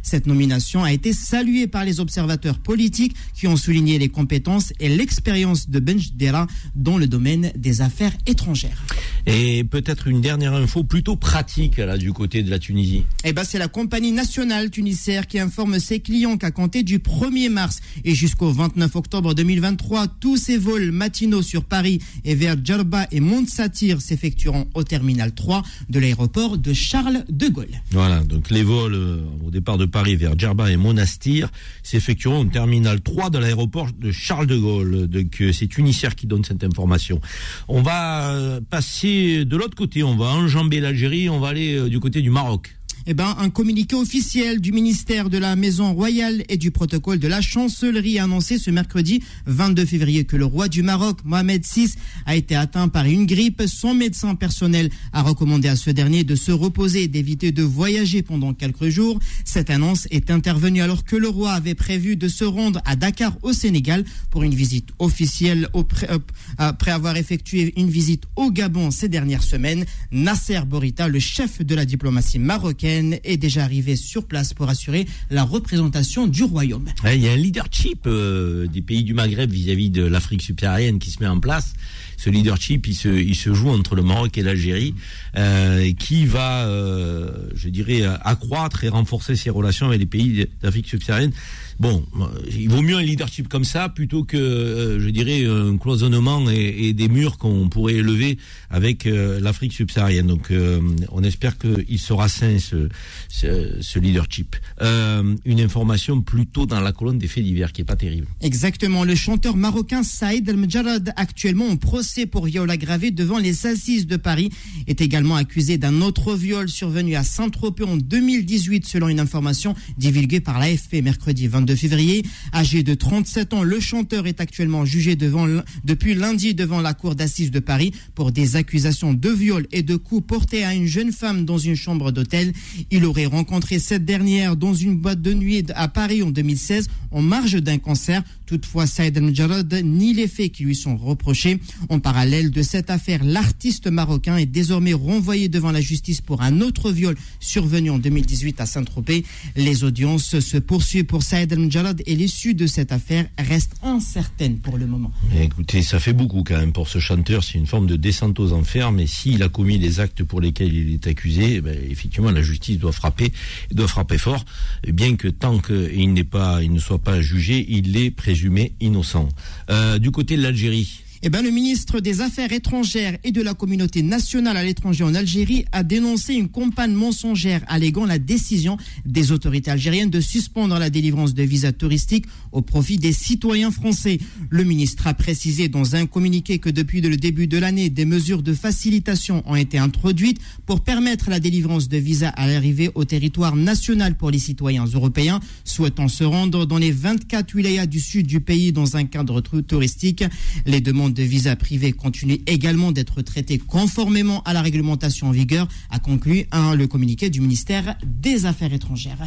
cette 0.02 0.26
nomination 0.26 0.84
a 0.84 0.92
été 0.92 1.12
saluée 1.12 1.66
par 1.66 1.84
les 1.84 2.00
observateurs 2.00 2.58
politiques 2.58 3.14
qui 3.34 3.46
ont 3.46 3.56
souligné 3.56 3.98
les 3.98 4.08
compétences 4.08 4.72
et 4.80 4.88
l'expérience 4.88 5.70
de 5.70 5.80
Benjdera 5.80 6.46
dans 6.74 6.98
le 6.98 7.06
domaine 7.06 7.52
des 7.56 7.80
affaires 7.80 8.12
étrangères. 8.26 8.84
Et 9.26 9.64
peut-être 9.64 10.08
une 10.08 10.20
dernière 10.20 10.54
info 10.54 10.84
plutôt 10.84 11.16
pratique 11.16 11.76
là 11.78 11.98
du 11.98 12.12
côté 12.12 12.42
de 12.42 12.50
la 12.50 12.58
Tunisie. 12.58 13.04
Eh 13.24 13.32
ben 13.32 13.44
c'est 13.44 13.58
la 13.58 13.68
compagnie 13.68 14.12
nationale 14.12 14.70
tunisière 14.70 15.26
qui 15.26 15.38
informe 15.38 15.78
ses 15.78 16.00
clients 16.00 16.36
qu'à 16.36 16.50
compter 16.50 16.82
du 16.82 16.98
1er 16.98 17.50
mars 17.50 17.80
et 18.04 18.14
jusqu'au 18.14 18.50
29 18.50 18.96
octobre 18.96 19.34
2023, 19.34 20.06
tous 20.20 20.36
ses 20.36 20.56
vols 20.56 20.92
matinaux 20.92 21.42
sur 21.42 21.64
Paris 21.64 22.00
et 22.24 22.34
vers 22.34 22.56
Djerba 22.62 23.06
et 23.10 23.20
Mont-Satir 23.20 24.00
s'effectueront 24.00 24.68
au 24.74 24.84
terminal 24.84 25.32
3 25.32 25.62
de 25.88 25.98
l'aéroport 25.98 26.58
de 26.58 26.72
Charles 26.72 27.24
de 27.28 27.48
Gaulle. 27.48 27.82
Voilà, 27.90 28.20
donc 28.20 28.50
les 28.50 28.62
vols 28.62 28.94
euh, 28.94 29.20
au 29.44 29.50
départ 29.50 29.78
de 29.78 29.84
Paris 29.84 30.16
vers 30.16 30.38
Djerba 30.38 30.70
et 30.70 30.76
Monastir 30.76 31.48
s'effectueront 31.82 32.40
au 32.40 32.44
terminal 32.44 33.00
3 33.00 33.30
de 33.30 33.38
l'aéroport 33.38 33.88
de 33.98 34.10
Charles 34.10 34.46
de 34.46 34.56
Gaulle. 34.56 35.06
Donc 35.06 35.40
euh, 35.40 35.52
c'est 35.52 35.66
Tunisière 35.66 36.14
qui 36.14 36.26
donne 36.26 36.44
cette 36.44 36.64
information. 36.64 37.20
On 37.68 37.82
va 37.82 38.30
euh, 38.30 38.60
passer 38.60 39.44
de 39.44 39.56
l'autre 39.56 39.76
côté, 39.76 40.02
on 40.02 40.16
va 40.16 40.26
enjamber 40.26 40.80
l'Algérie, 40.80 41.28
on 41.28 41.40
va 41.40 41.48
aller 41.48 41.76
euh, 41.76 41.88
du 41.88 42.00
côté 42.00 42.22
du 42.22 42.30
Maroc 42.30 42.77
eh 43.10 43.14
ben, 43.14 43.34
un 43.38 43.48
communiqué 43.48 43.96
officiel 43.96 44.60
du 44.60 44.70
ministère 44.70 45.30
de 45.30 45.38
la 45.38 45.56
Maison 45.56 45.94
Royale 45.94 46.44
et 46.50 46.58
du 46.58 46.70
protocole 46.70 47.18
de 47.18 47.26
la 47.26 47.40
Chancellerie 47.40 48.18
a 48.18 48.24
annoncé 48.24 48.58
ce 48.58 48.70
mercredi 48.70 49.22
22 49.46 49.86
février 49.86 50.24
que 50.24 50.36
le 50.36 50.44
roi 50.44 50.68
du 50.68 50.82
Maroc, 50.82 51.20
Mohamed 51.24 51.64
VI, 51.64 51.94
a 52.26 52.36
été 52.36 52.54
atteint 52.54 52.88
par 52.88 53.06
une 53.06 53.24
grippe. 53.24 53.62
Son 53.66 53.94
médecin 53.94 54.34
personnel 54.34 54.90
a 55.14 55.22
recommandé 55.22 55.68
à 55.68 55.76
ce 55.76 55.88
dernier 55.88 56.22
de 56.22 56.34
se 56.34 56.52
reposer 56.52 57.04
et 57.04 57.08
d'éviter 57.08 57.50
de 57.50 57.62
voyager 57.62 58.20
pendant 58.20 58.52
quelques 58.52 58.90
jours. 58.90 59.18
Cette 59.46 59.70
annonce 59.70 60.06
est 60.10 60.30
intervenue 60.30 60.82
alors 60.82 61.04
que 61.04 61.16
le 61.16 61.30
roi 61.30 61.52
avait 61.52 61.74
prévu 61.74 62.14
de 62.16 62.28
se 62.28 62.44
rendre 62.44 62.82
à 62.84 62.94
Dakar 62.94 63.38
au 63.42 63.54
Sénégal 63.54 64.04
pour 64.30 64.42
une 64.42 64.54
visite 64.54 64.90
officielle 64.98 65.70
euh, 65.74 66.18
après 66.58 66.90
avoir 66.90 67.16
effectué 67.16 67.72
une 67.80 67.88
visite 67.88 68.24
au 68.36 68.50
Gabon 68.50 68.90
ces 68.90 69.08
dernières 69.08 69.44
semaines. 69.44 69.86
Nasser 70.12 70.60
Borita, 70.66 71.08
le 71.08 71.20
chef 71.20 71.62
de 71.64 71.74
la 71.74 71.86
diplomatie 71.86 72.38
marocaine, 72.38 72.97
est 73.24 73.36
déjà 73.36 73.64
arrivé 73.64 73.96
sur 73.96 74.24
place 74.24 74.54
pour 74.54 74.68
assurer 74.68 75.06
la 75.30 75.44
représentation 75.44 76.26
du 76.26 76.44
royaume. 76.44 76.86
il 77.04 77.20
y 77.20 77.28
a 77.28 77.32
un 77.32 77.36
leadership 77.36 78.06
euh, 78.06 78.66
des 78.66 78.82
pays 78.82 79.04
du 79.04 79.14
Maghreb 79.14 79.50
vis-à-vis 79.50 79.90
de 79.90 80.04
l'Afrique 80.04 80.42
subsaharienne 80.42 80.98
qui 80.98 81.10
se 81.10 81.22
met 81.22 81.28
en 81.28 81.40
place. 81.40 81.74
Ce 82.18 82.28
leadership, 82.28 82.86
il 82.86 82.94
se, 82.94 83.08
il 83.08 83.34
se 83.34 83.54
joue 83.54 83.70
entre 83.70 83.94
le 83.94 84.02
Maroc 84.02 84.36
et 84.36 84.42
l'Algérie, 84.42 84.94
euh, 85.36 85.90
qui 85.94 86.26
va, 86.26 86.66
euh, 86.66 87.30
je 87.54 87.70
dirais, 87.70 88.02
accroître 88.22 88.84
et 88.84 88.90
renforcer 88.90 89.36
ses 89.36 89.50
relations 89.50 89.86
avec 89.86 90.00
les 90.00 90.06
pays 90.06 90.46
d'Afrique 90.60 90.88
subsaharienne. 90.88 91.32
Bon, 91.78 92.04
il 92.50 92.68
vaut 92.68 92.82
mieux 92.82 92.96
un 92.96 93.02
leadership 93.02 93.48
comme 93.48 93.62
ça 93.62 93.88
plutôt 93.88 94.24
que, 94.24 94.36
euh, 94.36 94.98
je 94.98 95.08
dirais, 95.10 95.46
un 95.46 95.76
cloisonnement 95.78 96.50
et, 96.50 96.92
des 96.92 97.08
murs 97.08 97.38
qu'on 97.38 97.68
pourrait 97.68 97.94
élever 97.94 98.38
avec 98.68 99.06
euh, 99.06 99.38
l'Afrique 99.40 99.72
subsaharienne. 99.72 100.26
Donc, 100.26 100.50
euh, 100.50 100.80
on 101.12 101.22
espère 101.22 101.56
qu'il 101.56 101.98
sera 102.00 102.28
sain, 102.28 102.58
ce, 102.58 102.88
ce, 103.28 103.98
leadership. 103.98 104.56
Euh, 104.82 105.36
une 105.44 105.60
information 105.60 106.20
plutôt 106.20 106.66
dans 106.66 106.80
la 106.80 106.92
colonne 106.92 107.18
des 107.18 107.28
faits 107.28 107.44
divers 107.44 107.72
qui 107.72 107.82
est 107.82 107.84
pas 107.84 107.96
terrible. 107.96 108.26
Exactement. 108.40 109.04
Le 109.04 109.14
chanteur 109.14 109.56
marocain 109.56 110.02
Saïd 110.02 110.48
El-Mjarad, 110.48 111.12
actuellement 111.16 111.68
en 111.68 111.76
procès 111.76 112.07
pour 112.30 112.46
viol 112.46 112.70
aggravé 112.70 113.10
devant 113.10 113.38
les 113.38 113.66
assises 113.66 114.06
de 114.06 114.16
Paris, 114.16 114.50
est 114.86 115.00
également 115.00 115.36
accusé 115.36 115.78
d'un 115.78 116.00
autre 116.00 116.34
viol 116.34 116.68
survenu 116.68 117.16
à 117.16 117.22
Saint-Tropez 117.22 117.84
en 117.84 117.96
2018, 117.96 118.86
selon 118.86 119.08
une 119.08 119.20
information 119.20 119.74
divulguée 119.98 120.40
par 120.40 120.58
l'AFP 120.58 121.02
mercredi 121.02 121.46
22 121.46 121.76
février. 121.76 122.24
Âgé 122.54 122.82
de 122.82 122.94
37 122.94 123.52
ans, 123.52 123.62
le 123.62 123.78
chanteur 123.80 124.26
est 124.26 124.40
actuellement 124.40 124.84
jugé 124.84 125.16
devant, 125.16 125.46
depuis 125.84 126.14
lundi 126.14 126.54
devant 126.54 126.80
la 126.80 126.94
cour 126.94 127.14
d'assises 127.14 127.50
de 127.50 127.60
Paris 127.60 127.92
pour 128.14 128.32
des 128.32 128.56
accusations 128.56 129.12
de 129.12 129.28
viol 129.28 129.66
et 129.72 129.82
de 129.82 129.96
coups 129.96 130.26
portés 130.26 130.64
à 130.64 130.74
une 130.74 130.86
jeune 130.86 131.12
femme 131.12 131.44
dans 131.44 131.58
une 131.58 131.76
chambre 131.76 132.10
d'hôtel. 132.10 132.52
Il 132.90 133.04
aurait 133.04 133.26
rencontré 133.26 133.78
cette 133.78 134.04
dernière 134.04 134.56
dans 134.56 134.74
une 134.74 134.96
boîte 134.96 135.20
de 135.20 135.34
nuit 135.34 135.64
à 135.74 135.88
Paris 135.88 136.22
en 136.22 136.30
2016 136.30 136.88
en 137.10 137.22
marge 137.22 137.54
d'un 137.62 137.78
concert. 137.78 138.22
Toutefois, 138.46 138.86
Saïd 138.86 139.16
El-Mjarad 139.16 139.72
nie 139.84 140.14
les 140.14 140.28
faits 140.28 140.52
qui 140.52 140.64
lui 140.64 140.74
sont 140.74 140.96
reprochés. 140.96 141.60
En 141.88 141.97
parallèle 141.98 142.50
de 142.50 142.62
cette 142.62 142.90
affaire, 142.90 143.24
l'artiste 143.24 143.86
marocain 143.86 144.36
est 144.36 144.46
désormais 144.46 144.92
renvoyé 144.92 145.48
devant 145.48 145.72
la 145.72 145.80
justice 145.80 146.20
pour 146.20 146.42
un 146.42 146.60
autre 146.60 146.90
viol 146.90 147.16
survenu 147.40 147.90
en 147.90 147.98
2018 147.98 148.60
à 148.60 148.66
Saint-Tropez. 148.66 149.24
Les 149.56 149.84
audiences 149.84 150.40
se 150.40 150.58
poursuivent 150.58 151.04
pour 151.04 151.22
Saïd 151.22 151.52
El-Mjarad 151.52 152.02
et 152.06 152.14
l'issue 152.14 152.54
de 152.54 152.66
cette 152.66 152.92
affaire 152.92 153.26
reste 153.38 153.72
incertaine 153.82 154.58
pour 154.58 154.76
le 154.76 154.86
moment. 154.86 155.12
Écoutez, 155.40 155.82
ça 155.82 155.98
fait 156.00 156.12
beaucoup 156.12 156.42
quand 156.42 156.58
même 156.58 156.72
pour 156.72 156.88
ce 156.88 156.98
chanteur. 156.98 157.44
C'est 157.44 157.58
une 157.58 157.66
forme 157.66 157.86
de 157.86 157.96
descente 157.96 158.38
aux 158.40 158.52
enfers, 158.52 158.92
mais 158.92 159.06
s'il 159.06 159.42
a 159.42 159.48
commis 159.48 159.78
les 159.78 160.00
actes 160.00 160.22
pour 160.22 160.40
lesquels 160.40 160.72
il 160.72 160.92
est 160.92 161.06
accusé, 161.06 161.56
eh 161.56 161.60
ben, 161.60 161.76
effectivement, 161.90 162.30
la 162.30 162.42
justice 162.42 162.78
doit 162.78 162.92
frapper, 162.92 163.32
doit 163.72 163.88
frapper 163.88 164.18
fort, 164.18 164.44
bien 164.86 165.16
que 165.16 165.28
tant 165.28 165.58
qu'il 165.58 166.12
n'est 166.12 166.24
pas, 166.24 166.62
il 166.62 166.72
ne 166.72 166.80
soit 166.80 166.98
pas 166.98 167.20
jugé, 167.20 167.66
il 167.68 167.96
est 167.96 168.10
présumé 168.10 168.72
innocent. 168.80 169.28
Euh, 169.70 169.98
du 169.98 170.10
côté 170.10 170.36
de 170.36 170.42
l'Algérie, 170.42 171.02
eh 171.22 171.30
ben, 171.30 171.42
le 171.42 171.50
ministre 171.50 172.00
des 172.00 172.20
Affaires 172.20 172.52
étrangères 172.52 173.18
et 173.24 173.32
de 173.32 173.42
la 173.42 173.54
communauté 173.54 174.02
nationale 174.02 174.56
à 174.56 174.62
l'étranger 174.62 175.02
en 175.02 175.14
Algérie 175.14 175.64
a 175.72 175.82
dénoncé 175.82 176.34
une 176.34 176.48
campagne 176.48 176.92
mensongère 176.92 177.62
alléguant 177.66 178.06
la 178.06 178.20
décision 178.20 178.76
des 179.04 179.32
autorités 179.32 179.70
algériennes 179.70 180.10
de 180.10 180.20
suspendre 180.20 180.78
la 180.78 180.90
délivrance 180.90 181.34
de 181.34 181.42
visas 181.42 181.72
touristiques 181.72 182.26
au 182.52 182.62
profit 182.62 182.98
des 182.98 183.12
citoyens 183.12 183.72
français. 183.72 184.18
Le 184.48 184.62
ministre 184.62 185.08
a 185.08 185.14
précisé 185.14 185.68
dans 185.68 185.96
un 185.96 186.06
communiqué 186.06 186.58
que 186.60 186.70
depuis 186.70 187.00
le 187.00 187.16
début 187.16 187.48
de 187.48 187.58
l'année, 187.58 187.90
des 187.90 188.04
mesures 188.04 188.42
de 188.42 188.54
facilitation 188.54 189.42
ont 189.46 189.56
été 189.56 189.78
introduites 189.78 190.38
pour 190.66 190.82
permettre 190.82 191.30
la 191.30 191.40
délivrance 191.40 191.88
de 191.88 191.96
visas 191.96 192.28
à 192.30 192.46
l'arrivée 192.46 192.90
au 192.94 193.04
territoire 193.04 193.56
national 193.56 194.16
pour 194.16 194.30
les 194.30 194.38
citoyens 194.38 194.84
européens 194.84 195.40
souhaitant 195.64 196.08
se 196.08 196.22
rendre 196.22 196.64
dans 196.64 196.78
les 196.78 196.92
24 196.92 197.54
wilayas 197.54 197.86
du 197.86 197.98
sud 198.00 198.26
du 198.26 198.40
pays 198.40 198.72
dans 198.72 198.96
un 198.96 199.04
cadre 199.04 199.40
touristique. 199.40 200.24
Les 200.64 200.80
demandes 200.80 201.07
de 201.10 201.22
visa 201.22 201.56
privé 201.56 201.92
continue 201.92 202.40
également 202.46 202.92
d'être 202.92 203.22
traité 203.22 203.58
conformément 203.58 204.42
à 204.44 204.52
la 204.52 204.62
réglementation 204.62 205.28
en 205.28 205.32
vigueur, 205.32 205.68
a 205.90 205.98
conclu 205.98 206.46
le 206.52 206.86
communiqué 206.86 207.30
du 207.30 207.40
ministère 207.40 207.96
des 208.04 208.46
Affaires 208.46 208.72
étrangères. 208.72 209.18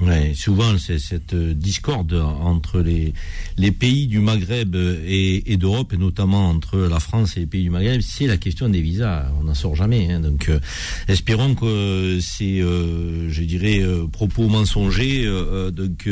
Ouais, 0.00 0.32
souvent, 0.34 0.76
c'est 0.78 0.98
cette 0.98 1.32
euh, 1.32 1.54
discorde 1.54 2.12
entre 2.14 2.80
les, 2.80 3.12
pays 3.72 4.06
du 4.06 4.20
Maghreb 4.20 4.76
et, 4.76 5.52
et 5.52 5.56
d'Europe, 5.56 5.92
et 5.94 5.96
notamment 5.96 6.50
entre 6.50 6.78
la 6.78 7.00
France 7.00 7.36
et 7.36 7.40
les 7.40 7.46
pays 7.46 7.62
du 7.62 7.70
Maghreb, 7.70 8.00
c'est 8.02 8.26
la 8.26 8.36
question 8.36 8.68
des 8.68 8.82
visas. 8.82 9.32
On 9.40 9.44
n'en 9.44 9.54
sort 9.54 9.74
jamais. 9.74 10.12
Hein. 10.12 10.20
donc, 10.20 10.48
euh, 10.48 10.60
espérons 11.08 11.54
que 11.54 12.18
ces, 12.20 12.60
euh, 12.60 13.30
je 13.30 13.42
dirais, 13.42 13.82
propos 14.12 14.48
mensongers 14.48 15.26
donc, 15.72 16.08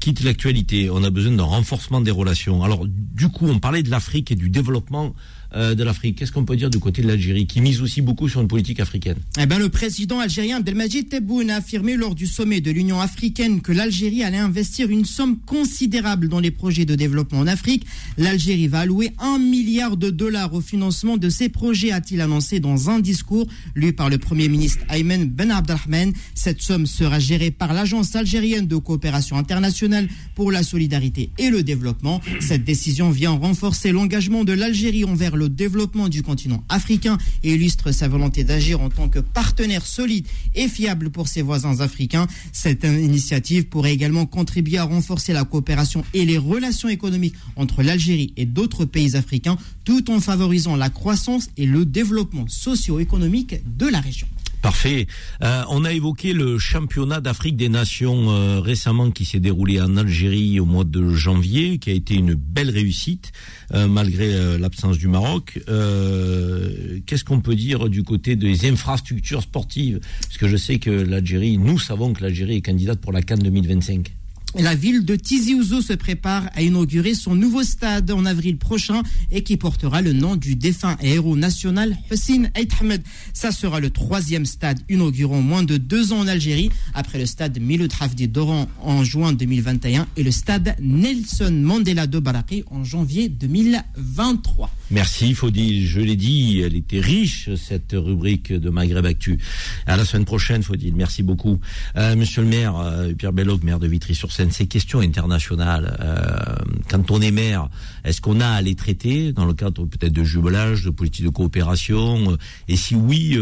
quittent 0.00 0.22
l'actualité. 0.24 0.90
On 0.90 1.02
a 1.04 1.10
besoin 1.10 1.32
d'un 1.32 1.44
renforcement 1.44 2.00
des 2.00 2.10
relations. 2.10 2.62
Alors, 2.62 2.86
du 2.86 3.28
coup, 3.28 3.46
on 3.48 3.58
parlait 3.58 3.82
de 3.82 3.90
l'Afrique 3.90 4.30
et 4.30 4.36
du 4.36 4.50
développement 4.50 5.06
euh, 5.06 5.12
de 5.54 5.82
l'Afrique. 5.82 6.18
Qu'est-ce 6.18 6.32
qu'on 6.32 6.44
peut 6.44 6.56
dire 6.56 6.70
du 6.70 6.78
côté 6.78 7.02
de 7.02 7.08
l'Algérie, 7.08 7.46
qui 7.46 7.60
mise 7.60 7.80
aussi 7.82 8.00
beaucoup 8.00 8.28
sur 8.28 8.40
une 8.40 8.48
politique 8.48 8.80
africaine? 8.80 9.16
Eh 9.38 9.46
ben, 9.46 9.58
Le 9.58 9.68
président 9.68 10.18
algérien 10.18 10.56
Abdelmajid 10.58 11.08
Tebboune 11.08 11.50
a 11.50 11.56
affirmé 11.56 11.96
lors 11.96 12.14
du 12.14 12.26
sommet 12.26 12.60
de 12.60 12.70
l'Union 12.70 13.00
africaine 13.00 13.60
que 13.60 13.72
l'Algérie 13.72 14.22
allait 14.22 14.38
investir 14.38 14.90
une 14.90 15.04
somme 15.04 15.38
considérable 15.38 16.28
dans 16.28 16.40
les 16.40 16.50
projets 16.50 16.84
de 16.84 16.94
développement 16.94 17.40
en 17.40 17.46
Afrique. 17.46 17.84
L'Algérie 18.18 18.68
va 18.68 18.80
allouer 18.80 19.12
un 19.18 19.38
milliard 19.38 19.96
de 19.96 20.10
dollars 20.10 20.54
au 20.54 20.60
financement 20.60 21.16
de 21.16 21.28
ces 21.28 21.48
projets, 21.48 21.92
a-t-il 21.92 22.20
annoncé 22.20 22.60
dans 22.60 22.90
un 22.90 23.00
discours 23.00 23.46
lu 23.74 23.92
par 23.92 24.10
le 24.10 24.18
Premier 24.18 24.48
ministre 24.48 24.84
Ayman 24.88 25.26
Ben 25.26 25.50
Abdelrahman. 25.50 26.12
Cette 26.34 26.62
somme 26.62 26.86
sera 26.86 27.18
gérée 27.18 27.50
par 27.50 27.72
l'Agence 27.72 28.16
algérienne 28.16 28.66
de 28.66 28.76
coopération 28.76 29.36
internationale 29.36 30.08
pour 30.34 30.50
la 30.50 30.62
solidarité 30.62 31.30
et 31.38 31.50
le 31.50 31.62
développement. 31.62 32.20
Cette 32.40 32.64
décision 32.64 33.10
vient 33.10 33.30
renforcer 33.30 33.92
l'engagement 33.92 34.44
de 34.44 34.52
l'Algérie 34.52 35.04
envers 35.04 35.36
le 35.36 35.41
le 35.42 35.48
développement 35.48 36.08
du 36.08 36.22
continent 36.22 36.62
africain 36.68 37.18
et 37.42 37.54
illustre 37.54 37.90
sa 37.90 38.06
volonté 38.06 38.44
d'agir 38.44 38.80
en 38.80 38.90
tant 38.90 39.08
que 39.08 39.18
partenaire 39.18 39.84
solide 39.84 40.26
et 40.54 40.68
fiable 40.68 41.10
pour 41.10 41.26
ses 41.26 41.42
voisins 41.42 41.80
africains. 41.80 42.28
Cette 42.52 42.84
initiative 42.84 43.66
pourrait 43.66 43.92
également 43.92 44.26
contribuer 44.26 44.78
à 44.78 44.84
renforcer 44.84 45.32
la 45.32 45.44
coopération 45.44 46.04
et 46.14 46.24
les 46.24 46.38
relations 46.38 46.88
économiques 46.88 47.34
entre 47.56 47.82
l'Algérie 47.82 48.32
et 48.36 48.46
d'autres 48.46 48.84
pays 48.84 49.16
africains, 49.16 49.58
tout 49.84 50.10
en 50.10 50.20
favorisant 50.20 50.76
la 50.76 50.90
croissance 50.90 51.48
et 51.56 51.66
le 51.66 51.84
développement 51.84 52.46
socio-économique 52.46 53.56
de 53.76 53.86
la 53.86 54.00
région. 54.00 54.28
Parfait. 54.62 55.08
Euh, 55.42 55.64
on 55.70 55.84
a 55.84 55.92
évoqué 55.92 56.32
le 56.32 56.56
championnat 56.56 57.20
d'Afrique 57.20 57.56
des 57.56 57.68
Nations 57.68 58.30
euh, 58.30 58.60
récemment 58.60 59.10
qui 59.10 59.24
s'est 59.24 59.40
déroulé 59.40 59.80
en 59.80 59.96
Algérie 59.96 60.60
au 60.60 60.66
mois 60.66 60.84
de 60.84 61.08
janvier, 61.08 61.78
qui 61.78 61.90
a 61.90 61.92
été 61.92 62.14
une 62.14 62.34
belle 62.34 62.70
réussite 62.70 63.32
euh, 63.74 63.88
malgré 63.88 64.58
l'absence 64.58 64.98
du 64.98 65.08
Maroc. 65.08 65.58
Qu'est-ce 65.66 67.24
qu'on 67.24 67.40
peut 67.40 67.56
dire 67.56 67.88
du 67.88 68.04
côté 68.04 68.36
des 68.36 68.70
infrastructures 68.70 69.42
sportives? 69.42 69.98
Parce 70.22 70.38
que 70.38 70.46
je 70.46 70.56
sais 70.56 70.78
que 70.78 70.90
l'Algérie, 70.90 71.58
nous 71.58 71.80
savons 71.80 72.12
que 72.12 72.22
l'Algérie 72.22 72.56
est 72.56 72.62
candidate 72.62 73.00
pour 73.00 73.12
la 73.12 73.22
Cannes 73.22 73.40
2025. 73.40 74.21
La 74.58 74.74
ville 74.74 75.06
de 75.06 75.16
Tizi 75.16 75.54
Ouzou 75.54 75.80
se 75.80 75.94
prépare 75.94 76.50
à 76.54 76.60
inaugurer 76.60 77.14
son 77.14 77.34
nouveau 77.34 77.62
stade 77.62 78.10
en 78.10 78.26
avril 78.26 78.58
prochain 78.58 79.02
et 79.30 79.42
qui 79.42 79.56
portera 79.56 80.02
le 80.02 80.12
nom 80.12 80.36
du 80.36 80.56
défunt 80.56 80.98
héros 81.00 81.36
national 81.36 81.96
Hussein 82.10 82.50
Ahmed. 82.54 83.02
Ça 83.32 83.50
sera 83.50 83.80
le 83.80 83.88
troisième 83.88 84.44
stade 84.44 84.80
inaugurant 84.90 85.40
moins 85.40 85.62
de 85.62 85.78
deux 85.78 86.12
ans 86.12 86.20
en 86.20 86.28
Algérie 86.28 86.70
après 86.92 87.18
le 87.18 87.24
stade 87.24 87.58
Miloud 87.60 87.92
Hafdi 87.98 88.28
d'Oran 88.28 88.68
en 88.82 89.04
juin 89.04 89.32
2021 89.32 90.06
et 90.18 90.22
le 90.22 90.30
stade 90.30 90.76
Nelson 90.80 91.52
Mandela 91.62 92.06
de 92.06 92.18
Baraki 92.18 92.62
en 92.70 92.84
janvier 92.84 93.30
2023. 93.30 94.70
Merci 94.92 95.32
Faudil, 95.32 95.86
je 95.86 96.00
l'ai 96.00 96.16
dit, 96.16 96.60
elle 96.60 96.76
était 96.76 97.00
riche 97.00 97.48
cette 97.54 97.92
rubrique 97.94 98.52
de 98.52 98.68
Maghreb 98.68 99.06
Actu. 99.06 99.38
À 99.86 99.96
la 99.96 100.04
semaine 100.04 100.26
prochaine 100.26 100.62
Faudil, 100.62 100.94
merci 100.94 101.22
beaucoup. 101.22 101.58
Euh, 101.96 102.14
monsieur 102.14 102.42
le 102.42 102.48
maire, 102.48 102.76
euh, 102.76 103.14
Pierre 103.14 103.32
Bellog, 103.32 103.64
maire 103.64 103.78
de 103.78 103.86
Vitry-sur-Seine, 103.86 104.50
ces 104.50 104.66
questions 104.66 105.00
internationales, 105.00 105.96
euh, 105.98 106.62
quand 106.90 107.10
on 107.10 107.22
est 107.22 107.30
maire, 107.30 107.70
est-ce 108.04 108.20
qu'on 108.20 108.42
a 108.42 108.48
à 108.48 108.60
les 108.60 108.74
traiter 108.74 109.32
dans 109.32 109.46
le 109.46 109.54
cadre 109.54 109.86
peut-être 109.86 110.12
de 110.12 110.24
jumelage, 110.24 110.84
de 110.84 110.90
politique 110.90 111.24
de 111.24 111.30
coopération 111.30 112.36
Et 112.68 112.76
si 112.76 112.94
oui, 112.94 113.38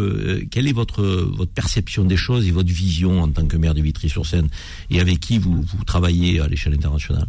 quelle 0.53 0.69
est 0.69 0.73
votre, 0.73 1.03
votre 1.03 1.53
perception 1.53 2.05
des 2.05 2.17
choses 2.17 2.47
et 2.47 2.53
votre 2.53 2.73
vision 2.73 3.23
en 3.23 3.29
tant 3.29 3.47
que 3.47 3.57
maire 3.57 3.75
de 3.75 3.83
Vitry-sur-Seine 3.83 4.47
Et 4.89 5.01
avec 5.01 5.19
qui 5.19 5.39
vous, 5.39 5.63
vous 5.63 5.85
travaillez 5.85 6.39
à 6.39 6.47
l'échelle 6.47 6.75
internationale? 6.75 7.27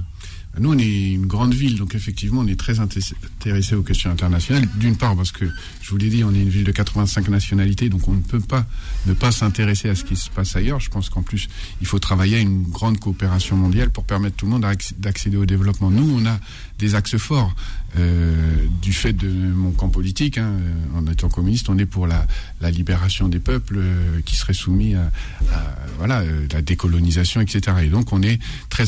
Nous, 0.59 0.73
on 0.73 0.77
est 0.77 1.11
une 1.13 1.27
grande 1.27 1.53
ville, 1.53 1.77
donc 1.77 1.95
effectivement, 1.95 2.41
on 2.41 2.47
est 2.47 2.59
très 2.59 2.79
intéressé 2.81 3.73
aux 3.73 3.83
questions 3.83 4.11
internationales. 4.11 4.67
D'une 4.75 4.97
part, 4.97 5.15
parce 5.15 5.31
que, 5.31 5.45
je 5.81 5.89
vous 5.89 5.97
l'ai 5.97 6.09
dit, 6.09 6.25
on 6.25 6.33
est 6.33 6.41
une 6.41 6.49
ville 6.49 6.65
de 6.65 6.71
85 6.71 7.29
nationalités, 7.29 7.87
donc 7.87 8.07
on 8.09 8.13
ne 8.13 8.21
peut 8.21 8.41
pas 8.41 8.65
ne 9.05 9.13
pas 9.13 9.31
s'intéresser 9.31 9.87
à 9.87 9.95
ce 9.95 10.03
qui 10.03 10.17
se 10.17 10.29
passe 10.29 10.55
ailleurs. 10.57 10.81
Je 10.81 10.89
pense 10.89 11.09
qu'en 11.09 11.21
plus, 11.21 11.47
il 11.79 11.87
faut 11.87 11.99
travailler 11.99 12.37
à 12.37 12.39
une 12.41 12.63
grande 12.63 12.99
coopération 12.99 13.55
mondiale 13.55 13.91
pour 13.91 14.03
permettre 14.03 14.35
tout 14.35 14.45
le 14.45 14.51
monde 14.51 14.65
d'accéder 14.97 15.37
au 15.37 15.45
développement. 15.45 15.89
Nous, 15.89 16.19
on 16.19 16.25
a 16.25 16.37
des 16.79 16.95
axes 16.95 17.17
forts. 17.17 17.55
Euh, 17.99 18.67
du 18.81 18.93
fait 18.93 19.11
de 19.11 19.27
mon 19.27 19.71
camp 19.71 19.89
politique, 19.89 20.37
hein, 20.37 20.53
en 20.95 21.05
étant 21.07 21.27
communiste, 21.27 21.67
on 21.69 21.77
est 21.77 21.85
pour 21.85 22.07
la, 22.07 22.25
libération 22.71 23.27
des 23.27 23.39
peuples 23.39 23.77
euh, 23.79 24.21
qui 24.23 24.37
seraient 24.37 24.53
soumis 24.53 24.95
à, 24.95 25.11
voilà, 25.97 26.21
euh, 26.21 26.47
la 26.53 26.61
décolonisation, 26.61 27.41
etc. 27.41 27.77
Et 27.83 27.87
donc 27.87 28.13
on 28.13 28.21
est 28.21 28.39
très, 28.69 28.85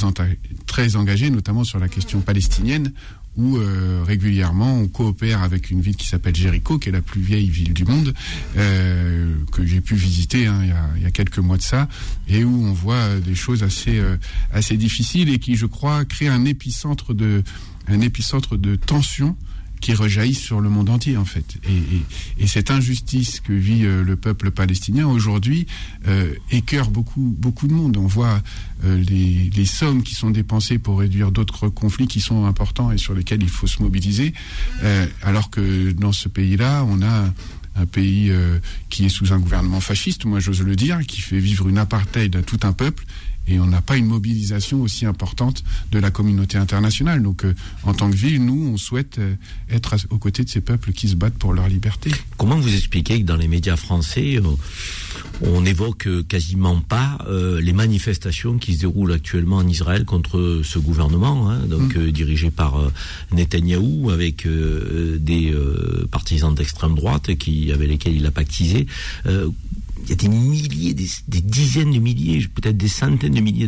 très 0.66 0.96
engagé, 0.96 1.30
notamment 1.30 1.66
sur 1.66 1.80
la 1.80 1.90
question 1.90 2.22
palestinienne, 2.22 2.94
où 3.36 3.58
régulièrement 4.06 4.78
on 4.78 4.88
coopère 4.88 5.42
avec 5.42 5.72
une 5.72 5.82
ville 5.82 5.96
qui 5.96 6.08
s'appelle 6.08 6.36
Jéricho, 6.36 6.78
qui 6.78 6.90
est 6.90 6.92
la 6.92 7.02
plus 7.02 7.20
vieille 7.20 7.50
ville 7.50 7.74
du 7.74 7.84
monde, 7.84 8.14
que 8.54 9.66
j'ai 9.66 9.82
pu 9.82 9.96
visiter 9.96 10.46
hein, 10.46 10.60
il, 10.62 10.70
y 10.70 10.72
a, 10.72 10.90
il, 10.98 11.02
y 11.02 11.06
a, 11.08 11.10
quelques 11.10 11.40
mois 11.40 11.58
de 11.58 11.64
ça, 11.64 11.90
et 12.28 12.44
où 12.44 12.64
on 12.64 12.74
voit 12.74 13.16
des 13.26 13.34
choses 13.34 13.64
assez, 13.64 14.00
assez 14.52 14.78
difficiles 14.78 15.30
et 15.30 15.40
qui, 15.40 15.56
je 15.56 15.66
crois, 15.66 16.06
créent 16.06 16.28
un 16.28 16.46
épicentre 16.46 17.16
de 17.16 17.42
un 17.88 18.02
épicentre 18.02 18.58
de 18.58 18.76
tension 18.76 19.36
qui 19.84 19.94
rejaillissent 19.94 20.40
sur 20.40 20.62
le 20.62 20.70
monde 20.70 20.90
entier 20.90 21.18
en 21.18 21.26
fait. 21.26 21.58
Et, 22.40 22.48
cette 22.48 22.72
injustice 22.72 23.42
que 23.42 23.52
vit 23.52 23.86
euh, 23.86 24.04
le 24.04 24.16
peuple 24.16 24.52
palestinien 24.52 25.08
aujourd'hui 25.08 25.66
euh, 26.08 26.34
écœure 26.52 26.90
beaucoup 26.90 27.36
beaucoup 27.38 27.68
de 27.68 27.74
monde. 27.74 27.98
On 27.98 28.08
voit 28.08 28.42
euh, 28.86 29.04
les, 29.04 29.66
sommes 29.66 30.04
qui 30.04 30.16
sont 30.16 30.30
dépensées 30.30 30.78
pour 30.78 31.00
réduire 31.00 31.32
d'autres 31.32 31.68
conflits 31.68 32.08
qui 32.08 32.22
sont 32.22 32.46
importants 32.46 32.92
et 32.92 32.98
sur 32.98 33.14
lesquels 33.14 33.44
il 33.44 33.50
faut 33.50 33.68
se 33.68 33.82
mobiliser, 33.82 34.34
alors 35.22 35.50
que 35.50 35.92
dans 35.92 36.12
ce 36.12 36.30
pays-là, 36.30 36.86
on 36.88 37.02
a 37.02 37.34
un 37.76 37.86
pays 37.86 38.32
qui 38.90 39.06
est 39.06 39.10
sous 39.10 39.34
un 39.34 39.40
gouvernement 39.40 39.80
fasciste, 39.80 40.26
moi 40.26 40.40
j'ose 40.40 40.62
le 40.62 40.76
dire, 40.76 41.00
qui 41.08 41.22
fait 41.22 41.40
vivre 41.40 41.68
une 41.68 41.78
apartheid 41.78 42.36
à 42.36 42.44
tout 42.44 42.60
un 42.64 42.74
peuple 42.74 43.06
et 43.48 43.60
on 43.60 43.68
n'a 43.68 43.82
pas 43.82 43.98
une 43.98 44.06
mobilisation 44.06 44.82
aussi 44.82 45.06
importante 45.06 45.64
de 45.92 46.00
la 46.00 46.12
communauté 46.12 46.58
internationale. 46.58 47.22
Donc, 47.22 47.44
euh, 47.44 47.54
en 47.84 47.94
tant 47.94 48.10
que 48.10 48.16
ville, 48.16 48.44
nous, 48.44 48.70
on 48.74 48.78
souhaite 48.78 49.20
euh, 49.20 49.36
être 49.70 49.96
aux 50.10 50.18
côtés 50.18 50.44
de 50.44 50.50
ces 50.50 50.62
peuples 50.62 50.94
qui 50.94 51.10
se 51.10 51.16
battent 51.16 51.38
pour 51.38 51.54
leur 51.54 51.68
liberté. 51.68 52.12
Comment 52.38 52.58
vous 52.58 52.74
expliquez 52.74 53.22
que 53.22 53.26
dans 53.26 53.36
les 53.36 53.48
médias 53.48 53.76
français, 53.76 54.38
euh, 54.38 54.42
on 55.42 55.62
n'évoque 55.62 56.08
quasiment 56.28 56.80
pas 56.80 57.18
les 57.28 57.74
manifestations 57.74 58.58
qui 58.58 58.76
se 58.76 58.82
déroulent 58.82 59.12
actuellement 59.14 59.58
en 59.58 59.68
Israël 59.68 60.06
contre 60.06 60.62
ce 60.64 60.80
gouvernement, 60.80 61.50
hein, 61.50 61.60
donc 61.68 61.96
mm. 61.96 62.12
dirigé 62.12 62.52
par 62.52 62.80
Netanyahou, 63.32 64.10
avec 64.12 64.48
des 64.48 65.54
partisans 66.12 66.54
d'extrême 66.54 66.96
droite 66.96 67.36
qui 67.36 67.72
avec 67.72 67.90
lesquels 67.90 68.16
il 68.16 68.26
a 68.26 68.32
pactisé 68.32 68.88
il 70.04 70.10
y 70.10 70.12
a 70.12 70.16
des 70.16 70.28
milliers, 70.28 70.94
des, 70.94 71.42
dizaines 71.42 71.92
de 71.92 72.00
milliers, 72.00 72.46
peut-être 72.48 72.78
des 72.78 72.88
centaines 72.88 73.34
de 73.34 73.40
milliers 73.40 73.68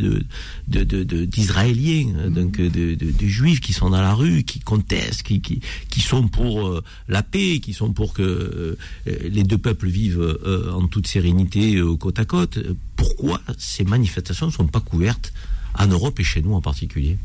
de, 0.68 1.26
d'Israéliens, 1.26 2.14
euh, 2.18 2.30
donc 2.30 2.60
euh, 2.60 2.70
de, 2.70 3.28
juifs 3.28 3.62
qui 3.62 3.74
sont 3.74 3.90
dans 3.90 4.02
la 4.02 4.14
rue, 4.14 4.44
qui 4.44 4.60
contestent, 4.60 5.24
qui, 5.24 5.42
qui, 5.42 6.02
sont 6.02 6.28
pour 6.28 6.68
euh, 6.68 6.84
la 7.08 7.24
paix, 7.24 7.60
qui 7.60 7.74
sont 7.74 7.94
pour 7.94 8.14
que 8.14 8.78
les 9.06 9.44
deux 9.44 9.58
peuples 9.58 9.88
vivent 9.88 10.38
en 10.72 10.88
toute 10.88 11.08
sérénité 11.08 11.82
côte 12.00 12.20
à 12.20 12.26
côte. 12.26 12.60
Pourquoi 12.96 13.42
ces 13.58 13.84
manifestations 13.84 14.48
ne 14.48 14.52
sont 14.52 14.68
pas 14.68 14.80
couvertes 14.80 15.34
en 15.78 15.88
Europe 15.88 16.20
et 16.20 16.24
chez 16.24 16.42
nous 16.42 16.54
en 16.54 16.62
particulier? 16.62 17.18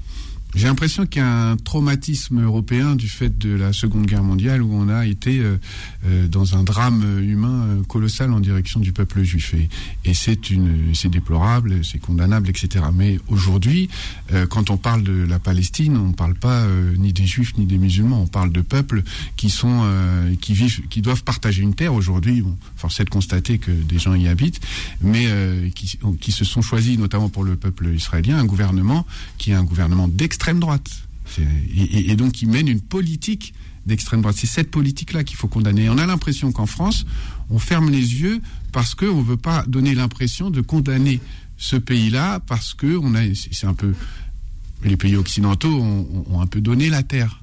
J'ai 0.55 0.66
l'impression 0.66 1.07
qu'il 1.07 1.22
y 1.22 1.24
a 1.24 1.51
un 1.51 1.57
traumatisme 1.57 2.42
européen 2.42 2.96
du 2.96 3.09
fait 3.09 3.38
de 3.38 3.55
la 3.55 3.72
Seconde 3.72 4.07
Guerre 4.07 4.24
mondiale 4.24 4.62
où 4.62 4.74
on 4.74 4.88
a 4.88 5.07
été 5.07 5.38
euh, 5.38 5.59
euh, 6.07 6.26
dans 6.26 6.57
un 6.57 6.64
drame 6.64 7.20
humain 7.22 7.66
euh, 7.66 7.82
colossal 7.84 8.32
en 8.32 8.40
direction 8.40 8.80
du 8.80 8.92
peuple 8.92 9.22
juif. 9.22 9.55
Et, 10.05 10.12
c'est 10.12 10.51
une, 10.51 10.92
c'est 10.92 11.09
déplorable, 11.09 11.84
c'est 11.84 11.98
condamnable, 11.98 12.51
etc. 12.51 12.84
Mais 12.92 13.18
aujourd'hui, 13.28 13.88
quand 14.48 14.70
on 14.70 14.76
parle 14.76 15.03
de 15.03 15.24
la 15.24 15.38
Palestine, 15.38 15.96
on 15.96 16.09
ne 16.09 16.12
parle 16.12 16.34
pas 16.34 16.66
ni 16.98 17.12
des 17.12 17.26
juifs 17.26 17.57
ni 17.57 17.64
des 17.64 17.78
musulmans. 17.78 18.22
On 18.22 18.26
parle 18.26 18.53
de 18.53 18.61
peuples 18.61 19.03
qui 19.36 19.51
sont, 19.51 19.88
qui 20.40 20.53
vivent, 20.53 20.86
qui 20.88 21.01
doivent 21.01 21.22
partager 21.22 21.62
une 21.62 21.74
terre. 21.74 21.94
Aujourd'hui, 21.94 22.42
bon, 22.42 22.57
force 22.76 23.01
est 23.01 23.05
de 23.05 23.11
constater 23.11 23.59
que 23.59 23.70
des 23.70 23.98
gens 23.98 24.14
y 24.14 24.28
habitent, 24.28 24.61
mais 25.01 25.26
qui, 25.74 25.98
qui 26.20 26.32
se 26.32 26.44
sont 26.44 26.61
choisis, 26.61 26.98
notamment 26.98 27.28
pour 27.28 27.44
le 27.44 27.57
peuple 27.57 27.88
israélien, 27.94 28.38
un 28.38 28.44
gouvernement 28.44 29.07
qui 29.38 29.53
est 29.53 29.55
un 29.55 29.64
gouvernement 29.64 30.09
d'extrême 30.09 30.39
d'extrême 30.41 30.61
droite. 30.61 30.91
Et, 31.76 32.16
donc, 32.16 32.41
il 32.41 32.49
mène 32.49 32.66
une 32.66 32.80
politique 32.80 33.53
d'extrême 33.84 34.22
droite. 34.22 34.36
C'est 34.38 34.47
cette 34.47 34.70
politique-là 34.70 35.22
qu'il 35.22 35.36
faut 35.36 35.49
condamner. 35.49 35.91
On 35.91 35.99
a 35.99 36.07
l'impression 36.07 36.51
qu'en 36.51 36.64
France, 36.64 37.05
on 37.51 37.59
ferme 37.59 37.91
les 37.91 38.22
yeux 38.22 38.41
parce 38.72 38.95
qu'on 38.95 39.18
ne 39.18 39.22
veut 39.22 39.36
pas 39.36 39.64
donner 39.66 39.95
l'impression 39.95 40.51
de 40.51 40.62
condamner 40.62 41.20
ce 41.59 41.76
pays-là 41.76 42.41
parce 42.41 42.72
que 42.72 42.99
c'est 43.53 43.66
un 43.66 43.74
peu, 43.74 43.93
les 44.82 44.97
pays 44.97 45.16
occidentaux 45.16 45.78
ont 45.78 46.41
un 46.41 46.47
peu 46.47 46.62
donné 46.62 46.88
la 46.88 47.03
terre 47.03 47.39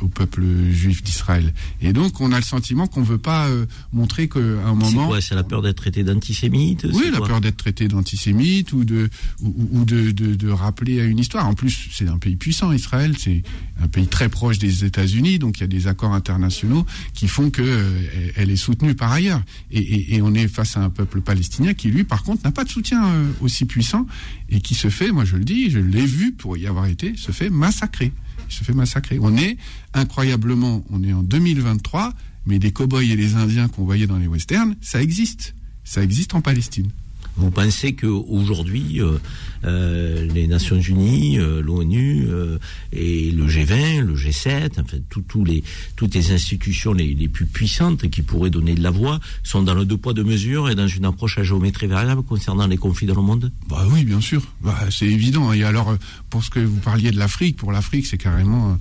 au 0.00 0.08
peuple 0.08 0.42
juif 0.70 1.02
d'Israël. 1.02 1.52
Et 1.80 1.92
donc, 1.92 2.20
on 2.20 2.32
a 2.32 2.36
le 2.36 2.44
sentiment 2.44 2.86
qu'on 2.86 3.00
ne 3.00 3.06
veut 3.06 3.18
pas 3.18 3.48
euh, 3.48 3.66
montrer 3.92 4.28
qu'à 4.28 4.40
un 4.40 4.74
moment. 4.74 5.12
C'est 5.14 5.20
c'est 5.20 5.34
la 5.34 5.44
peur 5.44 5.62
d'être 5.62 5.76
traité 5.76 6.04
d'antisémite 6.04 6.86
Oui, 6.92 7.10
la 7.12 7.20
peur 7.20 7.40
d'être 7.40 7.56
traité 7.56 7.88
d'antisémite 7.88 8.72
ou, 8.72 8.84
de, 8.84 9.08
ou, 9.40 9.84
de, 9.84 10.10
de, 10.12 10.50
rappeler 10.50 11.00
à 11.00 11.04
une 11.04 11.18
histoire. 11.18 11.46
En 11.46 11.54
plus, 11.54 11.88
c'est 11.92 12.08
un 12.08 12.18
pays 12.18 12.36
puissant, 12.36 12.72
Israël. 12.72 13.14
C'est 13.18 13.42
un 13.82 13.88
pays 13.88 14.06
très 14.06 14.28
proche 14.28 14.58
des 14.58 14.84
États-Unis, 14.84 15.38
donc 15.38 15.58
il 15.58 15.60
y 15.62 15.64
a 15.64 15.68
des 15.68 15.86
accords 15.86 16.12
internationaux 16.12 16.84
qui 17.14 17.26
font 17.26 17.50
qu'elle 17.50 17.64
euh, 17.66 18.30
elle 18.36 18.50
est 18.50 18.56
soutenue 18.56 18.94
par 18.94 19.12
ailleurs. 19.12 19.42
Et, 19.70 20.16
et, 20.16 20.22
on 20.22 20.34
est 20.34 20.48
face 20.48 20.76
à 20.76 20.80
un 20.80 20.90
peuple 20.90 21.20
palestinien 21.20 21.74
qui, 21.74 21.88
lui, 21.88 22.04
par 22.04 22.22
contre, 22.22 22.44
n'a 22.44 22.52
pas 22.52 22.64
de 22.64 22.70
soutien 22.70 23.04
euh, 23.04 23.30
aussi 23.40 23.64
puissant 23.64 24.06
et 24.50 24.60
qui 24.60 24.74
se 24.74 24.88
fait, 24.88 25.10
moi 25.10 25.24
je 25.24 25.36
le 25.36 25.44
dis, 25.44 25.70
je 25.70 25.78
l'ai 25.78 26.06
vu 26.06 26.32
pour 26.32 26.56
y 26.56 26.66
avoir 26.66 26.86
été, 26.86 27.16
se 27.16 27.32
fait 27.32 27.50
massacrer 27.50 28.12
il 28.48 28.54
se 28.54 28.64
fait 28.64 28.72
massacrer. 28.72 29.18
On 29.20 29.36
est 29.36 29.56
incroyablement, 29.92 30.84
on 30.90 31.02
est 31.02 31.12
en 31.12 31.22
2023, 31.22 32.12
mais 32.46 32.58
les 32.58 32.72
cow-boys 32.72 33.02
et 33.02 33.16
les 33.16 33.34
Indiens 33.34 33.68
qu'on 33.68 33.84
voyait 33.84 34.06
dans 34.06 34.18
les 34.18 34.26
westerns, 34.26 34.76
ça 34.80 35.02
existe. 35.02 35.54
Ça 35.84 36.02
existe 36.02 36.34
en 36.34 36.40
Palestine. 36.40 36.90
Vous 37.36 37.50
pensez 37.50 37.94
qu'aujourd'hui, 37.94 39.00
euh, 39.00 39.18
euh, 39.64 40.26
les 40.34 40.46
Nations 40.46 40.78
Unies, 40.78 41.38
euh, 41.38 41.62
l'ONU 41.62 42.26
euh, 42.28 42.58
et 42.92 43.30
le 43.30 43.46
G20, 43.46 44.00
le 44.00 44.14
G7, 44.14 44.72
enfin 44.78 44.98
tout, 45.08 45.44
les, 45.44 45.64
toutes 45.96 46.14
les 46.14 46.32
institutions 46.32 46.92
les, 46.92 47.14
les, 47.14 47.28
plus 47.28 47.46
puissantes 47.46 48.10
qui 48.10 48.20
pourraient 48.22 48.50
donner 48.50 48.74
de 48.74 48.82
la 48.82 48.90
voix 48.90 49.20
sont 49.42 49.62
dans 49.62 49.74
le 49.74 49.86
deux 49.86 49.96
poids 49.96 50.12
deux 50.12 50.24
mesures 50.24 50.68
et 50.68 50.74
dans 50.74 50.86
une 50.86 51.06
approche 51.06 51.38
à 51.38 51.42
géométrie 51.42 51.86
variable 51.86 52.22
concernant 52.22 52.66
les 52.66 52.76
conflits 52.76 53.06
dans 53.06 53.14
le 53.14 53.22
monde? 53.22 53.52
Bah 53.68 53.86
oui, 53.90 54.04
bien 54.04 54.20
sûr. 54.20 54.42
Bah, 54.60 54.78
c'est 54.90 55.06
évident. 55.06 55.52
Et 55.52 55.64
alors, 55.64 55.96
pour 56.28 56.44
ce 56.44 56.50
que 56.50 56.60
vous 56.60 56.80
parliez 56.80 57.10
de 57.10 57.18
l'Afrique, 57.18 57.56
pour 57.56 57.72
l'Afrique, 57.72 58.06
c'est 58.06 58.18
carrément, 58.18 58.78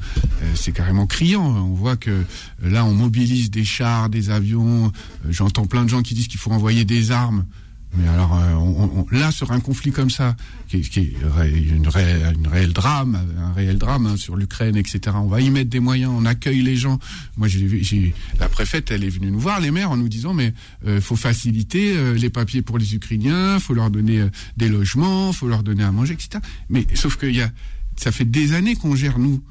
c'est 0.56 0.74
carrément 0.74 1.08
criant. 1.08 1.45
On 1.45 1.74
voit 1.74 1.95
que 1.95 2.24
là, 2.62 2.84
on 2.86 2.93
mobilise 2.93 3.51
des 3.51 3.64
chars, 3.64 4.10
des 4.10 4.30
avions. 4.30 4.91
J'entends 5.30 5.66
plein 5.66 5.86
de 5.86 5.89
gens 5.89 6.01
qui 6.01 6.14
disent 6.14 6.28
qu'il 6.28 6.39
faut 6.39 6.51
envoyer 6.51 6.84
des 6.84 7.12
armes. 7.12 7.45
Mais 7.96 8.08
alors, 8.08 8.34
euh, 8.36 8.54
on, 8.56 9.06
là, 9.12 9.32
sur 9.32 9.52
un 9.52 9.60
conflit 9.60 9.91
comme 9.91 10.10
ça, 10.10 10.36
qui, 10.68 10.78
est 10.78 11.14
une, 11.70 11.84
drame, 12.72 13.20
un 13.39 13.54
réel 13.54 13.78
drame 13.78 14.08
hein, 14.08 14.18
sur 14.18 14.36
l'Ukraine, 14.36 14.76
etc. 14.76 15.16
On 15.16 15.28
va 15.28 15.41
y 15.41 15.50
mettre 15.50 15.70
des 15.70 15.80
moyens, 15.80 16.12
on 16.16 16.26
accueille 16.26 16.62
les 16.62 16.76
gens. 16.76 17.00
Moi, 17.38 17.48
j'ai, 17.48 18.14
la 18.39 18.50
préfète, 18.50 18.91
elle 18.91 19.04
est 19.04 19.10
venue 19.10 19.32
nous 19.32 19.39
voir, 19.39 19.60
les 19.60 19.72
maires, 19.72 19.91
en 19.91 19.98
nous 19.98 20.10
disant, 20.10 20.34
mais 20.34 20.54
euh, 20.88 21.02
faut 21.02 21.16
faciliter 21.16 21.96
euh, 21.96 22.14
les 22.16 22.30
papiers 22.30 22.62
pour 22.62 22.78
les 22.78 22.96
Ukrainiens, 22.96 23.60
faut 23.60 23.74
leur 23.74 23.91
donner 23.91 24.22
euh, 24.22 24.30
des 24.58 24.70
logements, 24.70 25.32
faut 25.34 25.48
leur 25.48 25.64
donner 25.64 25.84
à 25.84 25.91
manger, 25.91 26.14
etc. 26.14 26.39
Mais 26.70 26.86
sauf 26.96 27.18
qu'il 27.18 27.36
y 27.36 27.41
a, 27.41 27.52
ça 27.96 28.12
fait 28.12 28.26
des 28.26 28.54
années 28.54 28.76
qu'on 28.76 28.96
gère 28.96 29.20
nous 29.20 29.44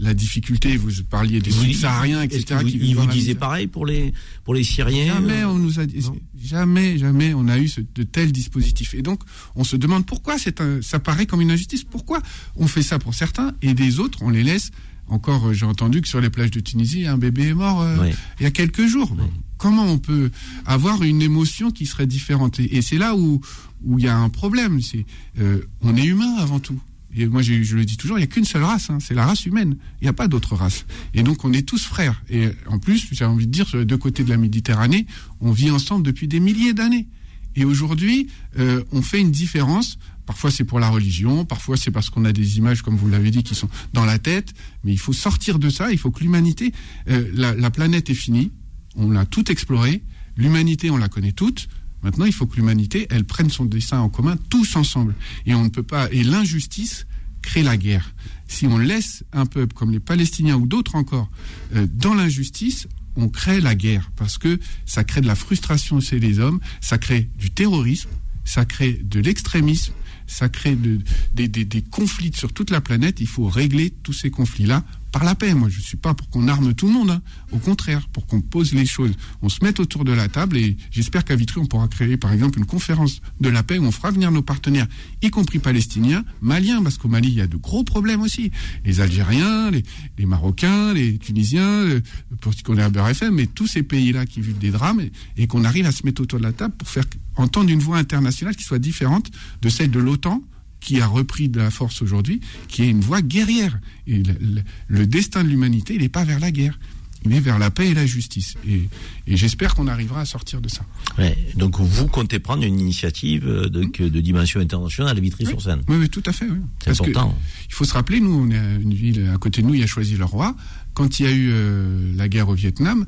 la 0.00 0.14
difficulté, 0.14 0.76
vous 0.76 0.90
parliez 1.08 1.40
des 1.40 1.50
subsahariens, 1.50 2.22
etc. 2.22 2.60
Vous, 2.62 2.68
il 2.68 2.96
vous 2.96 3.06
disait 3.06 3.34
pareil 3.34 3.66
pour 3.66 3.84
les, 3.84 4.12
pour 4.44 4.54
les 4.54 4.64
Syriens 4.64 5.14
Jamais 5.14 5.44
on 5.44 5.58
nous 5.58 5.78
a 5.78 5.86
dit, 5.86 6.04
jamais, 6.42 6.98
jamais 6.98 7.34
on 7.34 7.46
a 7.48 7.58
eu 7.58 7.70
de 7.94 8.02
tels 8.02 8.32
dispositifs. 8.32 8.94
Et 8.94 9.02
donc, 9.02 9.20
on 9.56 9.64
se 9.64 9.76
demande 9.76 10.06
pourquoi 10.06 10.36
un, 10.36 10.82
ça 10.82 10.98
paraît 10.98 11.26
comme 11.26 11.42
une 11.42 11.50
injustice. 11.50 11.84
Pourquoi 11.84 12.20
on 12.56 12.66
fait 12.66 12.82
ça 12.82 12.98
pour 12.98 13.14
certains 13.14 13.52
et 13.60 13.74
des 13.74 14.00
autres, 14.00 14.18
on 14.22 14.30
les 14.30 14.42
laisse 14.42 14.70
encore, 15.10 15.48
euh, 15.48 15.52
j'ai 15.52 15.66
entendu 15.66 16.00
que 16.00 16.08
sur 16.08 16.20
les 16.20 16.30
plages 16.30 16.52
de 16.52 16.60
Tunisie, 16.60 17.06
un 17.06 17.18
bébé 17.18 17.48
est 17.48 17.54
mort 17.54 17.82
euh, 17.82 18.10
il 18.38 18.44
y 18.44 18.46
a 18.46 18.50
quelques 18.50 18.86
jours. 18.86 19.14
Comment 19.58 19.84
on 19.84 19.98
peut 19.98 20.30
avoir 20.64 21.02
une 21.02 21.20
émotion 21.20 21.70
qui 21.70 21.84
serait 21.84 22.06
différente? 22.06 22.60
Et, 22.60 22.80
c'est 22.80 22.96
là 22.96 23.14
où 23.14 23.40
où 23.82 23.98
il 23.98 24.04
y 24.04 24.08
a 24.08 24.16
un 24.16 24.28
problème. 24.28 24.80
C'est 24.80 25.04
euh, 25.40 25.66
on 25.82 25.96
est 25.96 26.04
humain 26.04 26.36
avant 26.38 26.60
tout 26.60 26.78
moi, 27.16 27.42
je, 27.42 27.76
le 27.76 27.84
dis 27.84 27.96
toujours, 27.96 28.18
il 28.18 28.20
n'y 28.20 28.24
a 28.24 28.28
qu'une 28.28 28.44
seule 28.44 28.62
race, 28.62 28.90
hein, 28.90 28.98
c'est 29.00 29.14
la 29.14 29.26
race 29.26 29.46
humaine. 29.46 29.76
Il 30.00 30.04
n'y 30.04 30.08
a 30.08 30.12
pas 30.12 30.28
d'autre 30.28 30.54
race. 30.54 30.86
Et 31.14 31.22
donc, 31.22 31.44
on 31.44 31.52
est 31.52 31.62
tous 31.62 31.84
frères. 31.84 32.22
Et 32.30 32.48
en 32.66 32.78
plus, 32.78 33.08
j'ai 33.12 33.24
envie 33.24 33.46
de 33.46 33.52
dire, 33.52 33.68
sur 33.68 33.78
les 33.78 33.84
deux 33.84 33.96
côtés 33.96 34.24
de 34.24 34.30
la 34.30 34.36
Méditerranée, 34.36 35.06
on 35.40 35.50
vit 35.50 35.70
ensemble 35.70 36.04
depuis 36.04 36.28
des 36.28 36.40
milliers 36.40 36.72
d'années. 36.72 37.08
Et 37.56 37.64
aujourd'hui, 37.64 38.28
euh, 38.58 38.84
on 38.92 39.02
fait 39.02 39.20
une 39.20 39.32
différence. 39.32 39.98
Parfois, 40.24 40.52
c'est 40.52 40.64
pour 40.64 40.78
la 40.78 40.88
religion, 40.88 41.44
parfois, 41.44 41.76
c'est 41.76 41.90
parce 41.90 42.10
qu'on 42.10 42.24
a 42.24 42.32
des 42.32 42.58
images, 42.58 42.82
comme 42.82 42.96
vous 42.96 43.08
l'avez 43.08 43.32
dit, 43.32 43.42
qui 43.42 43.56
sont 43.56 43.68
dans 43.92 44.04
la 44.04 44.20
tête. 44.20 44.54
Mais 44.84 44.92
il 44.92 44.98
faut 44.98 45.12
sortir 45.12 45.58
de 45.58 45.68
ça. 45.68 45.90
Il 45.90 45.98
faut 45.98 46.12
que 46.12 46.20
l'humanité, 46.20 46.72
euh, 47.08 47.28
la, 47.34 47.54
la 47.54 47.70
planète 47.70 48.08
est 48.10 48.14
finie. 48.14 48.52
On 48.94 49.10
l'a 49.10 49.26
tout 49.26 49.50
exploré. 49.50 50.02
L'humanité, 50.36 50.90
on 50.90 50.96
la 50.96 51.08
connaît 51.08 51.32
toute. 51.32 51.68
Maintenant, 52.02 52.24
il 52.24 52.32
faut 52.32 52.46
que 52.46 52.56
l'humanité, 52.56 53.06
elle 53.10 53.24
prenne 53.24 53.50
son 53.50 53.64
dessin 53.64 54.00
en 54.00 54.08
commun 54.08 54.36
tous 54.48 54.76
ensemble. 54.76 55.14
Et 55.46 55.54
on 55.54 55.64
ne 55.64 55.68
peut 55.68 55.82
pas. 55.82 56.08
Et 56.12 56.22
l'injustice 56.22 57.06
crée 57.42 57.62
la 57.62 57.76
guerre. 57.76 58.14
Si 58.48 58.66
on 58.66 58.78
laisse 58.78 59.24
un 59.32 59.46
peuple 59.46 59.74
comme 59.74 59.90
les 59.90 60.00
Palestiniens 60.00 60.56
ou 60.56 60.66
d'autres 60.66 60.94
encore 60.94 61.30
euh, 61.74 61.86
dans 61.92 62.14
l'injustice, 62.14 62.88
on 63.16 63.28
crée 63.28 63.60
la 63.60 63.74
guerre 63.74 64.10
parce 64.16 64.38
que 64.38 64.58
ça 64.86 65.04
crée 65.04 65.20
de 65.20 65.26
la 65.26 65.34
frustration 65.34 66.00
chez 66.00 66.18
les 66.18 66.38
hommes, 66.38 66.60
ça 66.80 66.98
crée 66.98 67.28
du 67.38 67.50
terrorisme, 67.50 68.10
ça 68.44 68.64
crée 68.64 68.92
de 68.92 69.20
l'extrémisme, 69.20 69.92
ça 70.26 70.48
crée 70.48 70.76
des, 70.76 71.48
des 71.48 71.82
conflits 71.82 72.32
sur 72.34 72.52
toute 72.52 72.70
la 72.70 72.80
planète. 72.80 73.20
Il 73.20 73.26
faut 73.26 73.48
régler 73.48 73.90
tous 73.90 74.12
ces 74.12 74.30
conflits-là 74.30 74.84
par 75.12 75.24
la 75.24 75.34
paix. 75.34 75.54
Moi, 75.54 75.68
je 75.68 75.80
suis 75.80 75.96
pas 75.96 76.14
pour 76.14 76.28
qu'on 76.30 76.48
arme 76.48 76.74
tout 76.74 76.86
le 76.86 76.92
monde. 76.92 77.10
hein. 77.10 77.22
Au 77.52 77.58
contraire, 77.58 78.08
pour 78.12 78.26
qu'on 78.26 78.40
pose 78.40 78.72
les 78.74 78.86
choses. 78.86 79.12
On 79.42 79.48
se 79.48 79.62
mette 79.62 79.80
autour 79.80 80.04
de 80.04 80.12
la 80.12 80.28
table 80.28 80.56
et 80.56 80.76
j'espère 80.90 81.24
qu'à 81.24 81.36
Vitry, 81.36 81.60
on 81.60 81.66
pourra 81.66 81.88
créer, 81.88 82.16
par 82.16 82.32
exemple, 82.32 82.58
une 82.58 82.66
conférence 82.66 83.20
de 83.40 83.48
la 83.48 83.62
paix 83.62 83.78
où 83.78 83.84
on 83.84 83.90
fera 83.92 84.10
venir 84.10 84.30
nos 84.30 84.42
partenaires, 84.42 84.86
y 85.22 85.30
compris 85.30 85.58
palestiniens, 85.58 86.24
maliens, 86.40 86.82
parce 86.82 86.98
qu'au 86.98 87.08
Mali, 87.08 87.28
il 87.28 87.34
y 87.34 87.40
a 87.40 87.46
de 87.46 87.56
gros 87.56 87.84
problèmes 87.84 88.20
aussi. 88.22 88.50
Les 88.84 89.00
Algériens, 89.00 89.70
les, 89.70 90.26
Marocains, 90.26 90.94
les 90.94 91.18
Tunisiens, 91.18 92.00
pour 92.40 92.54
ce 92.54 92.62
qu'on 92.62 92.78
est 92.78 92.82
à 92.82 92.90
Beurre 92.90 93.08
FM, 93.08 93.34
mais 93.34 93.46
tous 93.46 93.66
ces 93.66 93.82
pays-là 93.82 94.26
qui 94.26 94.40
vivent 94.40 94.58
des 94.58 94.70
drames 94.70 95.02
et 95.36 95.46
qu'on 95.46 95.64
arrive 95.64 95.86
à 95.86 95.92
se 95.92 96.04
mettre 96.04 96.22
autour 96.22 96.38
de 96.38 96.44
la 96.44 96.52
table 96.52 96.74
pour 96.76 96.88
faire 96.88 97.04
entendre 97.36 97.70
une 97.70 97.80
voix 97.80 97.98
internationale 97.98 98.54
qui 98.54 98.64
soit 98.64 98.78
différente 98.78 99.30
de 99.62 99.68
celle 99.68 99.90
de 99.90 99.98
l'OTAN 99.98 100.42
qui 100.80 101.00
a 101.00 101.06
repris 101.06 101.48
de 101.48 101.58
la 101.60 101.70
force 101.70 102.02
aujourd'hui, 102.02 102.40
qui 102.68 102.82
est 102.82 102.88
une 102.88 103.00
voie 103.00 103.22
guerrière. 103.22 103.78
Et 104.06 104.22
le, 104.22 104.32
le- 104.40 104.62
le 104.88 105.06
destin 105.06 105.44
de 105.44 105.48
l'humanité, 105.48 105.94
il 105.94 106.00
n'est 106.00 106.08
pas 106.08 106.24
vers 106.24 106.40
la 106.40 106.50
guerre, 106.50 106.78
il 107.24 107.34
est 107.34 107.40
vers 107.40 107.58
la 107.58 107.70
paix 107.70 107.88
et 107.90 107.94
la 107.94 108.06
justice. 108.06 108.54
Et, 108.66 108.88
et 109.26 109.36
j'espère 109.36 109.74
qu'on 109.74 109.88
arrivera 109.88 110.22
à 110.22 110.24
sortir 110.24 110.60
de 110.62 110.68
ça. 110.70 110.82
Ouais, 111.18 111.36
donc 111.54 111.78
vous 111.78 112.06
comptez 112.08 112.38
prendre 112.38 112.64
une 112.64 112.80
initiative 112.80 113.46
euh, 113.46 113.68
de, 113.68 113.84
que- 113.84 114.04
de 114.04 114.20
dimension 114.22 114.58
internationale 114.60 115.16
à 115.18 115.20
Vitry-sur-Seine. 115.20 115.82
Oui, 115.88 115.96
oui, 116.00 116.08
tout 116.08 116.22
à 116.24 116.32
fait. 116.32 116.46
Oui. 116.46 116.56
C'est 116.82 116.96
que 116.96 117.02
important. 117.10 117.36
il 117.68 117.74
faut 117.74 117.84
se 117.84 117.92
rappeler, 117.92 118.20
nous, 118.20 118.32
on 118.32 118.50
est 118.50 118.76
une 118.82 118.94
ville 118.94 119.30
à 119.34 119.36
côté 119.36 119.60
de 119.60 119.66
nous, 119.66 119.74
il 119.74 119.82
a 119.82 119.86
choisi 119.86 120.16
le 120.16 120.24
roi. 120.24 120.56
Quand 120.94 121.20
il 121.20 121.26
y 121.26 121.28
a 121.28 121.32
eu 121.32 121.50
euh, 121.52 122.12
la 122.16 122.28
guerre 122.28 122.48
au 122.48 122.54
Vietnam, 122.54 123.06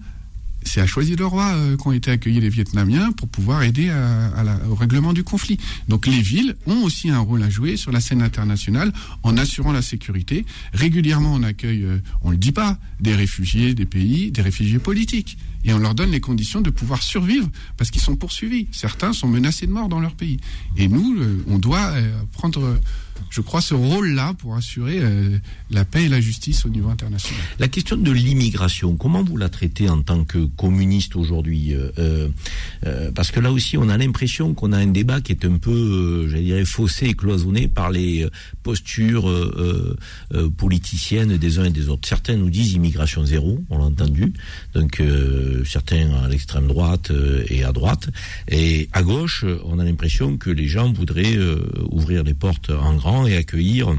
c'est 0.65 0.81
à 0.81 0.87
choisir 0.87 1.17
le 1.19 1.27
roi 1.27 1.53
euh, 1.55 1.77
qu'ont 1.77 1.93
été 1.93 2.11
accueillis 2.11 2.41
les 2.41 2.49
Vietnamiens 2.49 3.13
pour 3.13 3.29
pouvoir 3.29 3.63
aider 3.63 3.89
à- 3.91 4.29
à 4.37 4.43
la- 4.45 4.59
au 4.69 4.75
règlement 4.75 5.13
du 5.13 5.25
conflit. 5.25 5.59
Donc 5.89 6.07
les 6.07 6.21
villes 6.21 6.57
ont 6.67 6.83
aussi 6.83 7.11
un 7.11 7.19
rôle 7.21 7.43
à 7.43 7.51
jouer 7.51 7.77
sur 7.77 7.93
la 7.93 8.01
scène 8.01 8.23
internationale 8.23 8.93
en 9.23 9.37
assurant 9.37 9.73
la 9.73 9.83
sécurité. 9.83 10.45
Régulièrement, 10.73 11.35
on 11.35 11.43
accueille, 11.43 11.85
euh, 11.85 11.99
on 12.23 12.31
le 12.31 12.37
dit 12.37 12.53
pas, 12.53 12.79
des 13.01 13.15
réfugiés 13.15 13.75
des 13.75 13.87
pays, 13.87 14.31
des 14.31 14.43
réfugiés 14.43 14.79
politiques. 14.79 15.37
Et 15.65 15.73
on 15.73 15.79
leur 15.79 15.95
donne 15.95 16.11
les 16.11 16.19
conditions 16.21 16.61
de 16.61 16.71
pouvoir 16.71 17.03
survivre 17.03 17.49
parce 17.77 17.91
qu'ils 17.93 18.03
sont 18.03 18.17
poursuivis. 18.17 18.67
Certains 18.73 19.13
sont 19.13 19.29
menacés 19.29 19.67
de 19.69 19.73
mort 19.73 19.89
dans 19.89 20.01
leur 20.01 20.15
pays. 20.15 20.39
Et 20.77 20.89
nous, 20.89 21.17
euh, 21.21 21.45
on 21.47 21.59
doit 21.59 21.93
euh, 21.95 22.11
prendre, 22.33 22.79
je 23.33 23.41
crois, 23.41 23.63
ce 23.63 23.73
rôle-là 23.73 24.35
pour 24.39 24.55
assurer 24.57 24.99
euh, 25.01 25.39
la 25.71 25.87
paix 25.87 26.05
et 26.05 26.09
la 26.09 26.21
justice 26.21 26.67
au 26.67 26.69
niveau 26.69 26.91
international. 26.91 27.41
La 27.59 27.69
question 27.69 27.97
de 27.97 28.13
l'immigration, 28.13 28.95
comment 28.95 29.25
vous 29.25 29.39
la 29.39 29.49
traitez 29.49 29.89
en 29.89 30.03
tant 30.03 30.25
que 30.25 30.45
communiste 30.57 31.17
aujourd'hui 31.17 31.73
euh, 31.73 32.29
euh, 32.87 33.11
Parce 33.11 33.31
que 33.31 33.41
là 33.41 33.51
aussi, 33.51 33.79
on 33.79 33.89
a 33.89 33.97
l'impression 33.97 34.53
qu'on 34.53 34.73
a 34.73 34.77
un 34.77 34.89
débat 34.89 35.23
qui 35.23 35.33
est 35.33 35.47
un 35.47 35.57
peu, 35.57 36.29
j'allais 36.29 36.43
dire, 36.43 36.67
faussé 36.67 37.07
et 37.07 37.15
cloisonné 37.15 37.69
par 37.69 37.91
les 37.91 38.27
postures 38.63 39.31
politiciennes 40.59 41.39
des 41.39 41.59
uns 41.59 41.65
et 41.65 41.71
des 41.71 41.89
autres. 41.89 42.07
Certains 42.07 42.37
nous 42.37 42.51
disent 42.51 42.75
immigration 42.75 43.25
zéro, 43.25 43.65
on 43.71 43.79
l'a 43.79 43.85
entendu. 43.85 44.35
Donc 44.75 45.03
certains 45.65 46.11
à 46.23 46.29
l'extrême 46.29 46.67
droite 46.67 47.11
et 47.49 47.65
à 47.65 47.73
droite. 47.73 48.11
Et 48.49 48.89
à 48.93 49.03
gauche, 49.03 49.45
on 49.65 49.79
a 49.79 49.85
l'impression 49.85 50.37
que 50.37 50.51
les 50.51 50.69
gens 50.69 50.93
voudraient 50.93 51.39
ouvrir 51.91 52.25
les 52.25 52.35
portes 52.35 52.71
en 52.71 52.95
grand 52.95 53.22
et 53.27 53.37
accueillir 53.37 53.95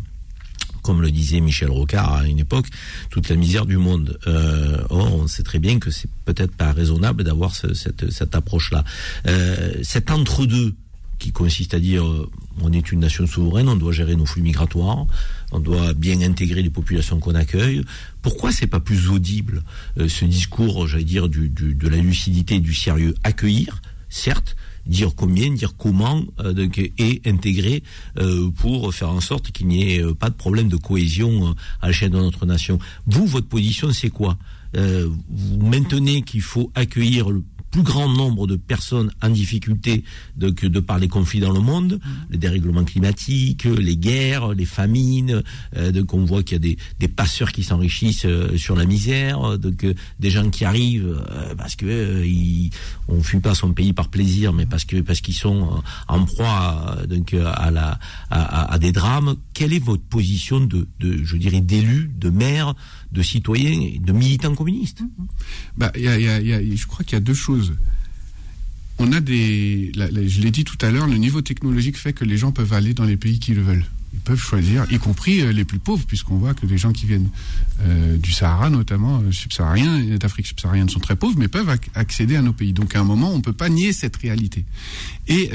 comme 0.83 1.01
le 1.01 1.11
disait 1.11 1.39
Michel 1.39 1.69
Rocard 1.71 2.13
à 2.13 2.27
une 2.27 2.39
époque, 2.39 2.67
toute 3.09 3.29
la 3.29 3.37
misère 3.37 3.65
du 3.65 3.77
monde. 3.77 4.19
Euh, 4.27 4.83
or, 4.89 5.15
on 5.15 5.27
sait 5.27 5.41
très 5.43 5.59
bien 5.59 5.79
que 5.79 5.89
c'est 5.89 6.09
peut-être 6.25 6.53
pas 6.55 6.73
raisonnable 6.73 7.23
d'avoir 7.23 7.55
ce- 7.55 7.73
cette, 7.73 8.35
approche-là. 8.35 8.83
Euh, 9.25 9.75
cet 9.81 10.11
entre-deux 10.11 10.75
qui 11.19 11.31
consiste 11.31 11.73
à 11.73 11.79
dire 11.79 12.05
euh, 12.05 12.29
on 12.59 12.73
est 12.73 12.91
une 12.91 12.99
nation 12.99 13.25
souveraine, 13.25 13.69
on 13.69 13.77
doit 13.77 13.93
gérer 13.93 14.17
nos 14.17 14.25
flux 14.25 14.41
migratoires, 14.41 15.07
on 15.53 15.59
doit 15.59 15.93
bien 15.93 16.19
intégrer 16.21 16.61
les 16.61 16.69
populations 16.69 17.17
qu'on 17.19 17.33
accueille. 17.35 17.81
Pourquoi 18.21 18.51
c'est 18.51 18.67
pas 18.67 18.81
plus 18.81 19.09
audible 19.09 19.63
ce 19.95 20.25
discours, 20.25 20.85
j'allais 20.85 21.05
dire, 21.05 21.29
de 21.29 21.87
la 21.87 21.97
lucidité 21.97 22.59
du 22.59 22.73
sérieux? 22.73 23.15
Accueillir, 23.23 23.81
certes, 24.09 24.57
dire 24.85 25.15
combien, 25.15 25.51
dire 25.51 25.75
comment, 25.77 26.23
euh, 26.39 26.53
donc, 26.53 26.77
et 26.77 27.21
intégrer 27.25 27.83
euh, 28.17 28.49
pour 28.51 28.93
faire 28.93 29.09
en 29.09 29.21
sorte 29.21 29.51
qu'il 29.51 29.67
n'y 29.67 29.93
ait 29.93 30.03
euh, 30.03 30.13
pas 30.13 30.29
de 30.29 30.35
problème 30.35 30.67
de 30.67 30.77
cohésion 30.77 31.49
euh, 31.49 31.51
à 31.81 31.87
l'échelle 31.87 32.11
de 32.11 32.17
notre 32.17 32.45
nation. 32.45 32.79
Vous, 33.07 33.25
votre 33.25 33.47
position, 33.47 33.91
c'est 33.91 34.09
quoi? 34.09 34.37
Vous 34.75 35.57
maintenez 35.63 36.23
qu'il 36.23 36.41
faut 36.41 36.71
accueillir 36.73 37.29
le 37.29 37.43
plus 37.73 37.81
grand 37.81 38.07
nombre 38.07 38.45
de 38.45 38.55
personnes 38.55 39.11
en 39.23 39.29
difficulté 39.29 40.03
de, 40.37 40.51
que 40.51 40.67
de 40.67 40.79
par 40.79 40.99
les 40.99 41.07
conflits 41.07 41.39
dans 41.39 41.51
le 41.51 41.59
monde, 41.59 41.99
les 42.29 42.37
dérèglements 42.37 42.83
climatiques, 42.83 43.63
les 43.65 43.97
guerres, 43.97 44.49
les 44.53 44.65
famines, 44.65 45.41
euh, 45.75 45.91
donc 45.91 46.13
on 46.13 46.23
voit 46.23 46.43
qu'il 46.43 46.53
y 46.53 46.55
a 46.57 46.59
des, 46.59 46.77
des 46.99 47.07
passeurs 47.07 47.51
qui 47.51 47.63
s'enrichissent 47.63 48.25
euh, 48.25 48.55
sur 48.57 48.75
la 48.75 48.85
misère, 48.85 49.43
euh, 49.43 49.57
donc 49.57 49.83
euh, 49.85 49.95
des 50.19 50.29
gens 50.29 50.51
qui 50.51 50.65
arrivent 50.65 51.19
euh, 51.31 51.55
parce 51.55 51.75
que 51.75 51.87
euh, 51.87 52.25
ils, 52.25 52.69
on 53.07 53.23
fuit 53.23 53.39
pas 53.39 53.55
son 53.55 53.73
pays 53.73 53.91
par 53.91 54.09
plaisir, 54.09 54.53
mais 54.53 54.67
parce 54.67 54.85
que 54.85 55.01
parce 55.01 55.21
qu'ils 55.21 55.33
sont 55.33 55.81
en 56.07 56.25
proie 56.25 56.97
euh, 56.99 57.07
donc 57.07 57.33
à 57.33 57.71
la 57.71 57.99
à, 58.29 58.41
à- 58.41 58.73
à 58.73 58.77
des 58.79 58.91
drames. 58.91 59.35
Quelle 59.55 59.73
est 59.73 59.83
votre 59.83 60.03
position 60.03 60.59
de, 60.59 60.87
de 60.99 61.23
je 61.23 61.37
dirais 61.37 61.61
d'élu, 61.61 62.11
de 62.19 62.29
maire, 62.29 62.75
de 63.11 63.21
citoyen, 63.23 63.71
et 63.81 63.99
de 63.99 64.11
militant 64.11 64.53
communiste 64.53 65.01
Bah, 65.77 65.91
il 65.95 66.03
y 66.03 66.07
a- 66.07 66.19
il 66.19 66.25
y 66.25 66.29
a- 66.29 66.41
il 66.41 66.47
y 66.47 66.53
a- 66.53 66.75
je 66.75 66.85
crois 66.87 67.03
qu'il 67.03 67.13
y 67.13 67.21
a 67.21 67.25
deux 67.31 67.33
choses. 67.33 67.62
On 68.99 69.11
a 69.11 69.19
des, 69.19 69.91
je 69.95 70.41
l'ai 70.41 70.51
dit 70.51 70.63
tout 70.63 70.77
à 70.85 70.91
l'heure, 70.91 71.07
le 71.07 71.17
niveau 71.17 71.41
technologique 71.41 71.97
fait 71.97 72.13
que 72.13 72.23
les 72.23 72.37
gens 72.37 72.51
peuvent 72.51 72.73
aller 72.73 72.93
dans 72.93 73.05
les 73.05 73.17
pays 73.17 73.39
qu'ils 73.39 73.59
veulent. 73.59 73.85
Ils 74.13 74.19
peuvent 74.19 74.39
choisir, 74.39 74.85
y 74.91 74.99
compris 74.99 75.41
euh, 75.41 75.51
les 75.51 75.65
plus 75.65 75.79
pauvres, 75.79 76.05
puisqu'on 76.05 76.37
voit 76.37 76.53
que 76.53 76.67
les 76.67 76.77
gens 76.77 76.93
qui 76.93 77.07
viennent 77.07 77.29
euh, 77.81 78.15
du 78.17 78.31
Sahara, 78.31 78.69
notamment 78.69 79.19
euh, 79.21 79.31
subsahariens, 79.31 79.97
et 79.97 80.19
d'Afrique 80.19 80.45
subsaharienne, 80.45 80.87
sont 80.87 80.99
très 80.99 81.15
pauvres, 81.15 81.35
mais 81.39 81.47
peuvent 81.47 81.67
ac- 81.69 81.89
accéder 81.95 82.35
à 82.35 82.43
nos 82.43 82.53
pays. 82.53 82.73
Donc 82.73 82.95
à 82.95 82.99
un 82.99 83.03
moment, 83.03 83.31
on 83.31 83.37
ne 83.37 83.41
peut 83.41 83.53
pas 83.53 83.69
nier 83.69 83.91
cette 83.91 84.15
réalité. 84.17 84.63
Et 85.27 85.49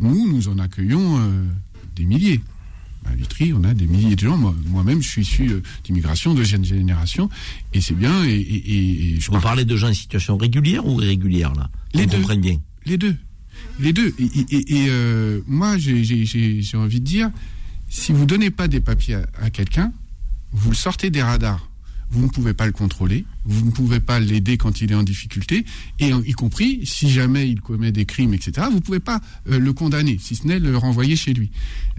nous, 0.00 0.28
nous 0.28 0.48
en 0.48 0.58
accueillons 0.58 1.20
des 1.94 2.04
milliers. 2.04 2.40
À 3.04 3.14
Vitry, 3.14 3.52
on 3.52 3.62
a 3.64 3.74
des 3.74 3.86
milliers 3.86 4.16
de 4.16 4.20
gens. 4.20 4.36
Moi- 4.36 4.54
Moi-même, 4.68 5.02
je 5.02 5.08
suis 5.08 5.22
issu 5.22 5.50
euh, 5.50 5.62
d'immigration, 5.84 6.32
de 6.34 6.42
jeune 6.42 6.64
génération, 6.64 7.28
et 7.72 7.80
c'est 7.80 7.94
bien. 7.94 8.24
Et, 8.24 8.30
et- 8.30 8.54
et- 8.56 9.14
et 9.16 9.20
je 9.20 9.30
Vous 9.30 9.40
parlez 9.40 9.64
de 9.64 9.76
gens 9.76 9.88
en 9.90 9.94
situation 9.94 10.36
régulière 10.36 10.86
ou 10.86 11.00
irrégulière 11.02 11.52
là? 11.54 11.70
Les 11.92 12.04
On 12.04 12.06
deux. 12.06 12.16
comprenne 12.18 12.40
bien. 12.40 12.56
Les 12.86 12.96
deux. 12.96 13.16
Les 13.78 13.92
deux. 13.92 14.12
Et, 14.18 14.86
euh, 14.88 15.40
moi, 15.46 15.76
j'ai- 15.78 16.76
envie 16.76 17.00
de 17.00 17.04
dire, 17.04 17.30
si 17.88 18.12
vous 18.12 18.26
donnez 18.26 18.50
pas 18.50 18.68
des 18.68 18.80
papiers 18.80 19.14
à, 19.16 19.26
à 19.42 19.50
quelqu'un, 19.50 19.92
vous 20.52 20.70
le 20.70 20.76
sortez 20.76 21.10
des 21.10 21.22
radars. 21.22 21.68
Vous 22.10 22.22
ne 22.22 22.28
pouvez 22.30 22.54
pas 22.54 22.66
le 22.66 22.72
contrôler, 22.72 23.24
vous 23.44 23.64
ne 23.66 23.70
pouvez 23.70 24.00
pas 24.00 24.20
l'aider 24.20 24.56
quand 24.56 24.80
il 24.80 24.90
est 24.92 24.94
en 24.94 25.02
difficulté, 25.02 25.64
et 25.98 26.10
y 26.10 26.32
compris 26.32 26.80
si 26.84 27.10
jamais 27.10 27.48
il 27.48 27.60
commet 27.60 27.92
des 27.92 28.04
crimes, 28.06 28.34
etc. 28.34 28.66
Vous 28.70 28.76
ne 28.76 28.80
pouvez 28.80 29.00
pas 29.00 29.20
euh, 29.50 29.58
le 29.58 29.72
condamner, 29.72 30.18
si 30.20 30.34
ce 30.36 30.46
n'est 30.46 30.58
le 30.58 30.76
renvoyer 30.76 31.16
chez 31.16 31.32
lui. 31.34 31.50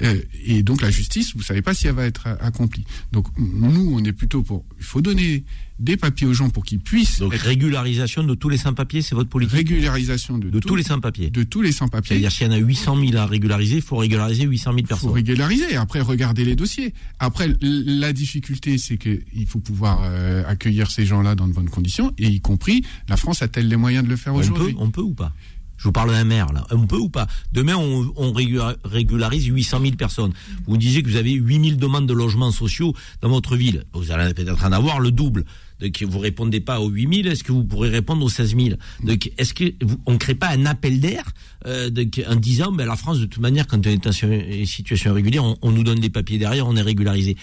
Euh, 0.02 0.20
et 0.46 0.64
donc 0.64 0.82
la 0.82 0.92
justice, 0.92 1.36
vous 1.36 1.44
savez 1.44 1.62
pas 1.62 1.74
si 1.74 1.88
elle 1.88 1.96
va 1.96 2.06
être 2.06 2.28
euh, 2.28 2.36
accomplie. 2.40 2.86
Donc 3.12 3.28
nous, 3.38 3.92
on 3.94 4.04
est 4.04 4.14
plutôt 4.14 4.42
pour. 4.44 4.66
Il 4.80 4.84
faut 4.86 5.02
donner 5.02 5.44
des 5.78 5.98
papiers 5.98 6.26
aux 6.26 6.34
gens 6.34 6.50
pour 6.50 6.64
qu'ils 6.64 6.80
puissent 6.80 7.20
Donc 7.20 7.34
être 7.34 7.42
régularisation 7.42 8.24
de 8.24 8.34
tous 8.34 8.48
les 8.48 8.56
sans-papiers, 8.58 9.02
c'est 9.02 9.14
votre 9.14 9.30
politique 9.30 9.56
régularisation 9.58 10.38
de, 10.38 10.50
De 10.50 10.60
tout- 10.62 10.70
tous 10.70 10.76
les 10.78 10.84
sans-papiers. 10.84 11.30
de 11.30 11.44
tous 11.44 11.62
les 11.62 11.74
sans-papiers. 11.74 12.16
C'est-à-dire 12.16 12.32
s'il 12.32 12.48
y 12.48 12.50
en 12.50 12.54
a 12.54 12.58
800 12.58 12.98
000 13.08 13.18
à 13.18 13.26
régulariser, 13.26 13.76
il 13.78 13.82
faut 13.82 13.98
régulariser 13.98 14.46
800 14.46 14.72
000 14.72 14.78
Il 14.80 14.84
faut 14.84 14.88
personnes. 14.88 15.12
régulariser. 15.12 15.76
Après, 15.76 16.00
regarder 16.00 16.46
les 16.46 16.56
dossiers. 16.56 16.94
Après, 17.20 17.50
la 17.62 18.14
difficulté, 18.14 18.78
c'est 18.78 18.98
qu'il 18.98 19.46
faut 19.48 19.60
pouvoir 19.60 20.00
euh, 20.06 20.44
accueillir 20.48 20.90
ces 20.90 21.06
gens-là 21.06 21.35
dans 21.36 21.48
de 21.48 21.54
bonnes 21.54 21.70
conditions, 21.70 22.12
et 22.18 22.28
y 22.28 22.42
compris, 22.42 22.84
la 23.10 23.18
France 23.18 23.42
a-t-elle 23.42 23.68
les 23.68 23.76
moyens 23.78 24.04
de 24.04 24.10
le 24.10 24.16
faire 24.16 24.34
aujourd'hui 24.36 24.76
on 24.80 24.90
peut 24.92 25.02
ou 25.02 25.14
pas? 25.14 25.32
Je 25.78 25.84
vous 25.84 25.92
parle 25.92 26.12
d'un 26.12 26.24
maire 26.24 26.54
là. 26.54 26.66
On 26.72 26.88
peut 26.88 26.96
ou 26.98 27.10
pas? 27.10 27.28
Demain, 27.52 27.76
on, 27.76 28.10
on 28.16 28.32
régula- 28.32 28.78
régularise 28.86 29.46
800 29.48 29.82
000 29.82 29.96
personnes. 29.98 30.32
Vous 30.68 30.78
disiez 30.78 31.04
que 31.04 31.10
vous 31.10 31.18
avez 31.18 31.34
8 31.34 31.64
000 31.72 31.76
demandes 31.78 32.08
de 32.08 32.14
logements 32.14 32.52
sociaux 32.52 32.94
dans 33.22 33.28
votre 33.28 33.58
ville. 33.58 33.84
Vous 33.94 34.10
allez 34.12 34.34
peut-être 34.34 34.64
en 34.66 34.72
avoir 34.72 35.02
le 35.02 35.12
double. 35.12 35.44
Donc 35.82 36.02
vous 36.02 36.20
répondez 36.20 36.62
pas 36.62 36.80
aux 36.80 36.88
8 36.88 37.24
000, 37.24 37.28
est-ce 37.34 37.44
que 37.44 37.52
vous 37.52 37.66
pourrez 37.66 37.90
répondre 37.90 38.24
aux 38.24 38.30
16 38.30 38.56
000 38.56 38.70
Donc 39.04 39.30
est-ce 39.38 39.54
que 39.54 39.66
vous, 39.84 39.98
on 40.06 40.18
crée 40.18 40.34
pas 40.36 40.50
un 40.52 40.66
appel 40.66 41.02
d'air 41.02 41.26
euh, 41.68 41.90
en 42.30 42.36
disant 42.38 42.72
ben 42.72 42.86
la 42.88 42.96
France 42.96 43.20
de 43.20 43.26
toute 43.26 43.42
manière 43.42 43.68
quand 43.68 43.86
on 43.86 43.90
est 43.90 44.08
en 44.08 44.14
si- 44.14 44.66
situation 44.66 45.12
irrégulière, 45.12 45.44
on, 45.44 45.58
on 45.62 45.72
nous 45.74 45.84
donne 45.84 46.00
des 46.00 46.10
papiers 46.10 46.38
derrière, 46.38 46.66
on 46.68 46.78
est 46.78 46.82
régularisé. 46.82 47.36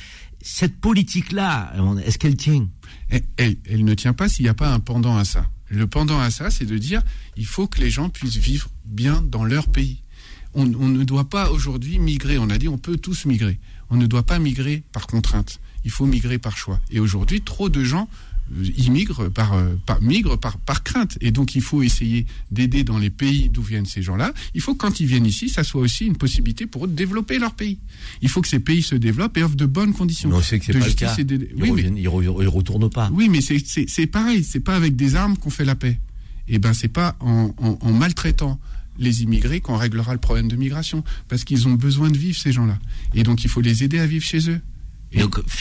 Cette 0.42 0.76
politique 0.76 1.32
là, 1.32 1.72
est-ce 2.04 2.18
qu'elle 2.18 2.36
tient? 2.36 2.68
Elle 3.36 3.84
ne 3.84 3.94
tient 3.94 4.12
pas 4.12 4.28
s'il 4.28 4.44
n'y 4.44 4.48
a 4.48 4.54
pas 4.54 4.72
un 4.72 4.80
pendant 4.80 5.16
à 5.16 5.24
ça. 5.24 5.48
Le 5.68 5.86
pendant 5.86 6.20
à 6.20 6.30
ça, 6.30 6.50
c'est 6.50 6.66
de 6.66 6.76
dire 6.76 7.02
il 7.36 7.46
faut 7.46 7.66
que 7.66 7.80
les 7.80 7.90
gens 7.90 8.10
puissent 8.10 8.36
vivre 8.36 8.68
bien 8.84 9.22
dans 9.22 9.44
leur 9.44 9.68
pays. 9.68 10.02
On, 10.54 10.64
on 10.74 10.88
ne 10.88 11.04
doit 11.04 11.30
pas 11.30 11.50
aujourd'hui 11.50 11.98
migrer. 11.98 12.38
On 12.38 12.50
a 12.50 12.58
dit 12.58 12.68
on 12.68 12.76
peut 12.76 12.98
tous 12.98 13.24
migrer. 13.24 13.58
On 13.88 13.96
ne 13.96 14.06
doit 14.06 14.24
pas 14.24 14.38
migrer 14.38 14.82
par 14.92 15.06
contrainte. 15.06 15.60
Il 15.84 15.90
faut 15.90 16.06
migrer 16.06 16.38
par 16.38 16.56
choix. 16.56 16.80
Et 16.90 17.00
aujourd'hui, 17.00 17.40
trop 17.40 17.68
de 17.68 17.84
gens 17.84 18.08
immigrent 18.76 19.28
par, 19.30 19.54
par 19.86 20.00
migrent 20.02 20.36
par, 20.36 20.58
par 20.58 20.82
crainte. 20.82 21.18
Et 21.20 21.30
donc 21.30 21.54
il 21.54 21.62
faut 21.62 21.82
essayer 21.82 22.26
d'aider 22.50 22.84
dans 22.84 22.98
les 22.98 23.10
pays 23.10 23.48
d'où 23.48 23.62
viennent 23.62 23.86
ces 23.86 24.02
gens-là. 24.02 24.32
Il 24.54 24.60
faut 24.60 24.74
que 24.74 24.78
quand 24.78 25.00
ils 25.00 25.06
viennent 25.06 25.26
ici, 25.26 25.48
ça 25.48 25.64
soit 25.64 25.80
aussi 25.80 26.06
une 26.06 26.16
possibilité 26.16 26.66
pour 26.66 26.84
eux 26.84 26.88
de 26.88 26.94
développer 26.94 27.38
leur 27.38 27.54
pays. 27.54 27.78
Il 28.20 28.28
faut 28.28 28.40
que 28.42 28.48
ces 28.48 28.60
pays 28.60 28.82
se 28.82 28.94
développent 28.94 29.36
et 29.36 29.42
offrent 29.42 29.56
de 29.56 29.66
bonnes 29.66 29.92
conditions. 29.94 30.28
Mais 30.28 30.36
on 30.36 30.42
sait 30.42 30.58
que 30.58 30.66
c'est 30.66 30.72
pas 30.78 30.86
le 30.86 30.92
cas. 30.92 31.14
Ils, 31.18 31.26
Oui, 31.32 31.48
mais- 31.62 31.70
reviennent- 31.70 31.96
ils 31.96 32.08
re- 32.08 32.42
ils 32.42 32.48
retournent 32.48 32.90
pas. 32.90 33.10
oui, 33.12 33.28
mais 33.28 33.40
c'est- 33.40 34.06
pareil. 34.06 34.44
C'est 34.44 34.60
pas 34.60 34.76
avec 34.76 34.96
des 34.96 35.14
armes 35.16 35.36
qu'on 35.36 35.50
fait 35.50 35.64
la 35.64 35.74
paix. 35.74 35.98
Et 36.48 36.58
ben, 36.58 36.72
c'est 36.74 36.88
pas 36.88 37.16
en, 37.20 37.54
en- 37.58 37.78
en 37.80 37.92
maltraitant 37.92 38.58
les 38.98 39.22
immigrés 39.22 39.60
qu'on 39.60 39.76
réglera 39.76 40.12
le 40.12 40.18
problème 40.20 40.48
de 40.48 40.56
migration, 40.56 41.02
parce 41.28 41.44
qu'ils 41.44 41.66
ont 41.66 41.72
besoin 41.74 42.10
de 42.10 42.18
vivre 42.18 42.38
ces 42.38 42.52
gens-là. 42.52 42.78
Et 43.14 43.22
donc, 43.22 43.42
il 43.44 43.48
faut 43.48 43.62
les 43.62 43.82
aider 43.84 43.98
à 43.98 44.06
vivre 44.06 44.24
chez 44.24 44.50
eux. 44.50 44.60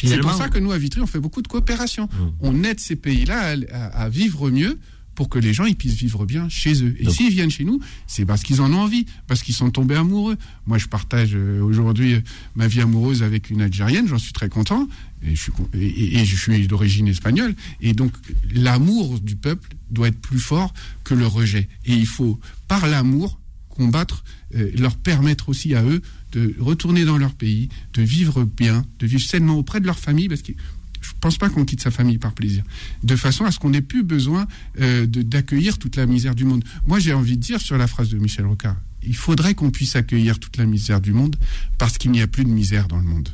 C'est 0.07 0.17
pour 0.21 0.31
ça 0.37 0.49
que 0.49 0.59
nous, 0.59 0.71
à 0.71 0.77
Vitry, 0.77 1.01
on 1.01 1.07
fait 1.07 1.19
beaucoup 1.19 1.41
de 1.41 1.47
coopération. 1.47 2.05
Mmh. 2.05 2.17
On 2.41 2.63
aide 2.63 2.79
ces 2.79 2.95
pays-là 2.95 3.55
à, 3.71 3.75
à- 3.75 4.03
à 4.03 4.09
vivre 4.09 4.49
mieux 4.49 4.79
pour 5.13 5.27
que 5.27 5.37
les 5.37 5.53
gens 5.53 5.65
ils 5.65 5.75
puissent 5.75 5.95
vivre 5.97 6.25
bien 6.25 6.47
chez 6.47 6.83
eux. 6.83 6.95
Et 6.97 7.03
s'ils 7.11 7.31
viennent 7.31 7.51
chez 7.51 7.65
nous, 7.65 7.81
c'est 8.07 8.25
parce 8.25 8.43
qu'ils 8.43 8.61
en 8.61 8.71
ont 8.73 8.79
envie, 8.79 9.05
parce 9.27 9.43
qu'ils 9.43 9.53
sont 9.53 9.69
tombés 9.69 9.95
amoureux. 9.95 10.37
Moi, 10.65 10.77
je 10.77 10.87
partage 10.87 11.31
euh, 11.35 11.61
aujourd'hui 11.61 12.13
euh, 12.15 12.21
ma 12.55 12.67
vie 12.67 12.79
amoureuse 12.79 13.21
avec 13.21 13.49
une 13.49 13.61
Algérienne, 13.61 14.07
j'en 14.07 14.17
suis 14.17 14.31
très 14.31 14.47
content, 14.47 14.87
et 15.21 15.35
je 15.35 15.41
suis, 15.41 15.51
con- 15.51 15.67
et, 15.73 15.85
et- 15.85 16.17
et 16.19 16.25
je 16.25 16.35
suis 16.37 16.65
d'origine 16.65 17.09
espagnole. 17.09 17.55
Et 17.81 17.93
donc, 17.93 18.13
l'amour 18.55 19.19
du 19.19 19.35
peuple 19.35 19.69
doit 19.89 20.07
être 20.07 20.19
plus 20.19 20.39
fort 20.39 20.73
que 21.03 21.13
le 21.13 21.27
rejet. 21.27 21.67
Et 21.85 21.93
il 21.93 22.07
faut, 22.07 22.39
par 22.69 22.87
l'amour, 22.87 23.37
combattre, 23.69 24.23
euh, 24.55 24.71
leur 24.77 24.95
permettre 24.95 25.49
aussi 25.49 25.75
à 25.75 25.83
eux 25.83 26.01
de 26.31 26.55
retourner 26.59 27.05
dans 27.05 27.17
leur 27.17 27.33
pays, 27.33 27.69
de 27.93 28.01
vivre 28.01 28.43
bien, 28.43 28.85
de 28.99 29.07
vivre 29.07 29.21
sainement 29.23 29.55
auprès 29.55 29.79
de 29.79 29.85
leur 29.85 29.99
famille, 29.99 30.27
parce 30.29 30.41
que 30.41 30.53
je 31.01 31.11
pense 31.19 31.37
pas 31.37 31.49
qu'on 31.49 31.65
quitte 31.65 31.81
sa 31.81 31.91
famille 31.91 32.19
par 32.19 32.33
plaisir, 32.33 32.63
de 33.03 33.15
façon 33.15 33.43
à 33.45 33.51
ce 33.51 33.59
qu'on 33.59 33.71
n'ait 33.71 33.81
plus 33.81 34.03
besoin 34.03 34.47
euh, 34.79 35.05
d'accueillir 35.07 35.77
toute 35.77 35.95
la 35.95 36.05
misère 36.05 36.35
du 36.35 36.45
monde. 36.45 36.63
Moi, 36.85 36.99
j'ai 36.99 37.13
envie 37.13 37.37
de 37.37 37.41
dire 37.41 37.59
sur 37.59 37.77
la 37.77 37.87
phrase 37.87 38.09
de 38.09 38.17
Michel 38.17 38.45
Rocard, 38.45 38.77
il 39.03 39.15
faudrait 39.15 39.55
qu'on 39.55 39.71
puisse 39.71 39.95
accueillir 39.95 40.37
toute 40.39 40.57
la 40.57 40.65
misère 40.65 41.01
du 41.01 41.11
monde 41.11 41.35
parce 41.79 41.97
qu'il 41.97 42.11
n'y 42.11 42.21
a 42.21 42.27
plus 42.27 42.43
de 42.43 42.49
misère 42.49 42.87
dans 42.87 42.97
le 42.97 43.03
monde. 43.05 43.29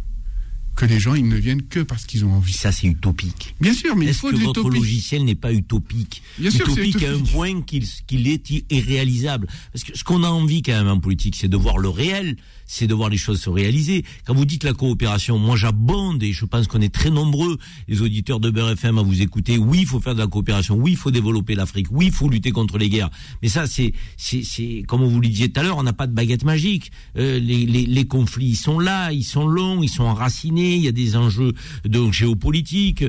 Que 0.77 0.85
les 0.85 0.99
gens, 0.99 1.15
ils 1.15 1.27
ne 1.27 1.35
viennent 1.35 1.63
que 1.63 1.79
parce 1.79 2.05
qu'ils 2.05 2.23
ont 2.23 2.33
envie. 2.33 2.53
Ça, 2.53 2.71
c'est 2.71 2.85
utopique. 2.85 3.55
Bien 3.59 3.73
sûr, 3.73 3.95
mais 3.95 4.05
il 4.05 4.13
faut 4.13 4.29
que 4.29 4.35
de 4.35 4.43
votre 4.43 4.69
logiciel 4.69 5.25
n'est 5.25 5.33
pas 5.33 5.51
utopique 5.51 6.21
Bien 6.37 6.51
sûr 6.51 6.65
que 6.67 6.71
c'est 6.71 6.87
Utopique 6.87 7.03
à 7.03 7.09
un 7.09 7.15
utopique. 7.15 7.33
point 7.33 7.61
qu'il 7.63 8.27
est 8.27 8.49
irréalisable. 8.69 9.47
Parce 9.73 9.83
que 9.83 9.97
ce 9.97 10.03
qu'on 10.03 10.23
a 10.23 10.27
envie 10.29 10.61
quand 10.61 10.73
même 10.73 10.87
en 10.87 10.99
politique, 10.99 11.35
c'est 11.35 11.47
de 11.47 11.57
voir 11.57 11.79
le 11.79 11.89
réel, 11.89 12.37
c'est 12.67 12.85
de 12.85 12.93
voir 12.93 13.09
les 13.09 13.17
choses 13.17 13.41
se 13.41 13.49
réaliser. 13.49 14.03
Quand 14.25 14.35
vous 14.35 14.45
dites 14.45 14.63
la 14.63 14.73
coopération, 14.73 15.39
moi 15.39 15.55
j'abonde 15.55 16.21
et 16.21 16.33
je 16.33 16.45
pense 16.45 16.67
qu'on 16.67 16.81
est 16.81 16.93
très 16.93 17.09
nombreux, 17.09 17.57
les 17.87 18.01
auditeurs 18.01 18.39
de 18.39 18.49
Beurre 18.49 18.71
FM, 18.71 18.97
à 18.97 19.01
vous 19.01 19.21
écouter. 19.21 19.57
Oui, 19.57 19.79
il 19.81 19.87
faut 19.87 19.99
faire 19.99 20.13
de 20.13 20.19
la 20.19 20.27
coopération. 20.27 20.75
Oui, 20.75 20.91
il 20.91 20.97
faut 20.97 21.11
développer 21.11 21.55
l'Afrique. 21.55 21.87
Oui, 21.91 22.07
il 22.07 22.11
faut 22.11 22.29
lutter 22.29 22.51
contre 22.51 22.77
les 22.77 22.89
guerres. 22.89 23.09
Mais 23.41 23.47
ça, 23.47 23.65
c'est, 23.65 23.93
c'est, 24.17 24.43
c'est 24.43 24.83
comme 24.87 25.03
vous 25.03 25.19
le 25.19 25.27
disiez 25.27 25.49
tout 25.49 25.59
à 25.59 25.63
l'heure, 25.63 25.77
on 25.77 25.83
n'a 25.83 25.93
pas 25.93 26.07
de 26.07 26.13
baguette 26.13 26.43
magique. 26.43 26.91
Euh, 27.17 27.39
les, 27.39 27.65
les, 27.65 27.85
les 27.85 28.05
conflits, 28.05 28.49
ils 28.49 28.55
sont 28.55 28.79
là, 28.79 29.11
ils 29.11 29.23
sont 29.23 29.47
longs, 29.47 29.81
ils 29.81 29.89
sont 29.89 30.03
enracinés. 30.03 30.75
Il 30.75 30.81
y 30.81 30.87
a 30.87 30.91
des 30.91 31.15
enjeux 31.15 31.53
de 31.85 32.11
géopolitique. 32.11 33.03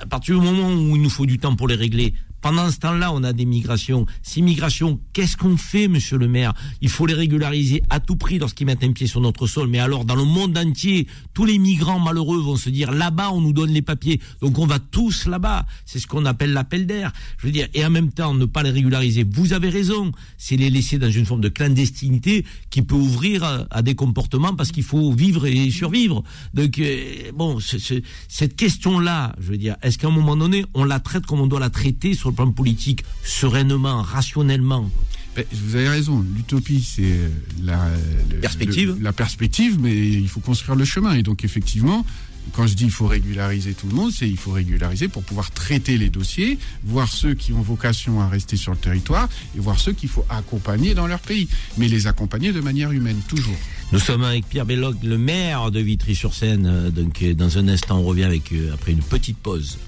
À 0.00 0.06
partir 0.06 0.38
du 0.38 0.44
moment 0.44 0.72
où 0.72 0.96
il 0.96 1.02
nous 1.02 1.10
faut 1.10 1.26
du 1.26 1.38
temps 1.38 1.56
pour 1.56 1.68
les 1.68 1.74
régler, 1.74 2.14
pendant 2.40 2.70
ce 2.70 2.78
temps-là, 2.78 3.12
on 3.12 3.22
a 3.24 3.32
des 3.32 3.44
migrations. 3.44 4.06
Ces 4.22 4.40
migrations, 4.40 4.98
qu'est-ce 5.12 5.36
qu'on 5.36 5.56
fait, 5.56 5.88
monsieur 5.88 6.18
le 6.18 6.28
maire? 6.28 6.54
Il 6.80 6.88
faut 6.88 7.06
les 7.06 7.14
régulariser 7.14 7.82
à 7.90 8.00
tout 8.00 8.16
prix 8.16 8.38
lorsqu'ils 8.38 8.66
mettent 8.66 8.84
un 8.84 8.92
pied 8.92 9.06
sur 9.06 9.20
notre 9.20 9.46
sol. 9.46 9.68
Mais 9.68 9.78
alors, 9.78 10.04
dans 10.04 10.14
le 10.16 10.24
monde 10.24 10.56
entier, 10.56 11.06
tous 11.34 11.44
les 11.44 11.58
migrants 11.58 11.98
malheureux 12.00 12.40
vont 12.40 12.56
se 12.56 12.70
dire, 12.70 12.92
là-bas, 12.92 13.30
on 13.32 13.40
nous 13.40 13.52
donne 13.52 13.70
les 13.70 13.82
papiers. 13.82 14.20
Donc, 14.40 14.58
on 14.58 14.66
va 14.66 14.78
tous 14.78 15.26
là-bas. 15.26 15.66
C'est 15.86 15.98
ce 15.98 16.06
qu'on 16.06 16.24
appelle 16.24 16.52
l'appel 16.52 16.86
d'air. 16.86 17.12
Je 17.38 17.46
veux 17.46 17.52
dire, 17.52 17.68
et 17.74 17.84
en 17.84 17.90
même 17.90 18.10
temps, 18.10 18.34
ne 18.34 18.44
pas 18.46 18.62
les 18.62 18.70
régulariser. 18.70 19.24
Vous 19.30 19.52
avez 19.52 19.68
raison. 19.68 20.12
C'est 20.38 20.56
les 20.56 20.70
laisser 20.70 20.98
dans 20.98 21.10
une 21.10 21.26
forme 21.26 21.40
de 21.40 21.48
clandestinité 21.48 22.44
qui 22.70 22.82
peut 22.82 22.94
ouvrir 22.94 23.44
à, 23.44 23.66
à 23.70 23.82
des 23.82 23.94
comportements 23.94 24.54
parce 24.54 24.72
qu'il 24.72 24.82
faut 24.84 25.12
vivre 25.12 25.46
et 25.46 25.70
survivre. 25.70 26.22
Donc, 26.54 26.78
euh, 26.78 27.30
bon, 27.34 27.60
ce- 27.60 27.78
ce- 27.78 28.02
cette 28.28 28.56
question-là, 28.56 29.34
je 29.40 29.48
veux 29.50 29.58
dire, 29.58 29.76
est-ce 29.82 29.98
qu'à 29.98 30.08
un 30.08 30.10
moment 30.10 30.36
donné, 30.36 30.64
on 30.74 30.84
la 30.84 31.00
traite 31.00 31.26
comme 31.26 31.40
on 31.40 31.46
doit 31.46 31.60
la 31.60 31.70
traiter 31.70 32.14
le 32.30 32.34
plan 32.36 32.50
politique, 32.52 33.04
sereinement, 33.24 34.02
rationnellement 34.02 34.90
Ben, 35.36 35.44
vous 35.52 35.76
avez 35.76 35.88
raison. 35.88 36.24
L'utopie, 36.36 36.82
c'est 36.82 37.18
la 37.62 37.88
le- 38.30 38.40
Perspective. 38.40 38.96
le- 38.98 39.02
la 39.04 39.12
perspective, 39.12 39.78
mais 39.80 39.94
il 39.96 40.28
faut 40.28 40.40
construire 40.40 40.76
le 40.76 40.84
chemin. 40.84 41.14
Et 41.14 41.22
donc, 41.22 41.44
effectivement, 41.44 42.04
quand 42.52 42.66
je 42.66 42.74
dis 42.74 42.84
il 42.84 42.90
faut 42.90 43.06
régulariser 43.06 43.74
tout 43.74 43.86
le 43.86 43.94
monde, 43.94 44.10
c'est 44.12 44.28
il 44.28 44.36
faut 44.36 44.50
régulariser 44.50 45.06
pour 45.06 45.22
pouvoir 45.22 45.52
traiter 45.52 45.98
les 45.98 46.08
dossiers, 46.10 46.58
voir 46.84 47.06
ceux 47.12 47.34
qui 47.34 47.52
ont 47.52 47.62
vocation 47.62 48.20
à 48.20 48.28
rester 48.28 48.56
sur 48.56 48.72
le 48.72 48.78
territoire 48.78 49.28
et 49.56 49.60
voir 49.60 49.78
ceux 49.78 49.92
qu'il 49.92 50.08
faut 50.08 50.24
accompagner 50.28 50.94
dans 50.94 51.06
leur 51.06 51.20
pays. 51.20 51.46
Mais 51.78 51.86
les 51.86 52.08
accompagner 52.08 52.52
de 52.52 52.60
manière 52.60 52.90
humaine, 52.90 53.20
toujours. 53.28 53.54
Nous 53.92 54.00
sommes 54.00 54.24
avec 54.24 54.48
Pierre 54.48 54.66
Belloc, 54.66 54.96
le 55.04 55.16
maire 55.18 55.70
de 55.70 55.78
Vitry-sur-Seine. 55.80 56.66
Euh, 56.66 56.90
Donc, 56.90 57.22
euh, 57.22 57.34
dans 57.34 57.56
un 57.58 57.68
instant, 57.68 57.98
on 58.00 58.04
revient 58.04 58.24
avec 58.24 58.50
euh, 58.52 58.74
après 58.74 58.92
une 58.92 59.02
petite 59.02 59.38
pause. 59.38 59.78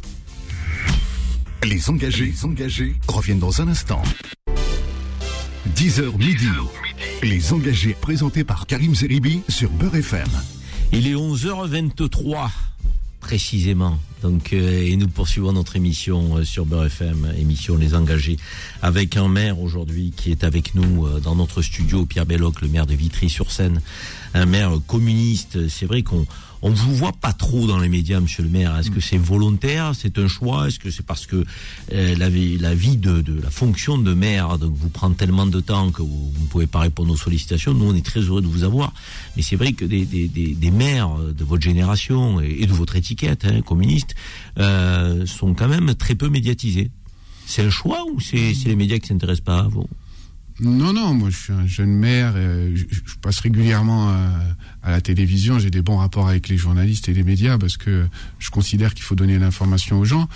Les 1.65 1.89
engagés, 1.89 2.27
les 2.27 2.45
engagés 2.45 2.97
reviennent 3.07 3.39
dans 3.39 3.63
un 3.63 3.69
instant. 3.69 4.03
10h 5.77 6.19
midi. 6.19 6.49
Les 7.23 7.53
engagés 7.53 7.95
présentés 8.01 8.43
par 8.43 8.67
Karim 8.67 8.97
Zeribi 8.97 9.43
sur 9.49 9.71
Beurre 9.71 9.95
FM. 9.95 10.27
Il 10.93 11.07
est 11.07 11.15
11h23 11.15 12.51
précisément. 13.21 13.97
Donc, 14.23 14.53
euh, 14.53 14.85
et 14.85 14.97
nous 14.97 15.07
poursuivons 15.07 15.53
notre 15.53 15.77
émission 15.77 16.39
euh, 16.39 16.45
sur 16.45 16.67
Beurre 16.67 16.87
FM, 16.87 17.33
émission 17.39 17.77
Les 17.77 17.95
Engagés, 17.95 18.37
avec 18.83 19.17
un 19.17 19.29
maire 19.29 19.61
aujourd'hui 19.61 20.13
qui 20.17 20.33
est 20.33 20.43
avec 20.43 20.75
nous 20.75 21.07
euh, 21.07 21.21
dans 21.21 21.37
notre 21.37 21.63
studio, 21.63 22.07
Pierre 22.07 22.27
Belloc, 22.27 22.61
le 22.61 22.69
maire 22.69 22.87
de 22.87 22.95
Vitry-sur-Seine, 22.95 23.81
un 24.35 24.47
maire 24.47 24.73
communiste. 24.89 25.69
C'est 25.69 25.87
vrai 25.87 26.03
qu'on 26.03 26.27
on 26.63 26.71
vous 26.71 26.95
voit 26.95 27.13
pas 27.13 27.33
trop 27.33 27.67
dans 27.67 27.79
les 27.79 27.89
médias, 27.89 28.21
monsieur 28.21 28.43
le 28.45 28.49
maire. 28.49 28.77
Est-ce 28.79 28.91
que 28.91 29.01
c'est 29.01 29.19
volontaire? 29.19 29.93
C'est 29.95 30.19
un 30.19 30.29
choix? 30.29 30.69
Est-ce 30.69 30.79
que 30.79 30.91
c'est 30.91 31.05
parce 31.05 31.27
que 31.27 31.45
euh, 31.93 32.17
la 32.17 32.29
vie, 32.29 32.57
la 32.59 32.75
vie 32.75 32.97
de, 32.97 33.21
de 33.21 33.41
la 33.41 33.51
fonction 33.51 33.99
de 33.99 34.15
maire 34.15 34.59
donc 34.59 34.75
vous 34.75 34.89
prend 34.89 35.11
tellement 35.11 35.47
de 35.47 35.61
temps 35.61 35.91
que 35.91 36.03
vous, 36.03 36.31
vous 36.33 36.43
ne 36.43 36.49
pouvez 36.49 36.67
pas 36.67 36.81
répondre 36.81 37.13
aux 37.13 37.17
sollicitations? 37.17 37.75
Nous, 37.75 37.85
on 37.85 37.95
est 37.95 38.07
très 38.07 38.21
heureux 38.21 38.43
de 38.43 38.47
vous 38.47 38.63
avoir. 38.63 38.95
Mais 39.37 39.43
c'est 39.43 39.57
vrai 39.57 39.73
que 39.73 39.85
des, 39.85 40.05
des, 40.05 40.29
des, 40.29 40.55
des 40.55 40.71
maires 40.71 41.17
de 41.19 41.45
votre 41.45 41.63
génération 41.63 42.41
et, 42.41 42.59
et 42.61 42.67
de 42.67 42.73
votre 42.73 42.97
étiquette 42.97 43.45
hein, 43.45 43.61
communiste 43.63 44.15
euh, 44.59 45.27
sont 45.27 45.55
quand 45.55 45.69
même 45.69 45.95
très 45.95 46.15
peu 46.15 46.29
médiatisés. 46.29 46.91
C'est 47.45 47.63
un 47.63 47.71
choix 47.71 48.05
ou 48.13 48.21
c'est 48.21 48.55
les 48.65 48.77
médias 48.77 48.99
qui 48.99 49.09
s'intéressent 49.09 49.45
pas 49.45 49.59
à 49.59 49.69
vous? 49.69 49.89
Non, 50.61 50.93
non, 50.93 51.15
moi 51.15 51.31
je 51.31 51.37
suis 51.37 51.53
un 51.53 51.67
jeune 51.67 51.93
maire, 51.93 52.35
euh, 52.37 52.73
je, 52.77 52.85
je 52.91 53.17
passe 53.21 53.41
régulièrement 53.41 54.11
à, 54.11 54.31
à 54.83 54.91
la 54.91 55.01
télévision, 55.01 55.59
j'ai 55.59 55.70
des 55.70 55.83
bons 55.83 55.97
rapports 55.99 56.28
avec 56.28 56.49
les 56.49 56.57
journalistes 56.57 57.09
et 57.09 57.14
les 57.14 57.22
médias 57.22 57.57
parce 57.59 57.76
que 57.76 58.07
je 58.39 58.51
considère 58.51 58.95
qu'il 58.95 59.05
faut 59.05 59.14
donner 59.14 59.39
l'information 59.39 59.99
aux 60.01 60.05
gens. 60.05 60.28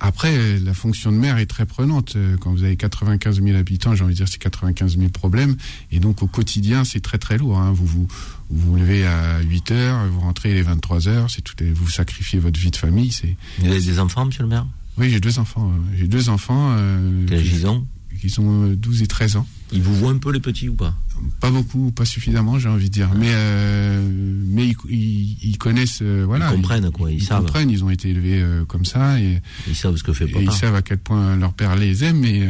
Après, 0.00 0.36
euh, 0.36 0.60
la 0.64 0.74
fonction 0.74 1.10
de 1.10 1.16
maire 1.16 1.38
est 1.38 1.46
très 1.46 1.66
prenante. 1.66 2.14
Euh, 2.14 2.36
Quand 2.38 2.52
vous 2.52 2.62
avez 2.62 2.76
95 2.76 3.42
000 3.42 3.56
habitants, 3.58 3.94
j'ai 3.96 4.04
envie 4.04 4.12
de 4.14 4.18
dire 4.18 4.28
c'est 4.28 4.38
95 4.38 4.96
000 4.96 5.10
problèmes. 5.10 5.56
Et 5.90 5.98
donc 5.98 6.22
au 6.22 6.28
quotidien, 6.28 6.84
c'est 6.84 7.00
très 7.00 7.18
très 7.18 7.38
lourd. 7.38 7.58
hein. 7.58 7.72
Vous, 7.72 7.86
vous 7.86 8.06
vous 8.50 8.76
levez 8.76 9.04
à 9.04 9.40
8 9.40 9.70
heures, 9.72 10.06
vous 10.06 10.20
rentrez 10.20 10.54
les 10.54 10.62
23 10.62 11.08
heures, 11.08 11.30
c'est 11.30 11.42
tout. 11.42 11.54
Vous 11.74 11.88
sacrifiez 11.90 12.38
votre 12.38 12.58
vie 12.60 12.70
de 12.70 12.76
famille. 12.76 13.10
C'est 13.10 13.34
Vous 13.58 13.66
avez 13.66 13.80
des 13.80 13.98
enfants, 13.98 14.24
monsieur 14.26 14.42
le 14.44 14.48
maire? 14.48 14.66
Oui, 14.96 15.10
j'ai 15.10 15.20
deux 15.20 15.38
enfants. 15.40 15.70
euh, 15.70 15.96
J'ai 15.98 16.06
deux 16.08 16.28
enfants 16.28 16.74
euh, 16.78 17.24
Quel 17.28 17.38
âge 17.38 17.46
ils 17.52 17.66
ont? 17.66 17.84
Qui 18.20 18.30
sont 18.30 18.64
euh, 18.70 18.76
12 18.76 19.02
et 19.02 19.06
13 19.06 19.36
ans. 19.36 19.46
Ils 19.72 19.82
vous 19.82 19.94
voient 19.94 20.10
un 20.12 20.18
peu 20.18 20.32
les 20.32 20.40
petits 20.40 20.68
ou 20.68 20.74
pas? 20.74 20.94
Pas 21.40 21.50
beaucoup, 21.50 21.90
pas 21.92 22.04
suffisamment, 22.04 22.58
j'ai 22.58 22.68
envie 22.68 22.88
de 22.88 22.92
dire. 22.94 23.10
Mais 23.16 23.28
euh, 23.30 24.08
mais 24.46 24.66
ils, 24.68 24.76
ils- 24.90 25.38
ils 25.50 25.58
connaissent, 25.58 26.00
euh, 26.02 26.24
voilà. 26.26 26.50
Ils 26.50 26.56
comprennent, 26.56 26.90
quoi, 26.90 27.10
ils 27.12 27.22
savent. 27.22 27.44
comprennent, 27.44 27.70
ils 27.70 27.84
ont 27.84 27.90
été 27.90 28.10
élevés 28.10 28.40
euh, 28.42 28.64
comme 28.64 28.84
ça 28.84 29.20
et, 29.20 29.40
Ils 29.68 29.74
savent 29.76 29.96
ce 29.96 30.02
que 30.02 30.12
fait 30.12 30.24
et 30.26 30.28
ils 30.40 30.46
papa. 30.46 30.56
savent 30.56 30.74
à 30.74 30.82
quel 30.82 30.98
point 30.98 31.36
leur 31.36 31.52
père 31.52 31.76
les 31.76 32.04
aime 32.04 32.24
et, 32.24 32.48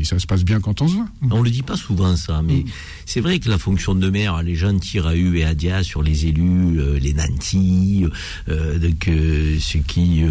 et 0.00 0.04
ça 0.04 0.18
se 0.18 0.26
passe 0.26 0.44
bien 0.44 0.60
quand 0.60 0.82
on 0.82 0.88
se 0.88 0.94
voit. 0.94 1.08
On 1.30 1.42
le 1.42 1.50
dit 1.50 1.62
pas 1.62 1.76
souvent 1.76 2.16
ça, 2.16 2.42
mais 2.42 2.54
Mm. 2.56 2.64
c'est 3.06 3.20
vrai 3.20 3.38
que 3.38 3.48
la 3.48 3.58
fonction 3.58 3.94
de 3.94 4.08
maire, 4.10 4.42
les 4.42 4.54
gens 4.54 4.76
tirent 4.78 5.06
à 5.06 5.16
U 5.16 5.38
et 5.38 5.44
à 5.44 5.54
dia 5.54 5.82
sur 5.82 6.02
les 6.02 6.26
élus, 6.26 6.78
les 7.00 7.12
nantis, 7.14 8.04
donc 8.48 9.08
ceux 9.60 9.78
qui 9.80 10.22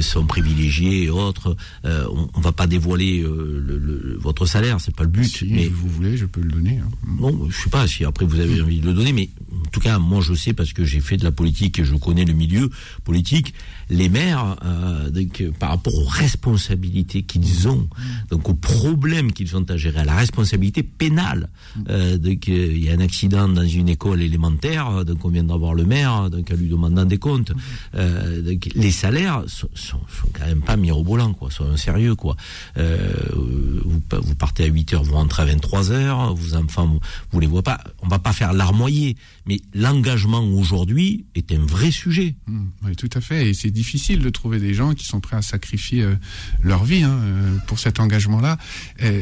sont 0.00 0.26
privilégiés 0.26 1.04
et 1.04 1.10
autres. 1.10 1.56
On, 1.84 2.28
on 2.34 2.40
va 2.40 2.52
pas 2.52 2.66
dévoiler 2.66 3.20
le, 3.22 3.78
le- 3.78 4.18
votre 4.20 4.46
salaire, 4.46 4.80
c'est 4.80 4.94
pas 4.94 5.04
le 5.04 5.10
but. 5.10 5.24
Si 5.24 5.46
mais 5.50 5.68
vous 5.68 5.88
voulez, 5.88 6.16
je 6.16 6.26
peux 6.26 6.40
le 6.40 6.50
donner. 6.50 6.80
Hein. 6.82 6.90
Bon, 7.04 7.48
je 7.50 7.56
sais 7.56 7.70
pas 7.70 7.86
si 7.86 8.04
après 8.04 8.24
vous 8.24 8.40
avez 8.40 8.60
envie 8.60 8.80
de 8.80 8.86
le 8.86 8.94
donner, 8.94 9.12
mais 9.12 9.30
tout 9.72 9.80
cas, 9.80 9.98
moi 9.98 10.20
je 10.20 10.34
sais 10.34 10.52
parce 10.52 10.72
que 10.72 10.84
j'ai 10.84 11.00
fait 11.00 11.16
de 11.16 11.24
la 11.24 11.32
politique 11.32 11.78
et 11.78 11.84
je 11.84 11.94
connais 11.96 12.24
le 12.24 12.34
milieu 12.34 12.70
politique, 13.04 13.54
les 13.88 14.08
maires, 14.08 14.56
euh, 14.64 15.10
donc, 15.10 15.42
par 15.58 15.70
rapport 15.70 15.94
aux 15.94 16.04
responsabilités 16.04 17.22
qu'ils 17.22 17.68
ont, 17.68 17.88
donc 18.30 18.48
aux 18.48 18.54
problèmes 18.54 19.32
qu'ils 19.32 19.56
ont 19.56 19.64
à 19.68 19.76
gérer, 19.76 20.00
à 20.00 20.04
la 20.04 20.14
responsabilité 20.14 20.82
pénale. 20.82 21.48
Euh, 21.88 22.18
donc 22.18 22.48
euh, 22.48 22.72
il 22.72 22.84
y 22.84 22.90
a 22.90 22.92
un 22.92 23.00
accident 23.00 23.48
dans 23.48 23.66
une 23.66 23.88
école 23.88 24.20
élémentaire, 24.22 25.04
donc 25.04 25.24
on 25.24 25.30
vient 25.30 25.44
d'avoir 25.44 25.74
le 25.74 25.84
maire, 25.84 26.30
donc 26.30 26.50
à 26.50 26.54
lui 26.54 26.68
demandant 26.68 27.04
des 27.04 27.18
comptes. 27.18 27.52
Euh, 27.94 28.42
donc, 28.42 28.68
les 28.74 28.90
salaires 28.90 29.42
sont, 29.46 29.70
sont, 29.74 30.00
sont, 30.08 30.28
quand 30.32 30.46
même 30.46 30.60
pas 30.60 30.76
mirobolants, 30.76 31.32
quoi, 31.32 31.50
sont 31.50 31.76
sérieux, 31.76 32.14
quoi. 32.14 32.36
Euh, 32.76 32.98
vous, 33.34 34.00
vous 34.10 34.34
partez 34.34 34.64
à 34.64 34.66
8 34.66 34.94
heures, 34.94 35.02
vous 35.02 35.14
rentrez 35.14 35.42
à 35.42 35.46
23 35.46 35.92
heures, 35.92 36.34
vos 36.34 36.54
enfants, 36.72 36.86
vous, 36.86 37.00
vous 37.30 37.40
les 37.40 37.46
voyez 37.46 37.62
pas. 37.62 37.82
On 38.02 38.08
va 38.08 38.18
pas 38.18 38.32
faire 38.32 38.52
larmoyer, 38.52 39.16
mais 39.46 39.60
l'engagement 39.74 40.42
aujourd'hui 40.44 41.26
est 41.34 41.52
un 41.52 41.64
vrai 41.64 41.90
sujet. 41.90 42.34
Mmh, 42.46 42.64
oui, 42.84 42.96
tout 42.96 43.10
à 43.14 43.20
fait. 43.20 43.50
Et 43.50 43.54
c'est 43.54 43.70
difficile 43.70 44.20
de 44.20 44.30
trouver 44.30 44.58
des 44.58 44.74
gens 44.74 44.94
qui 44.94 45.04
sont 45.04 45.20
prêts 45.20 45.36
à 45.36 45.42
sacrifier 45.42 46.02
euh, 46.02 46.14
leur 46.62 46.84
vie 46.84 47.02
hein, 47.02 47.18
euh, 47.22 47.56
pour 47.66 47.78
cet 47.78 48.00
engagement-là. 48.00 48.58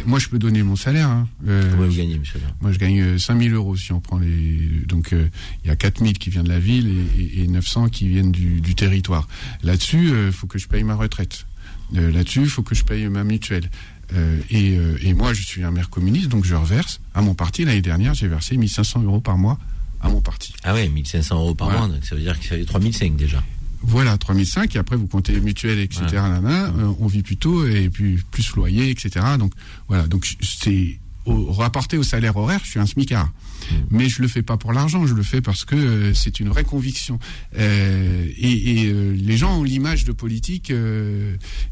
Moi, 0.07 0.19
je 0.19 0.29
peux 0.29 0.39
donner 0.39 0.63
mon 0.63 0.77
salaire. 0.77 1.09
Hein. 1.09 1.29
Euh, 1.47 1.75
vous 1.77 1.97
gagnez, 1.97 2.19
monsieur 2.19 2.41
Moi, 2.61 2.73
je 2.73 2.79
gagne 2.79 3.19
5000 3.19 3.53
euros 3.55 3.77
si 3.77 3.93
on 3.93 4.01
prend 4.01 4.19
les. 4.19 4.83
Donc, 4.87 5.13
il 5.13 5.69
y 5.69 5.71
a 5.71 5.77
4000 5.77 6.19
qui 6.19 6.31
viennent 6.31 6.45
de 6.45 6.49
la 6.49 6.59
ville 6.59 6.89
et, 7.17 7.41
et, 7.41 7.45
et 7.45 7.49
900 7.49 7.89
qui 7.89 8.09
viennent 8.09 8.33
du, 8.33 8.61
du 8.61 8.75
territoire. 8.75 9.29
Là-dessus, 9.63 10.11
il 10.27 10.33
faut 10.33 10.47
que 10.47 10.59
je 10.59 10.69
paye 10.69 10.85
ma 10.85 10.95
retraite. 10.95 11.47
Là-dessus, 11.93 12.43
il 12.43 12.49
faut 12.49 12.63
que 12.63 12.75
je 12.75 12.85
paye 12.85 13.09
ma 13.09 13.25
mutuelle. 13.25 13.69
Euh, 14.15 14.41
et, 14.51 14.77
euh, 14.77 14.99
et, 15.03 15.15
moi, 15.15 15.33
je 15.33 15.43
suis 15.43 15.63
un 15.63 15.71
maire 15.71 15.91
communiste, 15.91 16.29
donc 16.29 16.45
je 16.45 16.55
reverse 16.55 17.01
à 17.15 17.23
mon 17.23 17.35
parti. 17.35 17.65
L'année 17.65 17.83
dernière, 17.83 18.15
j'ai 18.15 18.29
versé 18.29 18.57
1500 18.57 19.03
euros 19.03 19.21
par 19.21 19.39
mois 19.39 19.59
à 20.01 20.09
mon 20.09 20.21
parti. 20.21 20.55
Ah 20.63 20.75
ouais, 20.75 20.89
1500 20.89 21.39
euros 21.39 21.55
par 21.55 21.69
voilà. 21.69 21.87
mois, 21.87 21.97
donc 21.97 22.05
ça 22.05 22.15
veut 22.15 22.23
dire 22.23 22.39
que 22.39 22.47
ça 22.47 22.57
fait 22.57 22.65
3005 22.65 23.17
déjà. 23.17 23.43
Voilà, 23.83 24.17
3005, 24.19 24.77
et 24.77 24.79
après 24.79 24.97
vous 24.97 25.07
comptez 25.07 25.33
les 25.33 25.41
mutuelles, 25.41 25.79
etc. 25.79 26.05
Ouais. 26.05 26.13
Là, 26.13 26.41
là, 26.41 26.73
euh, 26.79 26.93
on 27.01 27.07
vit 27.07 27.23
plutôt, 27.23 27.67
et 27.67 27.89
puis 27.89 28.19
plus 28.31 28.55
loyer, 28.55 28.91
etc. 28.91 29.25
Donc 29.39 29.53
voilà, 29.89 30.07
donc 30.07 30.27
c'est 30.43 30.99
au, 31.25 31.53
rapporté 31.53 31.97
au 31.97 32.03
salaire 32.03 32.37
horaire, 32.37 32.61
je 32.65 32.71
suis 32.71 32.81
un 32.81 32.87
smicard. 32.87 33.27
Mmh. 33.27 33.75
Mais 33.91 34.09
je 34.09 34.23
le 34.23 34.29
fais 34.29 34.43
pas 34.43 34.57
pour 34.57 34.73
l'argent, 34.73 35.07
je 35.07 35.15
le 35.15 35.23
fais 35.23 35.41
parce 35.41 35.65
que 35.65 35.77
euh, 35.77 36.15
c'est 36.15 36.41
une 36.41 36.49
vraie 36.49 36.65
conviction. 36.65 37.19
Euh, 37.59 38.27
et, 38.37 38.83
et 38.83 38.93
les 38.93 39.37
gens 39.37 39.59
ont 39.59 39.65
l'image 39.65 40.05
de 40.05 40.13
politique 40.13 40.73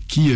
qui 0.06 0.32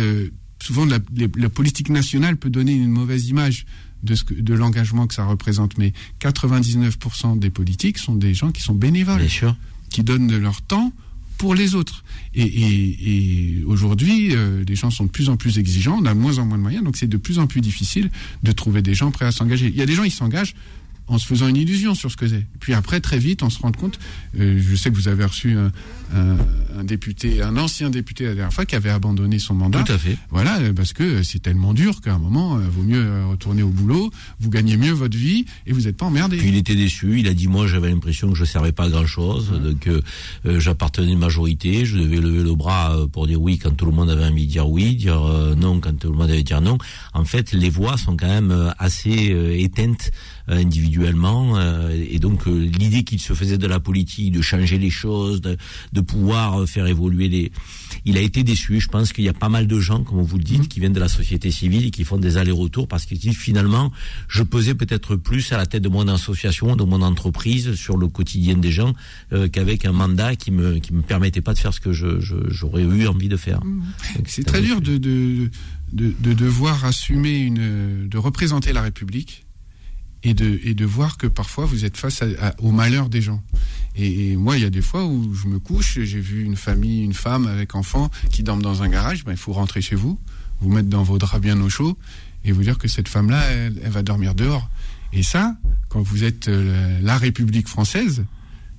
souvent 0.63 0.85
la, 0.85 0.99
la, 1.35 1.49
politique 1.49 1.89
nationale 1.89 2.37
peut 2.37 2.49
donner 2.49 2.73
une 2.73 2.89
mauvaise 2.89 3.27
image 3.27 3.65
de, 4.01 4.15
ce 4.15 4.23
que, 4.23 4.33
de 4.33 4.53
l'engagement 4.53 5.07
que 5.07 5.13
ça 5.13 5.25
représente, 5.25 5.77
mais 5.77 5.91
99% 6.21 7.37
des 7.37 7.49
politiques 7.49 7.97
sont 7.97 8.15
des 8.15 8.33
gens 8.33 8.51
qui 8.51 8.61
sont 8.61 8.73
bénévoles, 8.73 9.19
Bien 9.19 9.27
sûr. 9.27 9.55
qui 9.89 10.03
donnent 10.03 10.27
de 10.27 10.37
leur 10.37 10.61
temps 10.61 10.93
pour 11.37 11.53
les 11.53 11.75
autres. 11.75 12.05
Et, 12.33 12.43
et, 12.43 13.57
et 13.59 13.63
aujourd'hui, 13.65 14.29
euh, 14.33 14.63
les 14.65 14.75
gens 14.75 14.89
sont 14.89 15.03
de 15.03 15.09
plus 15.09 15.27
en 15.27 15.35
plus 15.35 15.59
exigeants, 15.59 15.99
on 16.01 16.05
a 16.05 16.13
de 16.13 16.19
moins 16.19 16.37
en 16.37 16.45
moins 16.45 16.57
de 16.57 16.63
moyens, 16.63 16.83
donc 16.85 16.95
c'est 16.95 17.07
de 17.07 17.17
plus 17.17 17.39
en 17.39 17.47
plus 17.47 17.59
difficile 17.59 18.09
de 18.43 18.51
trouver 18.53 18.81
des 18.81 18.93
gens 18.93 19.11
prêts 19.11 19.25
à 19.25 19.33
s'engager. 19.33 19.67
Il 19.67 19.75
y 19.75 19.81
a 19.81 19.85
des 19.85 19.95
gens, 19.95 20.05
ils 20.05 20.11
s'engagent 20.11 20.55
en 21.07 21.17
se 21.17 21.25
faisant 21.25 21.47
une 21.47 21.57
illusion 21.57 21.95
sur 21.95 22.11
ce 22.11 22.17
que 22.17 22.27
c'est. 22.27 22.45
Puis 22.59 22.73
après, 22.73 22.99
très 22.99 23.17
vite, 23.17 23.43
on 23.43 23.49
se 23.49 23.59
rend 23.59 23.71
compte. 23.71 23.99
Euh, 24.39 24.59
je 24.61 24.75
sais 24.75 24.89
que 24.89 24.95
vous 24.95 25.07
avez 25.07 25.25
reçu 25.25 25.57
un, 25.57 25.71
un, 26.15 26.37
un, 26.79 26.83
député, 26.83 27.41
un 27.41 27.57
ancien 27.57 27.89
député 27.89 28.25
la 28.25 28.35
dernière 28.35 28.53
fois 28.53 28.65
qui 28.65 28.75
avait 28.75 28.89
abandonné 28.89 29.39
son 29.39 29.53
mandat. 29.53 29.83
Tout 29.83 29.91
à 29.91 29.97
fait. 29.97 30.17
Voilà, 30.29 30.59
parce 30.75 30.93
que 30.93 31.23
c'est 31.23 31.39
tellement 31.39 31.73
dur 31.73 32.01
qu'à 32.01 32.13
un 32.13 32.19
moment, 32.19 32.57
euh, 32.57 32.61
vaut 32.69 32.83
mieux 32.83 33.25
retourner 33.25 33.63
au 33.63 33.69
boulot. 33.69 34.11
Vous 34.39 34.49
gagnez 34.49 34.77
mieux 34.77 34.91
votre 34.91 35.17
vie 35.17 35.45
et 35.67 35.73
vous 35.73 35.81
n'êtes 35.81 35.97
pas 35.97 36.05
emmerdé. 36.05 36.37
Puis 36.37 36.49
il 36.49 36.55
était 36.55 36.75
déçu. 36.75 37.19
Il 37.19 37.27
a 37.27 37.33
dit 37.33 37.47
moi, 37.47 37.67
j'avais 37.67 37.89
l'impression 37.89 38.31
que 38.31 38.37
je 38.37 38.45
servais 38.45 38.71
pas 38.71 38.85
à 38.85 38.89
grand 38.89 39.05
chose, 39.05 39.51
ouais. 39.51 39.59
donc 39.59 39.87
euh, 39.87 40.59
j'appartenais 40.59 41.09
à 41.09 41.11
une 41.11 41.19
majorité. 41.19 41.85
Je 41.85 41.97
devais 41.97 42.17
lever 42.17 42.43
le 42.43 42.55
bras 42.55 42.95
pour 43.11 43.27
dire 43.27 43.41
oui 43.41 43.57
quand 43.57 43.71
tout 43.71 43.85
le 43.85 43.91
monde 43.91 44.09
avait 44.09 44.25
envie 44.25 44.45
de 44.47 44.51
dire 44.51 44.69
oui, 44.69 44.95
dire 44.95 45.21
euh, 45.23 45.55
non 45.55 45.79
quand 45.79 45.97
tout 45.97 46.11
le 46.11 46.17
monde 46.17 46.29
avait 46.29 46.43
dit 46.43 46.53
non. 46.61 46.77
En 47.13 47.25
fait, 47.25 47.51
les 47.51 47.69
voix 47.69 47.97
sont 47.97 48.15
quand 48.15 48.27
même 48.27 48.73
assez 48.77 49.31
euh, 49.31 49.57
éteintes 49.57 50.11
individuellement 50.47 51.57
euh, 51.57 51.89
et 52.09 52.19
donc 52.19 52.47
euh, 52.47 52.69
l'idée 52.77 53.03
qu'il 53.03 53.19
se 53.19 53.33
faisait 53.33 53.57
de 53.57 53.67
la 53.67 53.79
politique 53.79 54.31
de 54.31 54.41
changer 54.41 54.77
les 54.77 54.89
choses 54.89 55.41
de, 55.41 55.57
de, 55.93 56.01
pouvoir 56.01 56.67
faire 56.67 56.85
évoluer 56.87 57.29
les 57.29 57.51
il 58.05 58.17
a 58.17 58.21
été 58.21 58.43
déçu 58.43 58.79
je 58.81 58.89
pense 58.89 59.13
qu'il 59.13 59.23
y 59.23 59.29
a 59.29 59.33
pas 59.33 59.49
mal 59.49 59.67
de 59.67 59.79
gens 59.79 60.03
comme 60.03 60.21
vous 60.21 60.37
le 60.37 60.43
dites 60.43 60.63
mmh. 60.63 60.67
qui 60.67 60.79
viennent 60.79 60.93
de 60.93 60.99
la 60.99 61.07
société 61.07 61.49
civile 61.49 61.85
et 61.85 61.91
qui 61.91 62.03
font 62.03 62.17
des 62.17 62.37
allers-retours 62.37 62.87
parce 62.87 63.05
qu'ils 63.05 63.19
disent 63.19 63.37
finalement 63.37 63.91
je 64.27 64.43
pesais 64.43 64.75
peut-être 64.75 65.15
plus 65.15 65.51
à 65.53 65.57
la 65.57 65.65
tête 65.65 65.83
de 65.83 65.89
mon 65.89 66.07
association 66.07 66.75
de 66.75 66.83
mon 66.83 67.01
entreprise 67.01 67.75
sur 67.75 67.97
le 67.97 68.07
quotidien 68.07 68.57
des 68.57 68.71
gens 68.71 68.93
euh, 69.31 69.47
qu'avec 69.47 69.85
un 69.85 69.93
mandat 69.93 70.35
qui 70.35 70.51
me 70.51 70.79
qui 70.79 70.93
me 70.93 71.01
permettait 71.01 71.41
pas 71.41 71.53
de 71.53 71.59
faire 71.59 71.73
ce 71.73 71.79
que 71.79 71.93
je 71.93 72.19
j'aurais 72.49 72.83
eu 72.83 73.07
envie 73.07 73.29
de 73.29 73.37
faire 73.37 73.63
mmh. 73.63 73.83
c'est 74.25 74.45
très 74.45 74.61
dur 74.61 74.81
de, 74.81 74.97
de 74.97 75.49
de, 75.93 76.13
de 76.19 76.33
devoir 76.33 76.83
assumer 76.85 77.37
une 77.37 78.09
de 78.09 78.17
représenter 78.17 78.73
la 78.73 78.81
République 78.81 79.45
et 80.23 80.33
de, 80.33 80.59
et 80.63 80.73
de 80.73 80.85
voir 80.85 81.17
que 81.17 81.27
parfois 81.27 81.65
vous 81.65 81.85
êtes 81.85 81.97
face 81.97 82.21
à, 82.21 82.27
à, 82.39 82.61
au 82.61 82.71
malheur 82.71 83.09
des 83.09 83.21
gens. 83.21 83.43
Et, 83.95 84.31
et, 84.31 84.35
moi, 84.37 84.57
il 84.57 84.63
y 84.63 84.65
a 84.65 84.69
des 84.69 84.81
fois 84.81 85.05
où 85.05 85.33
je 85.33 85.47
me 85.47 85.59
couche, 85.59 85.99
j'ai 85.99 86.19
vu 86.19 86.43
une 86.43 86.55
famille, 86.55 87.03
une 87.03 87.13
femme 87.13 87.45
avec 87.47 87.75
enfant 87.75 88.09
qui 88.31 88.41
dorment 88.43 88.61
dans 88.61 88.81
un 88.83 88.89
garage, 88.89 89.23
ben, 89.23 89.31
il 89.31 89.37
faut 89.37 89.53
rentrer 89.53 89.81
chez 89.81 89.95
vous, 89.95 90.19
vous 90.61 90.69
mettre 90.69 90.89
dans 90.89 91.03
vos 91.03 91.17
draps 91.17 91.41
bien 91.41 91.59
au 91.61 91.69
chaud 91.69 91.97
et 92.45 92.51
vous 92.51 92.63
dire 92.63 92.77
que 92.77 92.87
cette 92.87 93.07
femme-là, 93.07 93.41
elle, 93.51 93.79
elle, 93.83 93.91
va 93.91 94.01
dormir 94.03 94.35
dehors. 94.35 94.69
Et 95.11 95.23
ça, 95.23 95.55
quand 95.89 96.01
vous 96.01 96.23
êtes 96.23 96.47
euh, 96.47 96.99
la 97.01 97.17
République 97.17 97.67
française, 97.67 98.25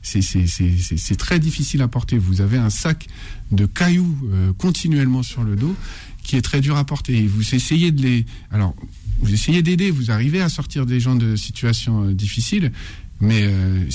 c'est 0.02 1.16
très 1.16 1.38
difficile 1.38 1.80
à 1.80 1.88
porter. 1.88 2.18
Vous 2.18 2.40
avez 2.40 2.58
un 2.58 2.70
sac 2.70 3.06
de 3.52 3.66
cailloux 3.66 4.18
euh, 4.24 4.52
continuellement 4.52 5.22
sur 5.22 5.44
le 5.44 5.56
dos 5.56 5.74
qui 6.22 6.36
est 6.36 6.42
très 6.42 6.60
dur 6.60 6.76
à 6.76 6.84
porter. 6.84 7.16
Et 7.16 7.26
vous 7.26 7.54
essayez 7.54 7.90
de 7.90 8.02
les... 8.02 8.26
Alors, 8.50 8.74
vous 9.20 9.32
essayez 9.32 9.62
d'aider, 9.62 9.91
vous 9.91 10.11
arrivez 10.11 10.41
à 10.41 10.49
sortir 10.49 10.86
des 10.86 11.01
gens 11.01 11.15
de 11.15 11.36
situations 11.36 12.05
euh, 12.05 12.15
difficiles, 12.15 12.73
mais 13.20 13.43
euh, 13.43 13.89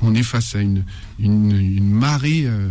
on 0.00 0.14
est 0.14 0.22
face 0.22 0.54
à 0.54 0.60
une, 0.60 0.84
marée 1.18 2.44
euh, 2.46 2.70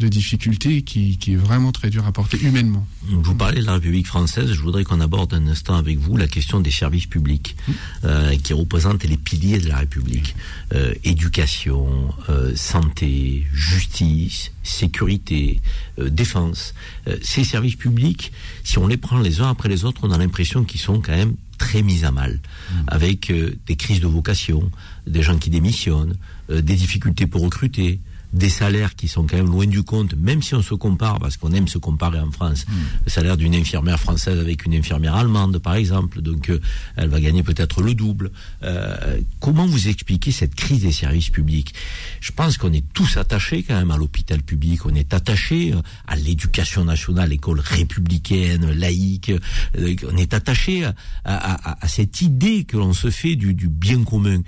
de 0.00 0.08
difficultés 0.08 0.80
qui, 0.82 1.18
qui, 1.18 1.34
est 1.34 1.36
vraiment 1.36 1.72
très 1.72 1.90
dur 1.90 2.06
à 2.06 2.12
porter 2.12 2.38
humainement. 2.42 2.86
Vous 3.02 3.34
parlez 3.34 3.60
de 3.60 3.66
la 3.66 3.74
République 3.74 4.06
française, 4.06 4.50
je 4.50 4.60
voudrais 4.60 4.82
qu'on 4.82 5.00
aborde 5.00 5.34
un 5.34 5.46
instant 5.46 5.76
avec 5.76 5.98
vous 5.98 6.16
la 6.16 6.26
question 6.26 6.58
des 6.58 6.70
services 6.70 7.06
publics 7.06 7.54
mmh. 7.54 7.72
euh, 8.04 8.36
qui 8.38 8.54
représentent 8.54 9.04
les 9.04 9.18
piliers 9.18 9.58
de 9.58 9.68
la 9.68 9.76
République. 9.76 10.34
Euh, 10.72 10.94
éducation, 11.04 12.14
euh, 12.30 12.56
santé, 12.56 13.46
justice, 13.52 14.52
sécurité, 14.62 15.60
défense. 15.98 16.74
ces 17.22 17.44
services 17.44 17.76
publics, 17.76 18.32
si 18.64 18.78
on 18.78 18.86
les 18.86 18.96
prend 18.96 19.18
les 19.18 19.40
uns 19.40 19.50
après 19.50 19.68
les 19.68 19.84
autres, 19.84 20.00
on 20.04 20.10
a 20.10 20.18
l'impression 20.18 20.64
qu'ils 20.64 20.80
sont 20.80 21.00
quand 21.00 21.16
même 21.16 21.34
très 21.58 21.82
mis 21.82 22.04
à 22.04 22.10
mal, 22.10 22.40
mmh. 22.40 22.74
avec 22.86 23.32
des 23.66 23.76
crises 23.76 24.00
de 24.00 24.06
vocation, 24.06 24.70
des 25.06 25.22
gens 25.22 25.36
qui 25.36 25.50
démissionnent, 25.50 26.16
des 26.48 26.76
difficultés 26.76 27.26
pour 27.26 27.42
recruter, 27.42 28.00
des 28.32 28.48
salaires 28.48 28.94
qui 28.94 29.08
sont 29.08 29.26
quand 29.26 29.36
même 29.36 29.50
loin 29.50 29.66
du 29.66 29.82
compte, 29.82 30.14
même 30.14 30.42
si 30.42 30.54
on 30.54 30.62
se 30.62 30.74
compare, 30.74 31.18
parce 31.18 31.36
qu'on 31.36 31.52
aime 31.52 31.68
se 31.68 31.78
comparer 31.78 32.20
en 32.20 32.30
France, 32.30 32.66
mmh. 32.66 32.72
le 33.06 33.10
salaire 33.10 33.36
d'une 33.36 33.54
infirmière 33.54 33.98
française 33.98 34.38
avec 34.38 34.64
une 34.64 34.74
infirmière 34.74 35.16
allemande, 35.16 35.58
par 35.58 35.74
exemple, 35.74 36.22
donc 36.22 36.50
euh, 36.50 36.60
elle 36.96 37.08
va 37.08 37.20
gagner 37.20 37.42
peut-être 37.42 37.82
le 37.82 37.94
double. 37.94 38.30
Euh, 38.62 39.20
comment 39.40 39.66
vous 39.66 39.88
expliquez 39.88 40.30
cette 40.32 40.54
crise 40.54 40.82
des 40.82 40.92
services 40.92 41.30
publics? 41.30 41.74
Je 42.20 42.32
pense 42.32 42.56
qu'on 42.56 42.72
est 42.72 42.84
tous 42.92 43.16
attachés 43.16 43.62
quand 43.62 43.74
même 43.74 43.90
à 43.90 43.96
l'hôpital 43.96 44.42
public, 44.42 44.86
on 44.86 44.94
est 44.94 45.12
attachés 45.12 45.74
à 46.06 46.16
l'éducation 46.16 46.84
nationale, 46.84 47.30
l'école 47.30 47.60
républicaine, 47.60 48.70
laïque, 48.72 49.32
euh, 49.78 49.94
on 50.10 50.16
est 50.16 50.34
attaché 50.34 50.84
à, 50.84 50.94
à, 51.24 51.70
à, 51.70 51.84
à, 51.84 51.88
cette 51.88 52.20
idée 52.22 52.64
que 52.64 52.76
l'on 52.76 52.92
se 52.92 53.10
fait 53.10 53.36
du, 53.36 53.54
du 53.54 53.68
bien 53.68 54.02
commun. 54.04 54.40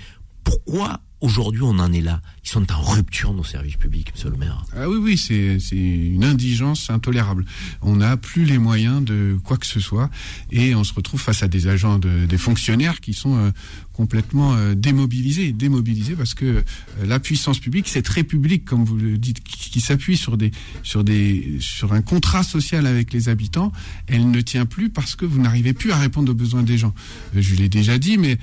Pourquoi 0.44 1.00
aujourd'hui 1.22 1.62
on 1.62 1.78
en 1.78 1.92
est 1.92 2.00
là. 2.00 2.20
Ils 2.44 2.48
sont 2.48 2.70
en 2.72 2.82
rupture 2.82 3.32
nos 3.32 3.44
services 3.44 3.76
publics, 3.76 4.12
monsieur 4.12 4.28
le 4.28 4.36
maire. 4.36 4.64
Ah 4.76 4.88
oui, 4.88 4.98
oui, 5.00 5.16
c'est 5.16 5.58
une 5.76 6.24
indigence 6.24 6.90
intolérable. 6.90 7.44
On 7.80 7.96
n'a 7.96 8.16
plus 8.16 8.44
les 8.44 8.58
moyens 8.58 9.02
de 9.02 9.38
quoi 9.44 9.56
que 9.56 9.66
ce 9.66 9.80
soit 9.80 10.10
et 10.50 10.74
on 10.74 10.84
se 10.84 10.92
retrouve 10.92 11.20
face 11.20 11.42
à 11.42 11.48
des 11.48 11.68
agents, 11.68 11.98
de, 11.98 12.26
des 12.26 12.38
fonctionnaires 12.38 13.00
qui 13.00 13.14
sont 13.14 13.36
euh, 13.36 13.50
complètement 13.92 14.54
euh, 14.54 14.74
démobilisés, 14.74 15.52
démobilisés 15.52 16.16
parce 16.16 16.34
que 16.34 16.44
euh, 16.44 16.62
la 17.04 17.20
puissance 17.20 17.60
publique, 17.60 17.88
cette 17.88 18.08
république, 18.08 18.64
comme 18.64 18.84
vous 18.84 18.96
le 18.96 19.18
dites, 19.18 19.42
qui, 19.42 19.80
s'appuie 19.80 20.16
sur 20.16 20.36
des, 20.36 20.50
sur 20.82 21.04
des, 21.04 21.56
sur 21.60 21.92
un 21.92 22.02
contrat 22.02 22.42
social 22.42 22.86
avec 22.86 23.12
les 23.12 23.28
habitants, 23.28 23.72
elle 24.06 24.30
ne 24.30 24.40
tient 24.40 24.66
plus 24.66 24.90
parce 24.90 25.16
que 25.16 25.24
vous 25.24 25.40
n'arrivez 25.40 25.72
plus 25.72 25.92
à 25.92 25.96
répondre 25.96 26.30
aux 26.32 26.34
besoins 26.34 26.62
des 26.62 26.76
gens. 26.76 26.94
je 27.34 27.54
l'ai 27.54 27.68
déjà 27.68 27.98
dit, 27.98 28.18
mais 28.18 28.38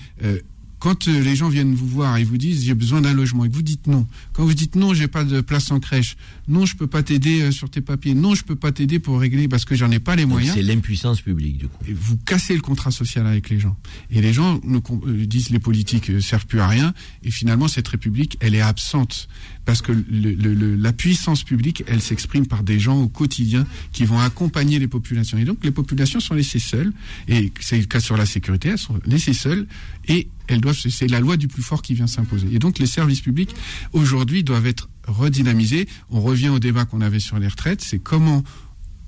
quand 0.79 1.07
euh, 1.07 1.21
les 1.21 1.35
gens 1.35 1.49
viennent 1.49 1.75
vous 1.75 1.87
voir 1.87 2.17
et 2.17 2.23
vous 2.23 2.37
disent 2.37 2.63
j'ai 2.63 2.73
besoin 2.73 3.01
d'un 3.01 3.13
logement 3.13 3.45
et 3.45 3.49
vous 3.49 3.61
dites 3.61 3.87
non, 3.87 4.07
quand 4.33 4.43
vous 4.43 4.53
dites 4.53 4.75
non, 4.75 4.93
j'ai 4.93 5.07
pas 5.07 5.23
de 5.23 5.41
place 5.41 5.71
en 5.71 5.79
crèche, 5.79 6.15
non, 6.49 6.65
je 6.65 6.75
peux 6.75 6.87
pas 6.87 7.03
t'aider 7.03 7.41
euh, 7.41 7.51
sur 7.51 7.69
tes 7.69 7.79
papiers, 7.79 8.15
non, 8.15 8.33
je 8.33 8.43
peux 8.43 8.55
pas 8.55 8.71
t'aider 8.71 8.97
pour 8.97 9.19
régler 9.19 9.47
parce 9.47 9.65
que 9.65 9.75
j'en 9.75 9.91
ai 9.91 9.99
pas 9.99 10.15
les 10.15 10.25
moyens. 10.25 10.55
C'est 10.55 10.63
l'impuissance 10.63 11.21
publique 11.21 11.57
du 11.57 11.67
coup. 11.67 11.77
Et 11.87 11.93
vous 11.93 12.17
cassez 12.17 12.55
le 12.55 12.61
contrat 12.61 12.89
social 12.89 13.27
avec 13.27 13.49
les 13.49 13.59
gens. 13.59 13.77
Et 14.09 14.19
les 14.19 14.33
gens 14.33 14.59
nous 14.63 14.81
euh, 15.05 15.27
disent 15.27 15.51
les 15.51 15.59
politiques 15.59 16.09
euh, 16.09 16.19
servent 16.19 16.47
plus 16.47 16.59
à 16.59 16.67
rien. 16.67 16.93
Et 17.23 17.29
finalement, 17.29 17.67
cette 17.67 17.87
République, 17.87 18.37
elle 18.39 18.55
est 18.55 18.61
absente 18.61 19.27
parce 19.65 19.83
que 19.83 19.91
le, 19.91 20.33
le, 20.33 20.75
la 20.75 20.91
puissance 20.91 21.43
publique, 21.43 21.83
elle 21.85 22.01
s'exprime 22.01 22.47
par 22.47 22.63
des 22.63 22.79
gens 22.79 22.99
au 22.99 23.07
quotidien 23.07 23.67
qui 23.91 24.03
vont 24.05 24.19
accompagner 24.19 24.79
les 24.79 24.87
populations. 24.87 25.37
Et 25.37 25.45
donc, 25.45 25.59
les 25.63 25.69
populations 25.69 26.19
sont 26.19 26.33
laissées 26.33 26.57
seules. 26.57 26.91
Et 27.27 27.51
c'est 27.59 27.77
le 27.77 27.85
cas 27.85 27.99
sur 27.99 28.17
la 28.17 28.25
sécurité, 28.25 28.69
elles 28.69 28.79
sont 28.79 28.99
laissées 29.05 29.33
seules 29.33 29.67
et 30.07 30.27
elles 30.47 30.61
doivent. 30.61 30.79
C'est 30.79 31.07
la 31.07 31.19
loi 31.19 31.37
du 31.37 31.47
plus 31.47 31.61
fort 31.61 31.83
qui 31.83 31.93
vient 31.93 32.07
s'imposer. 32.07 32.47
Et 32.51 32.57
donc, 32.57 32.79
les 32.79 32.87
services 32.87 33.21
publics 33.21 33.53
aujourd'hui 33.93 34.43
doivent 34.43 34.65
être 34.65 34.89
redynamisés. 35.07 35.87
On 36.09 36.21
revient 36.21 36.49
au 36.49 36.59
débat 36.59 36.85
qu'on 36.85 37.01
avait 37.01 37.19
sur 37.19 37.39
les 37.39 37.47
retraites. 37.47 37.81
C'est 37.81 37.99
comment 37.99 38.43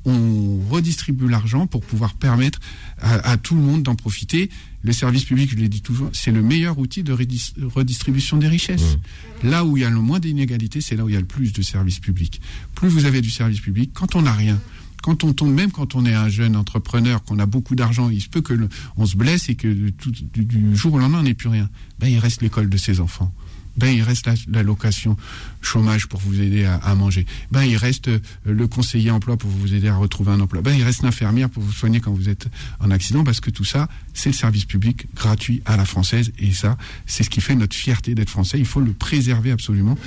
on 0.06 0.60
redistribue 0.70 1.28
l'argent 1.28 1.68
pour 1.68 1.82
pouvoir 1.82 2.16
permettre 2.16 2.60
à, 3.00 3.32
à 3.32 3.38
tout 3.38 3.56
le 3.56 3.62
monde 3.62 3.84
d'en 3.84 3.96
profiter. 3.96 4.50
Le 4.84 4.94
service 4.94 5.26
public, 5.26 5.52
je 5.52 5.56
l'ai 5.58 5.70
dit 5.70 5.82
toujours, 5.82 6.10
c'est 6.14 6.32
le 6.32 6.42
meilleur 6.42 6.80
outil 6.80 7.04
de 7.04 7.14
redistribution 7.14 8.38
des 8.38 8.48
richesses. 8.48 8.98
Mmh. 9.44 9.50
Là 9.50 9.64
où 9.64 9.78
il 9.78 9.82
y 9.82 9.84
a 9.84 9.92
le 9.92 10.00
moins 10.00 10.20
d'inégalités, 10.20 10.82
c'est 10.82 10.96
là 10.96 11.06
où 11.06 11.10
il 11.10 11.14
y 11.14 11.18
a 11.18 11.20
le 11.20 11.28
plus 11.28 11.54
de 11.54 11.62
services 11.62 12.00
publics. 12.00 12.42
Plus 12.74 12.90
vous 12.90 13.06
avez 13.06 13.22
du 13.22 13.30
service 13.30 13.60
public, 13.60 13.92
quand 13.94 14.16
on 14.16 14.24
n'a 14.24 14.34
rien, 14.34 14.60
quand 15.04 15.24
on 15.24 15.34
tombe, 15.34 15.54
même 15.54 15.72
quand 15.72 15.96
on 15.96 16.06
est 16.06 16.14
un 16.14 16.30
jeune 16.30 16.56
entrepreneur, 16.56 17.24
qu'on 17.24 17.38
a 17.40 17.46
beaucoup 17.46 17.76
d'argent, 17.76 18.10
il 18.10 18.22
se 18.22 18.30
peut 18.30 18.42
que 18.42 18.54
le, 18.54 18.70
on 18.98 19.06
se 19.06 19.18
blesse 19.18 19.50
et 19.50 19.56
que 19.56 19.90
tout, 19.90 20.12
du, 20.12 20.46
du, 20.46 20.76
jour 20.76 20.94
au 20.94 21.00
lendemain, 21.00 21.20
on 21.20 21.24
n'ait 21.24 21.34
plus 21.34 21.50
rien. 21.50 21.70
Ben, 22.00 22.08
il 22.08 22.18
reste 22.18 22.42
l'école 22.42 22.70
de 22.70 22.78
ses 22.78 23.00
enfants 23.00 23.34
ben 23.77 23.89
il 23.89 24.02
reste 24.02 24.30
l'allocation 24.52 25.18
chômage 25.61 26.07
pour 26.07 26.19
vous 26.19 26.41
aider 26.41 26.65
à, 26.65 26.76
à, 26.76 26.95
manger. 26.95 27.26
Ben 27.52 27.64
il 27.64 27.77
reste 27.77 28.07
euh, 28.07 28.19
le 28.45 28.68
conseiller 28.68 29.11
emploi 29.11 29.38
pour 29.38 29.49
vous 29.49 29.73
aider 29.73 29.88
à 29.88 29.95
retrouver 29.95 30.31
un 30.31 30.39
emploi. 30.39 30.61
Ben 30.61 30.73
il 30.73 30.84
reste 30.84 31.03
l'infirmière 31.03 31.49
pour 31.49 31.64
vous 31.64 31.72
soigner 31.72 31.99
quand 31.99 32.11
vous 32.11 32.30
êtes 32.30 32.48
en 32.80 32.91
accident 32.91 33.23
parce 33.23 33.39
que 33.39 33.49
tout 33.49 33.64
ça, 33.64 33.88
c'est 34.14 34.30
le 34.30 34.35
service 34.35 34.65
public 34.65 35.07
gratuit 35.15 35.61
à 35.65 35.77
la 35.77 35.85
française 35.85 36.31
et 36.39 36.52
ça, 36.52 36.77
c'est 37.06 37.23
ce 37.23 37.30
qui 37.30 37.41
fait 37.41 37.56
notre 37.56 37.76
fierté 37.76 38.15
d'être 38.15 38.30
français. 38.30 38.60
Il 38.60 38.65
faut 38.65 38.81
le 38.81 38.93
préserver 38.93 39.52
absolument 39.52 39.98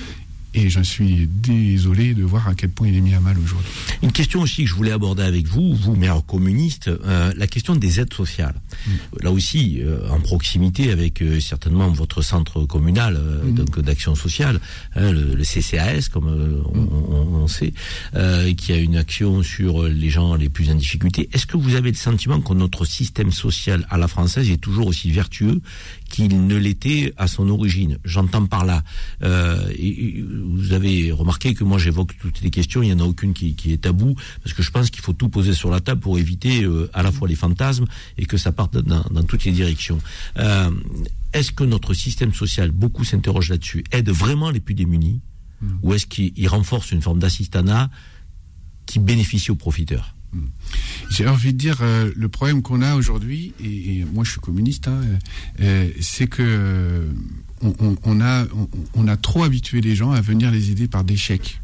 et 0.54 0.70
je 0.70 0.80
suis 0.80 1.26
désolé 1.26 2.14
de 2.14 2.22
voir 2.22 2.48
à 2.48 2.54
quel 2.54 2.70
point 2.70 2.88
il 2.88 2.96
est 2.96 3.00
mis 3.00 3.14
à 3.14 3.20
mal 3.20 3.36
aujourd'hui. 3.38 3.70
Une 4.02 4.12
question 4.12 4.40
aussi 4.40 4.64
que 4.64 4.70
je 4.70 4.74
voulais 4.74 4.92
aborder 4.92 5.24
avec 5.24 5.46
vous, 5.46 5.74
vous, 5.74 5.96
maire 5.96 6.22
communiste, 6.26 6.88
euh, 6.88 7.32
la 7.36 7.46
question 7.46 7.74
des 7.74 8.00
aides 8.00 8.14
sociales. 8.14 8.54
Mm. 8.86 8.90
Là 9.22 9.30
aussi, 9.32 9.80
euh, 9.82 10.08
en 10.10 10.20
proximité 10.20 10.92
avec 10.92 11.22
euh, 11.22 11.40
certainement 11.40 11.88
votre 11.88 12.22
centre 12.22 12.64
communal 12.64 13.18
mm. 13.18 13.54
donc 13.54 13.80
d'action 13.80 14.14
sociale, 14.14 14.60
hein, 14.94 15.10
le, 15.10 15.34
le, 15.34 15.44
CCAS, 15.44 16.08
comme 16.12 16.28
on, 16.28 16.78
mm. 16.78 16.88
on, 17.10 17.42
on, 17.42 17.48
sait, 17.48 17.72
qui 18.56 18.72
a 18.72 18.76
une 18.76 18.96
action 18.96 19.42
sur 19.42 19.84
les 19.84 20.10
gens 20.10 20.36
les 20.36 20.48
plus 20.48 20.70
en 20.70 20.74
difficulté. 20.74 21.28
Est-ce 21.32 21.46
que 21.46 21.56
vous 21.56 21.74
avez 21.74 21.90
le 21.90 21.96
sentiment 21.96 22.40
que 22.40 22.54
notre 22.54 22.84
système 22.84 23.32
social 23.32 23.86
à 23.90 23.98
la 23.98 24.08
française 24.08 24.50
est 24.50 24.60
toujours 24.60 24.86
aussi 24.86 25.10
vertueux 25.10 25.60
qu'il 26.14 26.46
ne 26.46 26.54
l'était 26.54 27.12
à 27.16 27.26
son 27.26 27.48
origine. 27.48 27.98
J'entends 28.04 28.46
par 28.46 28.64
là. 28.64 28.84
Euh, 29.24 29.68
et, 29.76 30.22
vous 30.22 30.72
avez 30.72 31.10
remarqué 31.10 31.54
que 31.54 31.64
moi 31.64 31.76
j'évoque 31.76 32.16
toutes 32.18 32.40
les 32.40 32.50
questions, 32.50 32.82
il 32.82 32.86
n'y 32.86 32.92
en 32.92 33.04
a 33.04 33.08
aucune 33.08 33.34
qui, 33.34 33.56
qui, 33.56 33.72
est 33.72 33.78
tabou, 33.78 34.14
parce 34.42 34.54
que 34.54 34.62
je 34.62 34.70
pense 34.70 34.90
qu'il 34.90 35.02
faut 35.02 35.12
tout 35.12 35.28
poser 35.28 35.54
sur 35.54 35.70
la 35.70 35.80
table 35.80 36.00
pour 36.00 36.16
éviter 36.16 36.62
euh, 36.62 36.88
à 36.92 37.02
la 37.02 37.10
fois 37.10 37.26
les 37.26 37.34
fantasmes 37.34 37.86
et 38.16 38.26
que 38.26 38.36
ça 38.36 38.52
parte 38.52 38.76
dans, 38.76 39.04
dans 39.10 39.24
toutes 39.24 39.44
les 39.44 39.50
directions. 39.50 39.98
Euh, 40.38 40.70
est-ce 41.32 41.50
que 41.50 41.64
notre 41.64 41.94
système 41.94 42.32
social, 42.32 42.70
beaucoup 42.70 43.02
s'interrogent 43.02 43.50
là-dessus, 43.50 43.82
aide 43.90 44.10
vraiment 44.10 44.50
les 44.50 44.60
plus 44.60 44.74
démunis 44.74 45.20
mmh. 45.62 45.66
Ou 45.82 45.94
est-ce 45.94 46.06
qu'il 46.06 46.48
renforce 46.48 46.92
une 46.92 47.02
forme 47.02 47.18
d'assistanat 47.18 47.90
qui 48.86 49.00
bénéficie 49.00 49.50
aux 49.50 49.56
profiteurs? 49.56 50.13
J'ai 51.10 51.28
envie 51.28 51.52
de 51.52 51.58
dire, 51.58 51.78
euh, 51.80 52.10
le 52.16 52.28
problème 52.28 52.62
qu'on 52.62 52.82
a 52.82 52.96
aujourd'hui, 52.96 53.52
et, 53.62 54.04
moi 54.12 54.24
je 54.24 54.32
suis 54.32 54.40
communiste, 54.40 54.88
hein, 54.88 55.00
euh, 55.60 55.88
c'est 56.00 56.26
que 56.26 56.42
euh, 56.42 57.08
on, 57.62 58.20
a, 58.20 58.46
on, 58.94 59.08
a 59.08 59.16
trop 59.16 59.44
habitué 59.44 59.80
les 59.80 59.94
gens 59.94 60.10
à 60.10 60.20
venir 60.20 60.50
les 60.50 60.70
aider 60.70 60.88
par 60.88 61.04
des 61.04 61.16
chèques. 61.16 61.60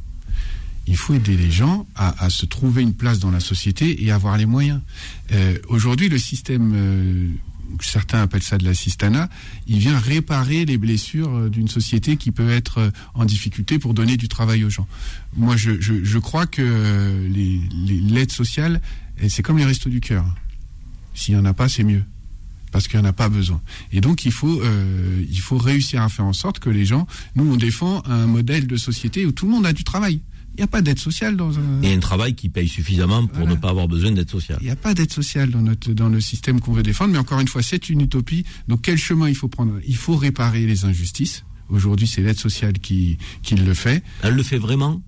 Il 0.87 0.97
faut 0.97 1.15
aider 1.15 1.37
les 1.37 1.51
gens 1.51 1.87
à, 1.95 2.31
se 2.31 2.47
trouver 2.47 2.83
une 2.83 2.95
place 2.95 3.19
dans 3.19 3.31
la 3.31 3.39
société 3.39 4.03
et 4.03 4.11
avoir 4.11 4.37
les 4.37 4.47
moyens. 4.47 4.81
Aujourd'hui, 5.69 6.09
le 6.09 6.19
système 6.19 7.37
certains 7.81 8.23
appellent 8.23 8.43
ça 8.43 8.59
de 8.59 8.65
l'assistanat, 8.65 9.29
il 9.67 9.79
vient 9.79 9.99
réparer 9.99 10.65
les 10.65 10.79
blessures 10.79 11.35
euh, 11.35 11.49
d'une 11.49 11.69
société 11.69 12.17
qui 12.17 12.31
peut 12.31 12.51
être 12.51 12.79
euh, 12.79 12.91
en 13.15 13.25
difficulté 13.25 13.79
pour 13.79 13.95
donner 13.95 14.17
du 14.17 14.29
travail 14.29 14.65
aux 14.65 14.71
gens. 14.71 14.87
Moi, 15.37 15.57
je, 15.57 15.81
je, 15.81 16.05
je 16.05 16.19
crois 16.19 16.47
que 16.47 16.63
euh, 16.65 17.29
l'aide 17.29 18.33
sociale, 18.33 18.81
c'est 19.29 19.43
comme 19.43 19.59
les 19.59 19.65
restos 19.65 19.91
du 19.91 20.01
cœur. 20.01 20.25
S'il 21.15 21.35
n'y 21.35 21.41
en 21.41 21.45
a 21.45 21.55
pas, 21.55 21.69
c'est 21.69 21.85
mieux 21.85 22.05
parce 22.71 22.89
qu'il 22.89 23.01
n'y 23.01 23.07
en 23.07 23.09
a 23.09 23.13
pas 23.13 23.29
besoin. 23.29 23.61
Et 23.93 24.01
donc 24.01 24.25
il 24.25 24.33
faut, 24.33 24.61
euh, 24.63 25.25
il 25.29 25.41
faut 25.41 25.59
réussir 25.59 26.03
à 26.03 26.09
faire 26.09 26.25
en 26.25 26.33
sorte 26.33 26.59
que 26.59 26.71
les 26.71 26.85
gens, 26.85 27.07
nous 27.35 27.53
on 27.53 27.57
défend 27.57 28.03
un 28.07 28.27
modèle 28.27 28.67
de 28.67 28.77
société 28.77 29.27
où 29.27 29.33
tout 29.33 29.47
le 29.47 29.53
monde 29.53 29.67
a 29.67 29.73
du 29.73 29.85
travail. 29.85 30.21
Il 30.55 30.59
n'y 30.59 30.65
a 30.65 30.67
pas 30.67 30.83
d'aide 30.83 30.99
sociale 30.99 31.37
dans 31.37 31.59
un... 31.59 31.83
Et 31.83 31.93
un 31.93 32.01
travail 32.01 32.35
qui 32.35 32.49
paye 32.49 32.69
suffisamment 32.69 33.27
pour 33.27 33.39
voilà. 33.39 33.55
ne 33.55 33.57
pas 33.57 33.71
avoir 33.71 33.89
besoin 33.89 34.13
d'aide 34.13 34.31
sociale. 34.31 34.59
Il 34.61 34.65
n'y 34.65 34.71
a 34.71 34.77
pas 34.77 34.95
d'aide 34.95 35.13
sociale 35.13 35.51
dans, 35.51 35.63
notre, 35.63 35.93
dans 35.93 36.09
le 36.09 36.21
système 36.21 36.61
qu'on 36.61 36.73
veut 36.73 36.83
défendre, 36.83 37.13
mais 37.13 37.19
encore 37.19 37.41
une 37.41 37.49
fois, 37.49 37.63
c'est 37.63 37.89
une 37.89 38.03
utopie. 38.03 38.45
Donc 38.69 38.83
quel 38.83 38.99
chemin 38.99 39.29
il 39.29 39.35
faut 39.35 39.49
prendre? 39.49 39.79
Il 39.87 39.97
faut 39.97 40.17
réparer 40.17 40.67
les 40.67 40.85
injustices. 40.85 41.45
Aujourd'hui, 41.71 42.09
c'est 42.09 42.21
l'aide 42.21 42.39
sociale 42.39 42.75
qui, 42.81 43.17
qui 43.43 43.55
le 43.55 43.75
fait. 43.75 44.03
Elle 44.23 44.35
le 44.35 44.43
fait 44.43 44.59
vraiment? 44.59 45.01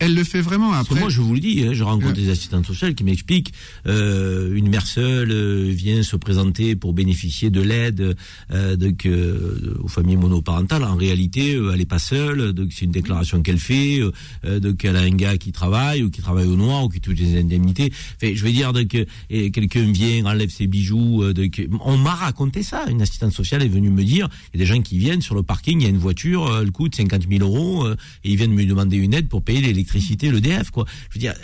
Elle 0.00 0.14
le 0.14 0.24
fait 0.24 0.40
vraiment 0.40 0.72
après. 0.72 0.98
Moi, 0.98 1.10
je 1.10 1.20
vous 1.20 1.34
le 1.34 1.40
dis, 1.40 1.62
hein, 1.62 1.74
je 1.74 1.84
rencontre 1.84 2.14
des 2.14 2.30
assistantes 2.30 2.66
sociales 2.66 2.94
qui 2.94 3.04
m'expliquent 3.04 3.52
euh, 3.86 4.54
une 4.54 4.68
mère 4.68 4.86
seule 4.86 5.30
euh, 5.30 5.70
vient 5.70 6.02
se 6.02 6.16
présenter 6.16 6.74
pour 6.74 6.94
bénéficier 6.94 7.50
de 7.50 7.60
l'aide 7.60 8.16
euh, 8.50 8.76
donc 8.76 9.04
euh, 9.04 9.76
aux 9.82 9.88
familles 9.88 10.16
monoparentales. 10.16 10.84
En 10.84 10.96
réalité, 10.96 11.52
elle 11.52 11.80
est 11.80 11.84
pas 11.84 11.98
seule. 11.98 12.54
Donc 12.54 12.72
c'est 12.72 12.86
une 12.86 12.90
déclaration 12.90 13.42
qu'elle 13.42 13.58
fait. 13.58 14.00
donc 14.44 14.84
elle 14.84 14.96
a 14.96 15.00
un 15.00 15.10
gars 15.10 15.36
qui 15.36 15.52
travaille 15.52 16.02
ou 16.02 16.10
qui 16.10 16.22
travaille 16.22 16.46
au 16.46 16.56
noir 16.56 16.84
ou 16.84 16.88
qui 16.88 17.00
touche 17.00 17.16
des 17.16 17.38
indemnités. 17.38 17.92
Enfin, 18.16 18.32
je 18.34 18.42
veux 18.42 18.52
dire 18.52 18.72
donc 18.72 18.96
quelqu'un 19.28 19.82
vient 19.92 20.24
enlève 20.24 20.48
ses 20.48 20.66
bijoux. 20.66 21.32
donc 21.34 21.62
on 21.84 21.98
m'a 21.98 22.14
raconté 22.14 22.62
ça. 22.62 22.86
Une 22.88 23.02
assistante 23.02 23.32
sociale 23.32 23.62
est 23.62 23.68
venue 23.68 23.90
me 23.90 24.02
dire 24.02 24.28
il 24.54 24.58
y 24.58 24.62
a 24.62 24.64
des 24.64 24.72
gens 24.72 24.80
qui 24.80 24.96
viennent 24.96 25.22
sur 25.22 25.34
le 25.34 25.42
parking, 25.42 25.80
il 25.80 25.84
y 25.84 25.86
a 25.86 25.90
une 25.90 25.98
voiture, 25.98 26.58
elle 26.60 26.72
coûte 26.72 26.94
50 26.94 27.28
000 27.28 27.44
euros 27.44 27.86
et 27.88 28.30
ils 28.30 28.36
viennent 28.36 28.54
me 28.54 28.64
demander 28.64 28.96
une 28.96 29.12
aide 29.12 29.28
pour 29.28 29.42
payer 29.42 29.60
l'électricité 29.60 29.89
l'électricité, 29.92 30.30
l'EDF, 30.30 30.70
quoi. 30.70 30.84
Je 31.10 31.14
veux 31.14 31.20
dire, 31.20 31.34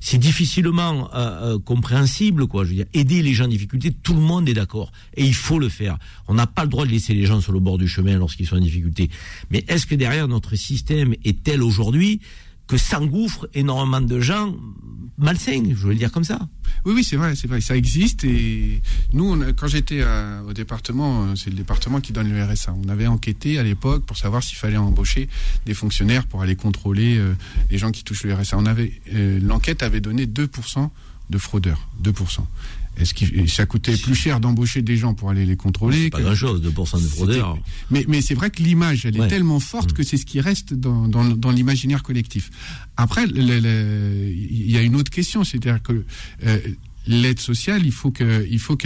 c'est 0.00 0.18
difficilement 0.18 1.12
euh, 1.14 1.54
euh, 1.54 1.58
compréhensible, 1.58 2.46
quoi. 2.46 2.64
Je 2.64 2.70
veux 2.70 2.76
dire, 2.76 2.86
aider 2.94 3.22
les 3.22 3.34
gens 3.34 3.44
en 3.44 3.48
difficulté, 3.48 3.92
tout 3.92 4.14
le 4.14 4.20
monde 4.20 4.48
est 4.48 4.54
d'accord, 4.54 4.92
et 5.16 5.24
il 5.24 5.34
faut 5.34 5.58
le 5.58 5.68
faire. 5.68 5.98
On 6.28 6.34
n'a 6.34 6.46
pas 6.46 6.62
le 6.62 6.68
droit 6.68 6.86
de 6.86 6.90
laisser 6.90 7.14
les 7.14 7.26
gens 7.26 7.40
sur 7.40 7.52
le 7.52 7.60
bord 7.60 7.78
du 7.78 7.88
chemin 7.88 8.16
lorsqu'ils 8.18 8.46
sont 8.46 8.56
en 8.56 8.60
difficulté. 8.60 9.10
Mais 9.50 9.64
est-ce 9.68 9.86
que 9.86 9.94
derrière 9.94 10.28
notre 10.28 10.56
système 10.56 11.14
est 11.24 11.42
tel 11.42 11.62
aujourd'hui 11.62 12.20
que 12.66 12.76
s'engouffrent 12.76 13.48
énormément 13.54 14.00
de 14.00 14.20
gens 14.20 14.54
malsains, 15.18 15.62
je 15.70 15.74
veux 15.74 15.90
le 15.90 15.96
dire 15.96 16.12
comme 16.12 16.24
ça. 16.24 16.38
Oui, 16.84 16.92
oui, 16.96 17.04
c'est 17.04 17.16
vrai, 17.16 17.34
c'est 17.34 17.48
vrai, 17.48 17.60
ça 17.60 17.76
existe. 17.76 18.24
Et 18.24 18.82
nous, 19.12 19.36
quand 19.54 19.66
j'étais 19.66 20.04
au 20.46 20.52
département, 20.52 21.24
euh, 21.24 21.36
c'est 21.36 21.50
le 21.50 21.56
département 21.56 22.00
qui 22.00 22.12
donne 22.12 22.30
le 22.30 22.44
RSA. 22.44 22.74
On 22.74 22.88
avait 22.88 23.06
enquêté 23.06 23.58
à 23.58 23.62
l'époque 23.62 24.04
pour 24.04 24.16
savoir 24.16 24.42
s'il 24.42 24.58
fallait 24.58 24.76
embaucher 24.76 25.28
des 25.64 25.74
fonctionnaires 25.74 26.26
pour 26.26 26.42
aller 26.42 26.56
contrôler 26.56 27.16
euh, 27.16 27.34
les 27.70 27.78
gens 27.78 27.90
qui 27.90 28.04
touchent 28.04 28.24
le 28.24 28.34
RSA. 28.34 28.58
On 28.58 28.66
avait 28.66 28.92
euh, 29.14 29.40
l'enquête 29.40 29.82
avait 29.82 30.00
donné 30.00 30.26
2% 30.26 30.90
de 31.30 31.38
fraudeurs, 31.38 31.88
2%. 32.02 32.40
Est-ce 32.96 33.14
que 33.14 33.46
ça 33.46 33.66
coûtait 33.66 33.96
plus 33.96 34.14
cher 34.14 34.40
d'embaucher 34.40 34.82
des 34.82 34.96
gens 34.96 35.14
pour 35.14 35.30
aller 35.30 35.44
les 35.44 35.56
contrôler 35.56 36.10
Pas 36.10 36.20
grand-chose, 36.20 36.62
2% 36.62 37.02
de 37.02 37.06
fraudeurs. 37.08 37.58
Mais, 37.90 38.04
mais 38.08 38.20
c'est 38.20 38.34
vrai 38.34 38.50
que 38.50 38.62
l'image, 38.62 39.04
elle 39.04 39.18
ouais. 39.18 39.26
est 39.26 39.28
tellement 39.28 39.60
forte 39.60 39.92
mmh. 39.92 39.94
que 39.94 40.02
c'est 40.02 40.16
ce 40.16 40.26
qui 40.26 40.40
reste 40.40 40.72
dans, 40.74 41.06
dans, 41.08 41.24
dans 41.24 41.50
l'imaginaire 41.50 42.02
collectif. 42.02 42.50
Après, 42.96 43.24
il 43.24 44.70
y 44.70 44.76
a 44.76 44.82
une 44.82 44.96
autre 44.96 45.10
question, 45.10 45.44
c'est-à-dire 45.44 45.82
que 45.82 46.04
euh, 46.46 46.58
l'aide 47.06 47.40
sociale, 47.40 47.84
il 47.84 47.92
faut 47.92 48.10
que, 48.10 48.46
il 48.50 48.58
faut 48.58 48.76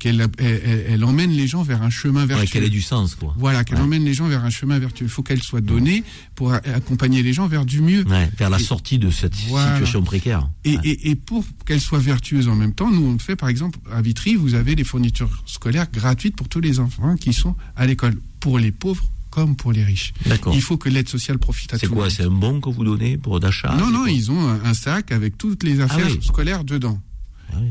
qu'elle 0.00 0.28
elle, 0.38 0.86
elle, 0.88 1.04
emmène 1.04 1.30
les 1.30 1.46
gens 1.46 1.62
vers 1.62 1.82
un 1.82 1.90
chemin 1.90 2.26
vertueux. 2.26 2.42
Ouais, 2.42 2.48
qu'elle 2.48 2.64
ait 2.64 2.70
du 2.70 2.82
sens, 2.82 3.14
quoi. 3.14 3.34
Voilà, 3.38 3.62
qu'elle 3.62 3.78
ouais. 3.78 3.84
emmène 3.84 4.04
les 4.04 4.14
gens 4.14 4.26
vers 4.26 4.44
un 4.44 4.50
chemin 4.50 4.78
vertueux. 4.80 5.04
Il 5.04 5.10
faut 5.10 5.22
qu'elle 5.22 5.42
soit 5.42 5.60
donnée 5.60 6.02
pour 6.34 6.52
accompagner 6.52 7.22
les 7.22 7.32
gens 7.32 7.46
vers 7.46 7.64
du 7.64 7.80
mieux. 7.80 8.04
Ouais, 8.08 8.28
vers 8.36 8.50
la 8.50 8.58
et, 8.58 8.62
sortie 8.62 8.98
de 8.98 9.10
cette 9.10 9.36
voilà. 9.48 9.74
situation 9.74 10.02
précaire. 10.02 10.48
Et, 10.64 10.76
et, 10.82 11.10
et 11.10 11.14
pour 11.14 11.44
qu'elle 11.66 11.80
soit 11.80 12.00
vertueuse 12.00 12.48
en 12.48 12.56
même 12.56 12.72
temps, 12.72 12.90
nous 12.90 13.06
on 13.06 13.18
fait 13.18 13.36
par 13.36 13.48
exemple 13.48 13.78
à 13.92 14.02
Vitry, 14.02 14.34
vous 14.34 14.54
avez 14.54 14.74
des 14.74 14.84
fournitures 14.84 15.30
scolaires 15.46 15.90
gratuites 15.92 16.34
pour 16.34 16.48
tous 16.48 16.60
les 16.60 16.80
enfants 16.80 17.14
qui 17.16 17.32
sont 17.32 17.54
à 17.76 17.86
l'école, 17.86 18.16
pour 18.40 18.58
les 18.58 18.72
pauvres 18.72 19.04
comme 19.30 19.54
pour 19.54 19.72
les 19.72 19.84
riches. 19.84 20.12
Il 20.52 20.60
faut 20.60 20.76
que 20.76 20.88
l'aide 20.88 21.08
sociale 21.08 21.38
profite 21.38 21.72
à 21.72 21.78
tout. 21.78 21.86
C'est 21.86 21.92
quoi 21.92 22.10
C'est 22.10 22.24
un 22.24 22.30
bon 22.30 22.60
que 22.60 22.68
vous 22.68 22.84
donnez 22.84 23.16
pour 23.16 23.38
d'achat 23.38 23.74
Non, 23.78 23.90
non, 23.90 24.06
ils 24.06 24.30
ont 24.30 24.48
un 24.48 24.74
sac 24.74 25.12
avec 25.12 25.38
toutes 25.38 25.62
les 25.62 25.80
affaires 25.80 26.06
ah 26.08 26.12
oui. 26.12 26.18
scolaires 26.22 26.64
dedans. 26.64 27.00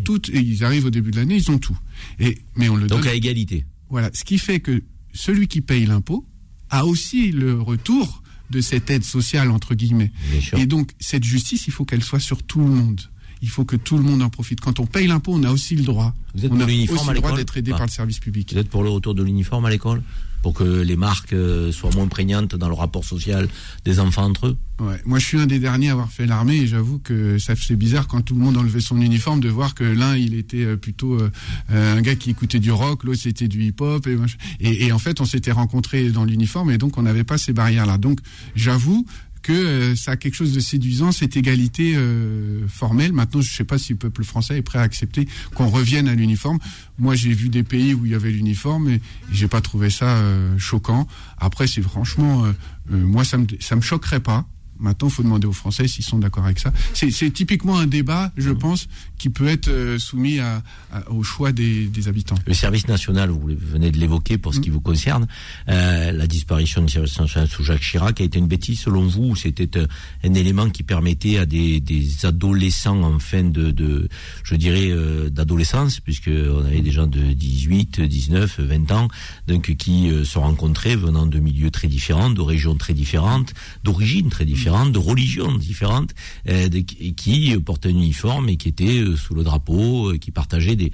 Toutes, 0.04 0.30
et 0.30 0.40
ils 0.40 0.64
arrivent 0.64 0.86
au 0.86 0.90
début 0.90 1.12
de 1.12 1.18
l'année, 1.18 1.36
ils 1.36 1.52
ont 1.52 1.58
tout. 1.60 1.78
Et, 2.20 2.38
mais 2.56 2.70
on 2.70 2.76
le 2.76 2.88
Donc 2.88 3.02
donne. 3.02 3.10
à 3.10 3.14
égalité. 3.14 3.66
Voilà. 3.90 4.10
Ce 4.14 4.24
qui 4.24 4.38
fait 4.38 4.60
que 4.60 4.84
celui 5.14 5.48
qui 5.48 5.62
paye 5.62 5.86
l'impôt 5.86 6.26
a 6.70 6.86
aussi 6.86 7.32
le 7.32 7.60
retour 7.62 8.22
de 8.50 8.62
cette 8.62 8.90
aide 8.90 9.04
sociale, 9.04 9.52
entre 9.52 9.76
guillemets. 9.76 10.12
Et 10.58 10.66
donc, 10.66 10.92
cette 11.00 11.24
justice, 11.24 11.68
il 11.68 11.74
faut 11.74 11.86
qu'elle 11.86 12.04
soit 12.04 12.20
sur 12.20 12.44
tout 12.44 12.60
le 12.60 12.66
monde. 12.66 13.02
Il 13.42 13.50
faut 13.50 13.64
que 13.64 13.76
tout 13.76 13.96
le 13.96 14.04
monde 14.04 14.22
en 14.22 14.30
profite. 14.30 14.60
Quand 14.60 14.80
on 14.80 14.86
paye 14.86 15.08
l'impôt, 15.08 15.34
on 15.34 15.44
a 15.44 15.52
aussi 15.52 15.76
le 15.76 15.84
droit. 15.84 16.14
Vous 16.36 16.46
êtes 16.46 16.52
on 16.52 16.56
pour 16.56 16.64
a 16.64 16.68
l'uniforme 16.68 17.00
aussi 17.00 17.10
à 17.10 17.14
le 17.14 17.20
droit 17.20 17.36
d'être 17.36 17.58
aidé 17.58 17.72
par 17.72 17.86
le 17.86 17.92
service 17.92 18.20
public. 18.20 18.52
Vous 18.52 18.60
êtes 18.60 18.70
pour 18.70 18.84
le 18.84 18.90
retour 18.90 19.16
de 19.16 19.24
l'uniforme 19.24 19.66
à 19.66 19.70
l'école 19.70 20.04
Pour 20.42 20.54
que 20.54 20.64
les 20.64 20.96
marques 20.96 21.34
euh, 21.34 21.72
soient 21.72 21.92
moins 21.96 22.08
prégnantes 22.08 22.56
dans 22.56 22.70
le 22.70 22.74
rapport 22.74 23.04
social 23.04 23.48
des 23.86 24.00
enfants 24.00 24.24
entre 24.24 24.48
eux 24.48 24.58
Ouais. 24.80 24.96
Moi, 25.06 25.20
je 25.20 25.26
suis 25.26 25.38
un 25.38 25.46
des 25.46 25.60
derniers 25.60 25.90
à 25.90 25.92
avoir 25.92 26.10
fait 26.10 26.26
l'armée 26.26 26.56
et 26.56 26.68
j'avoue 26.68 27.00
que 27.00 27.38
ça 27.38 27.54
c'est 27.56 27.76
bizarre 27.76 28.08
quand 28.08 28.22
tout 28.22 28.34
le 28.34 28.40
monde 28.40 28.56
enlevait 28.56 28.80
son 28.80 29.02
uniforme 29.02 29.42
de 29.42 29.50
voir 29.50 29.76
que 29.76 29.84
l'un 29.84 30.16
il 30.16 30.36
était 30.36 30.64
euh, 30.64 30.78
plutôt 30.78 31.20
euh, 31.20 31.30
un 31.70 32.02
gars 32.02 32.16
qui 32.16 32.30
écoutait 32.30 32.60
du 32.60 32.72
rock, 32.72 33.04
l'autre 33.04 33.20
c'était 33.20 33.50
du 33.50 33.62
hip-hop 33.64 34.08
et, 34.08 34.18
et, 34.62 34.86
et 34.86 34.92
en 34.94 35.00
fait 35.00 35.20
on 35.20 35.26
s'était 35.26 35.52
rencontrés 35.52 36.12
dans 36.12 36.24
l'uniforme 36.24 36.72
et 36.72 36.78
donc 36.78 36.98
on 36.98 37.02
n'avait 37.02 37.26
pas 37.26 37.38
ces 37.38 37.52
barrières 37.52 37.86
là. 37.86 37.98
Donc 37.98 38.20
j'avoue 38.56 39.06
que 39.42 39.54
euh, 39.54 39.96
ça 39.96 40.12
a 40.12 40.18
quelque 40.18 40.36
chose 40.36 40.54
de 40.54 40.60
séduisant 40.60 41.12
cette 41.12 41.38
égalité 41.38 41.94
euh, 41.96 42.68
formelle. 42.68 43.14
Maintenant, 43.14 43.42
je 43.42 43.52
ne 43.52 43.56
sais 43.56 43.64
pas 43.64 43.78
si 43.78 43.94
le 43.94 43.98
peuple 44.00 44.24
français 44.24 44.58
est 44.58 44.62
prêt 44.62 44.80
à 44.80 44.84
accepter 44.84 45.28
qu'on 45.56 45.68
revienne 45.68 46.08
à 46.08 46.16
l'uniforme. 46.16 46.60
Moi, 46.98 47.16
j'ai 47.16 47.34
vu 47.34 47.50
des 47.50 47.64
pays 47.64 47.94
où 47.94 48.06
il 48.06 48.12
y 48.12 48.16
avait 48.16 48.32
l'uniforme 48.32 48.90
et 48.90 49.02
j'ai 49.32 49.48
pas 49.48 49.62
trouvé 49.62 49.90
ça 49.90 50.18
euh, 50.18 50.58
choquant. 50.58 51.08
Après, 51.38 51.68
c'est 51.68 51.82
franchement, 51.82 52.46
euh, 52.46 52.52
euh, 52.92 52.98
moi, 52.98 53.24
ça 53.24 53.38
me 53.38 53.46
ça 53.60 53.76
me 53.76 53.82
choquerait 53.82 54.20
pas. 54.20 54.46
Maintenant, 54.80 55.08
il 55.10 55.14
faut 55.14 55.24
demander 55.24 55.46
aux 55.48 55.52
Français 55.54 55.88
s'ils 55.88 56.06
sont 56.06 56.18
d'accord 56.20 56.46
avec 56.46 56.60
ça. 56.60 56.72
C'est 56.94 57.32
typiquement 57.32 57.78
un 57.78 57.88
débat, 57.88 58.32
je 58.38 58.52
pense, 58.52 58.88
qui 59.18 59.30
peut 59.30 59.48
être 59.48 59.68
euh, 59.68 60.00
soumis 60.00 60.40
à, 60.40 60.64
à- 60.92 61.10
au 61.12 61.24
choix 61.24 61.52
des, 61.52 61.86
des 61.86 62.08
habitants. 62.08 62.36
Le 62.46 62.54
service 62.54 62.88
national, 62.88 63.30
vous 63.30 63.42
venez 63.60 63.92
de 63.92 63.98
l'évoquer 63.98 64.38
pour 64.38 64.54
ce 64.54 64.60
qui 64.60 64.70
vous 64.70 64.80
concerne, 64.82 65.28
euh, 65.68 66.12
la 66.12 66.28
disparition 66.28 66.82
du 66.82 66.92
service 66.92 67.20
national 67.20 67.50
sous 67.50 67.64
Jacques 67.64 67.82
Chirac 67.82 68.22
a 68.22 68.24
été 68.24 68.40
une 68.40 68.48
bêtise 68.48 68.80
selon 68.80 69.06
vous 69.08 69.24
ou 69.32 69.36
C'était 69.36 69.78
euh, 69.78 69.88
un 70.24 70.34
élément 70.34 70.70
qui 70.70 70.84
permettait 70.84 71.38
à 71.38 71.46
des, 71.46 71.80
des 71.82 72.26
adolescents 72.26 73.02
en 73.04 73.20
fin 73.20 73.44
de, 73.44 73.72
de 73.72 74.08
je 74.44 74.56
dirais, 74.56 74.90
euh, 74.90 75.30
d'adolescence, 75.30 76.00
puisque 76.00 76.30
on 76.30 76.64
avait 76.66 76.82
des 76.82 76.92
gens 76.92 77.08
de 77.08 77.34
18, 77.34 78.02
19, 78.02 78.60
20 78.62 78.92
ans, 78.92 79.08
donc 79.48 79.74
qui 79.76 80.10
euh, 80.10 80.24
se 80.24 80.38
rencontraient 80.40 80.96
venant 80.96 81.26
de 81.26 81.40
milieux 81.40 81.72
très 81.72 81.88
différents, 81.88 82.30
de 82.30 82.42
régions 82.42 82.76
très 82.76 82.94
différentes, 82.94 83.54
d'origines 83.84 84.30
très 84.30 84.46
différentes, 84.46 84.69
de 84.70 85.00
religions 85.00 85.52
différentes, 85.58 86.14
euh, 86.48 86.70
qui 86.70 87.58
portaient 87.58 87.90
un 87.90 87.92
uniforme 87.92 88.50
et 88.50 88.58
qui 88.58 88.70
étaient 88.70 89.00
euh, 89.00 89.16
sous 89.16 89.34
le 89.34 89.44
drapeau, 89.44 90.12
euh, 90.12 90.18
qui 90.18 90.32
partageaient 90.32 90.76
des, 90.76 90.92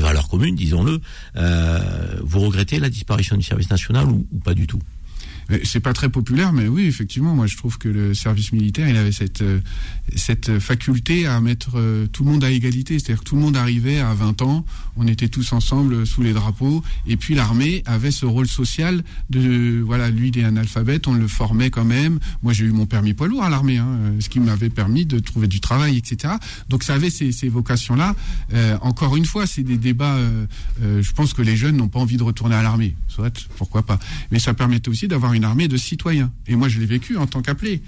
valeurs 0.00 0.28
communes, 0.28 0.54
disons-le. 0.54 1.00
Vous 2.22 2.40
regrettez 2.40 2.78
la 2.78 2.90
disparition 2.90 3.36
du 3.36 3.42
service 3.42 3.70
national 3.70 4.08
ou, 4.08 4.26
pas 4.44 4.54
du 4.54 4.66
tout? 4.66 4.80
C'est 5.64 5.80
pas 5.80 5.92
très 5.92 6.08
populaire, 6.08 6.52
mais 6.52 6.66
oui, 6.66 6.86
effectivement, 6.86 7.34
moi 7.34 7.46
je 7.46 7.56
trouve 7.56 7.78
que 7.78 7.88
le 7.88 8.14
service 8.14 8.52
militaire, 8.52 8.88
il 8.88 8.96
avait 8.96 9.12
cette 9.12 9.42
euh, 9.42 9.60
cette 10.14 10.58
faculté 10.58 11.26
à 11.26 11.40
mettre 11.40 11.72
euh, 11.76 12.06
tout 12.06 12.24
le 12.24 12.30
monde 12.30 12.44
à 12.44 12.50
égalité, 12.50 12.98
c'est-à-dire 12.98 13.22
que 13.22 13.28
tout 13.28 13.36
le 13.36 13.42
monde 13.42 13.56
arrivait 13.56 13.98
à 13.98 14.12
20 14.14 14.42
ans, 14.42 14.64
on 14.96 15.06
était 15.06 15.28
tous 15.28 15.52
ensemble 15.52 16.06
sous 16.06 16.22
les 16.22 16.32
drapeaux, 16.32 16.82
et 17.06 17.16
puis 17.16 17.34
l'armée 17.34 17.82
avait 17.86 18.10
ce 18.10 18.26
rôle 18.26 18.48
social 18.48 19.04
de 19.30 19.82
voilà, 19.84 20.10
lui 20.10 20.28
il 20.28 20.38
est 20.38 20.44
analphabète, 20.44 21.06
on 21.06 21.14
le 21.14 21.28
formait 21.28 21.70
quand 21.70 21.84
même. 21.84 22.18
Moi 22.42 22.52
j'ai 22.52 22.64
eu 22.64 22.72
mon 22.72 22.86
permis 22.86 23.14
poids 23.14 23.28
lourd 23.28 23.44
à 23.44 23.50
l'armée, 23.50 23.78
hein, 23.78 23.86
euh, 23.88 24.20
ce 24.20 24.28
qui 24.28 24.40
m'avait 24.40 24.70
permis 24.70 25.06
de 25.06 25.18
trouver 25.20 25.46
du 25.46 25.60
travail, 25.60 25.96
etc. 25.96 26.34
Donc 26.68 26.82
ça 26.82 26.94
avait 26.94 27.10
ces, 27.10 27.48
vocations-là. 27.48 28.16
Encore 28.80 29.16
une 29.16 29.24
fois, 29.24 29.46
c'est 29.46 29.62
des 29.62 29.76
débats. 29.76 30.18
je 30.80 31.12
pense 31.12 31.32
que 31.32 31.42
les 31.42 31.56
jeunes 31.56 31.76
n'ont 31.76 31.88
pas 31.88 32.00
envie 32.00 32.16
de 32.16 32.22
retourner 32.22 32.56
à 32.56 32.62
l'armée, 32.62 32.96
soit 33.06 33.46
pourquoi 33.56 33.82
pas. 33.84 33.98
Mais 34.32 34.40
ça 34.40 34.52
permettait 34.52 34.88
aussi 34.88 35.06
d'avoir 35.06 35.32
une 35.36 35.44
armée 35.44 35.68
de 35.68 35.76
citoyens. 35.76 36.32
Et 36.46 36.56
moi 36.56 36.68
je 36.68 36.80
l'ai 36.80 36.86
vécu 36.86 37.16
en 37.16 37.26
tant 37.26 37.42
qu'appelé. 37.42 37.82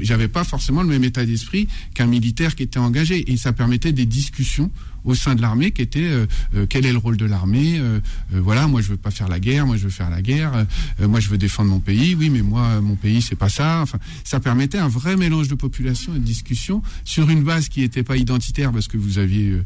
J'avais 0.00 0.28
pas 0.28 0.44
forcément 0.44 0.82
le 0.82 0.88
même 0.88 1.04
état 1.04 1.26
d'esprit 1.26 1.68
qu'un 1.92 2.06
militaire 2.06 2.56
qui 2.56 2.62
était 2.62 2.78
engagé. 2.78 3.30
Et 3.30 3.36
ça 3.36 3.52
permettait 3.52 3.92
des 3.92 4.06
discussions 4.06 4.70
au 5.04 5.14
sein 5.14 5.34
de 5.34 5.42
l'armée 5.42 5.70
qui 5.70 5.82
étaient 5.82 6.00
euh, 6.00 6.26
euh, 6.54 6.66
quel 6.68 6.84
est 6.84 6.92
le 6.92 6.98
rôle 6.98 7.16
de 7.16 7.24
l'armée 7.24 7.78
euh, 7.78 8.00
voilà 8.32 8.66
moi 8.66 8.80
je 8.80 8.88
veux 8.88 8.96
pas 8.96 9.12
faire 9.12 9.28
la 9.28 9.38
guerre 9.38 9.64
moi 9.64 9.76
je 9.76 9.84
veux 9.84 9.90
faire 9.90 10.10
la 10.10 10.20
guerre 10.20 10.66
moi 11.00 11.20
je 11.20 11.28
veux 11.28 11.38
défendre 11.38 11.70
mon 11.70 11.78
pays 11.78 12.14
oui 12.16 12.30
mais 12.30 12.42
moi 12.42 12.80
mon 12.80 12.96
pays 12.96 13.22
c'est 13.22 13.36
pas 13.36 13.48
ça. 13.48 13.80
Enfin 13.82 13.98
ça 14.24 14.40
permettait 14.40 14.78
un 14.78 14.88
vrai 14.88 15.16
mélange 15.16 15.48
de 15.48 15.54
population 15.54 16.14
et 16.14 16.18
de 16.18 16.24
discussion 16.24 16.82
sur 17.04 17.30
une 17.30 17.42
base 17.42 17.68
qui 17.68 17.80
n'était 17.80 18.02
pas 18.02 18.16
identitaire 18.16 18.72
parce 18.72 18.88
que 18.88 18.96
vous 18.96 19.18
aviez 19.18 19.58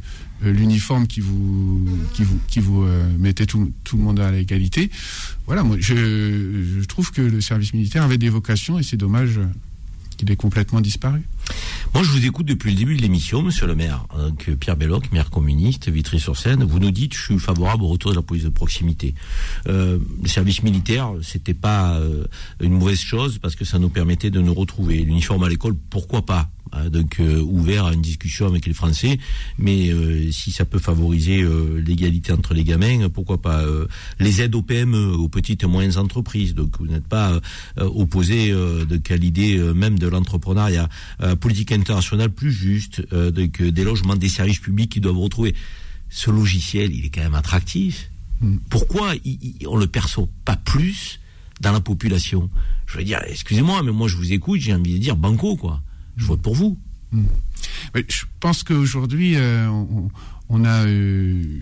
l'uniforme 0.50 1.06
qui 1.06 1.20
vous 1.20 1.86
qui 2.14 2.24
vous 2.24 2.38
qui 2.48 2.60
vous 2.60 2.82
euh, 2.82 3.04
mettait 3.18 3.46
tout, 3.46 3.72
tout 3.84 3.96
le 3.96 4.02
monde 4.02 4.20
à 4.20 4.30
l'égalité 4.30 4.90
voilà 5.46 5.62
moi 5.62 5.76
je, 5.78 5.94
je 5.94 6.84
trouve 6.86 7.12
que 7.12 7.22
le 7.22 7.40
service 7.40 7.74
militaire 7.74 8.02
avait 8.02 8.18
des 8.18 8.28
vocations 8.28 8.78
et 8.78 8.82
c'est 8.82 8.96
dommage 8.96 9.38
euh, 9.38 9.46
qu'il 10.16 10.30
ait 10.30 10.36
complètement 10.36 10.80
disparu. 10.80 11.22
Moi, 11.94 12.02
je 12.02 12.08
vous 12.08 12.24
écoute 12.24 12.46
depuis 12.46 12.70
le 12.70 12.76
début 12.76 12.96
de 12.96 13.02
l'émission, 13.02 13.42
monsieur 13.42 13.66
le 13.66 13.74
maire. 13.74 14.06
Donc, 14.16 14.50
Pierre 14.58 14.76
Belloc, 14.76 15.12
maire 15.12 15.28
communiste, 15.30 15.90
Vitry-sur-Seine. 15.90 16.64
Vous 16.64 16.78
nous 16.78 16.90
dites, 16.90 17.14
je 17.14 17.20
suis 17.20 17.38
favorable 17.38 17.82
au 17.84 17.88
retour 17.88 18.12
de 18.12 18.16
la 18.16 18.22
police 18.22 18.44
de 18.44 18.48
proximité. 18.48 19.14
Euh, 19.68 19.98
le 20.22 20.28
service 20.28 20.62
militaire, 20.62 21.12
c'était 21.22 21.54
pas 21.54 21.96
euh, 21.96 22.24
une 22.60 22.72
mauvaise 22.72 23.00
chose 23.00 23.38
parce 23.38 23.56
que 23.56 23.64
ça 23.64 23.78
nous 23.78 23.90
permettait 23.90 24.30
de 24.30 24.40
nous 24.40 24.54
retrouver. 24.54 24.98
L'uniforme 24.98 25.44
à 25.44 25.48
l'école, 25.48 25.74
pourquoi 25.90 26.24
pas 26.24 26.48
hein, 26.72 26.88
donc 26.88 27.20
euh, 27.20 27.40
ouvert 27.42 27.86
à 27.86 27.92
une 27.92 28.02
discussion 28.02 28.46
avec 28.46 28.66
les 28.66 28.72
Français, 28.72 29.18
mais 29.58 29.90
si 30.32 30.50
ça 30.50 30.64
peut 30.64 30.78
favoriser 30.78 31.44
l'égalité 31.76 32.32
entre 32.32 32.54
les 32.54 32.64
gamins, 32.64 33.08
pourquoi 33.08 33.40
pas 33.40 33.62
les 34.18 34.40
aides 34.40 34.54
aux 34.54 34.62
PME, 34.62 35.12
aux 35.12 35.28
petites 35.28 35.62
et 35.64 35.66
moyennes 35.66 35.98
entreprises. 35.98 36.54
Donc 36.54 36.78
vous 36.78 36.86
n'êtes 36.86 37.06
pas 37.06 37.38
opposé 37.76 38.50
euh, 38.50 38.84
donc, 38.84 39.10
à 39.10 39.16
l'idée 39.16 39.58
même 39.74 39.98
de 39.98 40.08
l'entrepreneuriat, 40.08 40.88
politique 41.36 41.72
internationale 41.72 42.30
plus 42.30 42.52
juste, 42.52 43.02
euh, 43.12 43.30
euh, 43.60 43.70
des 43.70 43.84
logements, 43.84 44.16
des 44.16 44.28
services 44.28 44.58
publics 44.60 44.90
qui 44.92 45.00
doivent 45.00 45.18
retrouver. 45.18 45.54
Ce 46.08 46.30
logiciel, 46.30 46.94
il 46.94 47.04
est 47.06 47.10
quand 47.10 47.22
même 47.22 47.34
attractif. 47.34 48.10
Pourquoi 48.70 49.14
il, 49.24 49.38
il- 49.60 49.68
on 49.68 49.76
le 49.76 49.86
perçoit 49.86 50.28
pas 50.44 50.56
plus 50.56 51.20
dans 51.60 51.72
la 51.72 51.80
population? 51.80 52.50
Je 52.86 52.98
veux 52.98 53.04
dire, 53.04 53.20
excusez-moi, 53.26 53.82
mais 53.82 53.92
moi 53.92 54.08
je 54.08 54.16
vous 54.16 54.32
écoute, 54.32 54.60
j'ai 54.60 54.74
envie 54.74 54.94
de 54.94 54.98
dire 54.98 55.16
banco 55.16 55.56
quoi. 55.56 55.80
Je 56.16 56.24
vote 56.26 56.42
pour 56.42 56.54
vous. 56.54 56.76
Mais 57.94 58.04
je 58.08 58.24
pense 58.40 58.62
qu'aujourd'hui, 58.64 59.36
euh, 59.36 59.68
on, 59.68 60.10
on 60.48 60.64
a, 60.64 60.86
euh, 60.86 61.60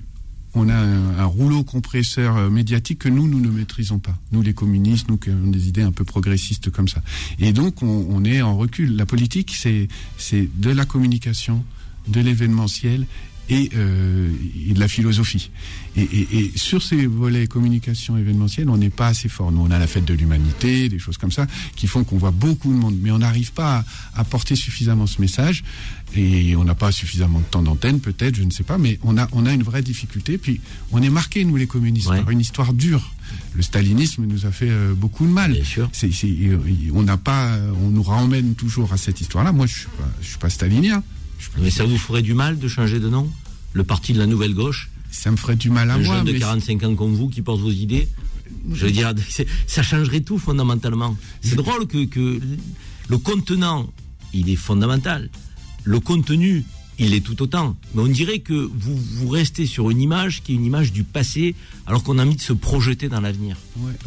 on 0.55 0.69
a 0.69 0.75
un, 0.75 1.25
rouleau 1.25 1.63
compresseur 1.65 2.37
euh, 2.37 2.51
médiatique 2.51 3.01
que 3.01 3.09
nous, 3.09 3.29
nous 3.29 3.41
ne 3.41 3.51
maîtrisons 3.51 3.99
pas. 3.99 4.17
Nous, 4.33 4.43
les 4.43 4.55
communistes, 4.55 5.09
nous 5.09 5.17
qui 5.17 5.31
avons 5.31 5.49
des 5.49 5.69
idées 5.69 5.83
un 5.83 5.93
peu 5.93 6.05
progressistes 6.05 6.71
comme 6.71 6.89
ça. 6.89 7.03
Et 7.39 7.53
donc, 7.53 7.83
on, 7.83 8.07
on 8.11 8.25
est 8.25 8.43
en 8.43 8.57
recul. 8.57 8.97
La 8.97 9.07
politique, 9.07 9.55
c'est 9.55 9.89
de 10.33 10.71
la 10.71 10.85
communication, 10.85 11.65
de 12.09 12.21
l'événementiel 12.21 13.07
et, 13.51 13.71
euh, 13.75 14.29
et 14.69 14.73
de 14.73 14.81
la 14.81 14.89
philosophie. 14.89 15.51
Et, 15.97 16.03
et- 16.03 16.39
et 16.39 16.53
sur 16.57 16.83
ces 16.83 17.07
volets 17.07 17.47
communication 17.49 18.17
événementielle, 18.17 18.71
on 18.71 18.77
n'est 18.77 18.91
pas 18.91 19.09
assez 19.09 19.29
fort. 19.29 19.51
Nous, 19.51 19.61
on 19.61 19.71
a 19.71 19.79
la 19.79 19.87
fête 19.89 20.05
de 20.05 20.15
l'humanité, 20.15 20.89
des 20.89 20.99
choses 21.01 21.19
comme 21.19 21.33
ça, 21.33 21.47
qui 21.75 21.87
font 21.89 22.05
qu'on 22.05 22.17
voit 22.19 22.31
beaucoup 22.31 22.73
de 22.73 22.79
monde, 22.79 22.97
mais 23.03 23.11
on 23.11 23.19
n'arrive 23.19 23.53
pas 23.53 23.85
à, 24.15 24.21
à 24.21 24.25
porter 24.25 24.55
suffisamment 24.55 25.07
ce 25.09 25.21
message. 25.21 25.65
Et 26.17 26.57
on 26.57 26.65
n'a 26.65 26.75
pas 26.75 26.91
suffisamment 26.93 27.39
de 27.41 27.45
temps 27.45 27.63
d'antenne, 27.63 28.01
peut-être, 28.01 28.35
je 28.37 28.43
ne 28.43 28.51
sais 28.51 28.65
pas, 28.65 28.79
mais 28.79 28.99
on 29.03 29.17
a, 29.19 29.29
on 29.33 29.47
a 29.47 29.53
une 29.53 29.63
vraie 29.63 29.83
difficulté. 29.83 30.39
Puis, 30.39 30.61
on 30.93 31.03
est 31.03 31.11
marqué, 31.11 31.45
nous, 31.45 31.57
les 31.57 31.67
communistes, 31.69 32.09
Ouais. 32.09 32.21
par 32.21 32.31
une 32.31 32.41
histoire 32.41 32.73
dure. 32.73 33.13
Le 33.55 33.63
stalinisme 33.63 34.25
nous 34.27 34.45
a 34.47 34.51
fait 34.51 34.71
euh, 34.71 34.93
beaucoup 34.95 35.25
de 35.25 35.31
mal. 35.31 35.53
Bien 35.53 35.63
sûr. 35.65 35.89
C'est, 35.93 36.13
c'est- 36.13 36.27
euh, 36.27 36.59
on 36.95 37.03
n'a 37.05 37.17
pas, 37.17 37.59
on 37.85 37.91
nous 37.91 38.03
ramène 38.03 38.55
toujours 38.55 38.93
à 38.93 38.97
cette 38.97 39.21
histoire-là. 39.21 39.53
Moi, 39.53 39.67
je 39.67 39.75
suis 39.81 39.87
pas, 39.87 40.09
je 40.21 40.27
suis 40.29 40.39
pas 40.39 40.51
stalinien. 40.51 41.03
Mais 41.59 41.71
ça 41.71 41.85
vous 41.85 41.99
ferait 41.99 42.23
du 42.23 42.35
mal 42.35 42.59
de 42.59 42.69
changer 42.69 43.01
de 43.01 43.09
nom 43.09 43.31
Le 43.73 43.85
parti 43.85 44.13
de 44.13 44.19
la 44.19 44.27
nouvelle 44.27 44.55
gauche 44.55 44.91
ça 45.11 45.31
me 45.33 45.37
ferait 45.37 45.57
du 45.57 45.71
mal 45.71 45.91
à 45.91 45.95
Un 45.95 45.99
moi. 45.99 46.17
jeune 46.19 46.25
de 46.25 46.33
mais 46.33 46.39
45 46.39 46.83
ans 46.85 46.95
comme 46.95 47.15
vous 47.15 47.29
qui 47.29 47.43
porte 47.43 47.61
vos 47.61 47.71
idées 47.73 48.09
Je 48.73 48.87
veux 48.87 48.93
dire, 48.93 49.13
ça 49.67 49.83
changerait 49.83 50.21
tout 50.21 50.39
fondamentalement. 50.39 51.17
C'est 51.41 51.57
drôle 51.57 51.87
que, 51.89 52.05
que 52.05 52.41
le 53.09 53.19
contenant, 53.19 53.91
il 54.33 54.49
est 54.51 54.57
fondamental. 54.57 55.29
Le 55.83 55.99
contenu, 55.99 56.65
il 57.01 57.15
est 57.15 57.21
tout 57.21 57.41
autant. 57.43 57.77
Mais 57.95 58.03
on 58.03 58.07
dirait 58.07 58.39
que 58.41 58.53
vous, 58.55 59.29
restez 59.29 59.67
sur 59.67 59.91
une 59.91 60.01
image 60.01 60.43
qui 60.43 60.53
est 60.53 60.55
une 60.55 60.65
image 60.65 60.93
du 60.93 61.03
passé, 61.05 61.55
alors 61.87 62.03
qu'on 62.05 62.19
a 62.19 62.25
envie 62.25 62.37
de 62.37 62.41
se 62.41 62.53
projeter 62.53 63.09
dans 63.09 63.21
l'avenir. 63.21 63.57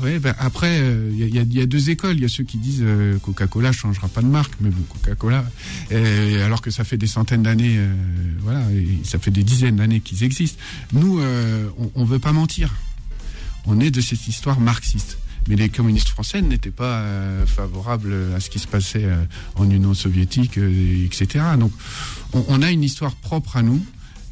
Ouais, 0.02 0.20
ben 0.20 0.36
après, 0.40 0.80
il 1.12 1.18
y, 1.18 1.24
a- 1.40 1.44
y 1.44 1.62
a- 1.62 1.66
deux 1.66 1.90
écoles. 1.90 2.18
Il 2.18 2.22
y 2.22 2.26
a 2.26 2.30
ceux 2.30 2.44
qui 2.44 2.58
disent 2.58 2.82
euh, 2.84 3.18
Coca-Cola 3.20 3.72
changera 3.72 4.08
pas 4.08 4.22
de 4.22 4.28
marque, 4.28 4.54
mais 4.62 4.70
bon, 4.70 4.82
Coca-Cola, 4.90 5.46
euh, 5.92 6.46
alors 6.46 6.62
que 6.62 6.72
ça 6.72 6.84
fait 6.84 6.98
des 6.98 7.08
centaines 7.08 7.44
d'années, 7.44 7.76
euh, 7.78 7.94
voilà, 8.42 8.64
ça 9.04 9.20
fait 9.20 9.32
des 9.32 9.44
dizaines 9.44 9.78
d'années 9.78 10.00
qu'ils 10.00 10.24
existent. 10.24 10.60
Nous, 10.94 11.20
euh, 11.20 11.68
on, 11.78 11.92
on 11.96 12.06
veut 12.06 12.20
pas 12.20 12.32
mentir. 12.34 12.74
On 13.66 13.80
est 13.80 13.92
de 13.92 14.02
cette 14.02 14.28
histoire 14.28 14.60
marxiste. 14.60 15.18
Mais 15.48 15.56
les 15.56 15.70
communistes 15.70 16.10
français 16.10 16.42
n'étaient 16.42 16.72
pas 16.72 17.00
euh, 17.00 17.46
favorables 17.46 18.14
à 18.36 18.40
ce 18.40 18.50
qui 18.50 18.60
se 18.60 18.68
passait 18.68 19.04
euh, 19.04 19.24
en 19.56 19.70
Union 19.70 19.94
soviétique, 19.94 20.58
euh, 20.58 21.06
etc. 21.06 21.44
Donc, 21.58 21.72
on, 22.34 22.62
a 22.62 22.72
une 22.72 22.84
histoire 22.84 23.16
propre 23.16 23.58
à 23.58 23.62
nous. 23.62 23.84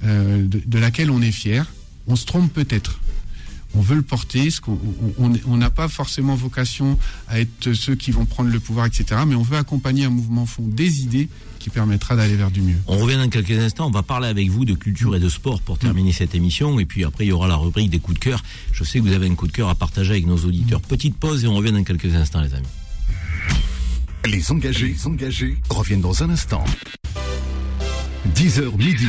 de, 0.04 0.80
laquelle 0.80 1.12
on 1.12 1.22
est 1.22 1.32
fier. 1.32 1.72
On 2.08 2.16
se 2.16 2.26
trompe 2.26 2.52
peut-être. 2.52 3.00
On 3.76 3.82
veut 3.82 3.96
le 3.96 4.02
porter. 4.02 4.50
On 5.20 5.58
n'a 5.58 5.70
pas 5.70 5.88
forcément 5.88 6.36
vocation 6.36 6.98
à 7.28 7.40
être 7.40 7.74
ceux 7.74 7.96
qui 7.96 8.12
vont 8.12 8.26
prendre 8.26 8.50
le 8.50 8.60
pouvoir, 8.60 8.88
etc. 8.88 9.22
Mais 9.28 9.36
on 9.36 9.44
veut 9.44 9.58
accompagner 9.58 10.06
un 10.06 10.10
mouvement 10.10 10.46
fond 10.46 10.64
des 10.66 11.02
idées 11.04 11.30
qui 11.62 11.70
permettra 11.70 12.16
d'aller 12.16 12.36
vers 12.36 12.52
du 12.52 12.62
mieux. 12.62 12.78
On 12.88 12.98
revient 12.98 13.18
dans 13.18 13.30
quelques 13.30 13.52
instants. 13.52 13.88
On 13.88 13.92
va 13.92 14.04
parler 14.04 14.28
avec 14.28 14.50
vous 14.50 14.66
de 14.66 14.74
culture 14.74 15.16
et 15.16 15.20
de 15.20 15.30
sport 15.30 15.62
pour 15.62 15.78
terminer 15.78 16.12
cette 16.12 16.34
émission. 16.36 16.80
Et 16.80 16.86
puis 16.86 17.04
après, 17.04 17.26
il 17.26 17.30
y 17.30 17.32
aura 17.32 17.48
la 17.48 17.56
rubrique 17.56 17.90
des 17.90 18.00
coups 18.00 18.20
de 18.20 18.24
cœur. 18.24 18.44
Je 18.72 18.84
sais 18.84 19.00
que 19.00 19.04
vous 19.04 19.14
avez 19.14 19.28
un 19.28 19.36
coup 19.36 19.48
de 19.48 19.52
cœur 19.52 19.70
à 19.70 19.76
partager 19.76 20.12
avec 20.12 20.26
nos 20.26 20.38
auditeurs. 20.38 20.82
Petite 20.82 21.16
pause 21.16 21.44
et 21.44 21.48
on 21.48 21.56
revient 21.56 21.72
dans 21.72 21.84
quelques 21.84 22.14
instants, 22.16 22.42
les 22.42 22.54
amis. 22.54 22.68
Les 24.26 24.52
engagés, 24.52 24.88
les 24.88 25.08
engagés 25.08 25.58
reviennent 25.70 26.02
dans 26.02 26.24
un 26.24 26.30
instant. 26.30 26.64
10h 28.36 28.78
midi. 28.78 29.08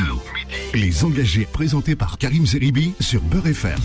Les 0.73 1.03
engagés 1.03 1.47
présentés 1.51 1.95
par 1.95 2.17
Karim 2.17 2.45
Zeribi 2.45 2.93
sur 2.99 3.21
Beurre 3.21 3.47
FM. 3.47 3.79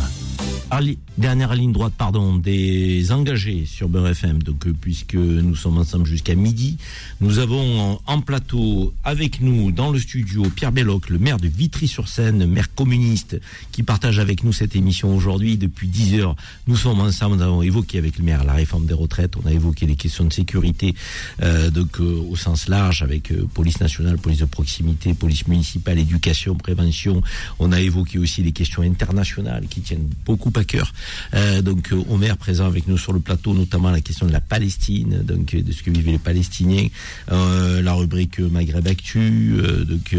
Dernière 1.18 1.56
ligne 1.56 1.72
droite, 1.72 1.94
pardon, 1.98 2.36
des 2.36 3.10
engagés 3.10 3.64
sur 3.66 3.88
Beurre 3.88 4.10
FM. 4.10 4.40
Donc, 4.40 4.68
euh, 4.68 4.72
puisque 4.72 5.14
nous 5.14 5.56
sommes 5.56 5.78
ensemble 5.78 6.06
jusqu'à 6.06 6.36
midi, 6.36 6.78
nous 7.20 7.40
avons 7.40 7.98
en 8.06 8.20
plateau 8.20 8.94
avec 9.02 9.40
nous 9.40 9.72
dans 9.72 9.90
le 9.90 9.98
studio 9.98 10.44
Pierre 10.54 10.70
Belloc, 10.70 11.08
le 11.08 11.18
maire 11.18 11.38
de 11.38 11.48
Vitry-sur-Seine, 11.48 12.46
maire 12.46 12.72
communiste, 12.72 13.40
qui 13.72 13.82
partage 13.82 14.20
avec 14.20 14.44
nous 14.44 14.52
cette 14.52 14.76
émission 14.76 15.12
aujourd'hui 15.16 15.56
depuis 15.56 15.88
10 15.88 16.20
heures. 16.20 16.36
Nous 16.68 16.76
sommes 16.76 17.00
ensemble, 17.00 17.36
nous 17.38 17.42
avons 17.42 17.62
évoqué 17.62 17.98
avec 17.98 18.16
le 18.16 18.24
maire 18.24 18.44
la 18.44 18.52
réforme 18.52 18.86
des 18.86 18.94
retraites, 18.94 19.34
on 19.42 19.48
a 19.48 19.52
évoqué 19.52 19.86
les 19.86 19.96
questions 19.96 20.24
de 20.24 20.32
sécurité, 20.32 20.94
euh, 21.42 21.70
donc 21.70 21.98
euh, 21.98 22.22
au 22.30 22.36
sens 22.36 22.68
large 22.68 23.02
avec 23.02 23.32
euh, 23.32 23.48
police 23.52 23.80
nationale, 23.80 24.18
police 24.18 24.38
de 24.38 24.44
proximité, 24.44 25.14
police 25.14 25.48
municipale, 25.48 25.98
éducation, 25.98 26.56
prévention. 26.58 27.22
On 27.58 27.72
a 27.72 27.80
évoqué 27.80 28.18
aussi 28.18 28.42
les 28.42 28.52
questions 28.52 28.82
internationales 28.82 29.66
qui 29.68 29.80
tiennent 29.80 30.08
beaucoup 30.24 30.52
à 30.56 30.64
cœur. 30.64 30.92
Euh, 31.34 31.62
donc 31.62 31.92
euh, 31.92 32.16
maire 32.18 32.36
présent 32.36 32.66
avec 32.66 32.88
nous 32.88 32.98
sur 32.98 33.12
le 33.12 33.20
plateau, 33.20 33.54
notamment 33.54 33.90
la 33.90 34.00
question 34.00 34.26
de 34.26 34.32
la 34.32 34.40
Palestine, 34.40 35.22
donc 35.22 35.54
euh, 35.54 35.62
de 35.62 35.72
ce 35.72 35.82
que 35.82 35.90
vivaient 35.90 36.12
les 36.12 36.18
Palestiniens, 36.18 36.88
la 37.28 37.92
rubrique 37.92 38.40
Maghreb 38.40 38.86
Actu. 38.86 39.54
donc 39.86 40.16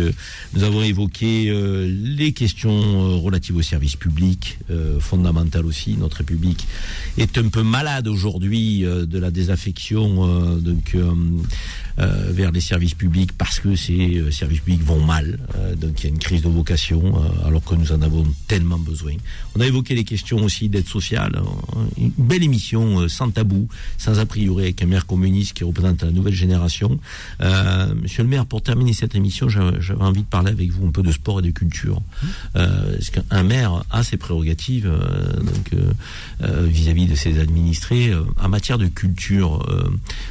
nous 0.54 0.64
avons 0.64 0.82
évoqué 0.82 1.52
les 1.88 2.32
questions 2.32 3.20
relatives 3.20 3.58
au 3.58 3.62
service 3.62 3.96
public, 3.96 4.58
fondamentales 5.00 5.66
aussi. 5.66 5.96
Notre 5.98 6.18
République 6.18 6.68
est 7.18 7.38
un 7.38 7.50
peu 7.50 7.64
malade 7.64 8.08
aujourd'hui 8.08 8.82
de 8.82 9.20
la 9.20 9.32
désaffection 9.32 10.58
donc 10.58 10.96
vers 12.00 12.52
les 12.52 12.62
services 12.62 12.94
publics 12.94 13.32
parce 13.38 13.60
que 13.60 13.76
ces 13.76 14.18
euh, 14.18 14.32
services 14.32 14.62
publics 14.62 14.84
vont 14.84 15.04
mal. 15.04 15.38
Euh, 15.56 15.76
donc 15.76 16.00
il 16.00 16.04
y 16.04 16.08
a 16.08 16.10
une 16.10 16.20
crise 16.20 16.42
de 16.42 16.48
vocation 16.50 17.02
euh, 17.18 17.48
alors 17.48 17.64
que 17.64 17.76
nous 17.76 17.92
en 17.92 18.02
avons 18.02 18.26
tellement 18.48 18.78
besoin. 18.80 19.14
On 19.56 19.60
a 19.62 19.66
évoqué 19.68 19.96
les 19.96 20.04
questions 20.06 20.38
aussi 20.44 20.70
d'aide 20.70 20.88
sociale. 20.88 21.34
euh, 21.36 21.84
Une 21.98 22.12
belle 22.18 22.44
émission 22.44 23.02
euh, 23.02 23.08
sans 23.10 23.30
tabou, 23.32 23.68
sans 23.98 24.18
a 24.20 24.26
priori, 24.26 24.64
avec 24.64 24.82
un 24.82 24.86
maire 24.86 25.06
communiste 25.06 25.54
qui 25.54 25.64
représente 25.64 26.04
la 26.04 26.12
nouvelle 26.12 26.34
génération. 26.34 27.00
Euh, 27.42 27.94
monsieur 28.02 28.24
le 28.24 28.30
maire, 28.30 28.46
pour 28.46 28.62
terminer 28.62 28.94
cette 28.94 29.16
émission, 29.16 29.50
j'avais 29.50 30.02
envie 30.02 30.22
de 30.22 30.28
parler 30.28 30.52
avec 30.52 30.72
vous 30.72 30.88
un 30.88 30.92
peu 30.92 31.04
de 31.04 31.12
sport 31.12 31.40
et 31.40 31.44
de 31.44 31.52
culture. 31.52 32.02
Euh, 32.56 32.94
parce 32.94 33.10
qu'un 33.10 33.44
maire 33.44 33.84
a 33.92 34.04
ses 34.04 34.18
prérogatives 34.18 34.88
euh, 34.88 35.00
euh, 35.74 35.92
euh, 36.44 36.66
vis-à-vis 36.66 37.08
de 37.08 37.16
ses 37.16 37.40
administrés 37.40 38.10
euh, 38.10 38.24
en 38.42 38.48
matière 38.48 38.78
de 38.78 38.88
culture. 38.88 39.66
euh, 39.70 39.90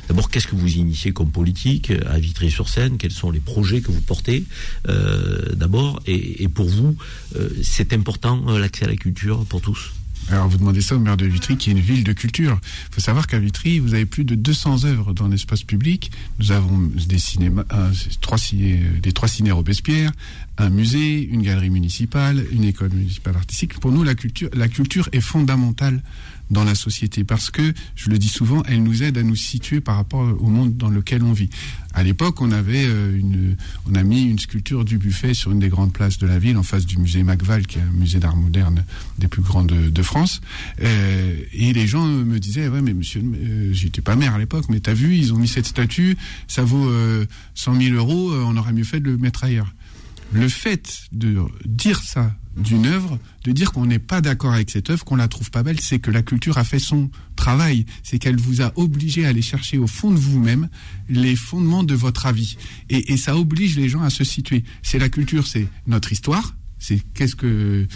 D'abord, 0.09 0.31
qu'est-ce 0.31 0.47
que 0.47 0.57
vous 0.57 0.77
initiez 0.77 1.13
comme 1.13 1.31
politique 1.31 1.58
euh, 1.67 2.01
à 2.09 2.19
Vitry-sur-Seine 2.19 2.99
Quels 2.99 3.11
sont 3.13 3.31
les 3.31 3.41
projets 3.41 3.81
que 3.81 3.91
vous 3.91 4.01
portez 4.01 4.45
euh, 4.89 5.55
D'abord, 5.55 6.01
et, 6.07 6.47
pour 6.49 6.69
vous, 6.69 6.97
euh, 7.37 7.49
c'est 7.63 7.93
important 7.93 8.45
euh, 8.49 8.59
l'accès 8.59 8.85
à 8.85 8.89
la 8.89 8.97
culture 8.97 9.45
pour 9.47 9.61
tous? 9.61 9.93
Alors 10.31 10.47
vous 10.49 10.59
demandez 10.59 10.83
ça 10.83 10.95
au 10.95 10.99
maire 10.99 11.17
de 11.17 11.25
Vitry, 11.25 11.57
qui 11.57 11.71
est 11.71 11.73
une 11.73 11.81
ville 11.81 12.05
de 12.05 12.13
culture. 12.13 12.59
Il 12.91 12.95
faut 12.97 13.01
savoir 13.01 13.27
qu'à 13.27 13.39
Vitry, 13.39 13.79
vous 13.79 13.95
avez 13.95 14.05
plus 14.05 14.25
de 14.25 14.35
200 14.35 14.85
œuvres 14.85 15.15
dans 15.15 15.27
l'espace 15.27 15.63
public. 15.63 16.11
Nous 16.39 16.53
avons 16.53 16.79
des 17.09 17.19
cinémas, 17.19 17.65
un- 17.71 17.93
trois, 18.21 18.37
des 18.53 19.13
trois 19.13 19.29
ciné 19.29 19.53
Robespierre, 19.53 20.13
un 20.59 20.69
musée, 20.69 21.23
une 21.23 21.41
galerie 21.43 21.71
municipale, 21.71 22.45
une 22.53 22.65
école 22.65 22.91
municipale 22.91 23.37
artistique. 23.37 23.81
Pour 23.81 23.91
nous, 23.91 24.03
la 24.05 24.15
culture, 24.15 24.51
la 24.55 24.69
culture 24.69 25.09
est 25.13 25.21
fondamentale 25.23 26.03
dans 26.51 26.65
la 26.65 26.75
société 26.75 27.25
parce 27.25 27.51
que, 27.51 27.73
je 27.95 28.11
le 28.11 28.19
dis 28.19 28.29
souvent, 28.29 28.63
elle 28.67 28.83
nous 28.83 29.03
aide 29.03 29.19
à 29.19 29.23
nous 29.23 29.37
situer 29.37 29.81
par 29.81 29.97
rapport 29.97 30.23
au 30.41 30.49
monde 30.49 30.77
dans 30.77 30.91
lequel 30.91 31.23
on 31.23 31.33
vit. 31.33 31.51
À 31.95 32.03
l'époque, 32.03 32.41
on 32.41 32.53
avait 32.53 32.85
euh, 32.87 33.17
une, 33.17 33.57
on 33.91 33.95
a 33.95 34.03
mis 34.03 34.23
une 34.23 34.39
sculpture 34.39 34.85
du 34.85 34.99
buffet 34.99 35.35
sur 35.35 35.53
une 35.53 35.59
des 35.59 35.69
grandes 35.69 35.93
places 35.93 36.19
de 36.19 36.27
la 36.27 36.39
ville, 36.39 36.57
en 36.57 36.63
face 36.63 36.87
du 36.87 36.99
musée 36.99 37.23
Macval, 37.23 37.67
qui 37.67 37.79
est 37.79 37.83
un 37.83 37.93
musée 37.93 38.19
d'art 38.19 38.37
moderne 38.37 38.85
des 39.19 39.29
plus 39.29 39.43
grands 39.43 39.65
de, 39.65 40.03
France. 40.03 40.41
Euh, 40.83 41.37
et 41.53 41.73
les 41.73 41.87
gens 41.87 42.07
me 42.07 42.39
disaient, 42.39 42.69
ouais, 42.69 42.81
mais 42.81 42.95
monsieur, 42.95 43.21
euh, 43.23 43.73
j'étais 43.73 44.01
pas 44.01 44.17
maire 44.17 44.35
à 44.35 44.39
l'époque, 44.39 44.67
mais 44.69 44.81
t'as 44.81 44.95
vu, 44.95 45.17
ils 45.17 45.33
ont 45.33 45.37
mis 45.37 45.49
cette 45.49 45.67
statue, 45.67 46.17
ça 46.47 46.65
vaut 46.65 46.89
euh, 46.89 47.27
100 47.55 47.81
000 47.81 47.97
euros, 47.97 48.33
euh, 48.33 48.45
on 48.47 48.57
aurait 48.57 48.73
mieux 48.73 48.85
fait 48.85 49.01
de 49.01 49.11
le 49.11 49.17
mettre 49.17 49.45
ailleurs. 49.45 49.73
Le 50.33 50.49
fait 50.49 51.01
de 51.13 51.43
dire 51.65 52.03
ça 52.03 52.35
d'une 52.59 52.87
œuvre, 52.87 53.19
de 53.45 53.53
dire 53.53 53.73
qu'on 53.73 53.87
n'est 53.87 53.99
pas 53.99 54.21
d'accord 54.21 54.53
avec 54.53 54.71
cette 54.71 54.91
œuvre, 54.91 55.05
qu'on 55.05 55.17
la 55.17 55.29
trouve 55.29 55.51
pas 55.51 55.63
belle, 55.63 55.81
c'est 55.81 55.99
que 55.99 56.11
la 56.11 56.23
culture 56.23 56.59
a 56.59 56.65
fait 56.65 56.79
son 56.79 57.11
travail. 57.37 57.87
C'est 58.03 58.19
qu'elle 58.19 58.39
vous 58.39 58.61
a 58.61 58.73
obligé 58.77 59.25
à 59.25 59.29
aller 59.29 59.43
chercher 59.43 59.79
au 59.79 59.87
fond 59.87 60.11
de 60.11 60.19
vous-même 60.19 60.69
les 61.09 61.37
fondements 61.37 61.85
de 61.85 61.95
votre 61.95 62.27
avis. 62.27 62.57
Et, 62.91 63.17
ça 63.17 63.37
oblige 63.37 63.77
les 63.77 63.89
gens 63.89 64.03
à 64.03 64.11
se 64.11 64.25
situer. 64.25 64.65
C'est 64.83 64.99
la 64.99 65.09
culture, 65.09 65.47
c'est 65.47 65.67
notre 65.87 66.13
histoire. 66.13 66.55
C'est 66.81 67.01
qu'est-ce 67.15 67.35
que 67.35 67.89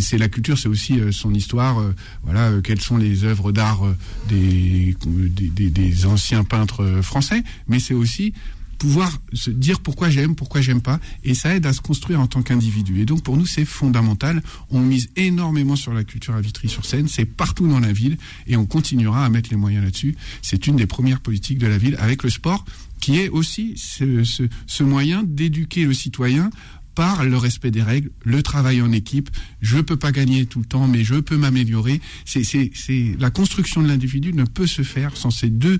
c'est 0.00 0.18
la 0.18 0.28
culture, 0.28 0.56
c'est 0.56 0.68
aussi 0.68 1.00
euh, 1.00 1.10
son 1.10 1.34
histoire. 1.34 1.80
euh, 1.80 1.92
voilà, 2.22 2.50
euh, 2.50 2.60
quelles 2.60 2.80
sont 2.80 2.96
les 2.96 3.24
œuvres 3.24 3.50
d'art 3.50 3.82
des, 4.28 4.96
des, 5.04 6.06
anciens 6.06 6.44
peintres 6.44 7.00
français, 7.02 7.42
mais 7.66 7.80
c'est 7.80 7.94
aussi 7.94 8.32
pouvoir 8.78 9.18
se 9.32 9.50
dire 9.50 9.80
pourquoi 9.80 10.08
j'aime, 10.08 10.34
pourquoi 10.34 10.60
j'aime 10.60 10.80
pas, 10.80 11.00
et 11.24 11.34
ça 11.34 11.54
aide 11.54 11.66
à 11.66 11.72
se 11.72 11.80
construire 11.80 12.20
en 12.20 12.26
tant 12.26 12.42
qu'individu. 12.42 13.00
Et 13.00 13.04
donc 13.04 13.22
pour 13.22 13.36
nous 13.36 13.46
c'est 13.46 13.64
fondamental. 13.64 14.42
On 14.70 14.80
mise 14.80 15.10
énormément 15.16 15.76
sur 15.76 15.92
la 15.92 16.04
culture 16.04 16.34
à 16.34 16.40
Vitry-sur-Seine, 16.40 17.08
c'est 17.08 17.24
partout 17.24 17.66
dans 17.68 17.80
la 17.80 17.92
ville, 17.92 18.16
et 18.46 18.56
on 18.56 18.66
continuera 18.66 19.24
à 19.24 19.28
mettre 19.28 19.50
les 19.50 19.56
moyens 19.56 19.84
là-dessus. 19.84 20.16
C'est 20.42 20.66
une 20.66 20.76
des 20.76 20.86
premières 20.86 21.20
politiques 21.20 21.58
de 21.58 21.66
la 21.66 21.78
ville 21.78 21.96
avec 21.98 22.22
le 22.22 22.30
sport, 22.30 22.64
qui 23.00 23.18
est 23.18 23.28
aussi 23.28 23.74
ce, 23.76 24.82
moyen 24.82 25.22
d'éduquer 25.24 25.84
le 25.84 25.92
citoyen 25.92 26.50
par 26.94 27.24
le 27.24 27.36
respect 27.36 27.70
des 27.70 27.82
règles, 27.82 28.10
le 28.24 28.42
travail 28.42 28.82
en 28.82 28.90
équipe. 28.90 29.30
Je 29.60 29.78
peux 29.78 29.96
pas 29.96 30.10
gagner 30.10 30.46
tout 30.46 30.58
le 30.58 30.64
temps, 30.64 30.88
mais 30.88 31.04
je 31.04 31.14
peux 31.14 31.36
m'améliorer. 31.36 32.00
C'est 32.24 32.70
la 33.18 33.30
construction 33.30 33.82
de 33.82 33.88
l'individu 33.88 34.32
ne 34.32 34.44
peut 34.44 34.66
se 34.66 34.82
faire 34.82 35.16
sans 35.16 35.30
ces 35.30 35.48
deux 35.48 35.78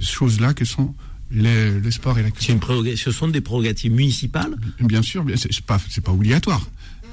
choses-là 0.00 0.54
que 0.54 0.64
sont 0.64 0.94
le, 1.34 1.78
le 1.80 1.90
sport 1.90 2.18
et 2.18 2.22
la 2.22 2.30
culture. 2.30 2.54
une 2.54 2.96
ce 2.96 3.10
sont 3.10 3.28
des 3.28 3.40
prérogatives 3.40 3.92
municipales 3.92 4.54
Bien 4.80 5.02
sûr, 5.02 5.24
c'est 5.36 5.60
pas, 5.60 5.80
pas 6.04 6.12
obligatoire. 6.12 6.66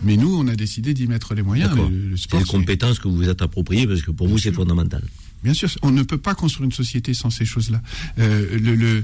Mais 0.03 0.17
nous, 0.17 0.33
on 0.35 0.47
a 0.47 0.55
décidé 0.55 0.93
d'y 0.95 1.05
mettre 1.07 1.35
les 1.35 1.43
moyens. 1.43 1.75
Le, 1.75 2.09
le 2.09 2.17
C'est 2.17 2.29
c'est- 2.35 2.43
compétences 2.45 2.97
que 2.99 3.07
vous 3.07 3.15
vous 3.17 3.29
êtes 3.29 3.41
appropriées 3.41 3.85
parce 3.87 4.01
que 4.01 4.11
pour 4.11 4.27
vous 4.27 4.37
c'est 4.37 4.51
fondamental. 4.53 5.03
Bien 5.43 5.53
sûr, 5.55 5.69
on 5.81 5.89
ne 5.91 6.03
peut 6.03 6.19
pas 6.19 6.35
construire 6.35 6.65
une 6.65 6.71
société 6.71 7.13
sans 7.15 7.31
ces 7.31 7.45
choses-là. 7.45 7.81
Euh, 8.19 8.59
le, 8.59 8.75
le, 8.75 9.03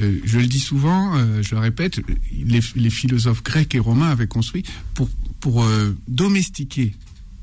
euh, 0.00 0.18
je 0.24 0.38
le 0.38 0.46
dis 0.46 0.60
souvent, 0.60 1.16
euh, 1.16 1.42
je 1.42 1.54
le 1.54 1.60
répète, 1.62 2.00
les, 2.32 2.60
les 2.76 2.90
philosophes 2.90 3.42
grecs 3.42 3.74
et 3.74 3.78
romains 3.78 4.08
avaient 4.10 4.26
construit 4.26 4.64
pour, 4.94 5.08
pour 5.40 5.66
domestiquer 6.06 6.94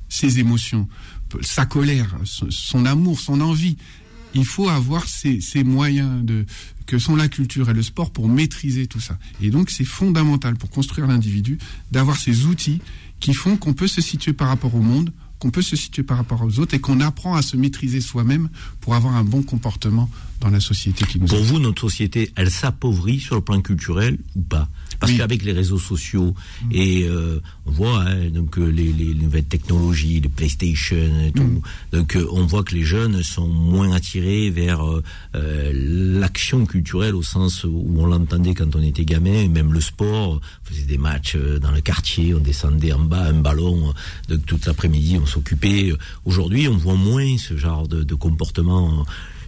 ses 0.09 0.39
émotions, 0.39 0.87
sa 1.41 1.65
colère, 1.65 2.15
son, 2.23 2.49
son 2.51 2.85
amour, 2.85 3.19
son 3.19 3.41
envie. 3.41 3.77
Il 4.33 4.45
faut 4.45 4.67
avoir 4.69 5.07
ces, 5.07 5.41
ces 5.41 5.63
moyens 5.63 6.23
de, 6.25 6.45
que 6.85 6.99
sont 6.99 7.15
la 7.15 7.27
culture 7.27 7.69
et 7.69 7.73
le 7.73 7.83
sport 7.83 8.11
pour 8.11 8.27
maîtriser 8.27 8.87
tout 8.87 8.99
ça. 8.99 9.17
Et 9.41 9.49
donc 9.49 9.69
c'est 9.69 9.85
fondamental 9.85 10.55
pour 10.55 10.69
construire 10.69 11.07
l'individu 11.07 11.57
d'avoir 11.91 12.17
ces 12.17 12.45
outils 12.45 12.81
qui 13.19 13.33
font 13.33 13.57
qu'on 13.57 13.73
peut 13.73 13.87
se 13.87 14.01
situer 14.01 14.33
par 14.33 14.47
rapport 14.47 14.75
au 14.75 14.81
monde, 14.81 15.11
qu'on 15.39 15.49
peut 15.49 15.61
se 15.61 15.75
situer 15.75 16.03
par 16.03 16.17
rapport 16.17 16.41
aux 16.43 16.59
autres 16.59 16.73
et 16.73 16.79
qu'on 16.79 17.01
apprend 17.01 17.35
à 17.35 17.41
se 17.41 17.57
maîtriser 17.57 18.01
soi-même 18.01 18.49
pour 18.81 18.95
avoir 18.95 19.15
un 19.15 19.23
bon 19.23 19.41
comportement 19.41 20.09
dans 20.41 20.49
la 20.49 20.59
société 20.59 21.05
qui 21.05 21.19
nous 21.19 21.27
Pour 21.27 21.43
vous, 21.43 21.59
notre 21.59 21.81
société, 21.81 22.31
elle 22.35 22.51
s'appauvrit 22.51 23.19
sur 23.19 23.35
le 23.35 23.41
plan 23.41 23.61
culturel 23.61 24.17
ou 24.35 24.41
pas? 24.41 24.69
Parce 24.99 25.11
Oui. 25.11 25.17
qu'avec 25.17 25.43
les 25.43 25.51
réseaux 25.51 25.77
sociaux 25.79 26.33
et 26.71 27.03
euh, 27.03 27.39
on 27.65 27.71
voit 27.71 28.01
hein, 28.01 28.29
donc 28.29 28.57
euh, 28.57 28.65
les, 28.69 28.91
les 28.93 29.13
nouvelles 29.13 29.45
technologies, 29.45 30.19
les 30.21 30.29
PlayStation 30.29 30.97
et 31.27 31.31
tout, 31.31 31.43
Mm. 31.43 31.61
donc 31.93 32.15
euh, 32.15 32.27
on 32.31 32.45
voit 32.45 32.63
que 32.63 32.73
les 32.75 32.83
jeunes 32.83 33.21
sont 33.23 33.47
moins 33.47 33.91
attirés 33.93 34.49
vers 34.49 34.81
euh, 34.85 35.03
euh, 35.35 35.71
l'action 36.19 36.65
culturelle 36.65 37.15
au 37.15 37.23
sens 37.23 37.63
où 37.63 37.85
on 37.97 38.05
l'entendait 38.05 38.53
quand 38.53 38.75
on 38.75 38.81
était 38.81 39.05
gamin, 39.05 39.47
même 39.49 39.73
le 39.73 39.81
sport, 39.81 40.39
on 40.39 40.67
faisait 40.69 40.85
des 40.85 40.97
matchs 40.97 41.35
dans 41.61 41.71
le 41.71 41.81
quartier, 41.81 42.33
on 42.33 42.39
descendait 42.39 42.93
en 42.93 42.99
bas 42.99 43.25
un 43.27 43.41
ballon, 43.41 43.93
donc 44.29 44.45
toute 44.45 44.65
l'après-midi 44.65 45.17
on 45.21 45.25
s'occupait. 45.25 45.91
Aujourd'hui, 46.25 46.67
on 46.67 46.77
voit 46.77 46.95
moins 46.95 47.37
ce 47.37 47.57
genre 47.57 47.87
de, 47.87 48.03
de 48.03 48.15
comportement 48.15 49.05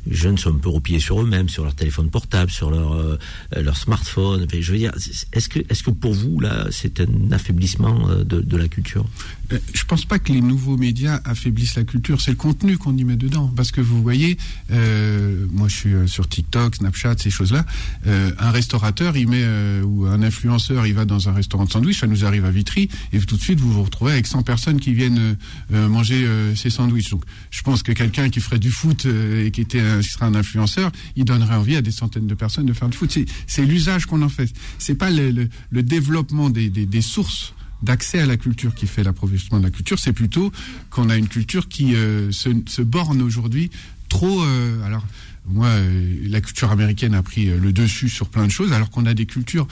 jeunes 0.09 0.37
sont 0.37 0.55
un 0.55 0.57
peu 0.57 0.69
repliés 0.69 0.99
sur 0.99 1.21
eux-mêmes, 1.21 1.49
sur 1.49 1.63
leur 1.63 1.75
téléphone 1.75 2.09
portable, 2.09 2.51
sur 2.51 2.71
leur 2.71 2.93
euh, 2.93 3.17
leur 3.55 3.77
smartphone. 3.77 4.47
je 4.51 4.71
veux 4.71 4.77
dire, 4.77 4.93
est-ce 5.33 5.49
que 5.49 5.59
est-ce 5.69 5.83
que 5.83 5.91
pour 5.91 6.13
vous 6.13 6.39
là, 6.39 6.67
c'est 6.71 6.99
un 7.01 7.31
affaiblissement 7.31 8.09
euh, 8.09 8.23
de 8.23 8.57
la 8.57 8.67
culture? 8.67 9.05
Je 9.49 9.83
pense 9.85 10.05
pas 10.05 10.19
que 10.19 10.31
les 10.31 10.41
nouveaux 10.41 10.77
médias 10.77 11.21
affaiblissent 11.25 11.75
la 11.75 11.83
culture. 11.83 12.21
C'est 12.21 12.31
le 12.31 12.37
contenu 12.37 12.77
qu'on 12.77 12.95
y 12.97 13.03
met 13.03 13.15
dedans. 13.15 13.51
Parce 13.55 13.71
que 13.71 13.81
vous 13.81 14.01
voyez, 14.01 14.37
moi 14.69 15.67
je 15.67 15.75
suis 15.75 15.93
sur 16.07 16.27
TikTok, 16.27 16.75
Snapchat, 16.75 17.17
ces 17.17 17.29
choses-là. 17.29 17.65
un 18.05 18.51
restaurateur, 18.51 19.15
il 19.15 19.27
met 19.27 19.45
ou 19.83 20.05
un 20.05 20.21
influenceur, 20.21 20.85
il 20.85 20.93
va 20.93 21.05
dans 21.05 21.29
un 21.29 21.33
restaurant 21.33 21.65
de 21.65 21.71
sandwich, 21.71 21.99
ça 21.99 22.07
nous 22.07 22.25
arrive 22.25 22.45
à 22.45 22.51
Vitry, 22.51 22.89
et 23.13 23.19
tout 23.19 23.37
de 23.37 23.41
suite 23.41 23.59
vous 23.59 23.71
vous 23.71 23.83
retrouvez 23.83 24.13
avec 24.13 24.27
100 24.27 24.43
personnes 24.43 24.79
qui 24.79 24.93
viennent 24.93 25.37
manger 25.69 26.27
ces 26.55 26.69
sandwichs. 26.69 27.09
Donc 27.09 27.23
je 27.51 27.61
pense 27.61 27.83
que 27.83 27.91
quelqu'un 27.91 28.29
qui 28.29 28.39
ferait 28.39 28.59
du 28.59 28.71
foot 28.71 29.05
et 29.05 29.51
qui 29.51 29.61
était 29.61 29.81
un, 29.81 30.01
serait 30.01 30.25
un 30.25 30.35
influenceur, 30.35 30.91
il 31.15 31.25
donnerait 31.25 31.55
envie 31.55 31.75
à 31.75 31.81
des 31.81 31.91
centaines 31.91 32.27
de 32.27 32.35
personnes 32.35 32.65
de 32.65 32.73
faire 32.73 32.89
du 32.89 32.97
foot. 32.97 33.17
C'est 33.47 33.65
l'usage 33.65 34.05
qu'on 34.05 34.21
en 34.21 34.29
fait. 34.29 34.51
C'est 34.79 34.95
pas 34.95 35.09
le, 35.09 35.49
développement 35.71 36.49
des, 36.49 37.01
sources 37.01 37.53
d'accès 37.81 38.19
à 38.19 38.25
la 38.25 38.37
culture 38.37 38.73
qui 38.73 38.87
fait 38.87 39.03
l'approvisionnement 39.03 39.59
de 39.59 39.65
la 39.65 39.71
culture, 39.71 39.99
c'est 39.99 40.13
plutôt 40.13 40.51
qu'on 40.89 41.09
a 41.09 41.17
une 41.17 41.27
culture 41.27 41.67
qui 41.67 41.95
euh, 41.95 42.31
se, 42.31 42.81
borne 42.81 43.21
aujourd'hui 43.21 43.69
trop. 44.09 44.43
Euh, 44.43 44.83
alors, 44.83 45.05
moi, 45.49 45.67
euh, 45.67 46.15
la 46.27 46.41
culture 46.41 46.71
américaine 46.71 47.13
a 47.13 47.23
pris 47.23 47.49
euh, 47.49 47.57
le 47.57 47.71
dessus 47.71 48.09
sur 48.09 48.27
plein 48.27 48.45
de 48.45 48.51
choses, 48.51 48.73
alors 48.73 48.89
qu'on 48.89 49.05
a 49.05 49.13
des 49.13 49.25
cultures 49.25 49.67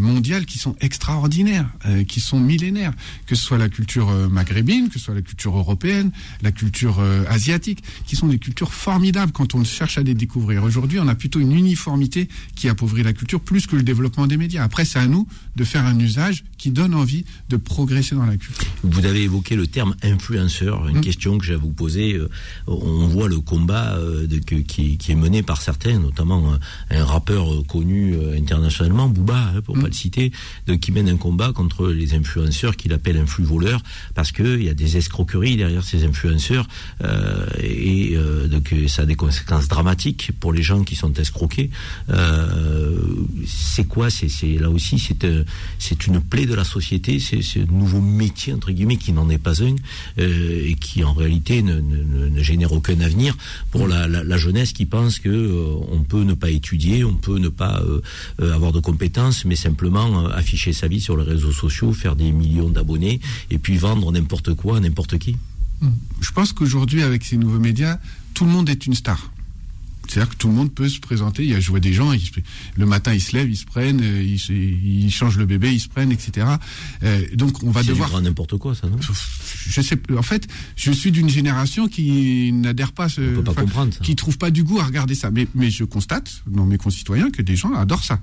mondiales 0.00 0.46
qui 0.46 0.58
sont 0.58 0.76
extraordinaires, 0.80 1.68
qui 2.06 2.20
sont 2.20 2.40
millénaires, 2.40 2.92
que 3.26 3.34
ce 3.34 3.42
soit 3.42 3.58
la 3.58 3.68
culture 3.68 4.10
maghrébine, 4.28 4.88
que 4.88 4.98
ce 4.98 5.06
soit 5.06 5.14
la 5.14 5.22
culture 5.22 5.56
européenne, 5.56 6.10
la 6.42 6.52
culture 6.52 7.00
asiatique, 7.28 7.82
qui 8.06 8.16
sont 8.16 8.26
des 8.26 8.38
cultures 8.38 8.72
formidables 8.72 9.32
quand 9.32 9.54
on 9.54 9.64
cherche 9.64 9.98
à 9.98 10.02
les 10.02 10.14
découvrir. 10.14 10.64
Aujourd'hui, 10.64 10.98
on 11.00 11.08
a 11.08 11.14
plutôt 11.14 11.40
une 11.40 11.52
uniformité 11.52 12.28
qui 12.54 12.68
appauvrit 12.68 13.02
la 13.02 13.12
culture 13.12 13.40
plus 13.40 13.66
que 13.66 13.76
le 13.76 13.82
développement 13.82 14.26
des 14.26 14.36
médias. 14.36 14.64
Après, 14.64 14.84
c'est 14.84 14.98
à 14.98 15.06
nous 15.06 15.26
de 15.58 15.64
faire 15.64 15.84
un 15.84 15.98
usage 15.98 16.44
qui 16.56 16.70
donne 16.70 16.94
envie 16.94 17.24
de 17.50 17.56
progresser 17.56 18.14
dans 18.14 18.24
la 18.24 18.36
culture. 18.36 18.66
Vous 18.82 19.04
avez 19.04 19.22
évoqué 19.22 19.56
le 19.56 19.66
terme 19.66 19.94
influenceur, 20.02 20.88
une 20.88 20.98
mmh. 20.98 21.00
question 21.02 21.38
que 21.38 21.44
j'ai 21.44 21.54
à 21.54 21.58
vous 21.58 21.70
poser. 21.70 22.18
On 22.66 23.06
voit 23.06 23.28
le 23.28 23.40
combat 23.40 23.98
de, 23.98 24.38
qui 24.38 24.96
qui 24.96 25.12
est 25.12 25.16
mené 25.16 25.42
par 25.42 25.62
certains, 25.62 25.98
notamment 25.98 26.54
un, 26.90 27.04
rappeur 27.04 27.52
euh, 27.52 27.62
connu 27.62 28.14
euh, 28.14 28.36
internationalement, 28.36 29.08
Booba, 29.08 29.52
hein, 29.54 29.60
pour 29.62 29.74
ne 29.74 29.80
mm. 29.80 29.82
pas 29.82 29.88
le 29.88 29.94
citer, 29.94 30.32
de, 30.66 30.74
qui 30.74 30.92
mène 30.92 31.08
un 31.08 31.16
combat 31.16 31.52
contre 31.52 31.88
les 31.88 32.14
influenceurs 32.14 32.76
qu'il 32.76 32.92
appelle 32.92 33.16
influx 33.16 33.44
voleurs, 33.44 33.82
parce 34.14 34.32
qu'il 34.32 34.62
y 34.62 34.68
a 34.68 34.74
des 34.74 34.96
escroqueries 34.96 35.56
derrière 35.56 35.84
ces 35.84 36.04
influenceurs, 36.04 36.68
euh, 37.02 37.46
et 37.58 38.16
donc 38.50 38.74
ça 38.88 39.02
a 39.02 39.06
des 39.06 39.14
conséquences 39.14 39.68
dramatiques 39.68 40.32
pour 40.38 40.52
les 40.52 40.62
gens 40.62 40.84
qui 40.84 40.96
sont 40.96 41.12
escroqués. 41.14 41.70
c'est 43.46 43.86
quoi? 43.86 44.10
C'est 44.10 44.58
là 44.58 44.70
aussi, 44.70 44.98
c'est 44.98 45.24
c'est 45.78 46.06
une 46.06 46.20
plaie 46.20 46.46
de 46.46 46.54
la 46.54 46.64
société, 46.64 47.18
c'est 47.20 47.60
un 47.60 47.72
nouveau 47.72 48.00
métier 48.00 48.52
entre 48.52 48.72
guillemets 48.72 48.96
qui 48.96 49.12
n'en 49.12 49.28
est 49.30 49.38
pas 49.38 49.62
un 49.62 49.74
et 50.18 50.74
qui 50.74 51.04
en 51.04 51.12
réalité 51.12 51.62
ne, 51.62 52.42
génère 52.42 52.72
aucun 52.72 53.00
avenir 53.00 53.36
pour 53.70 53.86
la, 53.86 54.38
jeunesse 54.38 54.72
qui 54.72 54.86
pense 54.86 55.18
que 55.18 55.28
euh, 55.28 55.74
on 55.90 56.02
peut 56.02 56.22
ne 56.22 56.34
pas 56.34 56.50
étudier, 56.50 57.04
on 57.04 57.14
peut 57.14 57.38
ne 57.38 57.48
pas 57.48 57.80
euh, 57.80 58.00
euh, 58.40 58.54
avoir 58.54 58.72
de 58.72 58.80
compétences, 58.80 59.44
mais 59.44 59.56
simplement 59.56 60.26
afficher 60.28 60.72
sa 60.72 60.86
vie 60.86 61.00
sur 61.00 61.16
les 61.16 61.24
réseaux 61.24 61.52
sociaux, 61.52 61.92
faire 61.92 62.14
des 62.14 62.30
millions 62.30 62.68
d'abonnés 62.68 63.20
et 63.50 63.58
puis 63.58 63.76
vendre 63.76 64.12
n'importe 64.12 64.54
quoi 64.54 64.76
à 64.76 64.80
n'importe 64.80 65.18
qui. 65.18 65.36
Je 66.20 66.32
pense 66.32 66.52
qu'aujourd'hui, 66.52 67.02
avec 67.02 67.24
ces 67.24 67.36
nouveaux 67.36 67.58
médias, 67.60 67.98
tout 68.34 68.44
le 68.44 68.50
monde 68.50 68.68
est 68.68 68.86
une 68.86 68.94
star. 68.94 69.30
C'est-à-dire 70.08 70.30
que 70.30 70.36
tout 70.36 70.48
le 70.48 70.54
monde 70.54 70.72
peut 70.72 70.88
se 70.88 71.00
présenter. 71.00 71.44
Il 71.44 71.50
y 71.50 71.54
a, 71.54 71.60
je 71.60 71.68
vois 71.70 71.80
des 71.80 71.92
gens, 71.92 72.12
le 72.76 72.86
matin 72.86 73.12
ils 73.12 73.20
se 73.20 73.36
lèvent, 73.36 73.50
ils 73.50 73.56
se 73.56 73.66
prennent, 73.66 74.00
euh, 74.02 74.22
ils, 74.22 75.10
changent 75.10 75.38
le 75.38 75.46
bébé, 75.46 75.72
ils 75.72 75.80
se 75.80 75.88
prennent, 75.88 76.12
etc. 76.12 76.46
Euh, 77.02 77.22
donc 77.34 77.62
on 77.62 77.70
va 77.70 77.82
devoir. 77.82 78.20
n'importe 78.20 78.56
quoi, 78.56 78.74
ça, 78.74 78.88
non? 78.88 78.98
Je 79.00 79.80
sais. 79.80 79.98
En 80.16 80.22
fait, 80.22 80.48
je 80.76 80.90
suis 80.90 81.12
d'une 81.12 81.28
génération 81.28 81.88
qui 81.88 82.52
n'adhère 82.52 82.92
pas, 82.92 83.08
ce, 83.08 83.20
peut 83.20 83.42
pas 83.42 83.54
comprendre 83.54 83.92
ça. 83.92 84.00
qui 84.00 84.16
trouve 84.16 84.38
pas 84.38 84.50
du 84.50 84.64
goût 84.64 84.80
à 84.80 84.84
regarder 84.84 85.14
ça. 85.14 85.30
Mais, 85.30 85.46
mais 85.54 85.70
je 85.70 85.84
constate 85.84 86.42
dans 86.46 86.64
mes 86.64 86.78
concitoyens 86.78 87.30
que 87.30 87.42
des 87.42 87.56
gens 87.56 87.72
adorent 87.74 88.04
ça. 88.04 88.20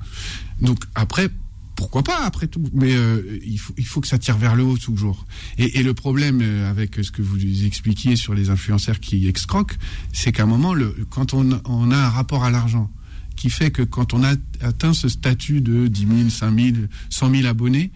Donc 0.61 0.79
après, 0.95 1.29
pourquoi 1.75 2.03
pas 2.03 2.23
après 2.25 2.47
tout 2.47 2.63
Mais 2.73 2.95
euh, 2.95 3.39
il, 3.45 3.59
faut, 3.59 3.73
il 3.77 3.85
faut 3.85 4.01
que 4.01 4.07
ça 4.07 4.17
tire 4.17 4.37
vers 4.37 4.55
le 4.55 4.63
haut 4.63 4.77
toujours. 4.77 5.25
Et, 5.57 5.79
et 5.79 5.83
le 5.83 5.93
problème 5.93 6.41
euh, 6.41 6.69
avec 6.69 6.95
ce 6.95 7.11
que 7.11 7.21
vous 7.21 7.65
expliquiez 7.65 8.15
sur 8.15 8.33
les 8.33 8.49
influenceurs 8.49 8.99
qui 8.99 9.27
excroquent, 9.27 9.75
c'est 10.13 10.31
qu'à 10.31 10.43
un 10.43 10.47
moment, 10.47 10.73
le, 10.73 10.95
quand 11.09 11.33
on, 11.33 11.51
a 11.51 11.97
un 11.97 12.09
rapport 12.09 12.43
à 12.43 12.51
l'argent 12.51 12.89
qui 13.35 13.49
fait 13.49 13.71
que 13.71 13.81
quand 13.81 14.13
on 14.13 14.23
a 14.23 14.35
atteint 14.61 14.93
ce 14.93 15.09
statut 15.09 15.61
de 15.61 15.87
10 15.87 16.07
000, 16.07 16.29
5 16.29 16.59
000, 16.59 16.77
100 17.09 17.31
000 17.31 17.47
abonnés, 17.47 17.91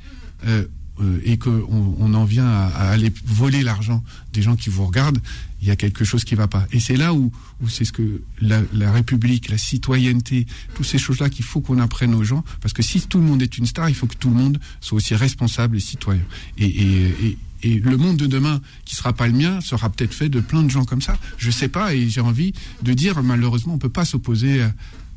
euh, 0.45 0.65
et 1.23 1.37
qu'on 1.37 1.95
on 1.99 2.13
en 2.13 2.25
vient 2.25 2.47
à, 2.47 2.67
aller 2.89 3.11
voler 3.25 3.61
l'argent 3.61 4.03
des 4.33 4.41
gens 4.41 4.55
qui 4.55 4.69
vous 4.69 4.85
regardent, 4.85 5.19
il 5.61 5.67
y 5.67 5.71
a 5.71 5.75
quelque 5.75 6.05
chose 6.05 6.23
qui 6.23 6.35
ne 6.35 6.39
va 6.39 6.47
pas. 6.47 6.67
Et 6.71 6.79
c'est 6.79 6.95
là 6.95 7.13
où, 7.13 7.31
c'est 7.67 7.85
ce 7.85 7.91
que 7.91 8.21
la, 8.41 8.91
République, 8.91 9.49
la 9.49 9.57
citoyenneté, 9.57 10.45
toutes 10.75 10.85
ces 10.85 10.97
choses-là 10.97 11.29
qu'il 11.29 11.45
faut 11.45 11.61
qu'on 11.61 11.79
apprenne 11.79 12.13
aux 12.15 12.23
gens, 12.23 12.43
parce 12.61 12.73
que 12.73 12.81
si 12.81 13.01
tout 13.01 13.19
le 13.19 13.25
monde 13.25 13.41
est 13.41 13.57
une 13.57 13.65
star, 13.65 13.89
il 13.89 13.95
faut 13.95 14.07
que 14.07 14.15
tout 14.15 14.29
le 14.29 14.35
monde 14.35 14.59
soit 14.81 14.97
aussi 14.97 15.15
responsable 15.15 15.77
et 15.77 15.81
citoyen. 15.81 16.23
Et, 16.57 17.35
le 17.61 17.97
monde 17.97 18.15
de 18.15 18.25
demain, 18.25 18.61
qui 18.85 18.95
sera 18.95 19.11
pas 19.11 19.27
le 19.27 19.33
mien, 19.33 19.59
sera 19.59 19.89
peut-être 19.89 20.13
fait 20.13 20.29
de 20.29 20.39
plein 20.39 20.63
de 20.63 20.69
gens 20.69 20.85
comme 20.85 21.01
ça. 21.01 21.17
Je 21.37 21.51
sais 21.51 21.67
pas, 21.67 21.93
et 21.93 22.07
j'ai 22.07 22.21
envie 22.21 22.53
de 22.83 22.93
dire, 22.93 23.21
malheureusement, 23.21 23.73
on 23.73 23.77
peut 23.77 23.89
pas 23.89 24.05
s'opposer 24.05 24.65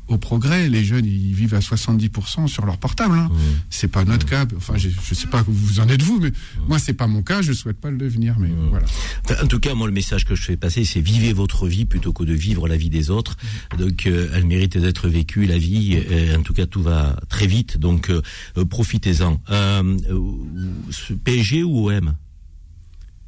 au 0.07 0.17
progrès. 0.17 0.69
Les 0.69 0.83
jeunes, 0.83 1.05
ils 1.05 1.33
vivent 1.33 1.55
à 1.55 1.59
70% 1.59 2.47
sur 2.47 2.65
leur 2.65 2.77
portable. 2.77 3.15
Hein. 3.15 3.29
C'est 3.69 3.87
pas 3.87 4.05
notre 4.05 4.25
cas. 4.25 4.45
Enfin, 4.55 4.77
je, 4.77 4.89
je 4.89 5.13
sais 5.13 5.27
pas 5.27 5.41
où 5.47 5.51
vous 5.51 5.79
en 5.79 5.87
êtes 5.89 6.01
vous, 6.01 6.19
mais 6.19 6.31
moi, 6.67 6.79
c'est 6.79 6.93
pas 6.93 7.07
mon 7.07 7.23
cas. 7.23 7.41
Je 7.41 7.53
souhaite 7.53 7.79
pas 7.79 7.91
le 7.91 7.97
devenir, 7.97 8.37
mais 8.39 8.49
voilà. 8.69 8.85
en 9.41 9.47
tout 9.47 9.59
cas, 9.59 9.73
moi, 9.73 9.87
le 9.87 9.93
message 9.93 10.25
que 10.25 10.35
je 10.35 10.43
fais 10.43 10.57
passer, 10.57 10.85
c'est 10.85 11.01
vivez 11.01 11.33
votre 11.33 11.67
vie 11.67 11.85
plutôt 11.85 12.13
que 12.13 12.23
de 12.23 12.33
vivre 12.33 12.67
la 12.67 12.77
vie 12.77 12.89
des 12.89 13.09
autres. 13.09 13.37
Donc, 13.77 14.05
euh, 14.05 14.29
elle 14.33 14.45
mérite 14.45 14.77
d'être 14.77 15.07
vécue, 15.07 15.45
la 15.45 15.57
vie. 15.57 15.97
en 16.37 16.41
tout 16.41 16.53
cas, 16.53 16.65
tout 16.65 16.81
va 16.81 17.19
très 17.29 17.47
vite. 17.47 17.77
Donc, 17.77 18.09
euh, 18.09 18.21
euh, 18.57 18.65
profitez-en. 18.65 19.41
PSG 21.23 21.63
ou 21.63 21.89
OM 21.89 22.13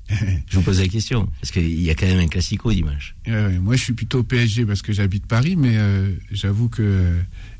je 0.47 0.57
vous 0.57 0.61
pose 0.61 0.79
la 0.79 0.87
question, 0.87 1.27
parce 1.41 1.51
qu'il 1.51 1.81
y 1.81 1.89
a 1.89 1.95
quand 1.95 2.05
même 2.05 2.19
un 2.19 2.27
classico 2.27 2.71
dimanche. 2.71 3.15
moi, 3.27 3.75
je 3.75 3.81
suis 3.81 3.93
plutôt 3.93 4.23
PSG 4.23 4.65
parce 4.65 4.81
que 4.81 4.93
j'habite 4.93 5.25
Paris, 5.25 5.55
mais 5.55 5.77
euh, 5.77 6.11
j'avoue 6.31 6.69
que 6.69 7.13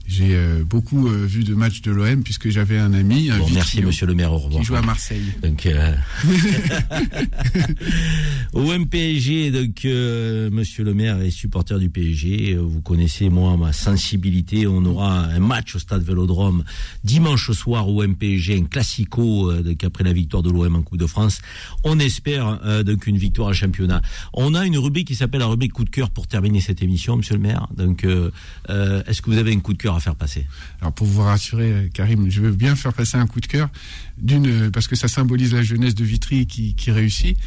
j'ai 0.07 0.35
euh, 0.35 0.63
beaucoup 0.63 1.07
euh, 1.07 1.25
vu 1.25 1.43
de 1.43 1.55
matchs 1.55 1.81
de 1.81 1.91
l'OM 1.91 2.21
puisque 2.21 2.49
j'avais 2.49 2.77
un 2.77 2.93
ami. 2.93 3.31
Un 3.31 3.39
merci 3.53 3.81
Monsieur 3.81 4.05
le 4.05 4.13
maire, 4.13 4.33
au 4.33 4.37
revoir. 4.37 4.61
Qui 4.61 4.67
joue 4.67 4.75
à 4.75 4.81
Marseille. 4.81 5.33
Donc, 5.41 5.65
euh... 5.65 5.95
OM 8.53 8.87
PSG, 8.87 9.51
donc 9.51 9.83
Monsieur 10.53 10.83
le 10.83 10.93
maire 10.93 11.21
est 11.21 11.31
supporter 11.31 11.79
du 11.79 11.89
PSG. 11.89 12.55
Vous 12.55 12.81
connaissez 12.81 13.29
moi 13.29 13.57
ma 13.57 13.73
sensibilité. 13.73 14.67
On 14.67 14.85
aura 14.85 15.25
un 15.25 15.39
match 15.39 15.75
au 15.75 15.79
stade 15.79 16.03
Vélodrome 16.03 16.63
dimanche 17.03 17.51
soir 17.51 17.89
au 17.89 18.05
PSG, 18.07 18.57
un 18.57 18.65
classico 18.65 19.51
donc 19.61 19.83
après 19.83 20.03
la 20.03 20.13
victoire 20.13 20.43
de 20.43 20.51
l'OM 20.51 20.75
en 20.75 20.83
Coupe 20.83 20.99
de 20.99 21.07
France. 21.07 21.39
On 21.83 21.97
espère 21.99 22.83
donc 22.83 23.07
une 23.07 23.17
victoire 23.17 23.49
en 23.49 23.53
championnat. 23.53 24.01
On 24.33 24.53
a 24.53 24.65
une 24.65 24.77
rubrique 24.77 25.07
qui 25.07 25.15
s'appelle 25.15 25.39
la 25.39 25.47
rubrique 25.47 25.73
coup 25.73 25.83
de 25.83 25.89
cœur 25.89 26.11
pour 26.11 26.27
terminer 26.27 26.61
cette 26.61 26.83
émission, 26.83 27.17
Monsieur 27.17 27.35
le 27.35 27.41
maire. 27.41 27.67
Donc, 27.75 28.05
est-ce 28.05 29.21
que 29.21 29.29
vous 29.29 29.37
avez 29.37 29.53
un 29.53 29.59
coup 29.59 29.73
de 29.73 29.77
cœur 29.77 29.94
à 29.95 29.99
faire 29.99 30.15
passer 30.15 30.45
Alors 30.81 30.93
pour 30.93 31.07
vous 31.07 31.21
rassurer, 31.21 31.89
Karim, 31.93 32.29
je 32.29 32.41
veux 32.41 32.51
bien 32.51 32.75
faire 32.75 32.93
passer 32.93 33.17
un 33.17 33.27
coup 33.27 33.39
de 33.39 33.47
cœur, 33.47 33.69
d'une 34.17 34.71
parce 34.71 34.87
que 34.87 34.95
ça 34.95 35.07
symbolise 35.07 35.53
la 35.53 35.63
jeunesse 35.63 35.95
de 35.95 36.03
Vitry 36.03 36.47
qui, 36.47 36.91
réussit. 36.91 37.37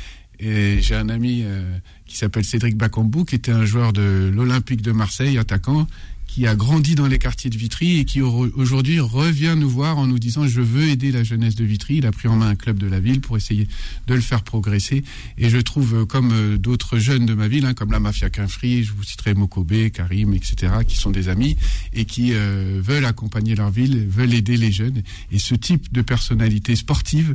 Et 0.40 0.80
j'ai 0.80 0.94
un 0.94 1.08
ami 1.08 1.42
euh, 1.44 1.78
qui 2.06 2.16
s'appelle 2.16 2.44
Cédric 2.44 2.76
Bakambu, 2.76 3.24
qui 3.24 3.34
était 3.34 3.50
un 3.50 3.64
joueur 3.64 3.92
de 3.92 4.30
l'Olympique 4.32 4.82
de 4.82 4.92
Marseille, 4.92 5.36
attaquant, 5.36 5.86
qui 6.28 6.46
a 6.46 6.54
grandi 6.54 6.94
dans 6.94 7.06
les 7.06 7.18
quartiers 7.18 7.50
de 7.50 7.56
Vitry 7.56 7.98
et 7.98 8.04
qui 8.04 8.20
aujourd'hui 8.20 9.00
revient 9.00 9.54
nous 9.56 9.68
voir 9.68 9.98
en 9.98 10.06
nous 10.06 10.18
disant 10.18 10.46
je 10.46 10.60
veux 10.60 10.88
aider 10.88 11.10
la 11.10 11.24
jeunesse 11.24 11.56
de 11.56 11.64
Vitry. 11.64 11.96
Il 11.96 12.06
a 12.06 12.12
pris 12.12 12.28
en 12.28 12.36
main 12.36 12.50
un 12.50 12.54
club 12.54 12.78
de 12.78 12.86
la 12.86 13.00
ville 13.00 13.20
pour 13.20 13.36
essayer 13.36 13.66
de 14.06 14.14
le 14.14 14.20
faire 14.20 14.42
progresser. 14.42 15.02
Et 15.38 15.48
je 15.48 15.56
trouve, 15.56 15.94
euh, 15.94 16.04
comme 16.04 16.32
euh, 16.32 16.58
d'autres 16.58 16.98
jeunes 16.98 17.26
de 17.26 17.34
ma 17.34 17.48
ville, 17.48 17.64
hein, 17.64 17.74
comme 17.74 17.90
la 17.90 17.98
Mafia 17.98 18.28
Quinfri, 18.28 18.84
je 18.84 18.92
vous 18.92 19.02
citerai 19.02 19.34
Mokobe, 19.34 19.88
Karim, 19.90 20.34
etc., 20.34 20.72
qui 20.86 20.96
sont 20.96 21.10
des 21.10 21.28
amis 21.28 21.56
et 21.94 22.04
qui 22.04 22.34
euh, 22.34 22.80
veulent 22.84 23.06
accompagner 23.06 23.54
leur 23.54 23.70
ville, 23.70 24.06
veulent 24.06 24.34
aider 24.34 24.58
les 24.58 24.70
jeunes. 24.70 25.02
Et 25.32 25.38
ce 25.38 25.54
type 25.54 25.92
de 25.92 26.02
personnalité 26.02 26.76
sportive 26.76 27.34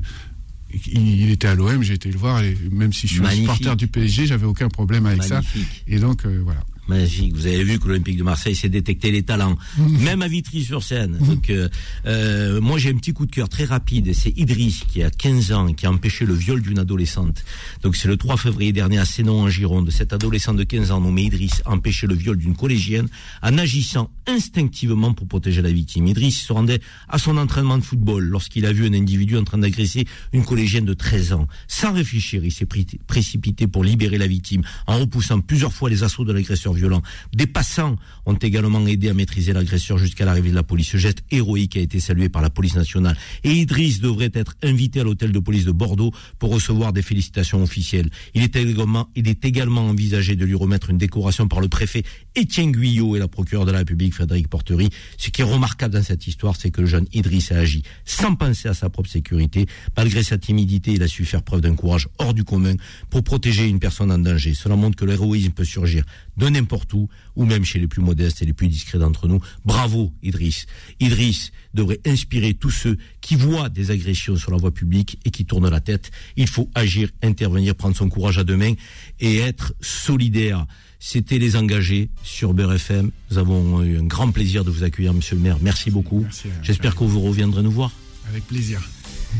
il 0.88 1.30
était 1.30 1.50
à 1.50 1.54
l'OM, 1.54 1.84
j'ai 1.84 1.94
été 1.94 2.10
le 2.12 2.18
voir, 2.18 2.42
et 2.42 2.58
même 2.72 2.94
si 2.94 3.08
je 3.08 3.14
suis 3.14 3.24
un 3.24 3.30
supporter 3.30 3.76
du 3.76 3.86
PSG, 3.86 4.26
j'avais 4.26 4.48
aucun 4.48 4.70
problème 4.70 5.06
avec 5.06 5.22
ça. 5.22 5.42
Et 5.86 6.00
donc, 6.00 6.26
voilà. 6.26 6.64
Magique. 6.88 7.36
Vous 7.36 7.46
avez 7.46 7.64
vu 7.64 7.80
que 7.80 7.88
l'Olympique 7.88 8.18
de 8.18 8.24
Marseille 8.24 8.56
s'est 8.56 8.70
détecté 8.70 9.12
les 9.12 9.24
talents, 9.24 9.58
même 9.78 10.22
à 10.22 10.28
Vitry-sur-Seine. 10.28 11.18
Donc, 11.18 11.50
euh, 11.50 11.70
euh, 12.06 12.62
moi, 12.62 12.78
j'ai 12.78 12.90
un 12.90 12.96
petit 12.96 13.14
coup 13.14 13.26
de 13.26 13.32
cœur 13.32 13.50
très 13.50 13.66
rapide. 13.66 14.14
C'est 14.14 14.38
Idriss 14.38 14.84
qui 14.88 15.04
a 15.04 15.10
15 15.10 15.52
ans, 15.52 15.74
qui 15.74 15.86
a 15.86 15.92
empêché 15.92 16.26
le 16.26 16.34
viol 16.34 16.62
d'une 16.62 16.80
adolescente. 16.80 17.44
Donc, 17.82 17.96
c'est 17.96 18.08
le 18.08 18.18
3 18.18 18.38
février 18.38 18.74
dernier 18.74 19.00
à 19.00 19.06
Sénon, 19.06 19.42
en 19.42 19.50
Gironde. 19.50 19.90
Cet 19.92 20.14
adolescent 20.14 20.54
de 20.54 20.64
15 20.64 20.92
ans, 20.92 21.02
nommé 21.02 21.24
Idriss, 21.24 21.62
a 21.66 21.72
empêché 21.72 22.08
le 22.08 22.16
viol 22.16 22.38
d'une 22.38 22.56
collégienne 22.56 23.08
en 23.42 23.58
agissant 23.58 24.10
instinctivement 24.28 25.14
pour 25.14 25.28
protéger 25.28 25.62
la 25.62 25.72
victime. 25.72 26.08
Idriss 26.08 26.42
se 26.42 26.54
rendait 26.54 26.82
à 27.10 27.18
son 27.18 27.38
entraînement 27.38 27.78
de 27.78 27.84
football 27.84 28.24
lorsqu'il 28.24 28.66
a 28.66 28.74
vu 28.74 28.86
un 28.86 28.94
individu 28.94 29.38
en 29.38 29.44
train 29.44 29.58
d'agresser 29.58 30.06
une 30.32 30.44
collégienne 30.46 30.86
de 30.86 30.94
13 30.94 31.34
ans. 31.34 31.48
Sans 31.68 31.94
réfléchir, 31.94 32.44
il 32.44 32.52
s'est 32.52 32.68
précipité 33.08 33.68
pour 33.68 33.84
libérer 33.84 34.18
la 34.18 34.28
victime 34.28 34.62
en 34.88 35.00
repoussant 35.00 35.40
plusieurs 35.40 35.74
fois 35.74 35.90
les 35.90 36.04
assauts 36.04 36.26
de 36.26 36.34
l'agresseur 36.34 36.73
violent. 36.74 37.02
Des 37.34 37.48
passants 37.48 37.96
ont 38.26 38.36
également 38.36 38.86
aidé 38.86 39.10
à 39.10 39.14
maîtriser 39.14 39.54
l'agresseur 39.54 39.98
jusqu'à 39.98 40.26
l'arrivée 40.26 40.50
de 40.50 40.56
la 40.56 40.64
police. 40.64 40.90
Ce 40.90 40.98
geste 40.98 41.24
héroïque 41.32 41.78
a 41.78 41.80
été 41.80 42.00
salué 42.00 42.30
par 42.30 42.42
la 42.42 42.50
police 42.50 42.76
nationale. 42.76 43.18
Et 43.44 43.52
Idriss 43.52 44.02
devrait 44.02 44.32
être 44.34 44.56
invité 44.64 45.00
à 45.00 45.04
l'hôtel 45.04 45.32
de 45.32 45.40
police 45.40 45.66
de 45.66 45.72
Bordeaux 45.72 46.12
pour 46.40 46.52
recevoir 46.52 46.94
des 46.94 47.02
félicitations 47.02 47.62
officielles. 47.64 48.10
Il 48.34 48.44
est 48.44 48.56
également 48.56 49.88
envisagé 49.88 50.36
de 50.36 50.46
lui 50.46 50.56
remettre 50.56 50.90
une 50.90 50.98
décoration 50.98 51.48
par 51.48 51.62
le 51.62 51.68
préfet 51.68 52.04
Étienne 52.36 52.72
Guyot 52.72 53.16
et 53.16 53.20
la 53.20 53.28
procureure 53.28 53.66
de 53.66 53.72
la 53.72 53.80
République 53.80 54.14
Frédéric 54.14 54.48
Portery. 54.48 54.90
Ce 55.18 55.30
qui 55.30 55.42
est 55.42 55.46
remarquable 55.46 55.94
dans 55.94 56.04
cette 56.04 56.28
histoire, 56.28 56.56
c'est 56.56 56.72
que 56.72 56.82
le 56.82 56.88
jeune 56.88 57.08
Idriss 57.14 57.52
a 57.52 57.60
agi 57.60 57.84
sans 58.06 58.36
penser 58.36 58.68
à 58.68 58.74
sa 58.74 58.90
propre 58.90 59.10
sécurité. 59.10 59.68
Malgré 59.96 60.24
sa 60.24 60.38
timidité, 60.38 60.94
il 60.94 61.04
a 61.04 61.08
su 61.08 61.26
faire 61.26 61.44
preuve 61.44 61.62
d'un 61.62 61.76
courage 61.76 62.08
hors 62.18 62.34
du 62.34 62.44
commun 62.44 62.76
pour 63.10 63.24
protéger 63.24 63.68
une 63.68 63.80
personne 63.80 64.12
en 64.12 64.20
danger. 64.20 64.54
Cela 64.54 64.76
montre 64.76 64.96
que 64.96 65.06
l'héroïsme 65.06 65.52
peut 65.52 65.66
surgir 65.66 66.04
de 66.38 66.50
n'importe 66.50 66.94
où, 66.94 67.10
ou 67.36 67.46
même 67.46 67.64
chez 67.64 67.80
les 67.80 67.88
plus 67.88 68.02
modestes 68.02 68.42
et 68.42 68.46
les 68.46 68.54
plus 68.54 68.68
discrets 68.68 69.00
d'entre 69.00 69.28
nous. 69.28 69.40
Bravo, 69.66 70.14
Idriss. 70.24 70.66
Idriss 71.00 71.52
devrait 71.74 72.00
inspirer 72.06 72.54
tous 72.54 72.72
ceux 72.72 72.98
qui 73.22 73.36
voient 73.36 73.70
des 73.70 73.92
agressions 73.92 74.36
sur 74.36 74.52
la 74.52 74.58
voie 74.58 74.74
publique 74.74 75.20
et 75.26 75.32
qui 75.32 75.46
tournent 75.46 75.70
la 75.70 75.82
tête. 75.82 76.12
Il 76.36 76.48
faut 76.48 76.70
agir, 76.76 77.10
intervenir, 77.22 77.76
prendre 77.76 77.96
son 77.96 78.10
courage 78.10 78.38
à 78.38 78.44
deux 78.44 78.58
mains 78.58 78.74
et 79.20 79.38
être 79.38 79.74
solidaire. 79.82 80.66
C'était 81.06 81.38
les 81.38 81.58
engagés 81.58 82.08
sur 82.24 82.54
Beurre 82.54 82.76
FM. 82.76 83.12
Nous 83.30 83.38
avons 83.38 83.84
eu 83.84 84.00
un 84.00 84.06
grand 84.06 84.32
plaisir 84.32 84.64
de 84.64 84.72
vous 84.72 84.86
accueillir, 84.86 85.14
monsieur 85.14 85.36
le 85.36 85.42
maire. 85.42 85.58
Merci 85.62 85.92
beaucoup. 85.92 86.26
J'espère 86.62 86.96
que 86.96 87.04
vous 87.04 87.20
reviendrez 87.20 87.62
nous 87.62 87.72
voir. 87.72 87.92
Avec 88.30 88.48
plaisir. 88.48 88.82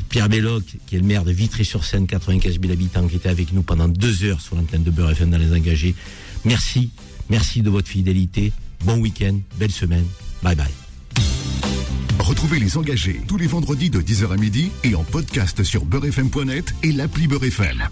Pierre 0.10 0.28
Belloc, 0.28 0.66
qui 0.86 0.98
est 0.98 1.00
le 1.00 1.06
maire 1.06 1.24
de 1.24 1.32
Vitry-sur-Seine, 1.32 2.06
95 2.06 2.60
000 2.60 2.74
habitants, 2.74 3.08
qui 3.08 3.16
était 3.16 3.30
avec 3.30 3.54
nous 3.54 3.64
pendant 3.64 3.88
deux 3.88 4.26
heures 4.26 4.42
sur 4.42 4.58
l'antenne 4.58 4.84
de 4.84 4.92
Beurre 4.92 5.12
FM 5.12 5.30
dans 5.30 5.38
les 5.38 5.54
engagés. 5.54 5.96
Merci, 6.44 6.92
merci 7.30 7.62
de 7.62 7.70
votre 7.70 7.88
fidélité. 7.88 8.52
Bon 8.84 8.98
week-end, 8.98 9.40
belle 9.58 9.72
semaine. 9.72 10.06
Bye 10.42 10.58
bye. 10.58 10.68
Retrouvez 12.20 12.60
les 12.60 12.76
engagés 12.78 13.22
tous 13.26 13.38
les 13.38 13.48
vendredis 13.48 13.90
de 13.90 14.02
10h 14.02 14.34
à 14.34 14.38
midi 14.38 14.70
et 14.84 14.96
en 14.96 15.06
podcast 15.06 15.64
sur 15.64 15.86
beurrefm.net 15.86 16.76
et 16.84 16.92
l'appli 16.92 17.28
Beurre 17.28 17.46
FM. 17.46 17.88